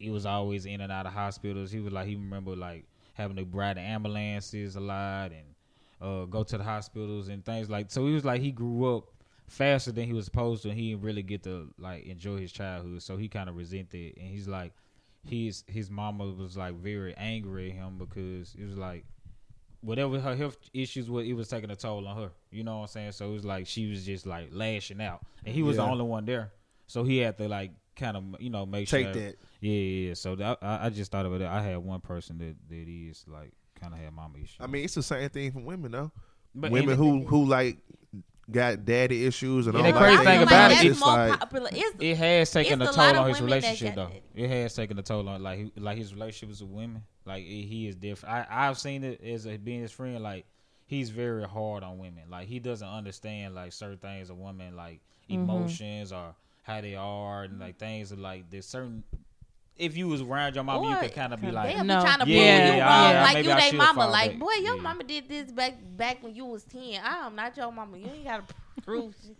it 0.00 0.10
was 0.10 0.26
always 0.26 0.66
in 0.66 0.80
and 0.80 0.92
out 0.92 1.06
of 1.06 1.12
hospitals. 1.12 1.70
He 1.70 1.80
was 1.80 1.92
like 1.92 2.06
he 2.06 2.14
remember 2.14 2.56
like 2.56 2.84
having 3.14 3.36
to 3.36 3.44
ride 3.44 3.78
ambulances 3.78 4.76
a 4.76 4.80
lot 4.80 5.32
and 5.32 5.54
uh, 6.00 6.24
go 6.26 6.42
to 6.42 6.58
the 6.58 6.64
hospitals 6.64 7.28
and 7.28 7.44
things 7.44 7.70
like. 7.70 7.90
So 7.90 8.06
he 8.06 8.14
was 8.14 8.24
like 8.24 8.40
he 8.40 8.52
grew 8.52 8.96
up 8.96 9.04
faster 9.48 9.92
than 9.92 10.06
he 10.06 10.12
was 10.12 10.24
supposed 10.24 10.62
to. 10.62 10.70
And 10.70 10.78
he 10.78 10.90
didn't 10.90 11.04
really 11.04 11.22
get 11.22 11.42
to 11.44 11.72
like 11.78 12.04
enjoy 12.06 12.38
his 12.38 12.52
childhood, 12.52 13.02
so 13.02 13.16
he 13.16 13.28
kind 13.28 13.48
of 13.48 13.56
resented. 13.56 13.94
It 13.94 14.16
and 14.18 14.28
he's 14.28 14.48
like 14.48 14.72
his 15.24 15.64
his 15.66 15.90
mama 15.90 16.24
was 16.24 16.56
like 16.56 16.74
very 16.74 17.14
angry 17.16 17.70
at 17.70 17.76
him 17.76 17.98
because 17.98 18.54
it 18.54 18.64
was 18.64 18.76
like 18.76 19.04
whatever 19.80 20.18
her 20.20 20.34
health 20.34 20.56
issues 20.74 21.08
were, 21.08 21.22
it 21.22 21.34
was 21.34 21.48
taking 21.48 21.70
a 21.70 21.76
toll 21.76 22.06
on 22.06 22.16
her. 22.16 22.30
You 22.50 22.64
know 22.64 22.78
what 22.78 22.82
I'm 22.82 22.88
saying? 22.88 23.12
So 23.12 23.30
it 23.30 23.32
was 23.32 23.44
like 23.44 23.66
she 23.66 23.88
was 23.88 24.04
just 24.04 24.26
like 24.26 24.48
lashing 24.52 25.00
out, 25.00 25.20
and 25.44 25.54
he 25.54 25.62
was 25.62 25.76
the 25.76 25.82
only 25.82 26.04
one 26.04 26.24
there. 26.24 26.52
So 26.86 27.04
he 27.04 27.18
had 27.18 27.36
to 27.38 27.48
like 27.48 27.72
kind 27.96 28.16
of 28.16 28.24
you 28.40 28.50
know 28.50 28.66
make 28.66 28.88
Take 28.88 29.06
sure. 29.06 29.14
that. 29.14 29.36
Yeah, 29.60 29.72
yeah. 29.72 30.08
yeah. 30.08 30.14
So 30.14 30.36
that, 30.36 30.58
I, 30.62 30.86
I 30.86 30.90
just 30.90 31.10
thought 31.10 31.26
of 31.26 31.32
it. 31.34 31.42
I 31.42 31.62
had 31.62 31.78
one 31.78 32.00
person 32.00 32.38
that 32.38 32.54
that 32.68 32.88
is 32.88 33.24
like 33.26 33.52
kind 33.80 33.92
of 33.92 33.98
had 34.00 34.12
mama 34.12 34.38
issues. 34.38 34.56
I 34.60 34.66
mean, 34.66 34.84
it's 34.84 34.94
the 34.94 35.02
same 35.02 35.28
thing 35.30 35.52
for 35.52 35.60
women 35.60 35.92
though. 35.92 36.12
but 36.54 36.70
women 36.70 36.90
and 36.90 36.98
who 36.98 37.24
who 37.24 37.44
like 37.44 37.78
got 38.50 38.84
daddy 38.84 39.26
issues 39.26 39.66
and 39.66 39.74
Yeah, 39.76 39.80
all 39.80 39.86
the 39.86 39.92
that. 39.92 39.98
crazy 40.00 40.24
thing 40.24 40.42
about 40.42 40.70
it 40.70 40.74
just 40.74 40.86
that's 40.86 41.00
more 41.00 41.28
like, 41.28 41.40
popular. 41.40 41.68
It's, 41.72 41.96
it 41.98 42.16
has 42.16 42.50
taken 42.52 42.80
a 42.80 42.84
It's 42.84 42.92
a 42.92 42.96
toll 42.96 43.18
on 43.18 43.28
his 43.28 43.40
relationship 43.42 43.94
though. 43.96 44.06
that. 44.12 44.22
It 44.40 44.48
has 44.48 44.74
taken 44.74 44.98
a 44.98 45.02
toll 45.02 45.28
on 45.28 45.42
like 45.42 45.72
like 45.76 45.98
his 45.98 46.14
relationships 46.14 46.60
with 46.60 46.70
women. 46.70 47.02
Like 47.24 47.42
he 47.44 47.62
he 47.62 47.88
is 47.88 47.96
different. 47.96 48.34
I 48.34 48.68
I've 48.68 48.78
seen 48.78 49.02
it 49.02 49.20
as 49.24 49.46
a, 49.46 49.56
being 49.56 49.80
his 49.82 49.90
friend. 49.90 50.22
Like 50.22 50.46
he's 50.84 51.10
very 51.10 51.42
hard 51.44 51.82
on 51.82 51.98
women. 51.98 52.24
Like 52.30 52.46
he 52.46 52.60
doesn't 52.60 52.86
understand 52.86 53.54
like 53.56 53.72
certain 53.72 53.98
things 53.98 54.30
of 54.30 54.36
women 54.38 54.76
like 54.76 55.00
Mm-hmm. 55.28 55.42
emotions 55.42 56.12
or 56.12 56.36
how 56.66 56.80
they 56.80 56.96
are 56.96 57.44
and 57.44 57.60
like 57.60 57.78
things 57.78 58.12
are 58.12 58.16
like 58.16 58.50
there's 58.50 58.66
certain. 58.66 59.04
If 59.76 59.94
you 59.96 60.08
was 60.08 60.22
around 60.22 60.54
your 60.54 60.64
mama, 60.64 60.88
you 60.88 60.96
could 60.96 61.14
kind 61.14 61.34
of 61.34 61.40
be 61.40 61.48
they'll 61.48 61.54
like, 61.54 61.76
be 61.82 61.86
No. 61.86 62.00
trying 62.00 62.20
to 62.20 62.26
Yeah, 62.28 62.36
prove 62.38 62.46
yeah, 62.46 62.56
you 62.72 62.72
yeah, 62.78 62.86
wrong, 62.86 63.12
yeah, 63.12 63.22
like 63.24 63.44
you 63.44 63.50
I 63.52 63.70
they 63.70 63.76
mama. 63.76 64.06
Like, 64.06 64.30
back. 64.32 64.38
boy, 64.40 64.52
your 64.62 64.76
Yeah. 64.76 64.82
mama 64.82 65.04
did 65.04 65.28
this 65.28 65.52
back 65.52 65.74
back 65.96 66.22
when 66.22 66.34
you 66.34 66.46
was 66.46 66.64
ten. 66.64 67.00
I'm 67.04 67.36
not 67.36 67.56
your 67.56 67.70
mama. 67.70 67.98
You 67.98 68.06
ain't 68.08 68.24
gotta 68.24 68.44
prove 68.82 69.14
shit. 69.22 69.36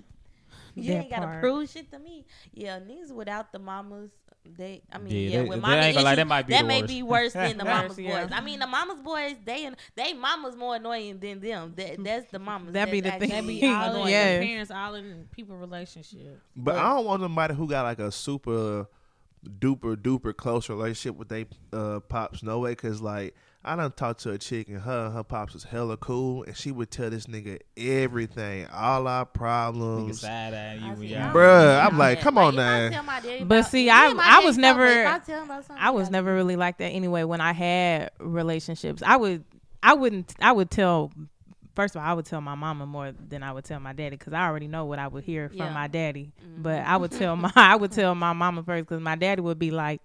You 0.75 0.93
That 0.93 1.01
ain't 1.01 1.11
gotta 1.11 1.41
prove 1.41 1.71
shit 1.71 1.91
to 1.91 1.99
me. 1.99 2.27
Yeah, 2.53 2.79
niggas 2.81 3.13
without 3.13 3.51
the 3.51 3.59
mamas, 3.59 4.11
they. 4.57 4.83
I 4.93 4.99
mean, 4.99 5.13
Yeah, 5.13 5.19
yeah, 5.19 5.43
they- 5.43 5.49
with 5.49 5.57
they 5.59 5.61
mama 5.61 5.77
ain't 5.77 6.03
lie, 6.03 6.15
that 6.15 6.27
might 6.27 6.47
be 6.47 6.53
that 6.55 6.67
may 6.67 6.83
worst. 6.83 6.89
be 6.89 7.03
worse 7.03 7.33
than 7.33 7.59
the 7.59 7.65
mama's 7.65 7.99
yeah. 7.99 8.25
boys. 8.25 8.33
I 8.35 8.41
mean, 8.41 8.59
the 8.61 8.67
mama's 8.67 9.01
boys, 9.01 9.35
they 9.45 9.65
and 9.67 9.77
they 9.95 10.13
mama's 10.13 10.57
more 10.57 10.77
annoying 10.77 11.19
than 11.19 11.41
them. 11.41 11.73
That 11.77 12.03
that's 12.05 12.31
the 12.31 12.39
mamas. 12.39 12.73
That'd 12.73 12.93
be 12.93 13.01
that's 13.01 13.21
the 13.21 13.27
thing. 13.29 13.37
actually 13.37 13.61
That 13.61 13.67
be 13.67 13.67
all 13.75 13.85
in 13.85 13.91
annoying. 13.97 14.13
Yeah. 14.13 14.39
the 14.39 14.47
parents, 14.47 14.71
all 14.71 14.95
in 14.95 15.29
people 15.33 15.57
relationship. 15.57 16.41
But 16.55 16.77
I 16.77 16.95
don't 16.95 17.05
want 17.07 17.23
somebody 17.23 17.55
who 17.55 17.69
got 17.69 17.83
like 17.83 17.99
a 17.99 18.11
super 18.13 18.87
duper 19.45 19.97
duper 19.97 20.37
close 20.37 20.69
relationship 20.69 21.17
with 21.17 21.29
they 21.29 21.47
uh, 21.73 22.01
pops. 22.01 22.43
No 22.43 22.59
way, 22.61 22.75
cause 22.75 23.01
like 23.01 23.35
I 23.67 23.77
done 23.77 23.93
talked 23.93 24.21
to 24.21 24.31
a 24.31 24.39
chick 24.39 24.69
and 24.69 24.81
her 24.81 25.11
her 25.11 25.23
pops 25.25 25.53
was 25.55 25.65
hella 25.65 25.97
cool, 25.97 26.45
and 26.45 26.57
she 26.57 26.71
would 26.73 26.91
tell 26.91 27.11
this 27.11 27.27
nigga 27.27 27.59
everything, 27.77 28.67
all 28.73 29.07
our 29.09 29.25
problems. 29.27 30.21
side 30.21 30.55
eyeing 30.55 30.81
you 30.81 30.87
I 30.87 30.89
when 30.91 30.99
see, 30.99 31.07
y'all. 31.09 31.19
I 31.21 31.25
don't 31.25 31.33
Bruh, 31.35 31.81
do 31.83 31.87
I'm 31.89 31.99
like, 31.99 32.19
that. 32.19 32.23
come 32.25 32.39
on 32.39 32.55
if 32.55 32.61
I 32.61 32.63
now. 32.63 32.89
tell 32.91 33.03
my 33.03 33.21
daddy 33.21 33.45
But 33.45 33.63
see, 33.65 33.91
I- 33.91 34.15
I 34.17 34.41
was 34.45 34.57
never- 34.57 35.07
I 35.07 35.19
tell 35.19 35.39
him 35.41 35.45
about 35.51 35.65
something, 35.65 35.85
I 35.85 35.91
was 35.91 36.11
never 36.11 36.35
really 36.35 36.57
like 36.57 36.79
that 36.79 36.89
anyway. 36.91 37.25
When 37.25 37.41
I 37.41 37.53
had 37.53 38.11
relationships, 38.19 39.03
I 39.05 39.17
would, 39.17 39.45
I 39.83 39.95
wouldn't, 39.95 40.35
I 40.41 40.53
would 40.53 40.71
tell. 40.71 41.13
First 41.75 41.95
of 41.95 42.01
all, 42.01 42.09
I 42.09 42.15
would 42.15 42.25
tell 42.25 42.41
my 42.41 42.55
mama 42.55 42.87
more 42.87 43.13
than 43.13 43.43
I 43.43 43.53
would 43.53 43.65
tell 43.67 43.79
my 43.81 43.93
daddy 43.93 44.17
because 44.17 44.33
I 44.33 44.47
already 44.47 44.67
know 44.67 44.87
what 44.87 44.99
I 44.99 45.09
would 45.09 45.25
hear 45.25 45.49
from 45.51 45.59
Yeah. 45.59 45.75
my 45.75 45.89
daddy. 45.89 46.33
Mm-hmm. 46.43 46.63
But 46.63 46.81
I 46.87 46.97
would 46.97 47.13
tell 47.13 47.37
my, 47.37 47.53
I 47.57 47.77
would 47.77 47.93
tell 47.93 48.15
my 48.15 48.33
mama 48.33 48.63
first 48.63 48.87
because 48.89 49.03
my 49.03 49.15
daddy 49.15 49.43
would 49.43 49.59
be 49.59 49.71
like, 49.71 50.01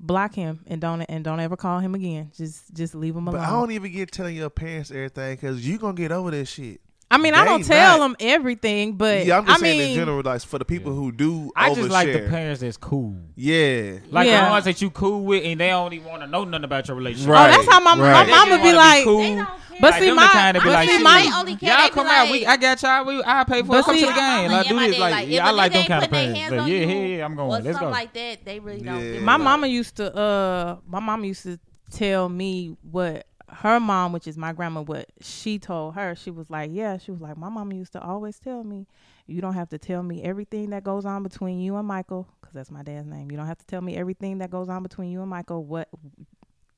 block 0.00 0.34
him 0.34 0.64
and 0.66 0.80
don't 0.80 1.02
and 1.02 1.22
don't 1.22 1.40
ever 1.40 1.56
call 1.56 1.78
him 1.78 1.94
again. 1.94 2.32
Just 2.36 2.72
just 2.74 2.94
leave 2.94 3.14
him 3.14 3.28
alone. 3.28 3.40
But. 3.40 3.48
I 3.48 3.52
don't 3.52 3.70
even 3.72 3.92
get 3.92 4.10
telling 4.10 4.34
your 4.36 4.50
parents 4.50 4.90
everything, 4.90 5.36
cause 5.36 5.60
you 5.60 5.78
gonna 5.78 5.94
get 5.94 6.10
over 6.10 6.30
this 6.30 6.48
shit. 6.48 6.80
I 7.12 7.16
mean, 7.18 7.34
I 7.34 7.44
don't 7.44 7.64
tell 7.64 7.98
not. 7.98 8.04
them 8.04 8.16
everything, 8.20 8.92
but 8.92 9.26
yeah, 9.26 9.38
I'm 9.38 9.46
just 9.46 9.58
I 9.58 9.60
saying 9.60 9.78
mean, 9.78 9.88
in 9.90 9.94
general, 9.96 10.22
like 10.22 10.42
for 10.42 10.58
the 10.60 10.64
people 10.64 10.92
who 10.94 11.10
do, 11.10 11.50
I 11.56 11.74
just 11.74 11.90
like 11.90 12.12
the 12.12 12.20
parents 12.28 12.60
that's 12.60 12.76
cool. 12.76 13.16
Yeah, 13.34 13.98
Like 14.10 14.28
Yeah. 14.28 14.44
the 14.44 14.50
ones 14.50 14.64
that 14.66 14.80
you 14.80 14.90
cool 14.90 15.24
with 15.24 15.44
and 15.44 15.58
they 15.60 15.70
don't 15.70 15.92
even 15.92 16.06
want 16.08 16.22
to 16.22 16.28
know 16.28 16.44
nothing 16.44 16.64
about 16.64 16.86
your 16.86 16.96
relationship. 16.96 17.30
oh, 17.30 17.34
that's 17.34 17.66
how 17.68 17.80
my, 17.80 17.96
right. 18.00 18.24
They 18.26 18.30
my 18.30 18.38
mama 18.44 18.56
be 18.58 18.62
wanna 18.66 18.76
like, 18.76 19.04
cool. 19.04 19.18
They 19.22 19.34
don't 19.34 19.48
but 19.80 19.92
Like, 19.92 20.00
see 20.00 20.06
them 20.06 20.16
the 20.16 20.20
my, 20.22 20.28
kind 20.28 20.56
that 20.56 20.62
be 20.62 20.68
but 20.68 20.72
like, 20.74 20.88
see 20.90 21.02
my, 21.02 21.22
They 21.22 21.32
only 21.32 21.56
care. 21.56 21.70
Y'all 21.70 21.78
They 21.82 21.88
be 21.88 21.94
come 21.94 22.06
out. 22.06 22.30
We, 22.30 22.46
I 22.46 22.56
got 22.58 22.82
y'all. 22.82 23.04
We, 23.06 23.22
I 23.24 23.44
pay 23.44 23.62
for 23.62 23.68
But 23.68 23.78
it. 23.78 23.84
Come 23.86 23.94
see- 23.96 24.00
to 24.02 24.06
the 24.08 24.12
game. 24.12 24.50
My 24.50 24.56
Like, 24.58 24.68
do 24.68 24.78
and 24.78 24.92
this. 24.92 24.98
Like, 25.00 25.10
like, 25.12 25.28
yeah, 25.28 25.38
if 25.38 25.44
I 25.44 25.50
a 25.50 25.52
like 25.54 25.72
nigga 25.72 25.74
them 25.74 25.86
kind 25.86 26.04
of 26.04 26.10
parents. 26.10 26.50
Like, 26.52 26.70
yeah, 26.70 26.78
yeah, 26.78 27.16
yeah, 27.16 27.24
I'm 27.24 27.34
going. 27.34 27.50
Let's 27.50 27.64
something 27.64 27.80
go. 27.80 27.90
like 27.90 28.12
that, 28.12 28.44
they 28.44 28.60
really 28.60 28.82
don't. 28.82 29.14
Yeah. 29.14 29.20
my 29.20 29.36
mama 29.38 29.66
used 29.66 29.96
to 29.96 30.14
uh 30.16 30.76
my 30.86 31.00
mom 31.00 31.24
used 31.24 31.42
to 31.44 31.58
tell 31.90 32.28
me 32.28 32.76
what 32.82 33.26
her 33.52 33.80
mom 33.80 34.12
which 34.12 34.26
is 34.26 34.36
my 34.36 34.52
grandma 34.52 34.80
what 34.80 35.06
she 35.20 35.58
told 35.58 35.94
her 35.94 36.14
she 36.14 36.30
was 36.30 36.50
like 36.50 36.70
yeah 36.72 36.96
she 36.96 37.10
was 37.10 37.20
like 37.20 37.36
my 37.36 37.48
mom 37.48 37.72
used 37.72 37.92
to 37.92 38.00
always 38.00 38.38
tell 38.38 38.64
me 38.64 38.86
you 39.26 39.40
don't 39.40 39.54
have 39.54 39.68
to 39.68 39.78
tell 39.78 40.02
me 40.02 40.22
everything 40.22 40.70
that 40.70 40.84
goes 40.84 41.04
on 41.04 41.22
between 41.22 41.60
you 41.60 41.76
and 41.76 41.86
michael 41.86 42.28
because 42.40 42.54
that's 42.54 42.70
my 42.70 42.82
dad's 42.82 43.06
name 43.06 43.30
you 43.30 43.36
don't 43.36 43.46
have 43.46 43.58
to 43.58 43.66
tell 43.66 43.80
me 43.80 43.96
everything 43.96 44.38
that 44.38 44.50
goes 44.50 44.68
on 44.68 44.82
between 44.82 45.10
you 45.10 45.20
and 45.20 45.30
michael 45.30 45.64
what 45.64 45.88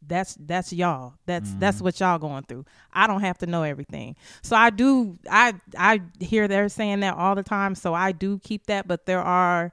that's 0.07 0.37
that's 0.41 0.73
y'all 0.73 1.15
that's 1.27 1.53
that's 1.55 1.77
mm-hmm. 1.77 1.85
what 1.85 2.01
y'all 2.01 2.19
going 2.19 2.43
through 2.45 2.65
i 2.93 3.07
don't 3.07 3.21
have 3.21 3.39
to 3.39 3.47
know 3.47 3.63
everything. 3.63 4.17
So 4.43 4.57
i 4.57 4.71
do 4.71 5.19
i 5.31 5.55
i 5.79 6.01
hear 6.19 6.49
they're 6.49 6.69
saying 6.69 7.01
that 7.01 7.17
all 7.17 7.35
the 7.35 7.45
time 7.45 7.75
so 7.75 7.95
i 7.95 8.11
do 8.13 8.39
keep 8.41 8.67
that 8.67 8.89
but 8.89 9.07
there 9.07 9.23
are 9.23 9.73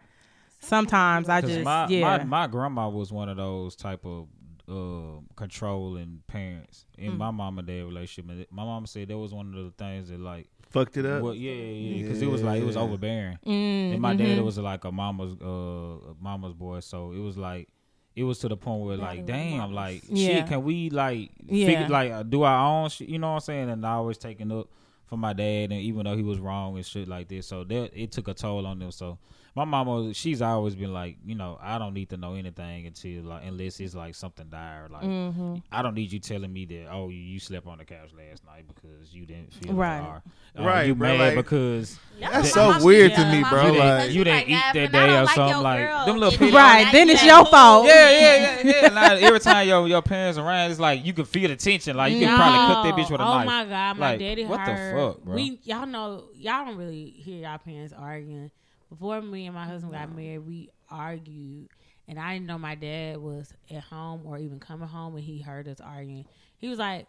sometimes 0.59 1.29
I 1.29 1.41
just 1.41 1.61
my, 1.61 1.87
yeah. 1.87 2.17
my 2.17 2.23
my 2.23 2.47
grandma 2.47 2.89
was 2.89 3.11
one 3.11 3.29
of 3.29 3.37
those 3.37 3.75
type 3.75 4.05
of 4.05 4.27
uh, 4.69 5.19
controlling 5.35 6.21
parents 6.27 6.85
in 6.97 7.13
Mm. 7.13 7.17
my 7.17 7.31
mom 7.31 7.57
and 7.59 7.67
dad 7.67 7.83
relationship. 7.85 8.29
And 8.29 8.45
My 8.51 8.63
mom 8.63 8.85
said 8.85 9.07
that 9.07 9.17
was 9.17 9.33
one 9.33 9.47
of 9.55 9.63
the 9.65 9.71
things 9.71 10.09
that 10.09 10.19
like, 10.19 10.47
fucked 10.69 10.97
it 10.97 11.05
up. 11.05 11.23
well, 11.23 11.33
yeah, 11.33 11.51
yeah, 11.51 12.01
because 12.03 12.21
it 12.21 12.27
was 12.27 12.43
like 12.43 12.61
it 12.61 12.65
was 12.65 12.77
overbearing. 12.77 13.37
Mm, 13.45 13.93
And 13.93 14.01
my 14.01 14.13
dad 14.13 14.37
mhm. 14.37 14.43
was 14.43 14.57
like 14.57 14.83
a 14.85 14.91
mama's 14.91 15.33
uh 15.41 16.13
mama's 16.21 16.53
boy, 16.53 16.79
so 16.81 17.11
it 17.11 17.19
was 17.19 17.37
like 17.37 17.67
it 18.15 18.23
was 18.23 18.39
to 18.39 18.49
the 18.49 18.57
point 18.57 18.83
where 18.85 18.97
like, 18.97 19.25
Daddy 19.25 19.53
was 19.53 19.59
damn, 19.61 19.73
like 19.73 20.03
Yeah. 20.09 20.39
shit, 20.39 20.47
can 20.47 20.63
we 20.63 20.89
like 20.89 21.31
Yeah. 21.45 21.65
figure 21.65 21.87
like 21.89 22.11
uh, 22.11 22.23
do 22.23 22.43
our 22.43 22.83
own 22.83 22.89
shit? 22.89 23.09
You 23.09 23.17
know 23.19 23.29
what 23.29 23.33
I'm 23.35 23.39
saying? 23.41 23.69
And 23.69 23.85
I 23.85 23.93
always 23.93 24.17
taking 24.17 24.51
up 24.51 24.67
for 25.05 25.17
my 25.17 25.33
dad, 25.33 25.71
and 25.71 25.81
even 25.81 26.03
though 26.05 26.15
he 26.15 26.21
was 26.23 26.37
wrong 26.39 26.75
and 26.75 26.85
shit 26.85 27.07
like 27.07 27.27
this, 27.29 27.47
so 27.47 27.63
that 27.63 27.91
it 27.99 28.11
took 28.11 28.27
a 28.27 28.33
toll 28.33 28.65
on 28.67 28.77
them. 28.79 28.91
So 28.91 29.17
my 29.55 29.65
mama, 29.65 30.13
she's 30.13 30.41
always 30.41 30.75
been 30.75 30.93
like, 30.93 31.17
you 31.25 31.35
know, 31.35 31.57
I 31.61 31.77
don't 31.77 31.93
need 31.93 32.09
to 32.09 32.17
know 32.17 32.35
anything 32.35 32.85
until 32.87 33.23
like 33.23 33.43
unless 33.45 33.79
it's 33.79 33.95
like 33.95 34.15
something 34.15 34.47
dire. 34.49 34.87
Like 34.89 35.03
Mm-hmm. 35.03 35.55
I 35.71 35.81
don't 35.81 35.95
need 35.95 36.11
you 36.11 36.19
telling 36.19 36.51
me 36.53 36.65
that 36.65 36.87
oh 36.91 37.09
you, 37.09 37.17
you 37.19 37.39
slept 37.39 37.67
on 37.67 37.77
the 37.79 37.85
couch 37.85 38.09
last 38.17 38.45
night 38.45 38.65
because 38.67 39.13
you 39.13 39.25
didn't 39.25 39.53
feel 39.53 39.73
Right. 39.73 39.99
Right. 39.99 40.07
Or, 40.07 40.61
uh, 40.61 40.65
Right, 40.65 40.87
You 40.87 40.95
bro, 40.95 41.09
mad 41.09 41.19
like- 41.19 41.35
because 41.35 41.99
That's 42.19 42.33
That's 42.33 42.51
so 42.53 42.71
my 42.71 42.83
weird 42.83 43.11
did. 43.11 43.17
to 43.17 43.31
me, 43.31 43.41
My 43.41 43.49
bro, 43.49 43.63
mama 43.63 43.77
like- 43.79 44.11
You 44.11 44.23
didn't 44.23 44.37
like, 44.37 44.49
eat 44.49 44.73
that 44.73 44.91
day 44.91 45.17
or 45.17 45.23
like 45.23 45.35
something, 45.35 45.61
like, 45.61 46.05
them 46.05 46.17
little 46.17 46.29
then 46.31 46.39
people- 46.39 46.57
Right, 46.59 46.91
then 46.91 47.09
it's 47.09 47.23
your 47.23 47.45
fault. 47.45 47.85
Yeah, 47.85 48.09
yeah, 48.11 48.61
yeah, 48.63 48.81
yeah. 48.83 48.89
Like, 48.93 49.21
every 49.23 49.39
time 49.39 49.67
your 49.67 49.87
your 49.87 50.01
parents 50.01 50.37
around, 50.37 50.71
it's 50.71 50.79
like 50.79 51.05
you 51.05 51.13
can 51.13 51.25
feel 51.25 51.49
the 51.49 51.55
tension. 51.55 51.95
Like 51.97 52.13
you 52.13 52.19
can 52.19 52.35
probably 52.35 52.73
cut 52.73 52.83
that 52.83 52.93
bitch 52.95 53.11
with 53.11 53.21
a 53.21 53.23
oh 53.23 53.27
knife. 53.29 53.43
Oh 53.43 53.45
my 53.45 53.65
god, 53.65 53.97
my 53.97 54.09
Like, 54.11 54.19
daddy 54.19 54.45
what 54.45 54.65
the 54.65 54.93
fuck, 54.95 55.23
bro? 55.23 55.35
We 55.35 55.59
y'all 55.63 55.85
know 55.85 56.25
y'all 56.35 56.65
don't 56.65 56.77
really 56.77 57.09
hear 57.11 57.43
y'all 57.43 57.57
parents 57.57 57.93
arguing. 57.97 58.51
Before 58.89 59.21
me 59.21 59.45
and 59.45 59.55
my 59.55 59.65
husband 59.65 59.93
got 59.93 60.13
married, 60.15 60.39
we 60.39 60.69
argued, 60.89 61.69
and 62.07 62.19
I 62.19 62.33
didn't 62.33 62.47
know 62.47 62.57
my 62.57 62.73
dad 62.73 63.17
was 63.17 63.53
at 63.69 63.83
home 63.83 64.21
or 64.25 64.39
even 64.39 64.59
coming 64.59 64.87
home 64.87 65.13
when 65.13 65.21
he 65.21 65.39
heard 65.39 65.67
us 65.67 65.79
arguing. 65.79 66.25
He 66.57 66.69
was 66.69 66.79
like, 66.79 67.05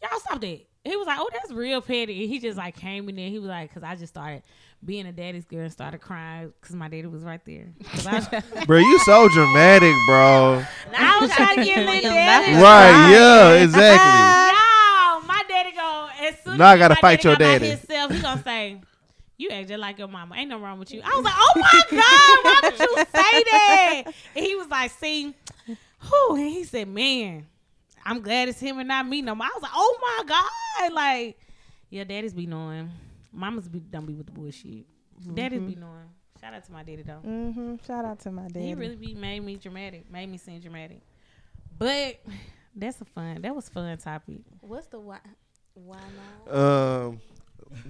"Y'all 0.00 0.20
stop 0.20 0.40
that." 0.40 0.60
He 0.84 0.96
was 0.96 1.06
like, 1.06 1.18
"Oh, 1.18 1.28
that's 1.32 1.50
real 1.50 1.80
petty." 1.80 2.22
And 2.22 2.32
he 2.32 2.38
just 2.38 2.56
like 2.56 2.76
came 2.76 3.08
in 3.08 3.16
there. 3.16 3.28
He 3.28 3.40
was 3.40 3.48
like, 3.48 3.74
"Cause 3.74 3.82
I 3.82 3.96
just 3.96 4.12
started 4.12 4.42
being 4.84 5.06
a 5.06 5.12
daddy's 5.12 5.44
girl 5.44 5.62
and 5.62 5.72
started 5.72 6.00
crying 6.00 6.52
because 6.60 6.76
my 6.76 6.88
daddy 6.88 7.08
was 7.08 7.24
right 7.24 7.44
there." 7.44 7.72
I, 8.06 8.42
bro, 8.66 8.78
you 8.78 8.98
so 9.00 9.28
dramatic, 9.28 9.94
bro. 10.06 10.64
I 10.96 11.18
was 11.20 11.32
trying 11.32 11.56
to 11.56 11.64
get 11.64 11.78
a 11.78 11.90
little 11.90 12.10
daddy. 12.10 12.52
Right, 12.62 13.10
yeah, 13.10 13.52
exactly. 13.64 14.20
Yo, 14.54 15.26
my 15.26 15.42
daddy 15.48 15.72
go 15.74 16.08
as 16.20 16.34
soon 16.44 16.58
Now 16.58 16.68
I 16.68 16.78
gotta 16.78 16.96
fight 16.96 17.24
your 17.24 17.34
daddy. 17.34 17.70
Himself, 17.70 18.12
he 18.12 18.20
gonna 18.20 18.42
say, 18.44 18.80
"You 19.36 19.50
act 19.50 19.68
just 19.68 19.80
like 19.80 19.98
your 19.98 20.08
mama. 20.08 20.34
Ain't 20.36 20.48
no 20.50 20.58
wrong 20.58 20.78
with 20.78 20.92
you." 20.92 21.00
I 21.04 21.08
was 21.16 21.24
like, 21.24 21.34
"Oh 21.36 21.52
my 21.56 21.82
god, 21.90 22.44
why 22.44 22.60
would 22.62 22.78
you 22.80 22.96
say 22.96 23.44
that?" 23.50 24.02
And 24.36 24.44
he 24.44 24.54
was 24.56 24.68
like, 24.68 24.90
"See, 24.92 25.34
who?" 25.98 26.36
And 26.36 26.48
he 26.48 26.64
said, 26.64 26.88
"Man, 26.88 27.46
I'm 28.04 28.20
glad 28.20 28.48
it's 28.48 28.60
him 28.60 28.78
and 28.78 28.88
not 28.88 29.06
me 29.06 29.22
no 29.22 29.34
more." 29.34 29.46
I 29.46 29.50
was 29.54 29.62
like, 29.62 29.72
"Oh 29.74 29.98
my 30.00 30.24
god, 30.26 30.92
like, 30.92 31.38
yeah, 31.90 32.04
daddies 32.04 32.34
be 32.34 32.46
knowing. 32.46 32.90
Mamas 33.32 33.68
be 33.68 33.80
don't 33.80 34.06
be 34.06 34.14
with 34.14 34.26
the 34.26 34.32
bullshit. 34.32 34.86
Daddies 35.34 35.60
be 35.60 35.74
knowing." 35.74 36.08
Shout 36.40 36.52
out 36.52 36.64
to 36.64 36.72
my 36.72 36.82
daddy 36.82 37.02
though. 37.02 37.20
Mm-hmm. 37.24 37.76
Shout 37.86 38.04
out 38.04 38.18
to 38.20 38.30
my 38.30 38.48
daddy. 38.48 38.66
He 38.66 38.74
really 38.74 38.96
be 38.96 39.14
made 39.14 39.40
me 39.40 39.56
dramatic, 39.56 40.10
made 40.10 40.28
me 40.28 40.36
seem 40.36 40.60
dramatic. 40.60 41.00
But 41.78 42.20
that's 42.76 43.00
a 43.00 43.04
fun. 43.04 43.40
That 43.42 43.54
was 43.54 43.68
fun 43.68 43.96
topic. 43.98 44.40
What's 44.60 44.86
the 44.88 44.98
why? 45.00 45.20
Why 45.72 45.98
not? 46.46 46.54
Um, 46.54 47.20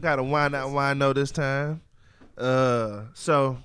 got 0.00 0.18
a 0.18 0.22
why 0.22 0.48
not 0.48 0.70
why 0.70 0.94
no 0.94 1.12
this 1.12 1.30
time. 1.30 1.80
Uh, 2.36 3.02
so 3.14 3.58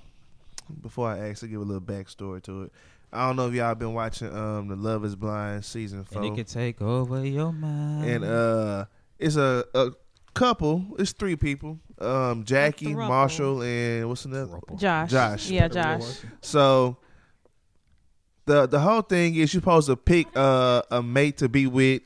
before 0.82 1.08
I 1.08 1.28
actually 1.28 1.48
give 1.48 1.60
a 1.60 1.64
little 1.64 1.80
backstory 1.80 2.42
to 2.44 2.62
it, 2.64 2.72
I 3.12 3.26
don't 3.26 3.36
know 3.36 3.48
if 3.48 3.54
y'all 3.54 3.74
been 3.74 3.94
watching 3.94 4.34
um 4.34 4.68
the 4.68 4.76
Love 4.76 5.04
Is 5.04 5.16
Blind 5.16 5.64
season 5.64 6.04
four, 6.04 6.22
and 6.22 6.32
it 6.32 6.36
can 6.36 6.44
take 6.44 6.80
over 6.80 7.24
your 7.26 7.52
mind. 7.52 8.04
and 8.08 8.24
uh, 8.24 8.84
it's 9.18 9.36
a 9.36 9.64
a 9.74 9.90
couple. 10.34 10.84
It's 10.98 11.12
three 11.12 11.36
people. 11.36 11.78
Um, 11.98 12.44
Jackie. 12.44 12.94
Marshall, 12.94 13.62
and 13.62 14.08
what's 14.08 14.22
the 14.22 14.28
name? 14.30 14.60
Josh. 14.76 15.10
Josh. 15.10 15.50
Yeah, 15.50 15.68
Josh. 15.68 16.20
So 16.40 16.96
the 18.46 18.66
the 18.66 18.78
whole 18.80 19.02
thing 19.02 19.34
is 19.34 19.52
you're 19.52 19.60
supposed 19.60 19.88
to 19.88 19.96
pick 19.96 20.28
uh, 20.36 20.82
a 20.90 21.02
mate 21.02 21.38
to 21.38 21.48
be 21.48 21.66
with 21.66 22.02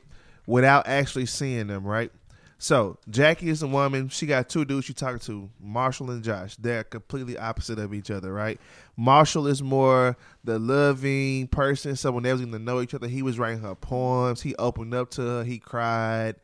without 0.47 0.87
actually 0.87 1.27
seeing 1.27 1.67
them, 1.67 1.85
right? 1.85 2.11
So 2.57 2.97
Jackie 3.09 3.49
is 3.49 3.61
a 3.61 3.67
woman. 3.67 4.09
She 4.09 4.25
got 4.25 4.49
two 4.49 4.65
dudes 4.65 4.85
she 4.85 4.93
talking 4.93 5.19
to, 5.19 5.49
Marshall 5.59 6.09
and 6.11 6.23
Josh. 6.23 6.55
They're 6.55 6.83
completely 6.83 7.37
opposite 7.37 7.79
of 7.79 7.93
each 7.93 8.09
other, 8.09 8.31
right? 8.31 8.59
Marshall 8.95 9.47
is 9.47 9.61
more 9.61 10.15
the 10.43 10.57
loving 10.57 11.47
person. 11.47 11.95
So 11.95 12.11
when 12.11 12.23
they 12.23 12.31
was 12.31 12.41
getting 12.41 12.53
to 12.53 12.59
know 12.59 12.81
each 12.81 12.93
other, 12.93 13.07
he 13.07 13.21
was 13.21 13.37
writing 13.37 13.59
her 13.59 13.75
poems. 13.75 14.41
He 14.41 14.55
opened 14.55 14.93
up 14.93 15.11
to 15.11 15.21
her. 15.21 15.43
He 15.43 15.59
cried. 15.59 16.35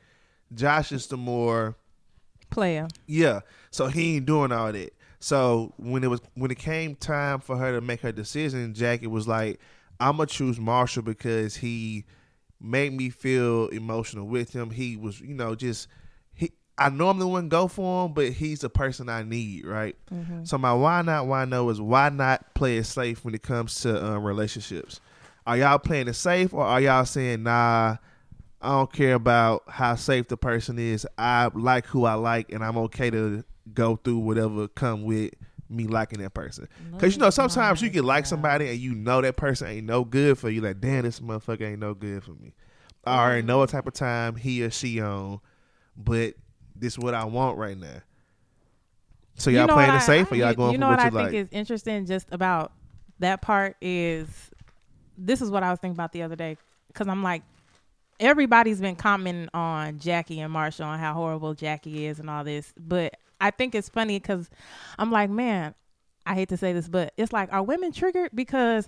Josh 0.53 0.91
is 0.91 1.07
the 1.07 1.17
more 1.17 1.75
Player. 2.49 2.89
yeah. 3.07 3.39
So 3.71 3.87
he 3.87 4.17
ain't 4.17 4.25
doing 4.25 4.51
all 4.51 4.71
that. 4.73 4.93
So 5.21 5.73
when 5.77 6.03
it 6.03 6.07
was 6.07 6.19
when 6.33 6.51
it 6.51 6.57
came 6.59 6.95
time 6.95 7.39
for 7.39 7.55
her 7.55 7.71
to 7.71 7.79
make 7.79 8.01
her 8.01 8.11
decision, 8.11 8.73
Jackie 8.73 9.07
was 9.07 9.27
like, 9.27 9.61
"I'm 9.99 10.17
gonna 10.17 10.27
choose 10.27 10.59
Marshall 10.59 11.03
because 11.03 11.55
he 11.55 12.03
made 12.59 12.91
me 12.91 13.09
feel 13.09 13.67
emotional 13.69 14.27
with 14.27 14.51
him. 14.51 14.71
He 14.71 14.97
was, 14.97 15.21
you 15.21 15.33
know, 15.33 15.55
just. 15.55 15.87
I 16.85 16.89
normally 16.89 17.25
wouldn't 17.25 17.49
go 17.49 17.67
for 17.67 18.05
him, 18.05 18.13
but 18.13 18.29
he's 18.29 18.59
the 18.61 18.69
person 18.69 19.09
I 19.09 19.23
need, 19.23 19.65
right? 19.65 19.95
So 20.45 20.57
my 20.57 20.73
why 20.73 21.01
not, 21.01 21.27
why 21.27 21.45
no 21.45 21.69
is 21.69 21.79
why 21.81 22.09
not 22.09 22.53
play 22.53 22.77
it 22.77 22.85
safe 22.85 23.23
when 23.23 23.33
it 23.35 23.43
comes 23.43 23.81
to 23.81 24.03
um, 24.03 24.23
relationships. 24.23 24.99
Are 25.45 25.57
y'all 25.57 25.79
playing 25.79 26.07
it 26.07 26.13
safe, 26.13 26.53
or 26.53 26.63
are 26.63 26.79
y'all 26.81 27.05
saying, 27.05 27.43
nah? 27.43 27.97
I 28.63 28.69
don't 28.69 28.93
care 28.93 29.15
about 29.15 29.63
how 29.67 29.95
safe 29.95 30.27
the 30.27 30.37
person 30.37 30.77
is. 30.77 31.07
I 31.17 31.49
like 31.53 31.87
who 31.87 32.05
I 32.05 32.13
like, 32.13 32.51
and 32.51 32.63
I'm 32.63 32.77
okay 32.77 33.09
to 33.09 33.43
go 33.73 33.95
through 33.95 34.19
whatever 34.19 34.67
come 34.67 35.03
with 35.03 35.33
me 35.69 35.87
liking 35.87 36.19
that 36.19 36.33
person. 36.33 36.67
Because 36.91 37.15
you 37.15 37.21
know, 37.21 37.29
sometimes 37.29 37.81
you 37.81 37.89
can 37.89 38.03
like 38.03 38.25
somebody 38.25 38.69
and 38.69 38.77
you 38.77 38.93
know 38.93 39.21
that 39.21 39.37
person 39.37 39.67
ain't 39.67 39.87
no 39.87 40.03
good 40.03 40.37
for 40.37 40.49
you. 40.49 40.61
Like, 40.61 40.79
damn, 40.79 41.03
this 41.03 41.19
motherfucker 41.19 41.61
ain't 41.61 41.79
no 41.79 41.93
good 41.93 42.23
for 42.23 42.31
me. 42.31 42.53
I 43.03 43.17
already 43.17 43.41
know 43.41 43.59
what 43.59 43.69
type 43.69 43.87
of 43.87 43.93
time 43.93 44.35
he 44.35 44.63
or 44.63 44.69
she 44.69 45.01
on, 45.01 45.39
but 45.97 46.35
this 46.81 46.93
is 46.93 46.99
what 46.99 47.13
I 47.13 47.23
want 47.23 47.57
right 47.57 47.77
now. 47.77 48.01
So 49.35 49.49
y'all 49.49 49.67
know 49.67 49.73
playing 49.75 49.93
it 49.95 50.01
safe, 50.01 50.31
or 50.31 50.35
y'all 50.35 50.49
you- 50.49 50.55
going 50.55 50.71
you 50.73 50.77
for 50.77 50.81
know 50.81 50.89
what, 50.89 50.99
what 50.99 51.13
you 51.13 51.19
I 51.19 51.21
like? 51.23 51.31
think 51.31 51.47
is 51.47 51.57
interesting 51.57 52.05
just 52.05 52.27
about 52.31 52.73
that 53.19 53.41
part 53.41 53.77
is 53.81 54.27
this 55.17 55.41
is 55.41 55.49
what 55.49 55.63
I 55.63 55.69
was 55.71 55.79
thinking 55.79 55.95
about 55.95 56.11
the 56.11 56.23
other 56.23 56.35
day 56.35 56.57
because 56.87 57.07
I'm 57.07 57.23
like 57.23 57.43
everybody's 58.19 58.79
been 58.81 58.95
commenting 58.95 59.49
on 59.53 59.97
Jackie 59.99 60.39
and 60.41 60.51
Marshall 60.53 60.91
and 60.91 61.01
how 61.01 61.13
horrible 61.13 61.53
Jackie 61.55 62.05
is 62.05 62.19
and 62.19 62.29
all 62.29 62.43
this, 62.43 62.71
but 62.77 63.15
I 63.39 63.49
think 63.49 63.73
it's 63.73 63.89
funny 63.89 64.19
because 64.19 64.47
I'm 64.99 65.11
like, 65.11 65.31
man, 65.31 65.73
I 66.27 66.35
hate 66.35 66.49
to 66.49 66.57
say 66.57 66.71
this, 66.71 66.87
but 66.87 67.13
it's 67.17 67.33
like, 67.33 67.51
are 67.51 67.63
women 67.63 67.91
triggered 67.91 68.29
because 68.35 68.87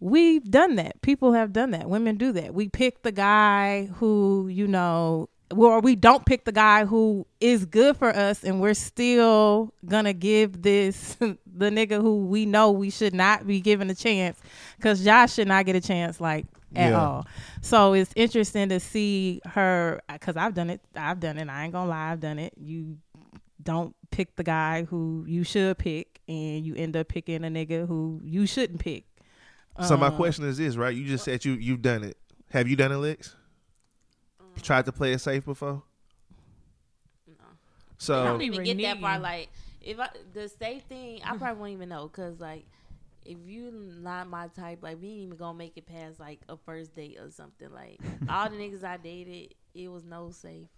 we've 0.00 0.44
done 0.50 0.76
that. 0.76 1.00
People 1.00 1.32
have 1.32 1.54
done 1.54 1.70
that. 1.70 1.88
Women 1.88 2.16
do 2.16 2.30
that. 2.32 2.52
We 2.52 2.68
pick 2.68 3.02
the 3.02 3.12
guy 3.12 3.86
who, 3.94 4.48
you 4.48 4.66
know, 4.66 5.30
or 5.54 5.80
we 5.80 5.96
don't 5.96 6.26
pick 6.26 6.44
the 6.44 6.52
guy 6.52 6.84
who 6.84 7.26
is 7.40 7.64
good 7.64 7.96
for 7.96 8.08
us 8.14 8.44
and 8.44 8.60
we're 8.60 8.74
still 8.74 9.72
gonna 9.86 10.12
give 10.12 10.62
this 10.62 11.14
the 11.20 11.70
nigga 11.70 12.00
who 12.00 12.26
we 12.26 12.44
know 12.46 12.70
we 12.70 12.90
should 12.90 13.14
not 13.14 13.46
be 13.46 13.60
given 13.60 13.88
a 13.90 13.94
chance 13.94 14.38
because 14.76 15.02
Josh 15.04 15.32
should 15.34 15.48
not 15.48 15.64
get 15.66 15.74
a 15.76 15.80
chance 15.80 16.20
like 16.20 16.46
at 16.76 16.90
Yeah. 16.90 17.00
all. 17.00 17.26
So 17.62 17.94
it's 17.94 18.12
interesting 18.14 18.68
to 18.68 18.78
see 18.80 19.40
her 19.46 20.00
because 20.12 20.36
I've 20.36 20.54
done 20.54 20.68
it. 20.70 20.80
I've 20.94 21.18
done 21.18 21.38
it. 21.38 21.48
I 21.48 21.64
ain't 21.64 21.72
gonna 21.72 21.88
lie. 21.88 22.12
I've 22.12 22.20
done 22.20 22.38
it. 22.38 22.52
You 22.58 22.98
don't 23.62 23.94
pick 24.10 24.36
the 24.36 24.44
guy 24.44 24.84
who 24.84 25.24
you 25.26 25.44
should 25.44 25.78
pick, 25.78 26.20
and 26.28 26.64
you 26.64 26.74
end 26.74 26.96
up 26.96 27.08
picking 27.08 27.44
a 27.44 27.48
nigga 27.48 27.86
who 27.88 28.20
you 28.22 28.46
shouldn't 28.46 28.80
pick. 28.80 29.04
So 29.86 29.96
my 29.96 30.08
Um, 30.08 30.16
question 30.16 30.44
is 30.44 30.58
this, 30.58 30.76
right? 30.76 30.94
You 30.94 31.06
just 31.06 31.24
said 31.24 31.44
you 31.44 31.52
you've 31.54 31.82
done 31.82 32.04
it. 32.04 32.16
Have 32.50 32.68
you 32.68 32.76
done 32.76 32.92
it, 32.92 32.96
Lex? 32.96 33.34
Tried 34.62 34.84
to 34.86 34.92
play 34.92 35.12
it 35.12 35.20
safe 35.20 35.44
before? 35.44 35.82
I 37.28 37.44
So 37.98 38.20
I 38.20 38.24
don't 38.24 38.42
even 38.42 38.64
get 38.64 38.78
that 38.82 39.00
far. 39.00 39.18
Like, 39.18 39.48
if 39.80 39.98
I, 39.98 40.08
the 40.34 40.48
safe 40.48 40.82
thing, 40.84 41.20
I 41.24 41.36
probably 41.36 41.60
won't 41.60 41.72
even 41.72 41.88
know 41.88 42.08
because, 42.08 42.40
like, 42.40 42.64
if 43.24 43.36
you 43.46 43.70
not 44.00 44.28
my 44.28 44.48
type, 44.48 44.82
like, 44.82 45.00
we 45.00 45.08
ain't 45.08 45.20
even 45.20 45.36
gonna 45.36 45.56
make 45.56 45.76
it 45.76 45.86
past 45.86 46.18
like 46.18 46.40
a 46.48 46.56
first 46.56 46.94
date 46.94 47.18
or 47.20 47.30
something. 47.30 47.72
Like, 47.72 48.00
all 48.28 48.48
the 48.48 48.56
niggas 48.56 48.84
I 48.84 48.96
dated, 48.96 49.54
it 49.74 49.88
was 49.88 50.04
no 50.04 50.30
safe. 50.30 50.68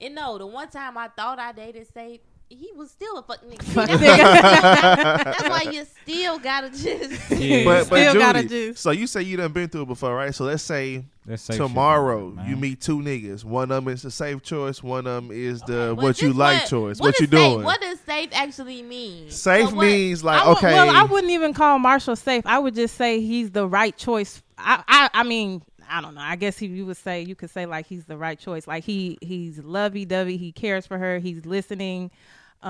And 0.00 0.14
no, 0.14 0.38
the 0.38 0.46
one 0.46 0.68
time 0.68 0.96
I 0.96 1.08
thought 1.08 1.38
I 1.38 1.52
dated 1.52 1.92
safe, 1.92 2.20
he 2.54 2.70
was 2.76 2.90
still 2.90 3.18
a 3.18 3.22
fucking 3.22 3.48
nigga. 3.50 3.62
Fuck 3.64 3.88
that's, 3.88 4.02
nigga. 4.02 5.24
that's 5.24 5.48
why 5.48 5.62
you 5.70 5.84
still 6.02 6.38
gotta 6.38 6.70
just. 6.70 7.30
Yeah. 7.30 7.64
but 7.64 7.88
but 7.90 7.96
Still 7.98 8.12
Judy, 8.12 8.18
gotta 8.18 8.42
just- 8.44 8.82
so 8.82 8.90
you 8.90 9.06
say 9.06 9.22
you 9.22 9.36
done 9.36 9.52
been 9.52 9.68
through 9.68 9.82
it 9.82 9.88
before, 9.88 10.14
right? 10.14 10.34
So 10.34 10.44
let's 10.44 10.62
say 10.62 11.04
That's 11.26 11.42
safe 11.42 11.56
shit, 11.56 11.66
tomorrow 11.66 12.30
man. 12.30 12.48
you 12.48 12.56
meet 12.56 12.80
two 12.80 12.98
niggas. 13.00 13.44
One 13.44 13.70
of 13.70 13.84
them 13.84 13.92
is 13.92 14.02
the 14.02 14.10
safe 14.10 14.42
choice. 14.42 14.82
One 14.82 15.06
of 15.06 15.24
them 15.24 15.30
is 15.32 15.60
the 15.62 15.94
But 15.96 16.02
what 16.02 16.20
you 16.22 16.28
this 16.28 16.36
like 16.36 16.66
choice. 16.66 16.98
What, 17.00 17.08
What, 17.08 17.20
you 17.20 17.26
does 17.26 17.40
safe- 17.40 17.52
doing? 17.52 17.64
What 17.64 17.80
does 17.80 18.00
safe 18.00 18.30
actually 18.32 18.82
mean? 18.82 19.30
safe 19.30 19.68
So 19.70 19.74
what- 19.76 19.86
means 19.86 20.22
like 20.24 20.44
would- 20.46 20.56
okay. 20.58 20.72
Well, 20.72 20.90
I 20.94 21.04
wouldn't 21.04 21.32
even 21.32 21.54
call 21.54 21.78
Marshall 21.78 22.16
safe. 22.16 22.44
I 22.46 22.58
would 22.58 22.74
just 22.74 22.96
say 22.96 23.20
he's 23.20 23.50
the 23.50 23.66
right 23.66 23.96
choice. 23.96 24.42
I, 24.58 24.82
I, 24.86 25.10
I 25.14 25.22
mean, 25.24 25.62
I 25.90 26.00
don't 26.00 26.14
know. 26.14 26.20
I 26.22 26.36
guess 26.36 26.56
he, 26.56 26.66
you 26.68 26.86
would 26.86 26.96
say 26.96 27.20
you 27.22 27.34
could 27.34 27.50
say 27.50 27.66
like 27.66 27.86
he's 27.86 28.06
the 28.06 28.16
right 28.16 28.38
choice. 28.38 28.66
Like 28.66 28.82
he, 28.84 29.18
he's 29.20 29.58
lovey 29.58 30.04
dovey. 30.06 30.36
He 30.38 30.50
cares 30.52 30.86
for 30.86 30.96
her. 30.98 31.18
He's 31.18 31.44
listening. 31.44 32.10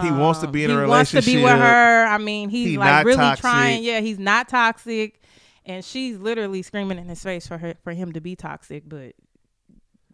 He 0.01 0.11
wants 0.11 0.41
to 0.41 0.47
be 0.49 0.65
in 0.65 0.71
a 0.71 0.79
relationship. 0.81 1.25
he 1.25 1.39
a 1.39 1.43
wants 1.43 1.53
to 1.53 1.57
be 1.59 1.63
with 1.63 1.63
her. 1.63 2.05
I 2.07 2.19
mean, 2.19 2.49
he's 2.49 2.69
He 2.69 2.79
like 2.79 3.05
really 3.05 3.17
toxic. 3.19 3.43
trying. 3.43 3.83
Yeah, 3.85 4.01
he's 4.01 4.19
not 4.19 4.49
toxic, 4.49 5.21
and 5.67 5.85
she's 5.85 6.19
literally 6.19 6.63
screaming 6.63 6.99
in 6.99 7.05
his 7.09 7.23
face 7.23 7.47
for 7.47 7.59
her 7.59 7.75
for 7.85 7.93
him 7.93 8.13
to 8.13 8.21
be 8.21 8.35
toxic. 8.35 8.85
But 8.89 9.15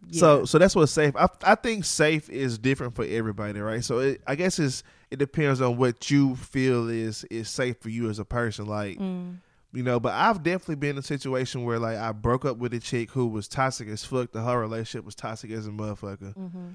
yeah. 0.07 0.19
So 0.19 0.45
so 0.45 0.57
that's 0.57 0.75
what 0.75 0.87
safe. 0.87 1.15
I 1.15 1.27
I 1.43 1.55
think 1.55 1.85
safe 1.85 2.29
is 2.29 2.57
different 2.57 2.95
for 2.95 3.05
everybody, 3.05 3.59
right? 3.59 3.83
So 3.83 3.99
it, 3.99 4.21
I 4.27 4.35
guess 4.35 4.59
it's 4.59 4.83
it 5.11 5.17
depends 5.19 5.61
on 5.61 5.77
what 5.77 6.09
you 6.11 6.35
feel 6.35 6.89
is 6.89 7.23
is 7.25 7.49
safe 7.49 7.77
for 7.79 7.89
you 7.89 8.09
as 8.09 8.19
a 8.19 8.25
person. 8.25 8.65
Like 8.65 8.97
Mm. 8.97 9.37
you 9.71 9.83
know, 9.83 9.99
but 9.99 10.13
I've 10.13 10.41
definitely 10.43 10.75
been 10.75 10.91
in 10.91 10.97
a 10.97 11.03
situation 11.03 11.63
where 11.63 11.79
like 11.79 11.97
I 11.97 12.11
broke 12.11 12.43
up 12.45 12.57
with 12.57 12.73
a 12.73 12.79
chick 12.79 13.11
who 13.11 13.27
was 13.27 13.47
toxic 13.47 13.87
as 13.87 14.03
fuck. 14.03 14.31
The 14.31 14.41
whole 14.41 14.57
relationship 14.57 15.05
was 15.05 15.15
toxic 15.15 15.51
as 15.51 15.67
a 15.67 15.71
motherfucker. 15.71 16.35
Mm-hmm. 16.35 16.67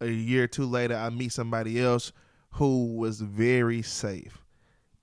A 0.00 0.08
year 0.08 0.44
or 0.44 0.46
two 0.46 0.64
later, 0.64 0.96
I 0.96 1.10
meet 1.10 1.32
somebody 1.32 1.80
else 1.80 2.12
who 2.52 2.96
was 2.96 3.20
very 3.20 3.82
safe, 3.82 4.38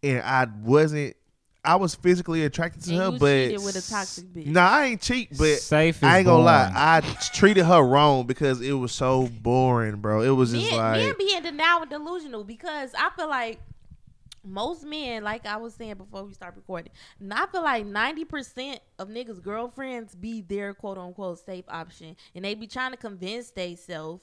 and 0.04 0.22
I 0.22 0.48
wasn't. 0.64 1.16
I 1.64 1.76
was 1.76 1.96
physically 1.96 2.46
attracted 2.46 2.84
to 2.84 2.92
And 2.92 3.00
her, 3.00 3.12
you 3.12 3.20
but 3.20 3.48
cheated 3.50 3.64
with 3.66 3.76
a 3.76 3.92
toxic 3.92 4.26
bitch. 4.26 4.46
Nah, 4.48 4.70
I 4.70 4.86
ain't 4.86 5.02
cheat, 5.02 5.38
but 5.38 5.58
safe. 5.58 5.98
Is 5.98 6.04
I 6.04 6.20
ain't 6.20 6.26
gonna 6.26 6.44
lie. 6.44 6.64
boring. 6.64 6.76
I 6.78 7.02
treated 7.34 7.66
her 7.66 7.84
wrong 7.84 8.26
because 8.26 8.62
it 8.62 8.72
was 8.72 8.92
so 8.94 9.28
boring, 9.42 9.98
bro. 9.98 10.22
It 10.22 10.30
was 10.30 10.52
just 10.54 10.72
men, 10.72 10.80
like 10.80 11.02
men 11.02 11.14
be 11.18 11.36
in 11.36 11.44
denial 11.44 11.82
and 11.82 11.90
delusional 11.90 12.44
because 12.46 12.94
I 12.98 13.10
feel 13.18 13.28
like 13.28 13.60
most 14.46 14.84
men, 14.86 15.24
like 15.24 15.46
I 15.46 15.58
was 15.58 15.74
saying 15.74 15.96
before 15.96 16.24
we 16.24 16.34
start 16.34 16.56
recording, 16.56 16.92
and 17.20 17.34
I 17.34 17.46
feel 17.48 17.64
like 17.64 17.86
ninety 17.86 18.24
percent 18.24 18.80
of 18.98 19.10
niggas' 19.10 19.44
girlfriends 19.44 20.16
be 20.16 20.42
their 20.42 20.74
quote 20.74 20.98
unquote 20.98 21.46
safe 21.46 21.66
option, 21.68 22.16
and 22.34 22.46
they 22.46 22.56
be 22.56 22.68
trying 22.68 22.92
to 22.92 22.98
convince 22.98 23.52
theyself. 23.52 24.22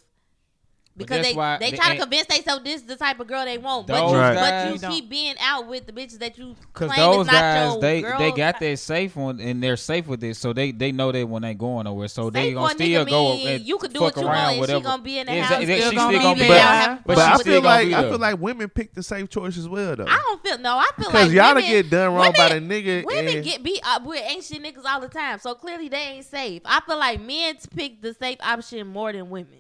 But 0.97 1.09
Because 1.09 1.27
they, 1.27 1.35
why 1.35 1.59
they 1.59 1.71
they 1.73 1.77
try 1.77 1.87
to 1.87 1.91
ain't- 1.95 2.01
convince 2.03 2.27
themselves 2.29 2.63
this 2.63 2.77
is 2.83 2.87
the 2.87 2.95
type 2.95 3.19
of 3.19 3.27
girl 3.27 3.45
they 3.45 3.59
want, 3.59 3.89
but 3.89 3.97
you, 4.11 4.17
Right. 4.17 4.35
but 4.37 4.81
you 4.81 4.89
keep 4.89 5.09
being 5.11 5.35
out 5.41 5.67
with 5.67 5.87
the 5.87 5.93
bitches 5.93 6.21
that 6.21 6.39
you 6.39 6.55
Cause 6.73 6.89
claim 6.89 7.01
those 7.01 7.27
is 7.27 7.33
not 7.33 7.41
guys, 7.41 7.73
your 7.73 7.81
they 7.81 8.01
girl. 8.03 8.19
they 8.21 8.31
got 8.31 8.61
that 8.61 8.79
safe 8.79 9.17
one 9.17 9.41
and 9.41 9.61
they're 9.61 9.77
safe 9.77 10.07
with 10.07 10.23
it, 10.23 10.37
so 10.37 10.53
they 10.53 10.71
they 10.71 10.93
know 10.93 11.11
that 11.11 11.29
when 11.29 11.43
they 11.43 11.53
going 11.55 11.87
nowhere, 11.87 12.07
so 12.07 12.31
they 12.31 12.45
Safe 12.51 12.55
gonna 12.55 12.69
for 12.69 12.73
a 12.75 12.77
still 12.77 13.05
nigga 13.07 13.11
go 13.11 13.35
mean 13.35 13.49
and 13.49 13.65
you 13.65 13.77
could 13.79 13.93
do 13.93 13.99
fuck 13.99 14.15
what 14.15 14.23
you 14.23 14.29
around, 14.29 14.59
want 14.59 14.71
and 14.71 14.79
she 14.79 14.85
gonna 14.85 15.03
be 15.03 15.19
in 15.19 15.27
the 15.27 15.33
Exac- 15.33 15.41
house, 15.43 15.61
exact- 15.63 15.79
still 15.81 15.91
she 15.91 15.97
gonna 15.97 16.13
still 16.13 16.23
gonna 16.23 16.35
be 16.37 16.41
be 16.43 16.47
there. 16.49 16.59
there, 16.65 16.99
But, 17.05 17.17
but, 17.17 17.19
I 17.19 17.39
feel 17.43 17.63
like 17.63 17.93
I 17.93 18.03
feel 18.03 18.19
like 18.19 18.41
women 18.41 18.69
pick 18.69 18.95
the 18.95 19.03
safe 19.03 19.29
choice 19.29 19.59
as 19.59 19.69
well 19.69 19.97
though. 19.97 20.07
I 20.07 20.17
don't 20.29 20.43
feel 20.47 20.59
no. 20.59 20.77
I 20.79 20.85
feel 20.97 21.11
Because 21.11 21.27
like 21.27 21.33
y'all 21.33 21.49
to 21.49 21.55
women, 21.57 21.71
get 21.73 21.91
done 21.91 22.15
wrong 22.15 22.33
by 22.37 22.49
the 22.51 22.55
women- 22.61 22.71
nigga. 22.85 23.05
Women 23.05 23.43
get 23.43 23.65
beat 23.65 23.81
up 23.85 24.05
with 24.05 24.23
ancient 24.29 24.63
niggas 24.65 24.85
all 24.87 25.01
the 25.01 25.09
time, 25.09 25.41
so 25.41 25.57
clearly 25.57 25.89
they 25.89 25.97
ain't 25.97 26.25
safe. 26.25 26.63
I 26.65 26.81
feel 26.87 26.99
like 26.99 27.21
men 27.21 27.57
pick 27.75 28.01
the 28.01 28.15
safe 28.15 28.39
option 28.41 28.87
more 28.87 29.13
than 29.13 29.29
women. 29.29 29.59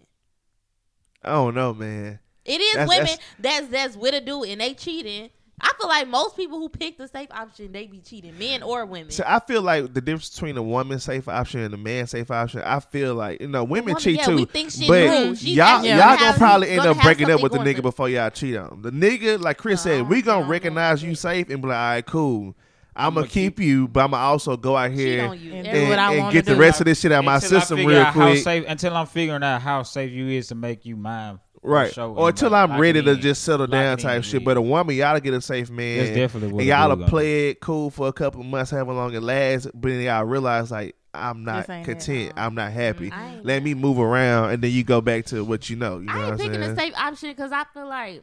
Oh, 1.24 1.30
I 1.30 1.44
don't 1.46 1.54
know, 1.54 1.74
man. 1.74 2.18
It 2.44 2.60
is 2.60 2.74
That's- 2.74 2.88
women 2.88 3.16
that's 3.38 3.68
that's 3.68 3.96
with 3.96 4.14
a 4.14 4.20
dude 4.20 4.48
and 4.48 4.60
they 4.60 4.74
cheating. 4.74 5.30
I 5.60 5.70
feel 5.78 5.88
like 5.88 6.08
most 6.08 6.36
people 6.36 6.58
who 6.58 6.68
pick 6.68 6.98
the 6.98 7.06
safe 7.06 7.28
option 7.30 7.70
they 7.72 7.86
be 7.86 8.00
cheating, 8.00 8.36
men 8.38 8.62
or 8.62 8.84
women. 8.84 9.10
So 9.12 9.22
I 9.26 9.38
feel 9.38 9.62
like 9.62 9.94
the 9.94 10.00
difference 10.00 10.30
between 10.30 10.56
a 10.56 10.62
woman 10.62 10.98
safe 10.98 11.28
option 11.28 11.60
and 11.60 11.72
a 11.72 11.76
man 11.76 12.06
safe 12.06 12.30
option. 12.30 12.60
I 12.62 12.80
feel 12.80 13.14
like 13.14 13.40
you 13.40 13.46
know 13.46 13.62
women 13.64 13.94
woman, 13.94 14.02
cheat 14.02 14.16
yeah, 14.18 14.26
too, 14.26 14.36
we 14.36 14.44
think 14.46 14.72
she 14.72 14.88
but 14.88 15.04
knew. 15.08 15.32
Y'all 15.34 15.84
y'all 15.84 15.98
gonna 15.98 16.16
gonna 16.20 16.38
probably 16.38 16.70
end 16.70 16.78
gonna 16.78 16.90
up 16.90 17.02
breaking 17.02 17.30
up 17.30 17.40
with 17.40 17.52
the 17.52 17.58
nigga 17.58 17.76
for- 17.76 17.82
before 17.82 18.08
y'all 18.08 18.30
cheat 18.30 18.56
on 18.56 18.72
him. 18.72 18.82
The 18.82 18.90
nigga, 18.90 19.40
like 19.40 19.56
Chris 19.56 19.82
said, 19.82 20.08
we 20.08 20.22
gonna 20.22 20.40
no, 20.40 20.44
no, 20.46 20.50
recognize 20.50 21.02
no. 21.02 21.10
you 21.10 21.14
safe 21.14 21.48
and 21.48 21.62
be 21.62 21.68
like, 21.68 21.76
all 21.76 21.82
right, 21.90 22.06
cool. 22.06 22.54
I'm 22.96 23.14
gonna 23.14 23.26
I'ma 23.26 23.30
keep 23.32 23.58
you, 23.60 23.88
but 23.88 24.04
I'm 24.04 24.10
gonna 24.12 24.22
also 24.22 24.56
go 24.56 24.76
out 24.76 24.90
here. 24.92 25.24
And 25.32 25.66
Every- 25.66 25.80
do 25.80 25.88
what 25.88 25.98
I 25.98 26.12
and, 26.14 26.22
and 26.24 26.32
get 26.32 26.44
the 26.44 26.54
do. 26.54 26.60
rest 26.60 26.80
of 26.80 26.86
this 26.86 27.00
shit 27.00 27.10
out 27.12 27.20
of 27.20 27.24
my 27.24 27.36
Until 27.36 27.56
I 27.56 27.60
system 27.60 27.84
real 27.84 28.00
out 28.00 28.14
how 28.14 28.28
quick. 28.30 28.38
safe, 28.44 28.64
until 28.68 28.96
I'm 28.96 29.06
figuring 29.06 29.42
out 29.42 29.60
how 29.62 29.82
safe 29.82 30.12
you 30.12 30.28
is 30.28 30.48
to 30.48 30.54
make 30.54 30.84
you 30.86 30.96
mine. 30.96 31.40
Right. 31.66 31.96
or 31.96 32.28
until 32.28 32.50
like, 32.50 32.64
I'm 32.64 32.70
lock 32.72 32.80
ready 32.80 32.98
it 32.98 33.02
to 33.04 33.12
in. 33.12 33.20
just 33.22 33.42
settle 33.42 33.60
Lock 33.66 33.70
down 33.70 33.98
it 33.98 34.02
type 34.02 34.22
shit. 34.22 34.42
yeah. 34.42 34.44
But 34.44 34.58
a 34.58 34.60
woman, 34.62 34.94
y'all 34.96 35.14
to 35.14 35.20
get 35.20 35.32
a 35.32 35.40
safe 35.40 35.70
man. 35.70 35.96
That's 36.04 36.10
definitely 36.16 36.52
what 36.52 36.64
y'all 36.66 36.94
dude 36.94 37.06
to 37.06 37.10
play 37.10 37.48
it 37.48 37.60
cool 37.60 37.88
for 37.90 38.06
a 38.06 38.12
couple 38.12 38.42
of 38.42 38.46
months, 38.46 38.70
however 38.70 38.92
long 38.92 39.14
it 39.14 39.22
lasts. 39.22 39.66
But 39.72 39.88
then 39.88 40.02
y'all 40.02 40.24
realize 40.24 40.70
like 40.70 40.94
I'm 41.14 41.42
not 41.42 41.62
This 41.66 41.70
ain't 41.70 41.88
it. 41.88 41.90
content. 41.92 42.32
I'm 42.36 42.54
not 42.54 42.70
happy. 42.70 43.08
Mm, 43.08 43.12
I 43.14 43.40
Let 43.42 43.62
me 43.62 43.72
move 43.74 43.98
around, 43.98 44.50
and 44.50 44.62
then 44.62 44.72
you 44.72 44.84
go 44.84 45.00
back 45.00 45.24
to 45.26 45.42
what 45.42 45.70
you 45.70 45.76
know. 45.76 45.98
You 46.00 46.04
know 46.04 46.12
I 46.12 46.16
what 46.16 46.22
ain't 46.24 46.32
I'm 46.32 46.38
picking 46.38 46.54
saying? 46.60 46.74
the 46.74 46.80
safe 46.80 46.94
option 46.98 47.28
because 47.30 47.50
I 47.52 47.64
feel 47.72 47.88
like 47.88 48.22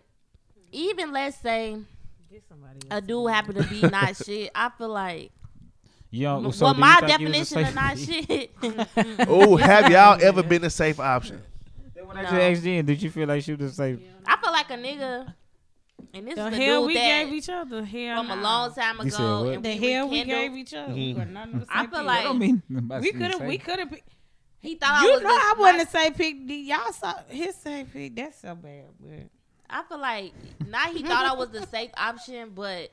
even 0.71 1.11
let's 1.11 1.37
say 1.37 1.77
Get 2.31 2.43
somebody 2.47 2.79
a 2.89 3.01
dude 3.01 3.29
happen 3.29 3.55
to 3.55 3.63
be 3.63 3.81
not 3.81 4.15
shit. 4.25 4.51
I 4.55 4.69
feel 4.77 4.89
like 4.89 5.31
You 6.09 6.23
know, 6.23 6.39
well, 6.39 6.51
so 6.53 6.67
do 6.71 6.75
you 6.75 6.79
my 6.81 6.99
you 7.01 7.07
definition 7.07 7.65
of 7.65 7.75
not 7.75 7.97
shit. 7.97 8.51
oh, 9.27 9.57
have 9.57 9.91
y'all 9.91 10.17
ever 10.21 10.41
been 10.43 10.63
a 10.63 10.69
safe 10.69 10.99
option? 10.99 11.41
When 12.05 12.17
I 12.17 12.21
No. 12.23 12.29
just 12.29 12.41
asked 12.41 12.63
Jen, 12.63 12.85
did 12.85 13.01
you 13.01 13.09
feel 13.09 13.27
like 13.27 13.43
she 13.43 13.53
was 13.53 13.73
safe? 13.75 13.99
I 14.25 14.37
feel 14.37 14.51
like 14.51 14.69
a 14.69 14.73
nigga, 14.75 15.33
and 16.13 16.27
this 16.27 16.35
The 16.35 16.45
is 16.47 16.51
the 16.51 16.57
hell 16.63 16.81
dude 16.81 16.87
we 16.87 16.93
that 16.95 17.23
gave 17.25 17.33
each 17.33 17.49
other. 17.49 17.83
Hell 17.85 18.23
from 18.23 18.39
a 18.39 18.41
long 18.41 18.73
time 18.73 18.95
You 19.03 19.09
said 19.11 19.19
ago. 19.19 19.43
what? 19.43 19.53
and 19.55 19.65
The 19.65 19.71
hell 19.77 20.09
we 20.09 20.23
gave 20.23 20.51
each 20.53 20.73
other. 20.73 20.91
Mhm. 20.93 20.95
We 20.95 21.13
were 21.13 21.25
none 21.25 21.55
of 21.55 21.67
I 21.69 21.87
feel 21.87 22.03
like- 22.03 22.25
I 22.25 22.33
mean 22.33 22.63
we 22.69 23.11
could 23.11 23.21
have. 23.31 23.41
We 23.41 23.57
could 23.57 23.79
have. 23.79 23.93
He 24.59 24.75
thought 24.75 25.01
I 25.03 25.05
You 25.05 25.13
was 25.13 25.21
know, 25.21 25.29
the- 25.29 25.33
I 25.35 25.53
wasn't 25.57 25.87
a 25.87 25.91
safe 25.91 26.15
pick. 26.17 26.35
Y'all 26.47 26.91
saw 26.93 27.13
his 27.29 27.55
safe 27.55 27.87
pick. 27.91 28.15
That's 28.15 28.39
so 28.41 28.55
bad. 28.55 28.85
But 28.99 29.29
I 29.71 29.83
feel 29.83 29.99
like 29.99 30.33
not 30.67 30.89
he 30.89 31.03
thought 31.03 31.25
I 31.25 31.33
was 31.33 31.49
the 31.49 31.65
safe 31.67 31.91
option, 31.97 32.51
but 32.53 32.91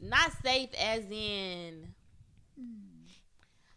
not 0.00 0.30
safe 0.42 0.70
as 0.78 1.04
in 1.10 1.88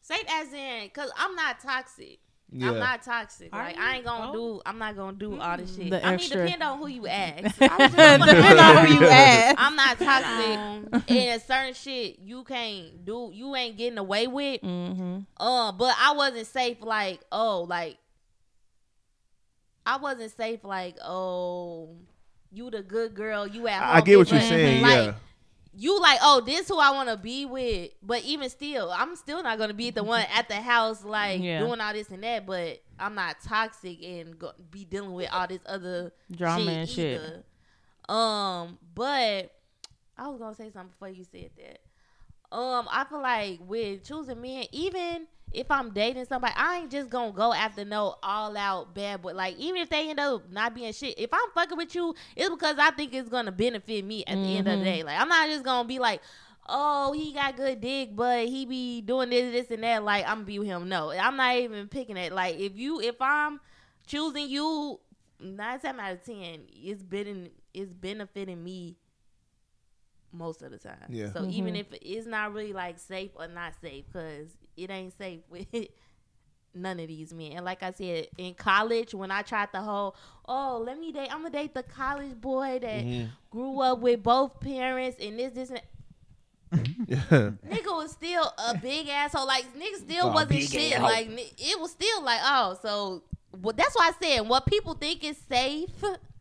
safe 0.01 0.23
as 0.29 0.53
in 0.53 0.85
because 0.85 1.11
I'm 1.17 1.35
not 1.35 1.59
toxic. 1.59 2.19
Yeah. 2.49 2.69
I'm 2.69 2.79
not 2.79 3.03
toxic. 3.03 3.49
Are 3.51 3.61
Like 3.65 3.75
you? 3.75 3.81
I 3.83 3.95
ain't 3.97 4.05
gonna 4.05 4.29
Oh. 4.29 4.33
do. 4.33 4.61
I'm 4.65 4.77
not 4.77 4.95
gonna 4.95 5.17
do 5.17 5.37
all 5.37 5.57
this 5.57 5.75
shit. 5.75 5.89
The 5.89 6.05
I 6.05 6.13
extra. 6.13 6.37
mean, 6.37 6.45
depend 6.45 6.63
on 6.63 6.77
who 6.79 6.87
you 6.87 7.05
ask. 7.09 7.43
Depending 7.59 8.57
on 8.57 8.85
who 8.87 8.93
you 8.93 9.05
ask. 9.09 9.55
I'm 9.59 9.75
not 9.75 9.99
toxic. 9.99 11.11
And 11.11 11.41
certain 11.41 11.73
shit 11.73 12.19
you 12.19 12.45
can't 12.45 13.03
do. 13.03 13.31
You 13.33 13.53
ain't 13.53 13.75
getting 13.77 13.97
away 13.97 14.27
with. 14.27 14.61
Mm-hmm. 14.61 15.19
Uh, 15.35 15.73
but 15.73 15.93
I 15.99 16.13
wasn't 16.13 16.47
safe. 16.47 16.77
Like 16.81 17.19
oh, 17.33 17.63
like 17.63 17.97
I 19.87 19.95
wasn't 19.95 20.35
safe. 20.35 20.63
Like 20.65 20.97
oh, 21.03 21.95
you 22.51 22.69
the 22.69 22.83
good 22.83 23.15
girl. 23.15 23.47
You 23.47 23.67
at 23.67 23.81
home. 23.81 23.95
I 23.95 24.01
get 24.01 24.17
what 24.17 24.29
you're 24.29 24.41
saying. 24.41 24.81
Like, 24.81 25.05
yeah. 25.05 25.13
you 25.73 25.99
like, 26.01 26.19
oh, 26.21 26.41
this 26.41 26.67
who 26.67 26.77
I 26.77 26.91
want 26.91 27.07
to 27.09 27.15
be 27.15 27.45
with. 27.45 27.91
But 28.03 28.23
even 28.23 28.49
still, 28.49 28.91
I'm 28.91 29.15
still 29.15 29.41
not 29.41 29.57
gonna 29.57 29.73
be 29.73 29.89
the 29.91 30.03
one 30.03 30.25
at 30.35 30.49
the 30.49 30.55
house 30.55 31.05
like 31.05 31.41
Yeah. 31.41 31.59
doing 31.61 31.79
all 31.79 31.93
this 31.93 32.09
and 32.09 32.21
that. 32.23 32.45
But 32.45 32.81
I'm 32.99 33.15
not 33.15 33.37
toxic 33.41 34.03
and 34.03 34.37
go, 34.37 34.51
be 34.69 34.83
dealing 34.83 35.13
with 35.13 35.29
all 35.31 35.47
this 35.47 35.61
other 35.65 36.11
Drama 36.35 36.65
shit 36.65 36.77
and 36.77 36.89
shit. 36.89 37.21
either. 37.21 38.13
Um, 38.13 38.77
but 38.93 39.53
I 40.17 40.27
was 40.27 40.39
gonna 40.39 40.53
say 40.55 40.69
something 40.69 40.89
before 40.89 41.09
you 41.09 41.23
said 41.31 41.51
that. 41.57 41.79
Um, 42.55 42.87
I 42.91 43.05
feel 43.05 43.21
like 43.21 43.59
with 43.65 44.05
choosing 44.05 44.41
men, 44.41 44.65
even 44.71 45.27
if 45.57 45.69
I'm 45.71 45.91
dating 45.91 46.25
somebody, 46.25 46.53
I 46.55 46.77
ain't 46.79 46.91
just 46.91 47.09
gonna 47.09 47.31
go 47.31 47.53
after 47.53 47.83
no 47.83 48.15
all 48.23 48.55
out 48.55 48.93
bad 48.93 49.21
boy. 49.21 49.33
Like 49.33 49.57
even 49.57 49.81
if 49.81 49.89
they 49.89 50.09
end 50.09 50.19
up 50.19 50.49
not 50.51 50.73
being 50.75 50.93
shit, 50.93 51.17
if 51.17 51.29
I'm 51.33 51.49
fucking 51.53 51.77
with 51.77 51.93
you, 51.95 52.13
it's 52.35 52.49
because 52.49 52.77
I 52.79 52.91
think 52.91 53.13
it's 53.13 53.29
gonna 53.29 53.51
benefit 53.51 54.05
me 54.05 54.23
at 54.25 54.41
the 54.41 54.57
end 54.57 54.67
of 54.67 54.79
the 54.79 54.85
Mhm. 54.85 54.89
day. 54.89 55.03
Like 55.03 55.19
I'm 55.19 55.29
not 55.29 55.47
just 55.47 55.63
gonna 55.63 55.87
be 55.87 55.99
like, 55.99 56.21
oh, 56.69 57.13
he 57.13 57.33
got 57.33 57.55
good 57.57 57.81
dick, 57.81 58.15
but 58.15 58.47
he 58.47 58.65
be 58.65 59.01
doing 59.01 59.29
this, 59.29 59.51
this, 59.51 59.71
and 59.71 59.83
that. 59.83 60.03
Like 60.03 60.25
I'm 60.25 60.35
gonna 60.37 60.45
be 60.45 60.59
with 60.59 60.67
him. 60.67 60.89
No, 60.89 61.11
I'm 61.11 61.35
not 61.37 61.55
even 61.55 61.87
picking 61.87 62.17
it. 62.17 62.31
Like 62.31 62.57
if 62.59 62.77
you, 62.77 63.01
if 63.01 63.15
I'm 63.21 63.59
choosing 64.05 64.49
you, 64.49 64.99
nine 65.39 65.79
times 65.79 65.99
out 65.99 66.11
of 66.13 66.23
ten, 66.25 66.61
it's 66.71 67.03
been 67.03 67.49
it's 67.73 67.93
benefiting 67.93 68.63
me 68.63 68.95
most 70.37 70.61
of 70.61 70.71
the 70.71 70.77
time. 70.77 70.95
Yeah. 71.09 71.31
So 71.33 71.45
even 71.49 71.73
Mhm. 71.73 71.79
if 71.79 71.87
it's 72.01 72.27
not 72.27 72.53
really 72.53 72.73
like 72.73 72.99
safe 72.99 73.31
or 73.35 73.47
not 73.47 73.73
safe, 73.81 74.05
because 74.07 74.49
it 74.75 74.89
ain't 74.89 75.17
safe 75.17 75.41
with 75.49 75.67
none 76.73 76.99
of 76.99 77.07
these 77.07 77.33
men. 77.33 77.53
And 77.53 77.65
like 77.65 77.81
I 77.81 77.91
said, 77.91 78.27
in 78.37 78.53
college, 78.53 79.13
when 79.13 79.31
I 79.31 79.41
tried 79.41 79.69
the 79.73 79.81
whole, 79.81 80.15
oh, 80.47 80.83
let 80.85 80.99
me 80.99 81.11
date, 81.11 81.29
I'm 81.31 81.39
gonna 81.41 81.49
date 81.49 81.73
the 81.73 81.83
college 81.83 82.39
boy 82.39 82.79
that 82.81 83.05
Mhm. 83.05 83.29
grew 83.49 83.79
up 83.81 83.99
with 83.99 84.21
both 84.21 84.59
parents 84.59 85.17
and 85.19 85.39
this, 85.39 85.53
this, 85.53 85.69
and 85.71 85.81
Yeah. 87.07 87.17
nigga 87.65 87.85
was 87.95 88.11
still 88.11 88.43
a 88.57 88.75
big 88.75 89.07
asshole. 89.07 89.47
Like 89.47 89.65
nigga 89.73 89.95
still 89.97 90.27
Oh, 90.27 90.33
wasn't 90.33 90.63
shit. 90.63 90.91
asshole. 90.93 91.03
Like 91.03 91.27
it 91.57 91.79
was 91.79 91.91
still 91.91 92.21
like, 92.21 92.41
oh, 92.43 92.77
so 92.81 93.23
well, 93.59 93.73
that's 93.75 93.95
why 93.95 94.11
I 94.13 94.23
said 94.23 94.41
what 94.47 94.65
people 94.65 94.93
think 94.93 95.23
is 95.23 95.37
safe. 95.49 95.89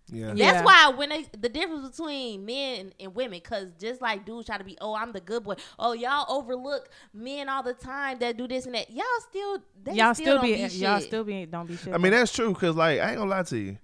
Yeah. 0.09 0.33
Yeah. 0.35 0.53
That's 0.53 0.65
why 0.65 0.89
when 0.97 1.09
they, 1.09 1.27
the 1.39 1.49
difference 1.49 1.91
between 1.91 2.45
men 2.47 2.93
and 3.01 3.15
women, 3.15 3.41
because 3.43 3.69
just 3.79 4.01
like 4.01 4.25
dudes 4.25 4.47
try 4.47 4.59
to 4.59 4.65
be, 4.65 4.79
oh, 4.81 4.95
I'm 4.95 5.13
the 5.13 5.21
good 5.21 5.45
boy. 5.45 5.55
Oh, 5.79 5.93
y'all 5.93 6.27
overlook 6.29 6.89
men 7.13 7.49
all 7.49 7.63
the 7.63 7.75
time 7.75 8.19
that 8.21 8.37
do 8.37 8.47
this 8.47 8.67
and 8.67 8.75
that. 8.75 8.91
Y'all 8.91 9.05
still, 9.29 9.59
they 9.83 9.95
Y'all 9.95 10.15
still, 10.15 10.39
still 10.39 10.43
be, 10.43 10.55
be, 10.55 10.75
y'all 10.77 11.01
still 11.01 11.25
be 11.25 11.47
don't 11.47 11.67
be 11.67 11.77
shit. 11.77 11.93
I 11.93 11.99
mean 11.99 12.13
that's 12.13 12.33
true 12.33 12.53
because 12.53 12.77
like 12.77 13.01
I 13.01 13.11
ain't 13.11 13.19
gonna 13.19 13.31
lie 13.31 13.43
to 13.45 13.59
you. 13.59 13.79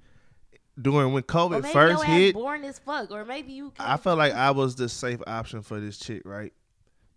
During 0.80 1.12
when 1.12 1.22
or 1.22 1.26
COVID 1.26 1.62
maybe 1.62 1.72
first 1.72 2.02
your 2.02 2.04
ass 2.06 2.18
hit, 2.18 2.34
born 2.34 2.64
as 2.64 2.78
fuck, 2.78 3.10
or 3.10 3.24
maybe 3.26 3.52
you. 3.52 3.72
I 3.78 3.88
can't- 3.88 4.02
felt 4.02 4.18
like 4.18 4.32
I 4.32 4.52
was 4.52 4.74
the 4.74 4.88
safe 4.88 5.20
option 5.26 5.60
for 5.62 5.78
this 5.80 5.98
chick, 5.98 6.22
right? 6.24 6.52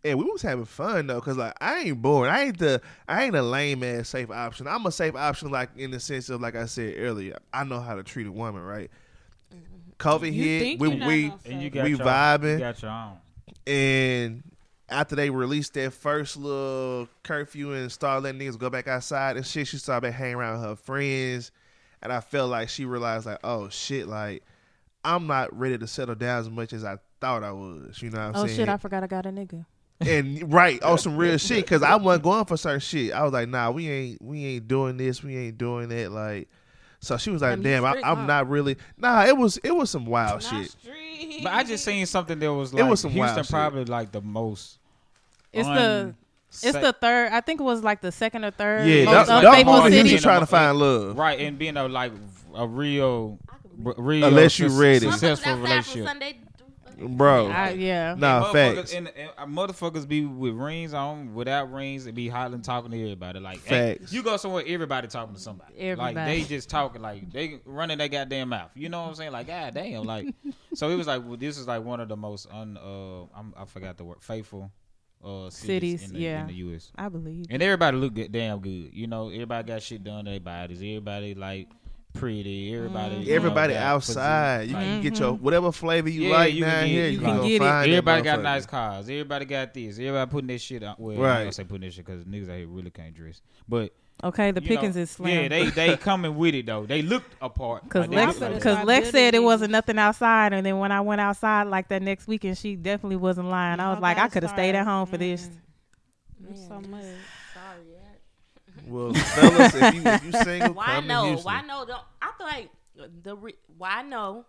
And 0.05 0.19
we 0.19 0.25
was 0.25 0.41
having 0.43 0.65
fun 0.65 1.07
though, 1.07 1.19
cause 1.19 1.35
like 1.35 1.53
I 1.59 1.79
ain't 1.79 2.01
bored. 2.01 2.29
I 2.29 2.43
ain't 2.43 2.59
the 2.59 2.79
I 3.09 3.23
ain't 3.23 3.35
a 3.35 3.41
lame 3.41 3.83
ass 3.83 4.09
safe 4.09 4.29
option. 4.29 4.67
I'm 4.67 4.85
a 4.85 4.91
safe 4.91 5.15
option, 5.15 5.49
like 5.49 5.69
in 5.75 5.89
the 5.91 5.99
sense 5.99 6.29
of 6.29 6.39
like 6.41 6.55
I 6.55 6.67
said 6.67 6.93
earlier, 6.99 7.37
I 7.51 7.63
know 7.63 7.79
how 7.79 7.95
to 7.95 8.03
treat 8.03 8.27
a 8.27 8.31
woman, 8.31 8.61
right? 8.61 8.91
COVID 9.99 10.31
you 10.33 10.43
hit, 10.43 10.79
we 10.79 10.89
we 10.89 11.33
And 11.45 11.61
you 11.61 11.69
got 11.69 11.83
We 11.85 11.89
your, 11.91 11.99
vibing. 11.99 12.53
You 12.53 12.59
got 12.59 12.81
your 12.81 12.91
own. 12.91 13.17
and 13.65 14.43
after 14.89 15.15
they 15.15 15.31
released 15.31 15.73
their 15.73 15.89
first 15.89 16.37
little 16.37 17.07
curfew 17.23 17.73
and 17.73 17.91
started 17.91 18.23
letting 18.23 18.39
niggas 18.41 18.59
go 18.59 18.69
back 18.69 18.87
outside 18.87 19.35
and 19.37 19.45
shit, 19.45 19.67
she 19.67 19.77
started 19.77 20.11
hanging 20.11 20.35
around 20.35 20.59
with 20.59 20.69
her 20.69 20.75
friends, 20.75 21.51
and 22.03 22.13
I 22.13 22.19
felt 22.19 22.51
like 22.51 22.69
she 22.69 22.85
realized 22.85 23.25
like, 23.25 23.39
oh 23.43 23.69
shit, 23.69 24.07
like 24.07 24.43
I'm 25.03 25.25
not 25.25 25.57
ready 25.57 25.77
to 25.79 25.87
settle 25.87 26.13
down 26.15 26.41
as 26.41 26.49
much 26.49 26.73
as 26.73 26.83
I 26.83 26.97
thought 27.21 27.43
I 27.43 27.51
was. 27.53 28.01
You 28.03 28.11
know 28.11 28.19
what 28.19 28.35
I'm 28.35 28.35
oh 28.35 28.45
saying? 28.45 28.57
shit, 28.57 28.69
I 28.69 28.77
forgot 28.77 29.03
I 29.03 29.07
got 29.07 29.25
a 29.25 29.29
nigga. 29.29 29.65
And 30.01 30.51
right 30.51 30.81
on 30.83 30.97
some 30.97 31.15
real 31.17 31.37
shit 31.37 31.65
because 31.65 31.81
I 31.83 31.95
wasn't 31.95 32.23
going 32.23 32.45
for 32.45 32.57
certain 32.57 32.79
shit. 32.79 33.13
I 33.13 33.23
was 33.23 33.33
like, 33.33 33.47
nah, 33.49 33.71
we 33.71 33.89
ain't 33.89 34.21
we 34.21 34.45
ain't 34.45 34.67
doing 34.67 34.97
this, 34.97 35.23
we 35.23 35.35
ain't 35.37 35.57
doing 35.57 35.89
that. 35.89 36.11
Like, 36.11 36.49
so 36.99 37.17
she 37.17 37.29
was 37.29 37.41
like, 37.41 37.61
Damn, 37.61 37.83
damn, 37.83 37.85
I, 37.85 38.01
I'm 38.03 38.17
huh? 38.17 38.25
not 38.25 38.49
really. 38.49 38.77
Nah, 38.97 39.25
it 39.25 39.37
was 39.37 39.57
it 39.57 39.71
was 39.75 39.89
some 39.89 40.05
wild 40.05 40.43
Not 40.43 40.61
shit. 40.63 40.71
street. 40.71 41.41
But 41.43 41.53
I 41.53 41.63
just 41.63 41.85
seen 41.85 42.05
something 42.05 42.39
that 42.39 42.53
was 42.53 42.73
like 42.73 42.83
It 42.83 42.87
was 42.89 42.99
some 43.01 43.15
wild 43.15 43.29
Houston 43.35 43.43
shit. 43.45 43.51
probably 43.51 43.85
like 43.85 44.11
the 44.11 44.21
most. 44.21 44.79
It's 45.53 45.67
the 45.67 46.13
it's 46.63 46.65
unsa- 46.77 46.81
the 46.81 46.93
third. 46.93 47.31
I 47.31 47.41
think 47.41 47.59
it 47.61 47.63
was 47.63 47.83
like 47.83 48.01
the 48.01 48.11
second 48.11 48.43
or 48.45 48.51
third. 48.51 48.87
Yeah, 48.87 49.05
most 49.05 49.27
that, 49.27 49.33
like 49.35 49.43
that 49.43 49.49
unstable 49.49 49.71
was 49.71 49.79
hard 49.81 49.93
city. 49.93 50.17
Trying 50.19 50.39
to 50.41 50.45
find 50.45 50.77
love. 50.77 51.17
right 51.17 51.39
and 51.39 51.57
being 51.57 51.77
a 51.77 51.87
like 51.87 52.11
a 52.53 52.67
real, 52.67 53.37
real 53.77 54.25
Unless 54.25 54.59
you 54.59 54.69
sus- 54.69 54.77
ready. 54.79 55.05
Motherfuckers 55.05 55.11
successful 55.13 55.55
relationship. 55.57 56.07
Sunday- 56.07 56.39
Bro. 56.97 57.47
I, 57.47 57.71
yeah. 57.71 58.15
Nah, 58.17 58.45
motherfuckers, 58.45 58.75
facts. 58.75 58.93
and, 58.93 59.11
and 59.15 59.29
uh, 59.37 59.45
motherfuckers 59.45 60.07
be 60.07 60.25
with 60.25 60.53
rings 60.53 60.93
on, 60.93 61.33
without 61.33 61.71
rings, 61.71 62.05
and 62.05 62.15
be 62.15 62.27
hollering, 62.27 62.61
talking 62.61 62.91
to 62.91 63.01
everybody. 63.01 63.39
Like, 63.39 63.63
hey, 63.65 63.97
Facts. 63.97 64.13
you 64.13 64.23
go 64.23 64.37
somewhere, 64.37 64.63
everybody 64.65 65.07
talking 65.07 65.35
to 65.35 65.41
somebody. 65.41 65.73
Everybody. 65.77 66.15
Like 66.15 66.25
they 66.25 66.41
just 66.43 66.69
talking, 66.69 67.01
like 67.01 67.31
they 67.31 67.59
running 67.65 67.97
their 67.97 68.07
goddamn 68.07 68.49
mouth. 68.49 68.71
You 68.75 68.89
know 68.89 69.01
what 69.01 69.09
I'm 69.09 69.15
saying? 69.15 69.31
Like, 69.31 69.47
god 69.47 69.73
damn, 69.73 70.03
like. 70.03 70.33
so 70.73 70.89
it 70.89 70.95
was 70.95 71.07
like 71.07 71.23
well, 71.25 71.37
this 71.37 71.57
is 71.57 71.67
like 71.67 71.83
one 71.83 71.99
of 71.99 72.07
the 72.07 72.17
most 72.17 72.47
un. 72.51 72.77
Uh, 72.77 73.23
I'm, 73.37 73.53
I 73.57 73.65
forgot 73.65 73.97
the 73.97 74.05
word. 74.05 74.21
Faithful. 74.21 74.71
Uh, 75.23 75.49
cities, 75.49 76.01
Cities, 76.01 76.03
in 76.09 76.13
the, 76.13 76.19
yeah. 76.19 76.41
in 76.41 76.47
the 76.47 76.53
U.S. 76.53 76.91
I 76.95 77.09
believe. 77.09 77.47
And 77.49 77.63
everybody 77.63 77.97
look 77.97 78.13
damn 78.31 78.59
good. 78.59 78.91
You 78.93 79.07
know, 79.07 79.29
everybody 79.29 79.67
got 79.67 79.81
shit 79.81 80.03
done 80.03 80.25
to 80.25 80.31
their 80.31 80.39
bodies. 80.39 80.79
Everybody 80.79 81.33
like 81.33 81.67
pretty. 82.15 82.73
Everybody. 82.75 83.13
Mm-hmm. 83.15 83.21
you 83.23 83.29
know, 83.29 83.35
Everybody 83.35 83.73
got 83.73 84.01
physique. 84.01 84.17
outside. 84.17 84.67
You 84.69 84.73
Like, 84.73 84.83
can 84.83 84.93
mm-hmm. 84.93 85.01
get 85.03 85.19
your 85.19 85.33
whatever 85.33 85.71
flavor 85.71 86.09
you 86.09 86.21
Yeah, 86.23 86.33
like 86.33 86.53
you 86.53 86.63
can 86.63 86.71
down 86.73 86.83
get- 86.85 86.89
here. 86.91 87.05
you 87.05 87.11
You 87.11 87.19
can 87.19 87.39
can 87.39 87.47
get 87.47 87.61
it. 87.61 87.89
Everybody 87.89 88.21
got 88.23 88.41
nice 88.41 88.65
cars. 88.65 89.09
Everybody 89.09 89.45
got 89.45 89.73
this. 89.73 89.99
Everybody 89.99 90.31
putting 90.31 90.47
this 90.47 90.61
shit 90.61 90.83
on. 90.83 90.95
Well, 90.97 91.17
I 91.17 91.19
Right. 91.21 91.31
ain't 91.33 91.39
gonna 91.45 91.51
say 91.53 91.63
putting 91.65 91.81
this 91.81 91.93
shit 91.95 92.05
because 92.05 92.23
niggas 92.23 92.49
out 92.49 92.57
here 92.57 92.67
really 92.67 92.89
can't 92.91 93.13
dress. 93.13 93.41
But 93.69 93.91
Okay, 94.23 94.51
the 94.51 94.61
you 94.63 94.69
know, 94.69 94.75
pickings 94.75 94.95
is 94.95 95.11
slim. 95.11 95.29
Yeah, 95.43 95.47
they 95.49 95.69
they 95.71 95.97
coming 96.09 96.37
with 96.37 96.55
it 96.55 96.65
though. 96.65 96.85
They 96.85 97.01
looked 97.01 97.35
apart. 97.41 97.87
Cause 97.89 98.07
Like, 98.07 98.27
Lex, 98.27 98.39
like 98.39 98.53
cause 98.61 98.71
start 98.73 98.87
Lex 98.87 99.09
said 99.11 99.35
it 99.35 99.43
wasn't 99.43 99.71
nothing 99.71 99.99
outside, 99.99 100.53
and 100.53 100.65
then 100.65 100.79
when 100.79 100.91
I 100.93 101.01
went 101.01 101.19
outside 101.19 101.63
like 101.67 101.89
that 101.89 102.01
next 102.01 102.25
weekend, 102.25 102.57
she 102.57 102.77
definitely 102.77 103.17
wasn't 103.17 103.49
lying. 103.49 103.81
I 103.81 103.91
was 103.91 104.01
like, 104.01 104.17
I 104.17 104.29
could 104.29 104.43
have 104.43 104.53
stayed 104.53 104.73
at 104.73 104.87
home 104.87 105.05
for 105.05 105.17
this. 105.17 105.49
There's 106.39 106.65
so 106.65 106.79
much. 106.89 107.03
Well, 108.87 109.13
fellas, 109.13 109.75
if 109.75 109.95
you 109.95 110.01
if 110.05 110.25
you 110.25 110.31
single, 110.43 110.73
why 110.73 110.85
come 110.85 111.07
no? 111.07 111.37
Why 111.37 111.61
no? 111.61 111.85
Don't, 111.85 112.01
I 112.21 112.31
feel 112.37 112.47
like 112.47 112.69
the 113.23 113.35
re- 113.35 113.55
why 113.77 114.01
no 114.03 114.45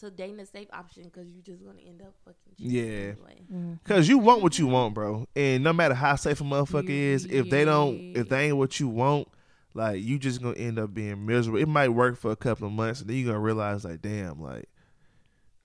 to 0.00 0.10
dating 0.10 0.40
a 0.40 0.46
safe 0.46 0.68
option 0.72 1.04
because 1.04 1.26
you're 1.28 1.42
just 1.42 1.64
gonna 1.64 1.80
end 1.86 2.02
up 2.02 2.14
fucking. 2.24 2.54
Yeah, 2.58 3.12
because 3.82 4.06
mm. 4.06 4.08
you 4.08 4.18
want 4.18 4.42
what 4.42 4.58
you 4.58 4.66
want, 4.66 4.94
bro, 4.94 5.26
and 5.34 5.64
no 5.64 5.72
matter 5.72 5.94
how 5.94 6.16
safe 6.16 6.40
a 6.40 6.44
motherfucker 6.44 6.88
is, 6.88 7.24
if 7.24 7.48
they 7.50 7.64
don't, 7.64 8.16
if 8.16 8.28
they 8.28 8.46
ain't 8.46 8.56
what 8.56 8.78
you 8.80 8.88
want. 8.88 9.28
Like 9.74 10.02
you 10.02 10.18
just 10.18 10.40
gonna 10.40 10.56
end 10.56 10.78
up 10.78 10.94
being 10.94 11.26
miserable. 11.26 11.60
It 11.60 11.68
might 11.68 11.90
work 11.90 12.16
for 12.16 12.30
a 12.30 12.36
couple 12.36 12.66
of 12.66 12.72
months, 12.72 13.02
and 13.02 13.10
then 13.10 13.16
you 13.18 13.26
are 13.28 13.32
gonna 13.32 13.40
realize, 13.40 13.84
like, 13.84 14.00
damn, 14.00 14.40
like 14.40 14.70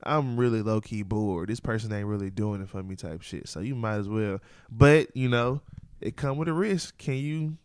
I'm 0.03 0.37
really 0.37 0.61
low 0.61 0.81
key 0.81 1.03
bored. 1.03 1.49
This 1.49 1.59
person 1.59 1.93
ain't 1.93 2.07
really 2.07 2.29
doing 2.29 2.61
it 2.61 2.69
for 2.69 2.81
me, 2.83 2.95
type 2.95 3.21
shit. 3.21 3.47
So 3.47 3.59
you 3.59 3.75
might 3.75 3.95
as 3.95 4.09
well. 4.09 4.39
But 4.69 5.15
you 5.15 5.29
know, 5.29 5.61
it 5.99 6.17
come 6.17 6.37
with 6.37 6.47
a 6.47 6.53
risk. 6.53 6.97
Can 6.97 7.15
you 7.15 7.57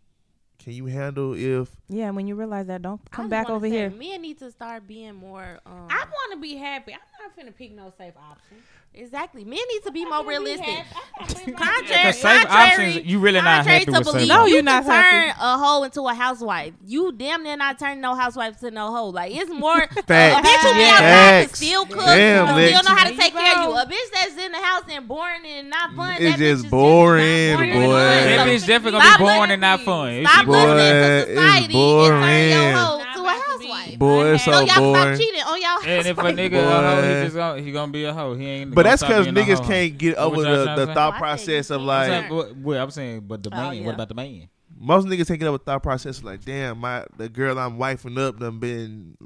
can 0.67 0.75
you 0.75 0.87
handle 0.87 1.33
if? 1.35 1.71
Yeah, 1.89 2.11
when 2.11 2.27
you 2.27 2.35
realize 2.35 2.67
that, 2.67 2.83
don't 2.83 3.01
come 3.13 3.29
back 3.29 3.49
over 3.49 3.67
say, 3.67 3.71
here. 3.71 3.87
and 3.87 4.21
need 4.21 4.41
to 4.41 4.51
start 4.51 4.85
being 4.89 5.15
more. 5.15 5.61
Um, 5.65 5.87
I 5.89 5.99
want 5.99 6.33
to 6.33 6.41
be 6.41 6.57
happy. 6.57 6.93
I'm 6.93 6.99
not 7.23 7.37
finna 7.39 7.57
pick 7.57 7.71
no 7.71 7.93
safe 7.97 8.15
option. 8.17 8.57
Exactly. 8.97 9.45
Men 9.45 9.59
need 9.73 9.83
to 9.85 9.91
be 9.93 10.07
more 10.07 10.25
realistic. 10.25 10.85
Contrary, 11.57 12.13
safe 12.13 12.47
contrary, 12.47 12.89
options, 12.89 13.07
you 13.07 13.19
really 13.19 13.41
not 13.41 13.67
happy 13.67 13.85
to 13.85 13.91
with 13.93 14.05
believe, 14.05 14.29
No, 14.29 14.47
you're 14.47 14.59
you 14.59 14.63
not 14.63 14.87
turn 14.87 15.29
a 15.31 15.59
hoe 15.59 15.83
into 15.83 16.03
a 16.03 16.15
housewife. 16.15 16.73
You 16.85 17.13
damn 17.13 17.43
near 17.43 17.57
not 17.57 17.79
turn 17.79 18.01
no 18.01 18.15
housewife 18.15 18.59
to 18.61 18.71
no 18.71 18.91
hoe. 18.91 19.09
Like 19.09 19.35
it's 19.35 19.51
more 19.51 19.77
a, 19.83 19.83
a 19.83 19.87
bitch 19.87 20.07
who 20.07 20.75
be 20.75 20.85
outside 20.85 21.47
can 21.47 21.55
still 21.55 21.87
cook, 21.87 22.07
damn, 22.07 22.47
still 22.47 22.57
bitch. 22.57 22.85
know 22.85 22.95
how 22.95 23.09
to 23.09 23.17
take 23.17 23.35
care 23.35 23.59
of 23.59 23.65
you. 23.65 23.77
A 23.77 23.87
bitch 23.87 24.11
that's 24.13 24.45
in 24.45 24.53
the 24.53 24.59
house 24.59 24.85
and 24.91 25.07
boring 25.07 25.45
and 25.47 25.71
not 25.71 25.95
fun. 25.95 26.17
It's 26.19 26.39
just 26.39 26.71
boring, 26.71 27.57
boring, 27.57 27.73
boy. 27.73 27.93
That 27.93 28.47
bitch 28.47 28.67
definitely 28.67 28.99
gonna 28.99 29.19
be 29.19 29.25
boring 29.25 29.51
and 29.51 29.61
not 29.61 29.81
fun. 29.81 30.25
Stop 30.25 30.47
listening 30.47 30.77
to 30.77 31.27
society 31.27 31.75
and 31.77 32.23
turn 32.23 32.51
your 32.51 32.73
hoe 32.73 33.06
Wife. 33.27 33.99
Boy, 33.99 34.35
it's 34.35 34.45
so 34.45 34.53
oh, 34.53 34.61
y'all 34.61 35.17
cheating 35.17 35.41
on 35.43 35.61
y'all. 35.61 35.85
And 35.85 36.07
if 36.07 36.19
a 36.19 36.23
nigga 36.23 36.59
a 36.59 36.63
hoe, 36.63 37.03
he 37.03 37.25
just 37.25 37.37
gonna, 37.37 37.63
he 37.63 37.73
gonna 37.73 37.93
be 37.93 38.05
a 38.05 38.13
hoe. 38.13 38.35
He 38.35 38.47
ain't. 38.47 38.75
But 38.75 38.85
that's 38.85 39.03
because 39.03 39.27
niggas 39.27 39.67
can't 39.67 39.97
get 39.99 40.17
over 40.17 40.43
the, 40.43 40.87
the, 40.87 40.95
thought 40.95 41.17
process 41.17 41.71
of 41.71 41.83
like. 41.83 42.11
I'm 42.11 42.31
saying, 42.31 42.63
well, 42.63 42.83
I'm 42.83 42.91
saying, 42.91 43.21
but 43.21 43.43
the 43.43 43.51
man. 43.51 43.67
Oh, 43.67 43.71
yeah. 43.71 43.87
What 43.87 43.95
about 43.95 44.09
the 44.09 44.15
man? 44.15 44.49
Most 44.79 45.07
niggas 45.07 45.27
taking 45.27 45.47
up 45.47 45.55
a 45.55 45.59
thought 45.59 45.83
process 45.83 46.23
like, 46.23 46.45
damn, 46.45 46.79
my 46.79 47.05
the 47.17 47.29
girl 47.29 47.59
I'm 47.59 47.79
wifing 47.79 48.19
up 48.19 48.39
done 48.39 48.59
been 48.59 49.17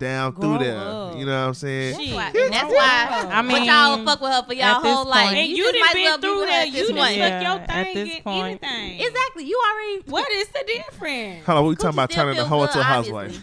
down 0.00 0.34
through 0.34 0.58
there. 0.58 1.12
You 1.16 1.26
know 1.26 1.40
what 1.42 1.48
I'm 1.48 1.54
saying? 1.54 1.96
That's 1.96 2.12
why. 2.12 2.48
That's 2.50 2.72
why 2.72 3.28
I 3.30 3.42
mean, 3.42 3.58
but 3.58 3.64
y'all 3.64 4.04
fuck 4.04 4.20
with 4.20 4.32
her 4.32 4.42
for 4.42 4.54
y'all 4.54 4.80
whole 4.80 4.96
point, 4.96 5.08
life. 5.08 5.36
And 5.36 5.48
you, 5.48 5.56
you 5.56 5.72
didn't 5.72 5.92
been 5.92 6.02
well 6.02 6.18
through 6.18 6.46
that. 6.46 6.66
You 6.66 6.86
didn't 6.88 6.96
yeah, 6.96 7.40
your 7.42 7.66
thing 7.66 7.76
at 7.76 7.94
this 7.94 8.20
point. 8.20 8.64
anything. 8.64 9.00
Exactly. 9.06 9.44
You 9.44 9.62
already. 9.70 10.10
What 10.10 10.30
is 10.32 10.48
the 10.48 10.64
difference? 10.66 11.46
Hold 11.46 11.58
on. 11.58 11.66
We 11.66 11.76
talking 11.76 11.90
about 11.90 12.10
turning 12.10 12.36
the 12.36 12.44
hoe 12.44 12.62
into 12.62 12.80
a 12.80 12.82
housewife. 12.82 13.38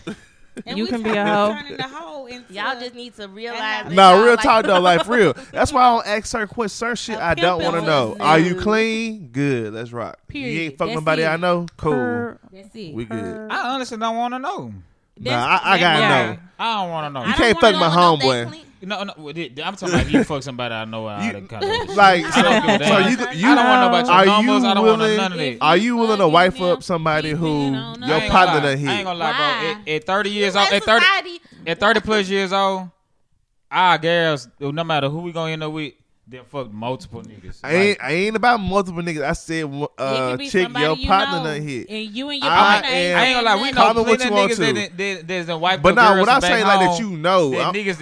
And 0.66 0.78
you 0.78 0.88
can 0.88 1.04
be 1.04 1.12
a 1.12 1.26
hoe. 1.26 2.28
Y'all 2.50 2.80
just 2.80 2.96
need 2.96 3.16
to 3.16 3.28
realize. 3.28 3.94
No, 3.94 4.26
real 4.26 4.38
talk 4.38 4.66
though, 4.66 4.80
like 4.80 5.08
real. 5.08 5.34
That's 5.52 5.72
why 5.72 5.84
I 5.84 5.90
don't 5.92 6.08
ask 6.08 6.34
her 6.34 6.48
quit 6.48 6.72
Certain 6.72 6.96
shit 6.96 7.18
I 7.20 7.36
don't 7.36 7.64
want 7.64 7.76
to 7.76 7.82
know. 7.82 8.18
Are 8.20 8.40
you 8.40 8.56
clean? 8.56 9.30
Good. 9.32 9.74
Let's 9.74 9.92
rock. 9.92 10.20
Period. 10.28 10.54
You 10.54 10.62
ain't 10.62 10.78
fuck 10.78 10.90
nobody 10.90 11.26
I 11.26 11.38
know. 11.38 11.68
Cool. 11.78 12.38
That's 12.52 12.76
it. 12.76 12.96
We 12.96 13.06
good. 13.06 13.52
I 13.52 13.76
honestly 13.76 13.98
don't 13.98 14.18
want 14.18 14.34
to 14.34 14.40
know. 14.40 14.74
No, 15.20 15.32
I, 15.32 15.60
I 15.64 15.80
gotta 15.80 16.00
yeah. 16.00 16.32
know. 16.32 16.40
I 16.60 16.82
don't 16.82 16.92
want 16.92 17.06
to 17.14 17.20
know. 17.20 17.28
You 17.28 17.34
can't 17.34 17.60
fuck 17.60 17.76
my 17.76 17.90
homeboy. 17.90 18.64
No, 18.80 19.04
no, 19.04 19.14
I'm 19.18 19.76
talking 19.76 19.96
about 19.96 20.10
you 20.10 20.24
fuck 20.24 20.44
somebody 20.44 20.76
I 20.76 20.86
know 20.86 21.08
out 21.08 21.34
of 21.34 21.48
college. 21.48 21.90
Like, 21.96 22.26
so, 22.26 22.40
you, 23.00 23.18
you, 23.34 23.50
I 23.50 23.56
don't 23.56 23.66
want 23.66 23.78
to 23.78 23.82
know 23.82 23.88
about 23.88 24.06
your 24.06 24.14
are. 24.14 24.26
You 24.26 24.32
I 24.32 24.74
don't 24.76 24.84
willing, 24.84 25.00
want 25.00 25.12
to 25.12 25.18
none 25.18 25.32
of 25.32 25.38
that. 25.40 25.58
Are 25.62 25.78
you 25.78 25.98
willing 25.98 26.20
to 26.20 26.28
wife 26.28 26.62
up 26.62 26.84
somebody 26.84 27.32
who 27.32 27.72
your 27.72 28.30
partner 28.30 28.62
done 28.62 28.78
hit? 28.78 28.88
I 28.88 28.94
ain't 28.94 29.06
gonna 29.06 29.18
lie, 29.18 29.36
bro. 29.36 29.72
At, 29.72 29.88
at 29.88 30.04
30 30.06 30.30
years 30.30 30.56
old, 30.56 30.72
at 30.72 30.84
30, 30.84 31.06
at 31.66 31.80
30 31.80 32.00
plus 32.02 32.30
years 32.30 32.54
old, 32.54 32.90
our 33.72 33.98
girls, 33.98 34.48
no 34.60 34.84
matter 34.84 35.10
who 35.10 35.22
we 35.22 35.32
gonna 35.32 35.54
end 35.54 35.64
up 35.64 35.72
with, 35.72 35.94
then 36.30 36.44
fuck 36.44 36.70
multiple 36.74 37.22
niggas. 37.22 37.62
I 37.64 37.74
ain't, 37.74 38.04
I 38.04 38.12
ain't 38.12 38.36
about 38.36 38.60
multiple 38.60 39.02
niggas. 39.02 39.24
I 39.24 39.32
said, 39.32 39.64
uh, 39.98 40.36
chick, 40.38 40.68
your 40.78 40.98
you 40.98 41.08
partner 41.08 41.42
done 41.50 41.62
hit. 41.62 41.90
and 41.90 42.06
you 42.14 42.30
and 42.30 42.44
your 42.44 42.52
I 42.52 42.58
partner 42.58 42.90
I 42.90 43.24
ain't 43.24 43.36
gonna 43.38 43.46
lie, 43.46 43.62
we 43.64 43.72
know 43.72 43.82
Call 43.82 43.94
me 43.94 44.02
what 44.02 44.24
you 44.26 44.32
want 44.32 44.52
of 44.52 44.58
niggas 44.58 44.58
to. 44.58 44.74
that 44.98 45.48
done- 45.48 45.62
wiped 45.62 45.84
But 45.84 45.96
now, 45.96 46.20
when 46.20 46.28
I 46.28 46.40
say 46.42 46.64
like 46.66 46.80
that, 46.82 47.00
you 47.00 47.12
know, 47.12 47.52
that 47.52 47.68
I 47.68 47.72
niggas 47.72 48.02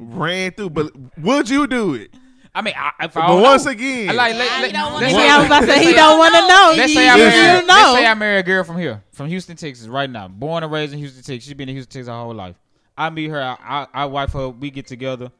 ran 0.16 0.52
through. 0.52 0.70
But 0.70 0.92
would 1.18 1.50
you 1.50 1.66
do 1.66 1.94
it? 1.94 2.14
I 2.54 2.62
mean, 2.62 2.74
I, 2.76 2.92
if 3.04 3.16
I 3.16 3.26
But 3.26 3.42
once 3.42 3.64
know, 3.64 3.72
again, 3.72 4.10
I 4.10 4.12
like, 4.12 4.34
let's 4.36 5.12
say- 5.12 5.28
I'm 5.28 5.46
about 5.46 5.60
to 5.60 5.66
say 5.66 5.78
he 5.80 5.86
let, 5.86 5.96
don't 5.96 6.18
want 6.20 6.34
to 6.36 6.40
know. 6.46 6.74
Let's 6.76 6.94
say, 6.94 7.08
I 7.08 7.16
marry, 7.16 7.66
let's 7.66 7.92
say. 7.98 8.06
I 8.06 8.14
marry 8.14 8.38
a 8.38 8.42
girl 8.44 8.62
from 8.62 8.78
here, 8.78 9.02
from 9.10 9.26
Houston, 9.26 9.56
Texas, 9.56 9.88
right 9.88 10.08
now. 10.08 10.28
Born 10.28 10.62
and 10.62 10.70
raised 10.72 10.92
in 10.92 11.00
Houston, 11.00 11.22
Texas. 11.24 11.44
She's 11.48 11.54
been 11.54 11.68
in 11.68 11.74
Houston, 11.74 11.92
Texas 11.92 12.08
her 12.08 12.14
whole 12.14 12.32
life. 12.32 12.54
I 12.96 13.10
meet 13.10 13.28
her. 13.28 13.42
I, 13.42 13.56
I, 13.60 13.86
I 13.92 14.04
wife 14.06 14.32
her. 14.34 14.48
We 14.50 14.70
get 14.70 14.86
together. 14.86 15.32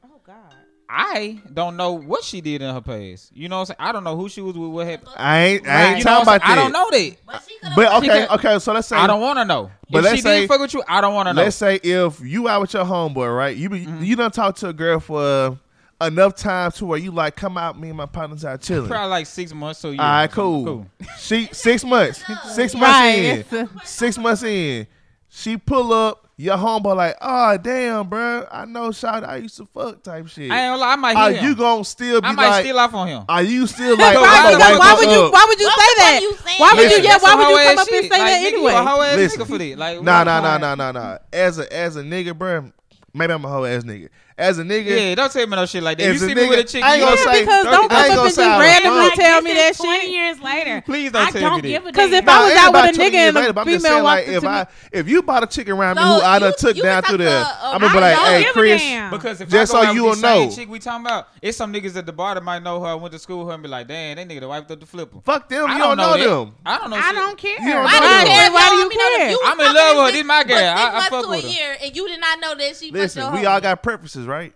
I 0.88 1.40
don't 1.52 1.76
know 1.76 1.92
what 1.92 2.22
she 2.22 2.40
did 2.40 2.62
in 2.62 2.72
her 2.72 2.80
past. 2.80 3.32
You 3.34 3.48
know 3.48 3.56
what 3.56 3.60
I'm 3.60 3.66
saying? 3.66 3.76
I 3.80 3.92
don't 3.92 4.04
know 4.04 4.16
who 4.16 4.28
she 4.28 4.40
was 4.40 4.56
with, 4.56 4.70
what 4.70 4.86
happened. 4.86 5.10
I 5.16 5.38
ain't, 5.40 5.66
I 5.66 5.94
ain't 5.94 6.02
talking 6.02 6.22
about 6.22 6.40
that. 6.40 6.50
I 6.50 6.54
don't 6.54 6.72
know 6.72 6.88
that. 6.90 7.16
But, 7.26 7.48
but 7.74 7.92
okay, 8.04 8.26
okay, 8.28 8.58
so 8.58 8.72
let's 8.72 8.88
say. 8.88 8.96
I 8.96 9.06
don't 9.06 9.20
want 9.20 9.38
to 9.38 9.44
know. 9.44 9.70
But 9.90 9.98
if 9.98 10.04
let's 10.04 10.16
she 10.16 10.22
say, 10.22 10.40
didn't 10.40 10.48
fuck 10.48 10.60
with 10.60 10.74
you, 10.74 10.82
I 10.86 11.00
don't 11.00 11.14
want 11.14 11.28
to 11.28 11.34
know. 11.34 11.42
Let's 11.42 11.56
say 11.56 11.76
if 11.82 12.20
you 12.20 12.48
out 12.48 12.60
with 12.60 12.74
your 12.74 12.84
homeboy, 12.84 13.36
right? 13.36 13.56
You 13.56 13.68
be, 13.68 13.80
mm-hmm. 13.80 14.04
you 14.04 14.16
done 14.16 14.30
talk 14.30 14.56
to 14.56 14.68
a 14.68 14.72
girl 14.72 15.00
for 15.00 15.20
uh, 15.20 15.56
enough 16.06 16.36
time 16.36 16.70
to 16.72 16.86
where 16.86 16.98
you 16.98 17.10
like, 17.10 17.36
come 17.36 17.58
out, 17.58 17.78
me 17.78 17.88
and 17.88 17.96
my 17.96 18.06
partners 18.06 18.44
out 18.44 18.60
chilling. 18.60 18.88
Probably 18.88 19.10
like 19.10 19.26
six 19.26 19.52
months 19.52 19.80
so 19.80 19.90
you. 19.90 20.00
All 20.00 20.06
right, 20.06 20.30
cool. 20.30 20.64
cool. 20.64 20.86
She, 21.18 21.48
six 21.52 21.84
months. 21.84 22.22
six 22.54 22.74
months 22.74 22.82
right. 22.82 23.52
in. 23.52 23.70
six 23.84 24.18
months 24.18 24.42
in. 24.42 24.86
She 25.28 25.56
pull 25.56 25.92
up 25.92 26.25
your 26.38 26.56
homeboy 26.58 26.94
like, 26.96 27.16
oh 27.22 27.56
damn, 27.56 28.08
bro, 28.08 28.46
I 28.50 28.66
know 28.66 28.92
shot 28.92 29.24
I 29.24 29.38
used 29.38 29.56
to 29.56 29.64
fuck 29.64 30.02
type 30.02 30.28
shit. 30.28 30.50
I 30.50 30.70
ain't 30.70 30.78
lie, 30.78 30.92
I 30.92 30.96
might 30.96 31.16
Are 31.16 31.32
him. 31.32 31.44
you 31.44 31.56
gonna 31.56 31.84
still 31.84 32.20
be 32.20 32.26
I 32.26 32.32
might 32.32 32.48
like, 32.48 32.64
steal 32.64 32.78
off 32.78 32.92
on 32.92 33.08
him. 33.08 33.24
Are 33.26 33.42
you 33.42 33.66
still 33.66 33.96
like, 33.98 34.16
why, 34.16 34.50
would, 34.50 34.58
why 34.58 34.94
would 34.98 35.10
you? 35.10 35.30
Why 35.30 35.46
would 35.48 35.58
you 35.58 35.70
say 35.70 35.94
that? 35.96 36.18
You 36.20 36.36
why 36.58 36.72
would 36.74 36.90
you? 36.90 37.02
Yeah, 37.02 37.18
why 37.20 37.34
would 37.36 37.48
you 37.48 37.68
come 37.68 37.78
up 37.78 37.88
shit. 37.88 38.02
and 38.02 38.12
say 38.12 38.18
like, 38.18 38.30
that 38.30 38.42
nigga, 38.42 38.52
anyway? 38.52 38.72
You 38.72 39.28
nigga 39.28 39.46
for 39.46 39.58
this. 39.58 39.76
Like, 39.78 40.02
nah, 40.02 40.24
nah, 40.24 40.40
nah, 40.40 40.58
nah, 40.58 40.74
nah, 40.74 40.92
nah. 40.92 41.18
As 41.32 41.58
a 41.58 41.72
as 41.72 41.96
a 41.96 42.02
nigga, 42.02 42.36
bro, 42.36 42.70
maybe 43.14 43.32
I'm 43.32 43.44
a 43.44 43.48
hoe 43.48 43.64
ass 43.64 43.84
nigga 43.84 44.10
as 44.38 44.58
a 44.58 44.62
nigga. 44.62 44.86
Yeah, 44.86 45.14
don't 45.14 45.32
tell 45.32 45.46
me 45.46 45.56
no 45.56 45.66
shit 45.66 45.82
like 45.82 45.98
that. 45.98 46.12
You 46.12 46.18
see 46.18 46.26
nigga, 46.26 46.36
me 46.36 46.48
with 46.48 46.58
a 46.58 46.64
chick. 46.64 46.82
I 46.82 46.96
ain't 46.96 47.02
gonna 47.02 47.16
yeah, 47.16 47.32
say, 47.32 47.44
don't 47.44 47.64
come 47.64 47.84
up 47.84 47.92
and 47.92 48.12
just 48.12 48.38
randomly 48.38 49.10
tell 49.10 49.42
me 49.42 49.54
that 49.54 49.74
20 49.76 49.92
shit. 49.92 49.96
Twenty 49.96 50.12
years 50.12 50.40
later, 50.40 50.82
please 50.82 51.12
don't 51.12 51.28
I 51.28 51.30
tell 51.30 51.50
don't 51.50 51.64
me 51.64 51.72
that. 51.72 51.84
Because 51.84 52.12
if 52.12 52.28
I 52.28 52.44
was 52.44 52.56
out 52.56 52.72
with 52.72 52.96
a 52.96 53.00
nigga 53.00 53.14
and 53.14 53.36
a 53.36 53.64
female 53.64 54.04
walked 54.04 54.26
like, 54.26 54.28
if 54.28 54.44
I 54.44 54.66
if 54.92 55.08
you 55.08 55.22
bought 55.22 55.42
a 55.42 55.46
chick 55.46 55.68
around 55.68 55.96
me 55.96 56.02
who 56.02 56.20
I 56.20 56.38
done 56.38 56.52
took 56.58 56.76
down 56.76 57.02
through 57.02 57.18
the, 57.18 57.48
I'm 57.62 57.80
gonna 57.80 57.92
be 57.92 58.00
like, 58.00 58.16
hey 58.16 58.46
Chris, 58.52 58.82
because 59.10 59.38
just 59.50 59.72
so 59.72 59.90
you 59.92 60.04
will 60.04 60.16
know, 60.16 60.50
chick 60.50 60.68
we 60.68 60.78
talking 60.78 61.06
about, 61.06 61.28
it's 61.40 61.56
some 61.56 61.72
niggas 61.72 61.96
at 61.96 62.06
the 62.06 62.12
bar 62.12 62.34
that 62.34 62.44
might 62.44 62.62
know 62.62 62.82
her, 62.82 62.96
went 62.96 63.12
to 63.12 63.18
school 63.18 63.38
with 63.38 63.48
her, 63.48 63.54
and 63.54 63.62
be 63.62 63.68
like, 63.68 63.88
damn, 63.88 64.16
that 64.16 64.28
nigga 64.28 64.46
wiped 64.48 64.70
up 64.70 64.80
the 64.80 64.86
flipper. 64.86 65.20
Fuck 65.24 65.48
them, 65.48 65.70
you 65.70 65.78
don't 65.78 65.96
know 65.96 66.16
them. 66.16 66.54
I 66.64 66.78
don't 66.78 66.90
know. 66.90 66.96
I 66.96 67.12
don't 67.12 67.38
care. 67.38 67.56
Why 67.58 68.68
do 68.70 68.76
you 68.76 68.90
care? 68.90 69.36
I'm 69.44 69.60
in 69.60 69.74
love 69.74 69.96
with 69.96 70.06
her. 70.06 70.12
This 70.12 70.26
my 70.26 70.44
girl. 70.44 70.58
I 70.58 71.08
fuck 71.08 71.28
with 71.28 71.44
her. 71.44 71.76
And 71.82 71.96
you 71.96 72.08
did 72.08 72.20
not 72.20 72.40
know 72.40 72.54
that 72.54 72.76
she. 72.76 72.90
Listen, 72.90 73.32
we 73.32 73.46
all 73.46 73.60
got 73.60 73.82
preferences 73.82 74.25
is 74.26 74.28
right. 74.28 74.52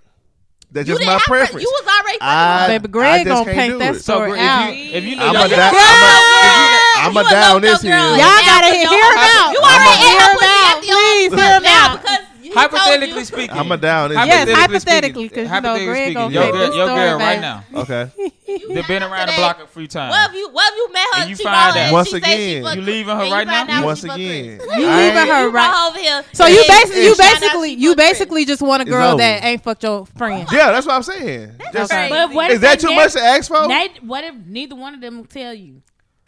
That's 0.73 0.87
just 0.87 1.05
my 1.05 1.19
preference. 1.25 1.53
Pre- 1.53 1.63
you 1.63 1.73
was 1.83 1.87
already 1.87 2.19
I, 2.21 2.67
baby 2.69 2.89
Greg 2.89 3.27
gonna 3.27 3.45
paint 3.45 3.79
that 3.81 3.97
story 3.97 4.39
so, 4.39 4.39
out. 4.39 4.71
If 4.71 4.79
you, 4.79 4.95
if 4.95 5.05
you 5.05 5.17
know, 5.17 5.27
I'm, 5.27 5.35
a, 5.35 5.49
da- 5.49 5.71
I'm, 5.75 7.17
a, 7.17 7.19
I'm 7.19 7.27
a 7.27 7.31
down 7.31 7.63
this 7.63 7.83
here. 7.83 7.99
Y'all 7.99 8.19
gotta 8.19 8.71
hear 8.71 8.87
him 8.87 9.19
out. 9.19 9.51
You 9.51 9.59
already 9.59 9.99
hear 9.99 10.31
at 10.47 10.79
Please 10.81 11.35
hear 11.35 11.55
him 11.59 11.67
out 11.67 12.01
because 12.01 12.55
hypothetically 12.55 13.25
speaking, 13.25 13.57
I'm 13.57 13.73
a 13.73 13.77
down. 13.77 14.13
Yes, 14.13 14.49
hypothetically, 14.49 15.29
because 15.29 15.51
you 15.51 15.61
know 15.61 15.85
Greg 15.85 16.15
gonna 16.15 16.33
your 16.33 16.53
girl, 16.53 16.77
your 16.77 16.87
girl 16.87 17.19
right 17.19 17.41
now. 17.41 17.65
Okay. 17.75 18.11
They've 18.59 18.87
been 18.87 19.03
around 19.03 19.27
today. 19.27 19.37
the 19.37 19.41
block 19.41 19.61
a 19.61 19.67
few 19.67 19.87
times. 19.87 20.11
What 20.11 20.31
if 20.31 20.37
you 20.37 20.51
what 20.51 20.73
if 20.73 20.77
you 20.77 20.93
met 20.93 21.01
her? 21.01 21.21
And 21.23 21.31
you 21.31 21.37
find 21.37 21.77
out 21.77 21.93
once 21.93 22.13
again. 22.13 22.65
You 22.65 22.83
leaving 22.83 23.17
her 23.17 23.31
right 23.31 23.47
now. 23.47 23.85
Once 23.85 24.05
again, 24.05 24.61
you 24.61 24.87
leaving 24.87 25.27
her 25.27 25.51
right 25.51 25.89
over 25.89 25.99
here. 25.99 26.25
So 26.33 26.47
you 26.47 26.65
basically 26.69 27.05
you 27.05 27.17
basically 27.17 27.73
you 27.75 27.97
basically 27.97 28.45
just 28.45 28.63
want 28.63 28.83
a 28.83 28.85
girl 28.85 29.17
that 29.17 29.45
ain't 29.45 29.63
fucked 29.63 29.83
your 29.85 30.07
friend. 30.07 30.49
Yeah, 30.53 30.73
that's 30.73 30.87
what 30.87 30.95
I'm 30.95 31.03
saying. 31.03 31.55
That's 31.73 31.91
But 31.91 32.33
what 32.33 32.51
is 32.51 32.61
that 32.61 32.81
too 32.81 32.95
much 32.95 33.13
to 33.13 33.21
ask 33.21 33.49
for? 33.49 33.69
What 34.03 34.25
if 34.25 34.35
neither 34.47 34.75
one 34.75 34.95
of 34.95 35.01
them 35.01 35.25
tell 35.25 35.55
you? 35.55 35.83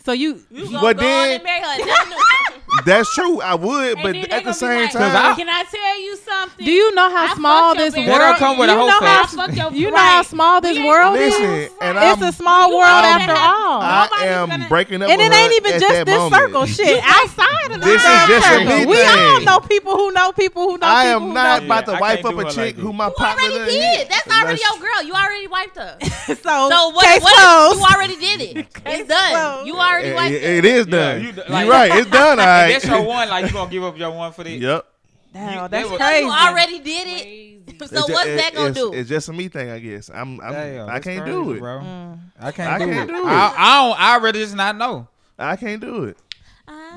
So 0.04 0.10
you, 0.10 0.42
you 0.50 0.68
but 0.80 0.96
go 0.96 1.02
then, 1.04 1.42
That's 2.84 3.12
true. 3.14 3.40
I 3.40 3.54
would, 3.54 3.98
but 4.02 4.16
at 4.16 4.44
the 4.44 4.52
same 4.52 4.82
like, 4.82 4.92
time, 4.92 5.14
I, 5.14 5.34
can 5.36 5.48
I 5.48 5.64
tell 5.64 6.00
you 6.00 6.16
something? 6.16 6.64
Do 6.64 6.70
you 6.70 6.94
know 6.94 7.10
how 7.10 7.32
I 7.32 7.34
small 7.34 7.74
this 7.74 7.94
world? 7.94 8.08
That 8.08 8.38
come 8.38 8.58
with 8.58 8.70
you 8.70 8.74
a 8.74 8.78
whole 8.78 8.88
know 8.88 9.00
how, 9.00 9.70
You 9.70 9.90
know 9.90 9.96
how 9.96 10.22
small 10.22 10.60
this 10.60 10.78
world 10.78 11.14
Listen, 11.14 11.44
is. 11.44 11.70
And 11.80 11.98
it's 11.98 12.22
a 12.22 12.32
small 12.32 12.70
world 12.70 12.82
after 12.82 13.32
all. 13.32 13.82
I 13.82 14.08
am 14.26 14.48
gonna, 14.48 14.68
breaking 14.68 15.02
up. 15.02 15.10
And 15.10 15.20
it 15.20 15.32
ain't 15.32 15.54
even 15.54 15.80
just 15.80 16.06
this 16.06 16.18
moment. 16.18 16.42
circle 16.42 16.66
shit. 16.66 17.02
Outside 17.04 17.72
of 17.72 17.80
this 17.82 18.02
circle, 18.02 18.88
we 18.88 19.02
all 19.02 19.40
know 19.42 19.60
people 19.60 19.96
who 19.96 20.12
know 20.12 20.32
people 20.32 20.62
who 20.62 20.78
know. 20.78 20.86
people. 20.86 20.86
I 20.88 21.04
am 21.06 21.32
not 21.34 21.64
about 21.64 21.86
to 21.86 21.98
wipe 22.00 22.24
up 22.24 22.38
a 22.38 22.50
chick 22.50 22.76
who 22.76 22.92
my 22.92 23.10
partner 23.10 23.48
did. 23.66 24.08
That's 24.08 24.28
already 24.28 24.60
your 24.60 24.80
girl. 24.80 25.02
You 25.02 25.12
already 25.12 25.46
wiped 25.46 25.78
up. 25.78 26.02
So 26.42 26.70
so 26.70 26.90
what? 26.90 27.76
you 27.76 27.84
already 27.94 28.16
did 28.16 28.40
it. 28.40 28.66
It's 28.86 29.08
done. 29.08 29.66
You 29.66 29.76
already 29.76 30.12
wiped 30.12 30.34
it. 30.34 30.42
It 30.42 30.64
is 30.64 30.86
done. 30.86 31.24
You're 31.24 31.68
right. 31.68 31.90
It's 31.94 32.10
done. 32.10 32.38
All 32.62 32.68
right. 32.68 32.72
that's 32.72 32.86
your 32.86 33.02
one. 33.06 33.28
Like 33.28 33.46
you 33.46 33.52
gonna 33.52 33.70
give 33.70 33.84
up 33.84 33.98
your 33.98 34.10
one 34.10 34.32
for 34.32 34.44
that? 34.44 34.50
Yep. 34.50 34.86
Damn, 35.32 35.62
You- 35.62 35.68
that's 35.68 35.90
they 35.90 35.96
crazy. 35.96 36.24
you 36.26 36.30
already 36.30 36.78
did 36.80 37.06
it. 37.08 37.22
Crazy. 37.22 37.48
So 37.82 37.86
It's 37.98 38.06
ju- 38.06 38.12
what's 38.12 38.26
it- 38.28 38.36
that 38.36 38.54
gonna 38.54 38.68
it's, 38.68 38.78
do? 38.78 38.92
It's 38.92 39.08
just 39.08 39.28
a 39.28 39.32
me 39.32 39.48
thing, 39.48 39.70
I 39.70 39.78
guess. 39.80 40.08
I'm. 40.08 40.40
I'm 40.40 40.52
Damn, 40.52 40.88
I 40.88 41.00
can't 41.00 41.22
crazy, 41.24 41.32
do 41.42 41.52
it. 41.52 41.58
bro. 41.58 41.78
Mm. 41.80 42.18
I 42.40 42.52
can't, 42.52 42.70
I 42.72 42.78
do, 42.78 42.84
can't 42.92 43.10
it. 43.10 43.12
do 43.12 43.18
it. 43.22 43.26
I, 43.26 43.54
I 43.56 43.88
don't. 43.88 44.00
I 44.00 44.18
rather 44.18 44.38
just 44.38 44.54
not 44.54 44.76
know. 44.76 45.08
I 45.38 45.56
can't 45.56 45.80
do 45.80 46.04
it. 46.04 46.16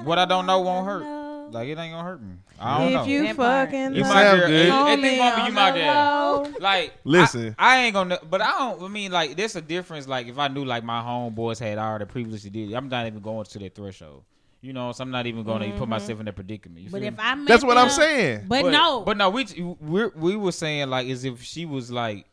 What 0.03 0.19
I 0.19 0.25
don't 0.25 0.45
know 0.45 0.61
won't 0.61 0.85
hurt. 0.85 1.03
know. 1.03 1.49
Like 1.51 1.67
it 1.67 1.77
ain't 1.77 1.93
gonna 1.93 2.03
hurt 2.03 2.21
me. 2.21 2.35
I 2.59 2.77
don't 2.79 2.87
if 2.87 2.93
know. 2.93 3.03
you 3.05 3.23
That 3.23 3.35
fucking 3.35 3.95
You 3.95 4.01
love 4.03 4.13
my 4.13 4.23
Sound 4.23 4.39
girl. 4.39 4.47
good. 4.49 4.69
At, 4.69 4.87
at 4.89 5.01
this 5.01 5.19
moment, 5.19 5.47
you 5.47 5.53
my 5.53 5.71
the 5.71 5.77
girl. 5.79 6.53
Like, 6.59 6.93
Listen. 7.03 7.55
I, 7.59 7.75
I 7.77 7.81
ain't 7.83 7.93
gonna. 7.93 8.19
But 8.29 8.41
I 8.41 8.51
don't. 8.51 8.81
I 8.83 8.87
mean, 8.87 9.11
like, 9.11 9.35
there's 9.37 9.55
a 9.55 9.61
difference. 9.61 10.07
Like, 10.07 10.27
if 10.27 10.37
I 10.37 10.47
knew 10.49 10.65
like 10.65 10.83
my 10.83 11.01
homeboys 11.01 11.59
had 11.59 11.77
already 11.77 12.05
previously 12.05 12.49
did, 12.49 12.73
I'm 12.73 12.89
not 12.89 13.05
even 13.07 13.21
going 13.21 13.45
to 13.45 13.59
that 13.59 13.75
threshold. 13.75 14.23
You 14.65 14.73
know, 14.73 14.91
so 14.93 15.03
I'm 15.03 15.11
not 15.11 15.27
even 15.27 15.43
going 15.43 15.61
to 15.61 15.67
Mm-hmm. 15.67 15.77
put 15.77 15.87
myself 15.89 16.19
in 16.19 16.25
that 16.25 16.35
predicament. 16.35 16.81
You 16.85 16.89
But 16.89 17.03
if 17.03 17.13
me? 17.13 17.19
I 17.21 17.35
met 17.35 17.47
That's 17.47 17.63
what 17.63 17.77
I'm 17.77 17.89
saying. 17.91 18.45
But, 18.47 18.65
no, 18.71 19.01
but 19.01 19.15
no, 19.15 19.29
we 19.29 19.45
we 19.79 20.07
we 20.07 20.35
were 20.35 20.51
saying 20.51 20.89
like 20.89 21.07
as 21.07 21.23
if 21.23 21.41
she 21.43 21.65
was 21.65 21.91
like. 21.91 22.25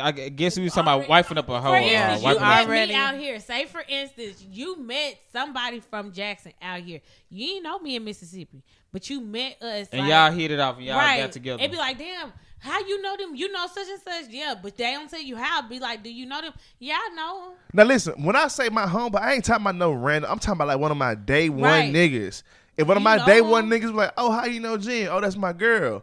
I 0.00 0.12
guess 0.12 0.56
we 0.56 0.62
was 0.64 0.74
talking 0.74 0.92
about 0.92 1.08
wifing 1.08 1.36
up 1.38 1.48
a 1.48 1.60
hoe. 1.60 1.70
For 1.70 1.76
uh, 1.76 1.80
instance, 1.80 2.22
you 2.22 2.28
wifing 2.28 2.34
up- 2.36 2.40
met 2.42 2.66
already- 2.68 2.94
out 2.94 3.14
here. 3.16 3.40
Say, 3.40 3.64
for 3.64 3.82
instance, 3.88 4.44
you 4.48 4.78
met 4.78 5.16
somebody 5.32 5.80
from 5.80 6.12
Jackson 6.12 6.52
out 6.62 6.80
here. 6.80 7.00
You 7.28 7.54
ain't 7.56 7.64
know 7.64 7.78
me 7.80 7.96
in 7.96 8.04
Mississippi, 8.04 8.62
but 8.92 9.10
you 9.10 9.20
met 9.20 9.60
us. 9.60 9.88
and 9.90 10.02
like, 10.02 10.10
y'all 10.10 10.30
hit 10.30 10.52
it 10.52 10.60
off 10.60 10.76
and 10.76 10.84
y'all 10.86 10.96
right. 10.96 11.20
got 11.22 11.32
together. 11.32 11.60
It'd 11.60 11.72
be 11.72 11.78
like, 11.78 11.98
damn, 11.98 12.32
how 12.60 12.78
you 12.80 13.00
know 13.02 13.16
them? 13.16 13.34
You 13.34 13.50
know 13.50 13.66
such 13.66 13.88
and 13.88 14.00
such. 14.00 14.30
Yeah, 14.30 14.54
but 14.60 14.76
they 14.76 14.92
don't 14.92 15.10
tell 15.10 15.20
you 15.22 15.36
how. 15.36 15.62
Be 15.68 15.78
like, 15.80 16.02
do 16.02 16.10
you 16.12 16.26
know 16.26 16.40
them? 16.40 16.52
Yeah, 16.78 16.94
I 16.96 17.14
know. 17.14 17.52
Now 17.72 17.84
listen, 17.84 18.22
when 18.24 18.36
I 18.36 18.48
say 18.48 18.68
my 18.68 18.86
home, 18.86 19.10
but 19.12 19.22
I 19.22 19.34
ain't 19.34 19.44
talking 19.44 19.62
about 19.64 19.76
no 19.76 19.92
random. 19.92 20.30
I'm 20.30 20.38
talking 20.38 20.58
about 20.58 20.68
like 20.68 20.78
one 20.78 20.90
of 20.90 20.96
my 20.96 21.14
day 21.14 21.48
one 21.48 21.62
Right. 21.62 21.92
niggas. 21.92 22.42
If 22.76 22.86
one 22.86 22.96
of 22.96 23.02
my 23.02 23.24
day 23.26 23.40
them. 23.40 23.50
one 23.50 23.68
niggas 23.68 23.82
be 23.82 23.88
like, 23.88 24.12
oh, 24.16 24.30
how 24.30 24.44
you 24.46 24.60
know 24.60 24.76
Jen? 24.76 25.08
Oh, 25.10 25.20
that's 25.20 25.36
my 25.36 25.52
girl. 25.52 26.02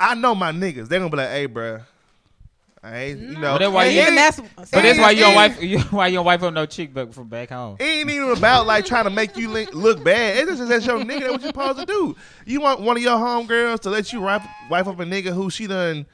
I 0.00 0.14
know 0.14 0.34
my 0.34 0.52
niggas. 0.52 0.88
They 0.88 0.98
gonna 0.98 1.10
be 1.10 1.16
like, 1.16 1.28
hey, 1.30 1.48
bruh. 1.48 1.82
I 2.86 2.96
ain't, 2.98 3.20
you 3.20 3.28
mm. 3.36 3.40
know. 3.40 3.52
But 3.54 3.58
that's 3.58 3.72
why 3.72 3.84
you- 3.86 4.00
it 4.00 4.08
And 4.08 4.18
ain't- 4.18 4.36
that's 4.36 4.40
but 4.56 4.70
that's 4.82 4.98
why 4.98 5.10
you 5.10 5.20
don't 5.20 5.28
and- 5.30 5.36
wife. 5.36 5.62
You, 5.62 5.78
why 5.80 6.06
you 6.06 6.14
don't 6.16 6.24
wife 6.26 6.42
up 6.44 6.54
no 6.54 6.66
chick 6.66 6.94
back 6.94 7.12
from 7.12 7.26
back 7.28 7.48
home? 7.50 7.76
It 7.80 7.84
ain't 7.84 8.10
even 8.10 8.30
about 8.30 8.66
like 8.66 8.84
trying 8.84 9.04
to 9.04 9.10
make 9.10 9.36
you 9.36 9.48
look, 9.48 9.74
look 9.74 10.04
bad. 10.04 10.36
It's 10.48 10.58
just 10.58 10.68
that's 10.68 10.86
your 10.86 10.98
nigga. 11.00 11.20
That's 11.20 11.32
what 11.32 11.40
you 11.42 11.46
supposed 11.48 11.78
to 11.80 11.86
do. 11.86 12.14
You 12.44 12.60
want 12.60 12.80
one 12.80 12.96
of 12.96 13.02
your 13.02 13.16
homegirls 13.18 13.80
to 13.80 13.90
let 13.90 14.12
you 14.12 14.20
wife, 14.20 14.46
wife 14.70 14.86
up 14.86 15.00
a 15.00 15.04
nigga 15.04 15.32
who 15.34 15.50
she 15.50 15.66
done 15.66 16.06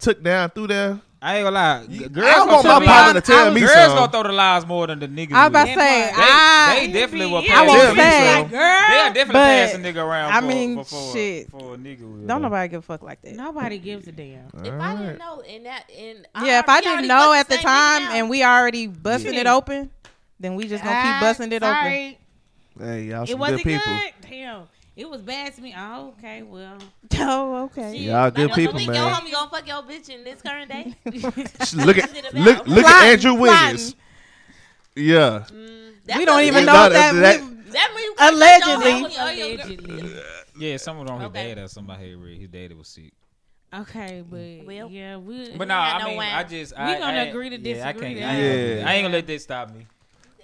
took 0.00 0.22
down 0.22 0.50
through 0.50 0.66
there. 0.66 1.00
I 1.22 1.36
ain't 1.38 1.44
gonna 1.44 1.54
lie. 1.54 1.84
You- 1.88 2.08
Girls 2.10 2.26
I 2.28 2.34
gonna 2.38 2.52
want 2.52 2.62
throw 2.62 2.72
my 2.74 2.78
the 2.80 2.86
partner 2.86 3.14
lies- 3.14 3.22
to 3.24 3.32
tell 3.32 3.46
I 3.46 3.50
me 3.50 3.60
Girls 3.60 3.72
something. 3.72 3.96
gonna 3.96 4.12
throw 4.12 4.22
the 4.24 4.32
lies 4.32 4.66
more 4.66 4.86
than 4.86 4.98
the 5.00 5.08
niggas. 5.08 5.32
I'm 5.32 5.46
about 5.46 5.64
to 5.64 5.74
say, 5.74 5.74
That 5.76 6.74
They, 6.78 6.82
I, 6.82 6.86
they 6.86 6.92
definitely 6.92 7.26
will 7.26 7.38
I 7.38 7.46
pass. 7.46 7.68
won't 7.68 7.80
They'll 7.80 7.94
be 7.94 8.00
say. 8.00 8.18
so- 8.34 8.40
Like, 8.42 8.50
girl, 8.50 8.60
They'll 8.88 9.12
definitely 9.14 9.32
But, 9.32 9.32
pass 9.32 9.74
a 9.74 9.78
nigga 9.78 9.96
around. 10.06 10.32
I 10.32 10.40
for, 10.40 10.46
mean, 10.46 10.84
shit. 10.84 11.50
For 11.50 11.74
a 11.74 11.76
nigga. 11.78 12.00
will, 12.02 12.16
don't 12.18 12.26
though. 12.26 12.38
nobody 12.38 12.68
give 12.68 12.78
a 12.80 12.82
fuck 12.82 13.02
like 13.02 13.22
that. 13.22 13.34
nobody 13.34 13.78
gives 13.78 14.06
a 14.08 14.12
damn. 14.12 14.46
If 14.62 14.72
I 14.80 14.96
didn't 14.96 15.18
know, 15.18 15.42
and 15.48 15.66
that, 15.66 15.90
and 15.98 16.26
Yeah, 16.44 16.58
if 16.60 16.68
I 16.68 16.80
didn't 16.82 17.08
know 17.08 17.32
at 17.32 17.48
the 17.48 17.56
time 17.56 18.02
and 18.12 18.28
we 18.30 18.44
already 18.44 18.86
busting 18.86 19.34
Yeah. 19.34 19.40
it 19.40 19.46
open, 19.46 19.90
then 20.38 20.54
we 20.54 20.68
just 20.68 20.84
gonna 20.84 20.96
keep 20.96 21.14
Ah, 21.14 21.18
busting 21.22 21.50
it 21.50 21.62
open. 21.62 22.16
Hey, 22.78 23.04
y'all 23.04 23.22
It 23.22 23.28
some 23.30 23.38
wasn't 23.40 23.64
good 23.64 23.80
people. 23.80 23.92
Damn, 24.28 24.62
it 24.96 25.08
was 25.08 25.20
bad 25.22 25.54
to 25.54 25.60
me. 25.62 25.74
Oh, 25.76 26.14
okay, 26.18 26.42
well, 26.42 26.78
Oh, 27.18 27.64
okay. 27.64 27.96
Y'all 27.96 28.24
Like, 28.24 28.34
good 28.34 28.48
don't 28.48 28.56
people, 28.56 28.78
think 28.78 28.90
man. 28.90 28.96
Your 29.02 29.10
homie 29.14 29.32
gonna 29.32 29.50
fuck 29.50 29.66
your 29.66 29.82
bitch 29.82 30.08
in 30.08 30.24
this 30.24 30.40
current 30.42 30.70
day. 30.70 30.94
Look 31.84 31.98
at 31.98 32.10
Shit 32.10 32.30
about. 32.30 32.34
look 32.34 32.66
look 32.66 32.84
at 32.84 33.04
Andrew 33.12 33.34
Wiggins. 33.34 33.94
Yeah. 34.94 35.44
Mm, 35.52 35.92
That's 36.06 36.18
we 36.18 36.24
don't 36.24 36.42
even 36.42 36.64
know 36.64 36.88
that- 36.88 36.92
that. 36.92 37.12
that- 37.12 37.40
we- 37.42 37.56
That 37.72 37.92
mean 37.94 38.12
Allegedly. 38.18 38.90
Your 39.00 39.08
homie 39.10 39.26
or 39.26 39.32
your 39.32 39.54
allegedly. 39.60 40.22
Yeah, 40.58 40.76
someone 40.78 41.08
on 41.10 41.20
his 41.20 41.28
Okay. 41.28 41.54
dad 41.54 41.64
or 41.64 41.68
somebody 41.68 42.10
had 42.10 42.18
read 42.18 42.40
his 42.40 42.48
daddy 42.48 42.74
was 42.74 42.88
sick. 42.88 43.12
Okay, 43.74 44.22
but 44.26 44.66
Well. 44.66 44.88
yeah, 44.90 45.16
we. 45.16 45.50
But 45.56 45.68
no, 45.68 45.74
I 45.74 45.98
no 45.98 46.06
mean, 46.06 46.16
wine. 46.16 46.32
I 46.32 46.44
just 46.44 46.72
We 46.72 46.82
I, 46.82 46.98
gonna 46.98 47.18
I, 47.18 47.22
agree 47.24 47.50
to 47.50 47.58
yeah, 47.58 47.88
I 47.88 47.92
can't. 47.92 48.00
then. 48.00 48.06
I 48.06 48.10
ain't, 48.12 48.22
gonna, 48.22 48.80
Yeah. 48.80 48.88
I 48.88 48.92
ain't 48.94 49.04
gonna 49.04 49.12
let 49.14 49.26
this 49.26 49.42
stop 49.42 49.74
me. 49.74 49.86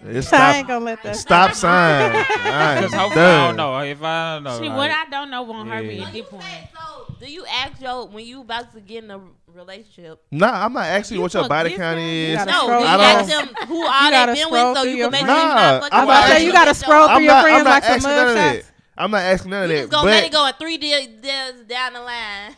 It's 0.04 0.32
I 0.32 0.56
ain't 0.56 0.66
stop 0.66 0.68
gonna 0.68 0.84
let 0.84 1.02
that. 1.04 1.16
stop 1.16 1.54
sign. 1.54 2.12
All 2.12 2.18
right, 2.18 2.84
I 2.92 3.08
don't 3.14 3.56
know 3.56 3.78
if 3.80 4.02
I 4.02 4.34
don't 4.34 4.44
know. 4.44 4.58
See, 4.58 4.68
like, 4.68 4.76
what 4.76 4.90
I 4.90 5.04
don't 5.10 5.30
know 5.30 5.42
won't 5.42 5.68
hurt 5.68 5.84
me 5.84 6.00
at 6.02 6.12
this 6.12 6.26
point. 6.28 6.42
So 6.74 7.14
do 7.20 7.30
you 7.30 7.46
ask 7.46 7.80
your 7.80 8.08
when 8.08 8.24
you 8.24 8.40
about 8.40 8.72
to 8.74 8.80
get 8.80 9.04
in 9.04 9.10
a 9.12 9.20
relationship? 9.46 10.20
Nah, 10.32 10.64
I'm 10.64 10.72
not 10.72 10.86
asking 10.86 11.14
you 11.16 11.18
You 11.18 11.22
what 11.22 11.34
your 11.34 11.42
fuck 11.44 11.50
body 11.50 11.76
count 11.76 12.00
is. 12.00 12.36
gotta 12.36 12.50
No, 12.50 12.58
scroll 12.62 12.80
you 12.80 12.86
I 12.86 12.92
through 12.96 13.04
ask 13.04 13.30
don't- 13.30 13.54
them 13.58 13.68
who 13.68 13.82
all 13.86 14.10
gotta 14.10 14.32
they 14.32 14.38
been 14.42 14.50
with 14.52 14.76
so 14.76 14.82
you 14.82 14.96
can 15.04 15.10
make 15.12 15.20
sure 15.20 15.26
friends. 15.28 15.42
you 15.42 15.54
not 15.54 15.82
fucking 15.82 15.98
I'm 15.98 16.00
I'm 16.00 16.06
not 16.08 16.28
say 16.28 16.44
you 16.46 16.52
gotta 16.52 16.74
scroll 16.74 17.06
through 17.06 17.14
I'm 17.16 17.22
your 17.22 17.32
not, 17.32 17.42
friends 17.44 17.58
I'm 17.58 17.64
not 17.64 17.70
like 17.70 17.84
some 17.84 17.92
asking 17.94 18.10
none 18.10 18.28
of 18.28 18.34
that. 18.34 18.56
mugshots. 18.56 18.64
I'm 18.98 19.10
not 19.12 19.22
asking 19.22 19.50
none 19.52 19.62
of 19.62 19.68
that. 19.68 19.76
just 19.78 19.90
gonna 19.92 20.06
let 20.10 20.20
But 20.20 20.26
it 20.26 20.32
go 20.32 20.46
in 20.48 20.52
three 20.54 20.78
deals 20.78 21.06
deals 21.22 21.64
down 21.68 21.92
the 21.92 22.00
line. 22.00 22.54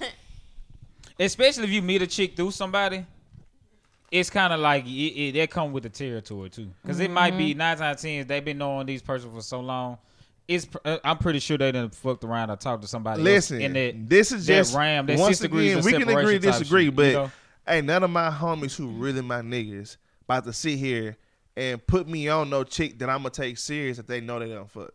especially 1.21 1.65
if 1.65 1.71
you 1.71 1.83
meet 1.83 2.03
a 2.03 2.07
chick 2.07 2.35
through 2.37 2.51
somebody, 2.53 3.05
it's 4.15 4.31
kind 4.31 4.53
of 4.53 4.61
like 4.61 4.87
it, 4.87 4.91
it, 4.91 5.33
that 5.33 5.51
come 5.51 5.73
with 5.73 5.83
the 5.83 5.89
territory 5.89 6.49
too. 6.49 6.71
Because 6.83 7.01
it 7.01 7.11
might 7.11 7.31
Mm-hmm. 7.33 7.39
be 7.39 7.55
nine 7.55 7.77
times 7.77 8.01
ten 8.01 8.27
they've 8.27 8.45
been 8.45 8.59
knowing 8.59 8.87
these 8.87 9.03
person 9.03 9.33
for 9.33 9.43
so 9.43 9.61
long. 9.61 9.99
It's 10.47 10.69
uh, 10.85 10.99
I'm 11.03 11.19
pretty 11.19 11.41
sure 11.41 11.59
they 11.59 11.73
done 11.73 11.91
fucked 11.91 12.23
around 12.23 12.51
or 12.51 12.57
talked 12.57 12.83
to 12.83 12.89
somebody. 12.89 13.23
listen, 13.23 13.57
else 13.57 13.65
in 13.65 13.73
that 13.73 14.09
this 14.09 14.31
is 14.31 14.47
that 14.47 14.57
just 14.59 14.75
ram, 14.77 15.07
that 15.07 15.19
once 15.19 15.39
six 15.39 15.53
again, 15.53 15.79
of 15.79 15.85
we 15.85 15.93
can 15.93 16.03
agree 16.03 16.15
separation 16.15 16.41
to 16.43 16.47
type 16.51 16.59
disagree, 16.61 16.85
shit, 16.85 16.97
but 16.97 17.07
you 17.07 17.13
know? 17.15 17.31
hey, 17.67 17.81
none 17.81 18.05
of 18.05 18.11
my 18.11 18.31
homies 18.31 18.77
who 18.77 18.89
really 18.89 19.23
my 19.23 19.41
niggas 19.41 19.97
about 20.23 20.45
to 20.45 20.53
sit 20.53 20.79
here 20.79 21.17
and 21.57 21.85
put 21.87 22.07
me 22.07 22.29
on 22.29 22.51
no 22.51 22.63
chick 22.63 22.99
that 23.01 23.11
I'm 23.11 23.19
gonna 23.19 23.31
take 23.31 23.59
serious 23.59 23.99
if 23.99 24.07
they 24.07 24.21
know 24.21 24.39
they 24.39 24.49
don't 24.49 24.71
fuck. 24.71 24.93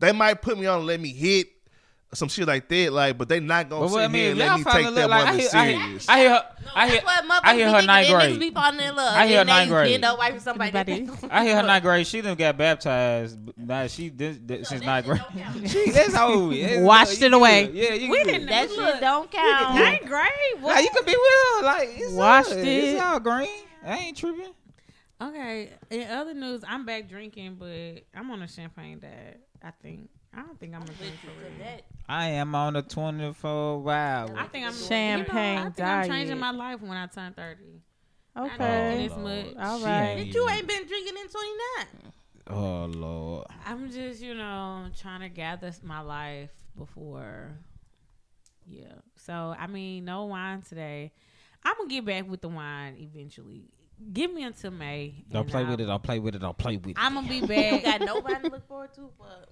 They 0.00 0.12
might 0.12 0.40
put 0.42 0.58
me 0.58 0.66
on 0.66 0.78
and 0.78 0.86
let 0.86 0.98
me 1.00 1.10
hit 1.10 1.46
some 2.12 2.28
shit 2.28 2.46
like 2.46 2.68
that, 2.68 2.92
like, 2.92 3.16
but 3.18 3.28
they 3.28 3.38
not 3.38 3.68
gonna 3.68 3.82
But 3.86 3.88
sit 3.92 3.98
I 4.00 4.08
mean, 4.08 4.20
here 4.22 4.30
and 4.30 4.38
let 4.40 4.58
me 4.58 4.64
take 4.64 4.94
that 4.96 5.10
like, 5.10 5.22
I 5.26 5.30
woman 5.30 5.40
hear, 5.40 5.50
I 5.54 5.66
hear, 5.68 5.80
serious. 5.80 6.08
I 6.08 6.18
hear 6.18 6.30
her, 6.30 6.44
No, 6.64 6.70
I 6.74 6.86
hear, 6.88 7.00
that's 7.00 7.04
what 7.04 7.24
motherfuckers 7.24 7.40
I 7.44 7.54
hear 7.54 7.66
her 7.66 7.70
thinking. 7.72 7.86
ninth 7.86 8.08
grade. 8.08 8.40
be 8.40 8.50
falling 8.50 8.80
in 8.80 8.96
love. 8.96 9.16
I 9.16 9.26
hear 9.28 9.34
her 9.36 9.40
and 9.42 9.48
ninth 9.48 9.70
grade. 9.70 9.94
End 9.94 10.04
up 10.04 10.18
wifing 10.18 10.40
somebody. 10.40 10.78
I 11.30 11.44
hear 11.44 11.56
her 11.56 11.62
ninth 11.62 11.82
grade. 11.84 12.06
She 12.08 12.20
done 12.20 12.34
got 12.36 12.56
baptized. 12.58 13.46
but 13.46 13.58
Now 13.58 13.86
she 13.86 14.08
this, 14.08 14.38
this, 14.44 14.68
since 14.68 14.82
ninth 14.84 15.06
grade. 15.06 15.22
She, 15.68 15.90
that's 15.92 16.16
old. 16.16 16.52
It's- 16.54 16.82
Washed 16.82 17.20
you 17.20 17.26
it 17.28 17.32
away. 17.32 17.66
good. 17.66 17.74
Yeah, 17.76 17.94
you 17.94 18.10
We 18.10 18.18
good. 18.24 18.32
didn't- 18.32 18.46
That 18.48 18.70
Look, 18.70 18.92
shit 18.92 19.00
don't 19.00 19.30
count. 19.30 19.74
Ninth 19.76 20.06
grade. 20.06 20.62
Nah, 20.62 20.78
you 20.78 20.90
could 20.92 21.06
be 21.06 21.12
with 21.12 21.60
her. 21.60 21.62
Like 21.64 21.88
it's 21.92 22.12
Washed 22.12 22.50
all, 22.52 22.58
it. 22.58 22.66
It's 22.66 23.00
all 23.02 23.20
green. 23.20 23.48
I 23.86 23.96
ain't 23.98 24.16
tripping. 24.16 24.52
Okay. 25.22 25.70
In 25.90 26.08
other 26.10 26.34
news, 26.34 26.62
I'm 26.66 26.84
back 26.84 27.08
drinking, 27.08 27.56
but 27.58 28.02
I'm 28.18 28.30
on 28.30 28.42
a 28.42 28.48
champagne 28.48 28.98
diet. 28.98 29.40
I 29.62 29.70
think. 29.82 30.08
I 30.34 30.42
don't 30.42 30.58
think 30.60 30.74
I'm 30.74 30.80
gonna 30.80 30.92
drink 30.98 31.14
for 31.20 31.26
real. 31.40 31.58
That- 31.58 31.84
I 32.08 32.26
am 32.30 32.54
on 32.54 32.76
a 32.76 32.82
24 32.82 33.78
wow. 33.80 34.26
I 34.36 34.44
think 34.46 34.66
I'm 34.66 34.74
Champagne 34.74 35.58
you 35.58 35.62
know, 35.62 35.66
I 35.66 35.70
think 35.70 35.88
I'm 35.88 36.08
changing 36.08 36.38
my 36.38 36.50
life 36.50 36.80
when 36.80 36.92
I 36.96 37.06
turn 37.06 37.32
30. 37.34 37.62
Okay. 38.36 39.08
this 39.08 39.16
much. 39.16 39.46
Oh, 39.58 39.60
All 39.60 39.78
She 39.80 39.84
ain't 39.86 40.34
you 40.34 40.48
ain't 40.48 40.66
been 40.66 40.86
drinking 40.86 41.14
in 41.16 41.28
29. 41.28 42.12
Oh 42.48 42.84
lord. 42.86 43.46
I'm 43.66 43.90
just, 43.90 44.22
you 44.22 44.34
know, 44.34 44.86
trying 45.00 45.20
to 45.20 45.28
gather 45.28 45.72
my 45.82 46.00
life 46.00 46.50
before. 46.76 47.52
Yeah. 48.66 48.92
So, 49.16 49.54
I 49.58 49.66
mean, 49.66 50.04
no 50.04 50.24
wine 50.26 50.62
today. 50.62 51.12
I'm 51.64 51.76
going 51.76 51.88
to 51.88 51.94
get 51.94 52.04
back 52.04 52.28
with 52.30 52.40
the 52.40 52.48
wine 52.48 52.96
eventually. 52.98 53.64
Give 54.12 54.32
me 54.32 54.44
until 54.44 54.70
May. 54.70 55.24
Don't 55.30 55.46
play 55.48 55.62
I'll- 55.62 55.70
with 55.70 55.80
it. 55.80 55.86
Don't 55.86 56.02
play 56.02 56.18
with 56.18 56.34
it. 56.34 56.38
Don't 56.38 56.56
play 56.56 56.76
with 56.76 56.88
it. 56.90 56.96
I'm 56.98 57.14
going 57.14 57.26
to 57.26 57.30
be 57.30 57.36
You 57.38 57.46
back. 57.46 57.82
got 57.84 58.00
nobody 58.00 58.48
to 58.48 58.50
look 58.54 58.66
forward 58.66 58.94
to. 58.94 59.10
But 59.18 59.48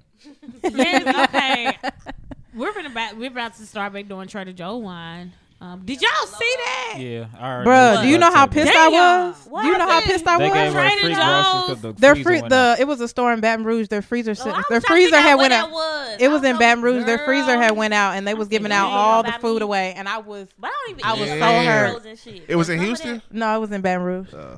yes, 0.63 1.29
okay. 1.29 1.79
We're 2.55 2.71
about 2.87 3.17
we're 3.17 3.31
about 3.31 3.55
to 3.57 3.67
start 3.67 3.93
back 3.93 4.09
doing 4.09 4.27
Trader 4.27 4.53
Joe 4.53 4.79
wine. 4.79 5.33
Um, 5.61 5.83
did 5.85 6.01
y'all 6.01 6.27
see 6.27 6.55
that? 6.57 6.95
yeah. 6.99 7.27
I 7.37 7.65
Bruh, 7.65 8.03
do 8.03 8.09
you 8.09 8.17
know 8.19 8.33
how 8.33 8.47
today. 8.47 8.63
pissed 8.65 8.77
I 8.77 8.91
Damn. 8.91 8.93
was? 8.93 9.47
What 9.49 9.63
Do 9.63 9.69
you 9.69 9.73
know 9.79 9.85
how 9.87 9.91
happened? 9.91 10.13
pissed 10.13 10.27
I 10.29 10.39
They 10.39 10.45
gave 10.51 10.55
was? 10.55 10.75
her 10.75 10.81
Trader 10.89 11.01
free 11.01 11.15
Joe's. 11.15 11.81
the 11.83 11.93
Their 11.93 12.15
freezer 12.15 12.25
free 12.25 12.41
went 12.43 12.53
out. 12.53 12.77
the 12.77 12.83
it 12.83 12.87
was 12.87 13.01
a 13.01 13.09
store 13.09 13.33
in 13.33 13.41
Baton 13.41 13.65
Rouge. 13.65 13.89
Their 13.89 14.03
freezer 14.03 14.35
Oh, 14.39 14.51
I 14.51 14.63
their 14.71 14.81
freezer 14.81 15.21
had 15.21 15.35
went 15.35 15.53
out. 15.53 15.71
Was. 15.73 16.17
It 16.21 16.29
was 16.29 16.43
I 16.43 16.47
in 16.47 16.53
don't 16.53 16.59
Baton 16.61 16.81
know. 16.81 16.85
Rouge. 16.93 17.07
Their 17.07 17.19
freezer 17.19 17.57
had 17.61 17.73
went 17.77 17.93
out, 17.95 18.15
and 18.17 18.27
they 18.27 18.35
was 18.35 18.49
giving 18.49 18.71
out 18.73 18.89
Yeah, 18.89 18.97
all 18.97 19.23
the 19.23 19.29
about 19.31 19.41
food 19.41 19.59
me. 19.61 19.65
away. 19.65 19.95
And 19.97 20.09
I 20.09 20.19
was 20.19 20.49
But 20.59 20.71
I 20.71 20.75
don't 20.87 20.91
even. 20.91 21.05
I 21.05 21.13
was 21.13 21.29
eat 21.29 21.39
so 21.39 21.63
hurt. 21.65 22.45
It 22.49 22.57
was 22.57 22.69
in 22.71 22.79
Houston? 22.81 23.23
no, 23.31 23.57
it 23.57 23.59
was 23.59 23.73
in 23.73 23.81
Baton 23.83 24.03
Rouge. 24.05 24.33
Uh, 24.33 24.57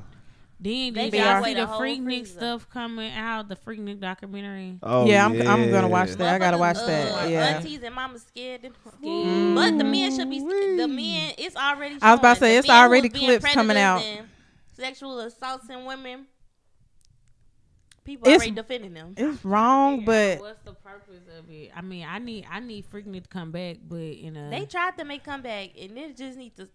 Then 0.62 0.92
They 0.92 1.08
did 1.08 1.14
y'all 1.20 1.42
see 1.42 1.54
the 1.54 1.60
the 1.60 1.66
whole 1.66 1.80
Freaknik 1.80 2.26
stuff 2.26 2.68
coming 2.68 3.10
out? 3.12 3.48
The 3.48 3.56
Freaknik 3.56 3.98
documentary. 3.98 4.78
oh, 4.82 5.06
yeah, 5.06 5.24
I'm 5.24 5.40
I'm 5.48 5.70
gonna 5.70 5.88
watch 5.88 6.10
that. 6.10 6.34
I 6.34 6.38
gotta 6.38 6.58
watch 6.58 6.76
Motherfuckers, 6.76 6.86
that. 6.86 7.30
Yeah. 7.30 7.56
Aunties 7.56 7.82
and 7.82 7.94
mamas 7.94 8.22
scared. 8.24 8.62
them- 8.62 8.74
scared. 8.98 9.54
But 9.54 9.78
the 9.78 9.84
men 9.84 10.14
should 10.14 10.28
be. 10.28 10.40
The 10.40 10.86
men. 10.86 11.32
It's 11.38 11.56
already. 11.56 11.96
I 12.02 12.10
was 12.10 12.20
about 12.20 12.34
to 12.34 12.40
say, 12.40 12.52
The 12.52 12.58
it's 12.58 12.68
already 12.68 13.08
clips 13.08 13.46
coming 13.54 13.78
out. 13.78 14.02
Sexual 14.76 15.20
assaults 15.20 15.68
in 15.70 15.84
women. 15.86 16.26
People 18.04 18.28
It's- 18.28 18.40
already 18.40 18.52
defending 18.52 18.92
them. 18.94 19.14
It's 19.16 19.42
wrong, 19.44 20.04
but 20.04 20.40
what's 20.40 20.62
the 20.62 20.72
purpose 20.72 21.22
of 21.38 21.50
it? 21.50 21.70
I 21.74 21.80
mean, 21.80 22.06
I 22.08 22.18
need 22.18 22.46
I 22.50 22.60
need 22.60 22.84
Freaknik 22.90 23.22
to 23.24 23.28
come 23.28 23.50
back, 23.50 23.76
but 23.88 23.96
you 23.96 24.30
know 24.30 24.50
They 24.50 24.66
tried 24.66 24.96
to 24.98 25.04
make 25.04 25.24
comeback, 25.24 25.70
and 25.80 25.96
it 25.96 26.16
just 26.18 26.36
need 26.36 26.54
to. 26.56 26.68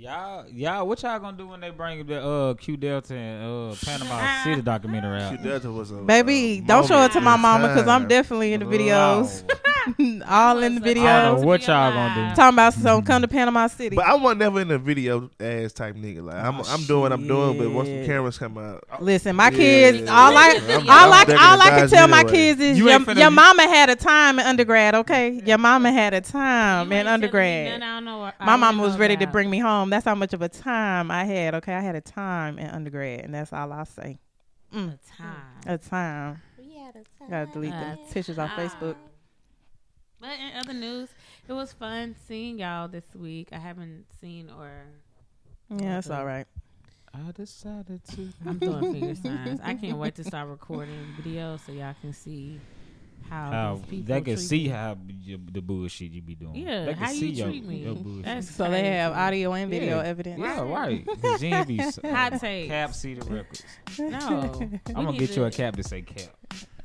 Y'all, 0.00 0.46
y'all, 0.52 0.86
what 0.86 1.02
y'all 1.02 1.18
gonna 1.18 1.36
do 1.36 1.48
when 1.48 1.60
they 1.60 1.70
bring 1.70 2.06
the 2.06 2.22
uh 2.24 2.54
Q 2.54 2.76
Delta 2.76 3.14
and 3.16 3.72
uh 3.72 3.74
Panama 3.84 4.44
City 4.44 4.62
documentary 4.62 5.20
out? 5.20 5.36
Q 5.36 5.50
Delta 5.50 5.72
was 5.72 5.90
a 5.90 5.96
Baby, 5.96 6.58
a 6.58 6.60
don't 6.60 6.86
show 6.86 7.02
it 7.02 7.10
to 7.12 7.20
my 7.20 7.36
mama 7.36 7.66
because 7.66 7.88
I'm 7.88 8.06
definitely 8.06 8.52
in 8.52 8.60
the 8.60 8.66
videos. 8.78 9.42
All 10.28 10.62
in 10.62 10.74
the 10.74 10.80
was 10.82 10.90
I 10.90 10.94
don't 10.94 11.04
know 11.40 11.42
videos. 11.42 11.44
what 11.44 11.66
y'all 11.66 11.92
gonna 11.92 12.28
do. 12.30 12.36
Talking 12.36 12.54
about 12.54 12.74
some 12.74 13.02
come 13.02 13.22
to 13.22 13.28
Panama 13.28 13.66
City. 13.68 13.96
But 13.96 14.04
I 14.04 14.14
wasn't 14.14 14.40
never 14.40 14.60
in 14.60 14.68
the 14.68 14.78
video 14.78 15.30
ass 15.40 15.72
type 15.72 15.96
nigga. 15.96 16.22
Like 16.22 16.36
I'm, 16.36 16.60
Oh, 16.60 16.64
I'm 16.68 16.84
doing 16.84 17.00
what 17.00 17.12
I'm 17.12 17.26
doing. 17.26 17.56
But 17.58 17.70
once 17.70 17.88
the 17.88 18.04
cameras 18.06 18.36
come 18.38 18.58
out, 18.58 18.84
Listen, 19.00 19.34
my 19.34 19.44
Yeah. 19.50 19.56
kids, 19.56 20.10
all 20.10 20.36
I, 20.36 20.60
I'm- 20.68 20.80
all 20.90 21.12
I'm 21.12 21.30
I, 21.30 21.52
all 21.52 21.60
I 21.62 21.70
can 21.70 21.88
tell 21.88 22.06
my 22.06 22.22
kids 22.22 22.60
is 22.60 22.76
You 22.78 22.84
your, 22.84 22.94
ain't 22.94 23.06
finna- 23.06 23.18
your 23.20 23.30
mama 23.30 23.62
had 23.62 23.88
a 23.88 23.96
time 23.96 24.38
in 24.38 24.46
undergrad, 24.46 24.94
okay? 24.94 25.40
Your 25.46 25.58
mama 25.58 25.90
had 25.90 26.12
a 26.12 26.20
time 26.20 26.92
in 26.92 27.06
undergrad. 27.08 27.80
My 27.80 28.56
mama 28.56 28.82
was 28.82 28.96
ready 28.98 29.16
to 29.16 29.26
bring 29.26 29.48
me 29.50 29.58
home. 29.58 29.87
That's 29.90 30.04
how 30.04 30.14
much 30.14 30.32
of 30.32 30.42
a 30.42 30.48
time 30.48 31.10
I 31.10 31.24
had, 31.24 31.54
okay? 31.56 31.74
I 31.74 31.80
had 31.80 31.94
a 31.96 32.00
time 32.00 32.58
in 32.58 32.68
undergrad, 32.68 33.20
and 33.20 33.34
that's 33.34 33.52
all 33.52 33.72
I'll 33.72 33.84
say. 33.84 34.18
Mm, 34.74 34.94
a 34.94 35.16
time. 35.16 35.36
a 35.66 35.78
time. 35.78 36.42
We 36.58 36.74
had 36.76 36.90
a 36.96 37.04
time. 37.18 37.30
Gotta 37.30 37.52
delete 37.52 37.72
Uh, 37.72 37.96
the 37.96 38.12
pictures 38.14 38.38
off 38.38 38.50
Facebook. 38.50 38.96
But 40.20 40.38
in 40.40 40.56
other 40.58 40.74
news, 40.74 41.08
it 41.48 41.52
was 41.52 41.72
fun 41.72 42.16
seeing 42.26 42.58
y'all 42.58 42.88
this 42.88 43.04
week. 43.14 43.48
I 43.52 43.58
haven't 43.58 44.06
seen 44.20 44.50
or 44.50 44.70
Yeah, 45.70 45.98
it's 45.98 46.10
all 46.10 46.26
right. 46.26 46.46
I 47.14 47.30
decided 47.32 48.04
to. 48.04 48.28
I'm 48.46 48.58
doing 48.58 48.92
finger 48.92 49.14
signs. 49.22 49.60
I 49.62 49.74
can't 49.74 49.96
wait 49.96 50.14
to 50.16 50.24
start 50.24 50.48
recording 50.48 51.14
videos 51.20 51.64
so 51.64 51.72
y'all 51.72 51.94
can 52.00 52.12
see 52.12 52.60
how, 53.30 53.50
How 53.50 53.80
they 53.90 54.20
can 54.20 54.36
see 54.36 54.64
me. 54.64 54.68
how 54.68 54.96
you, 55.20 55.38
the 55.52 55.60
bullshit 55.60 56.10
you 56.10 56.22
be 56.22 56.34
doing. 56.34 56.54
Yeah, 56.56 56.84
they 56.86 56.94
can 56.94 57.02
how 57.02 57.10
you 57.10 57.18
see 57.20 57.28
your, 57.30 57.48
treat 57.48 57.64
me. 57.64 57.76
your 57.84 57.94
bullshit. 57.94 58.44
So 58.44 58.70
they 58.70 58.86
have 58.92 59.12
audio 59.12 59.52
and 59.52 59.70
video 59.70 59.98
Yeah. 59.98 60.08
evidence. 60.08 60.40
yeah, 60.40 60.60
right. 60.62 61.06
Cause 61.22 61.42
you 61.42 61.54
ain't 61.54 61.68
be 61.68 61.76
Hot 61.78 62.32
uh, 62.32 62.38
takes. 62.38 62.68
Cap 62.68 62.94
City 62.94 63.20
Records. 63.28 63.64
No, 63.98 64.18
I'm 64.96 65.04
gonna 65.04 65.16
get 65.18 65.36
you 65.36 65.44
a 65.44 65.50
cap 65.50 65.76
to 65.76 65.82
say 65.82 66.02
cap. 66.02 66.34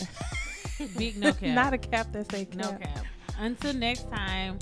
Big 0.98 1.18
no 1.18 1.32
cap. 1.34 1.41
Not 1.56 1.74
a 1.74 1.78
cap 1.78 2.11
that 2.14 2.32
say 2.32 2.45
cap. 2.45 2.56
no 2.56 2.72
cap. 2.74 3.06
Until 3.40 3.74
next 3.74 4.10
time, 4.11 4.60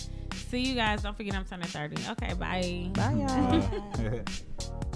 see 0.49 0.60
you 0.60 0.76
guys. 0.76 1.02
Don't 1.02 1.16
forget 1.18 1.36
I'm 1.36 1.45
turning 1.45 1.68
30. 1.68 1.95
Okay, 2.12 2.34
bye. 2.36 2.90
Bye, 2.94 3.14
y'all. 3.14 3.62
Uh, 4.08 4.88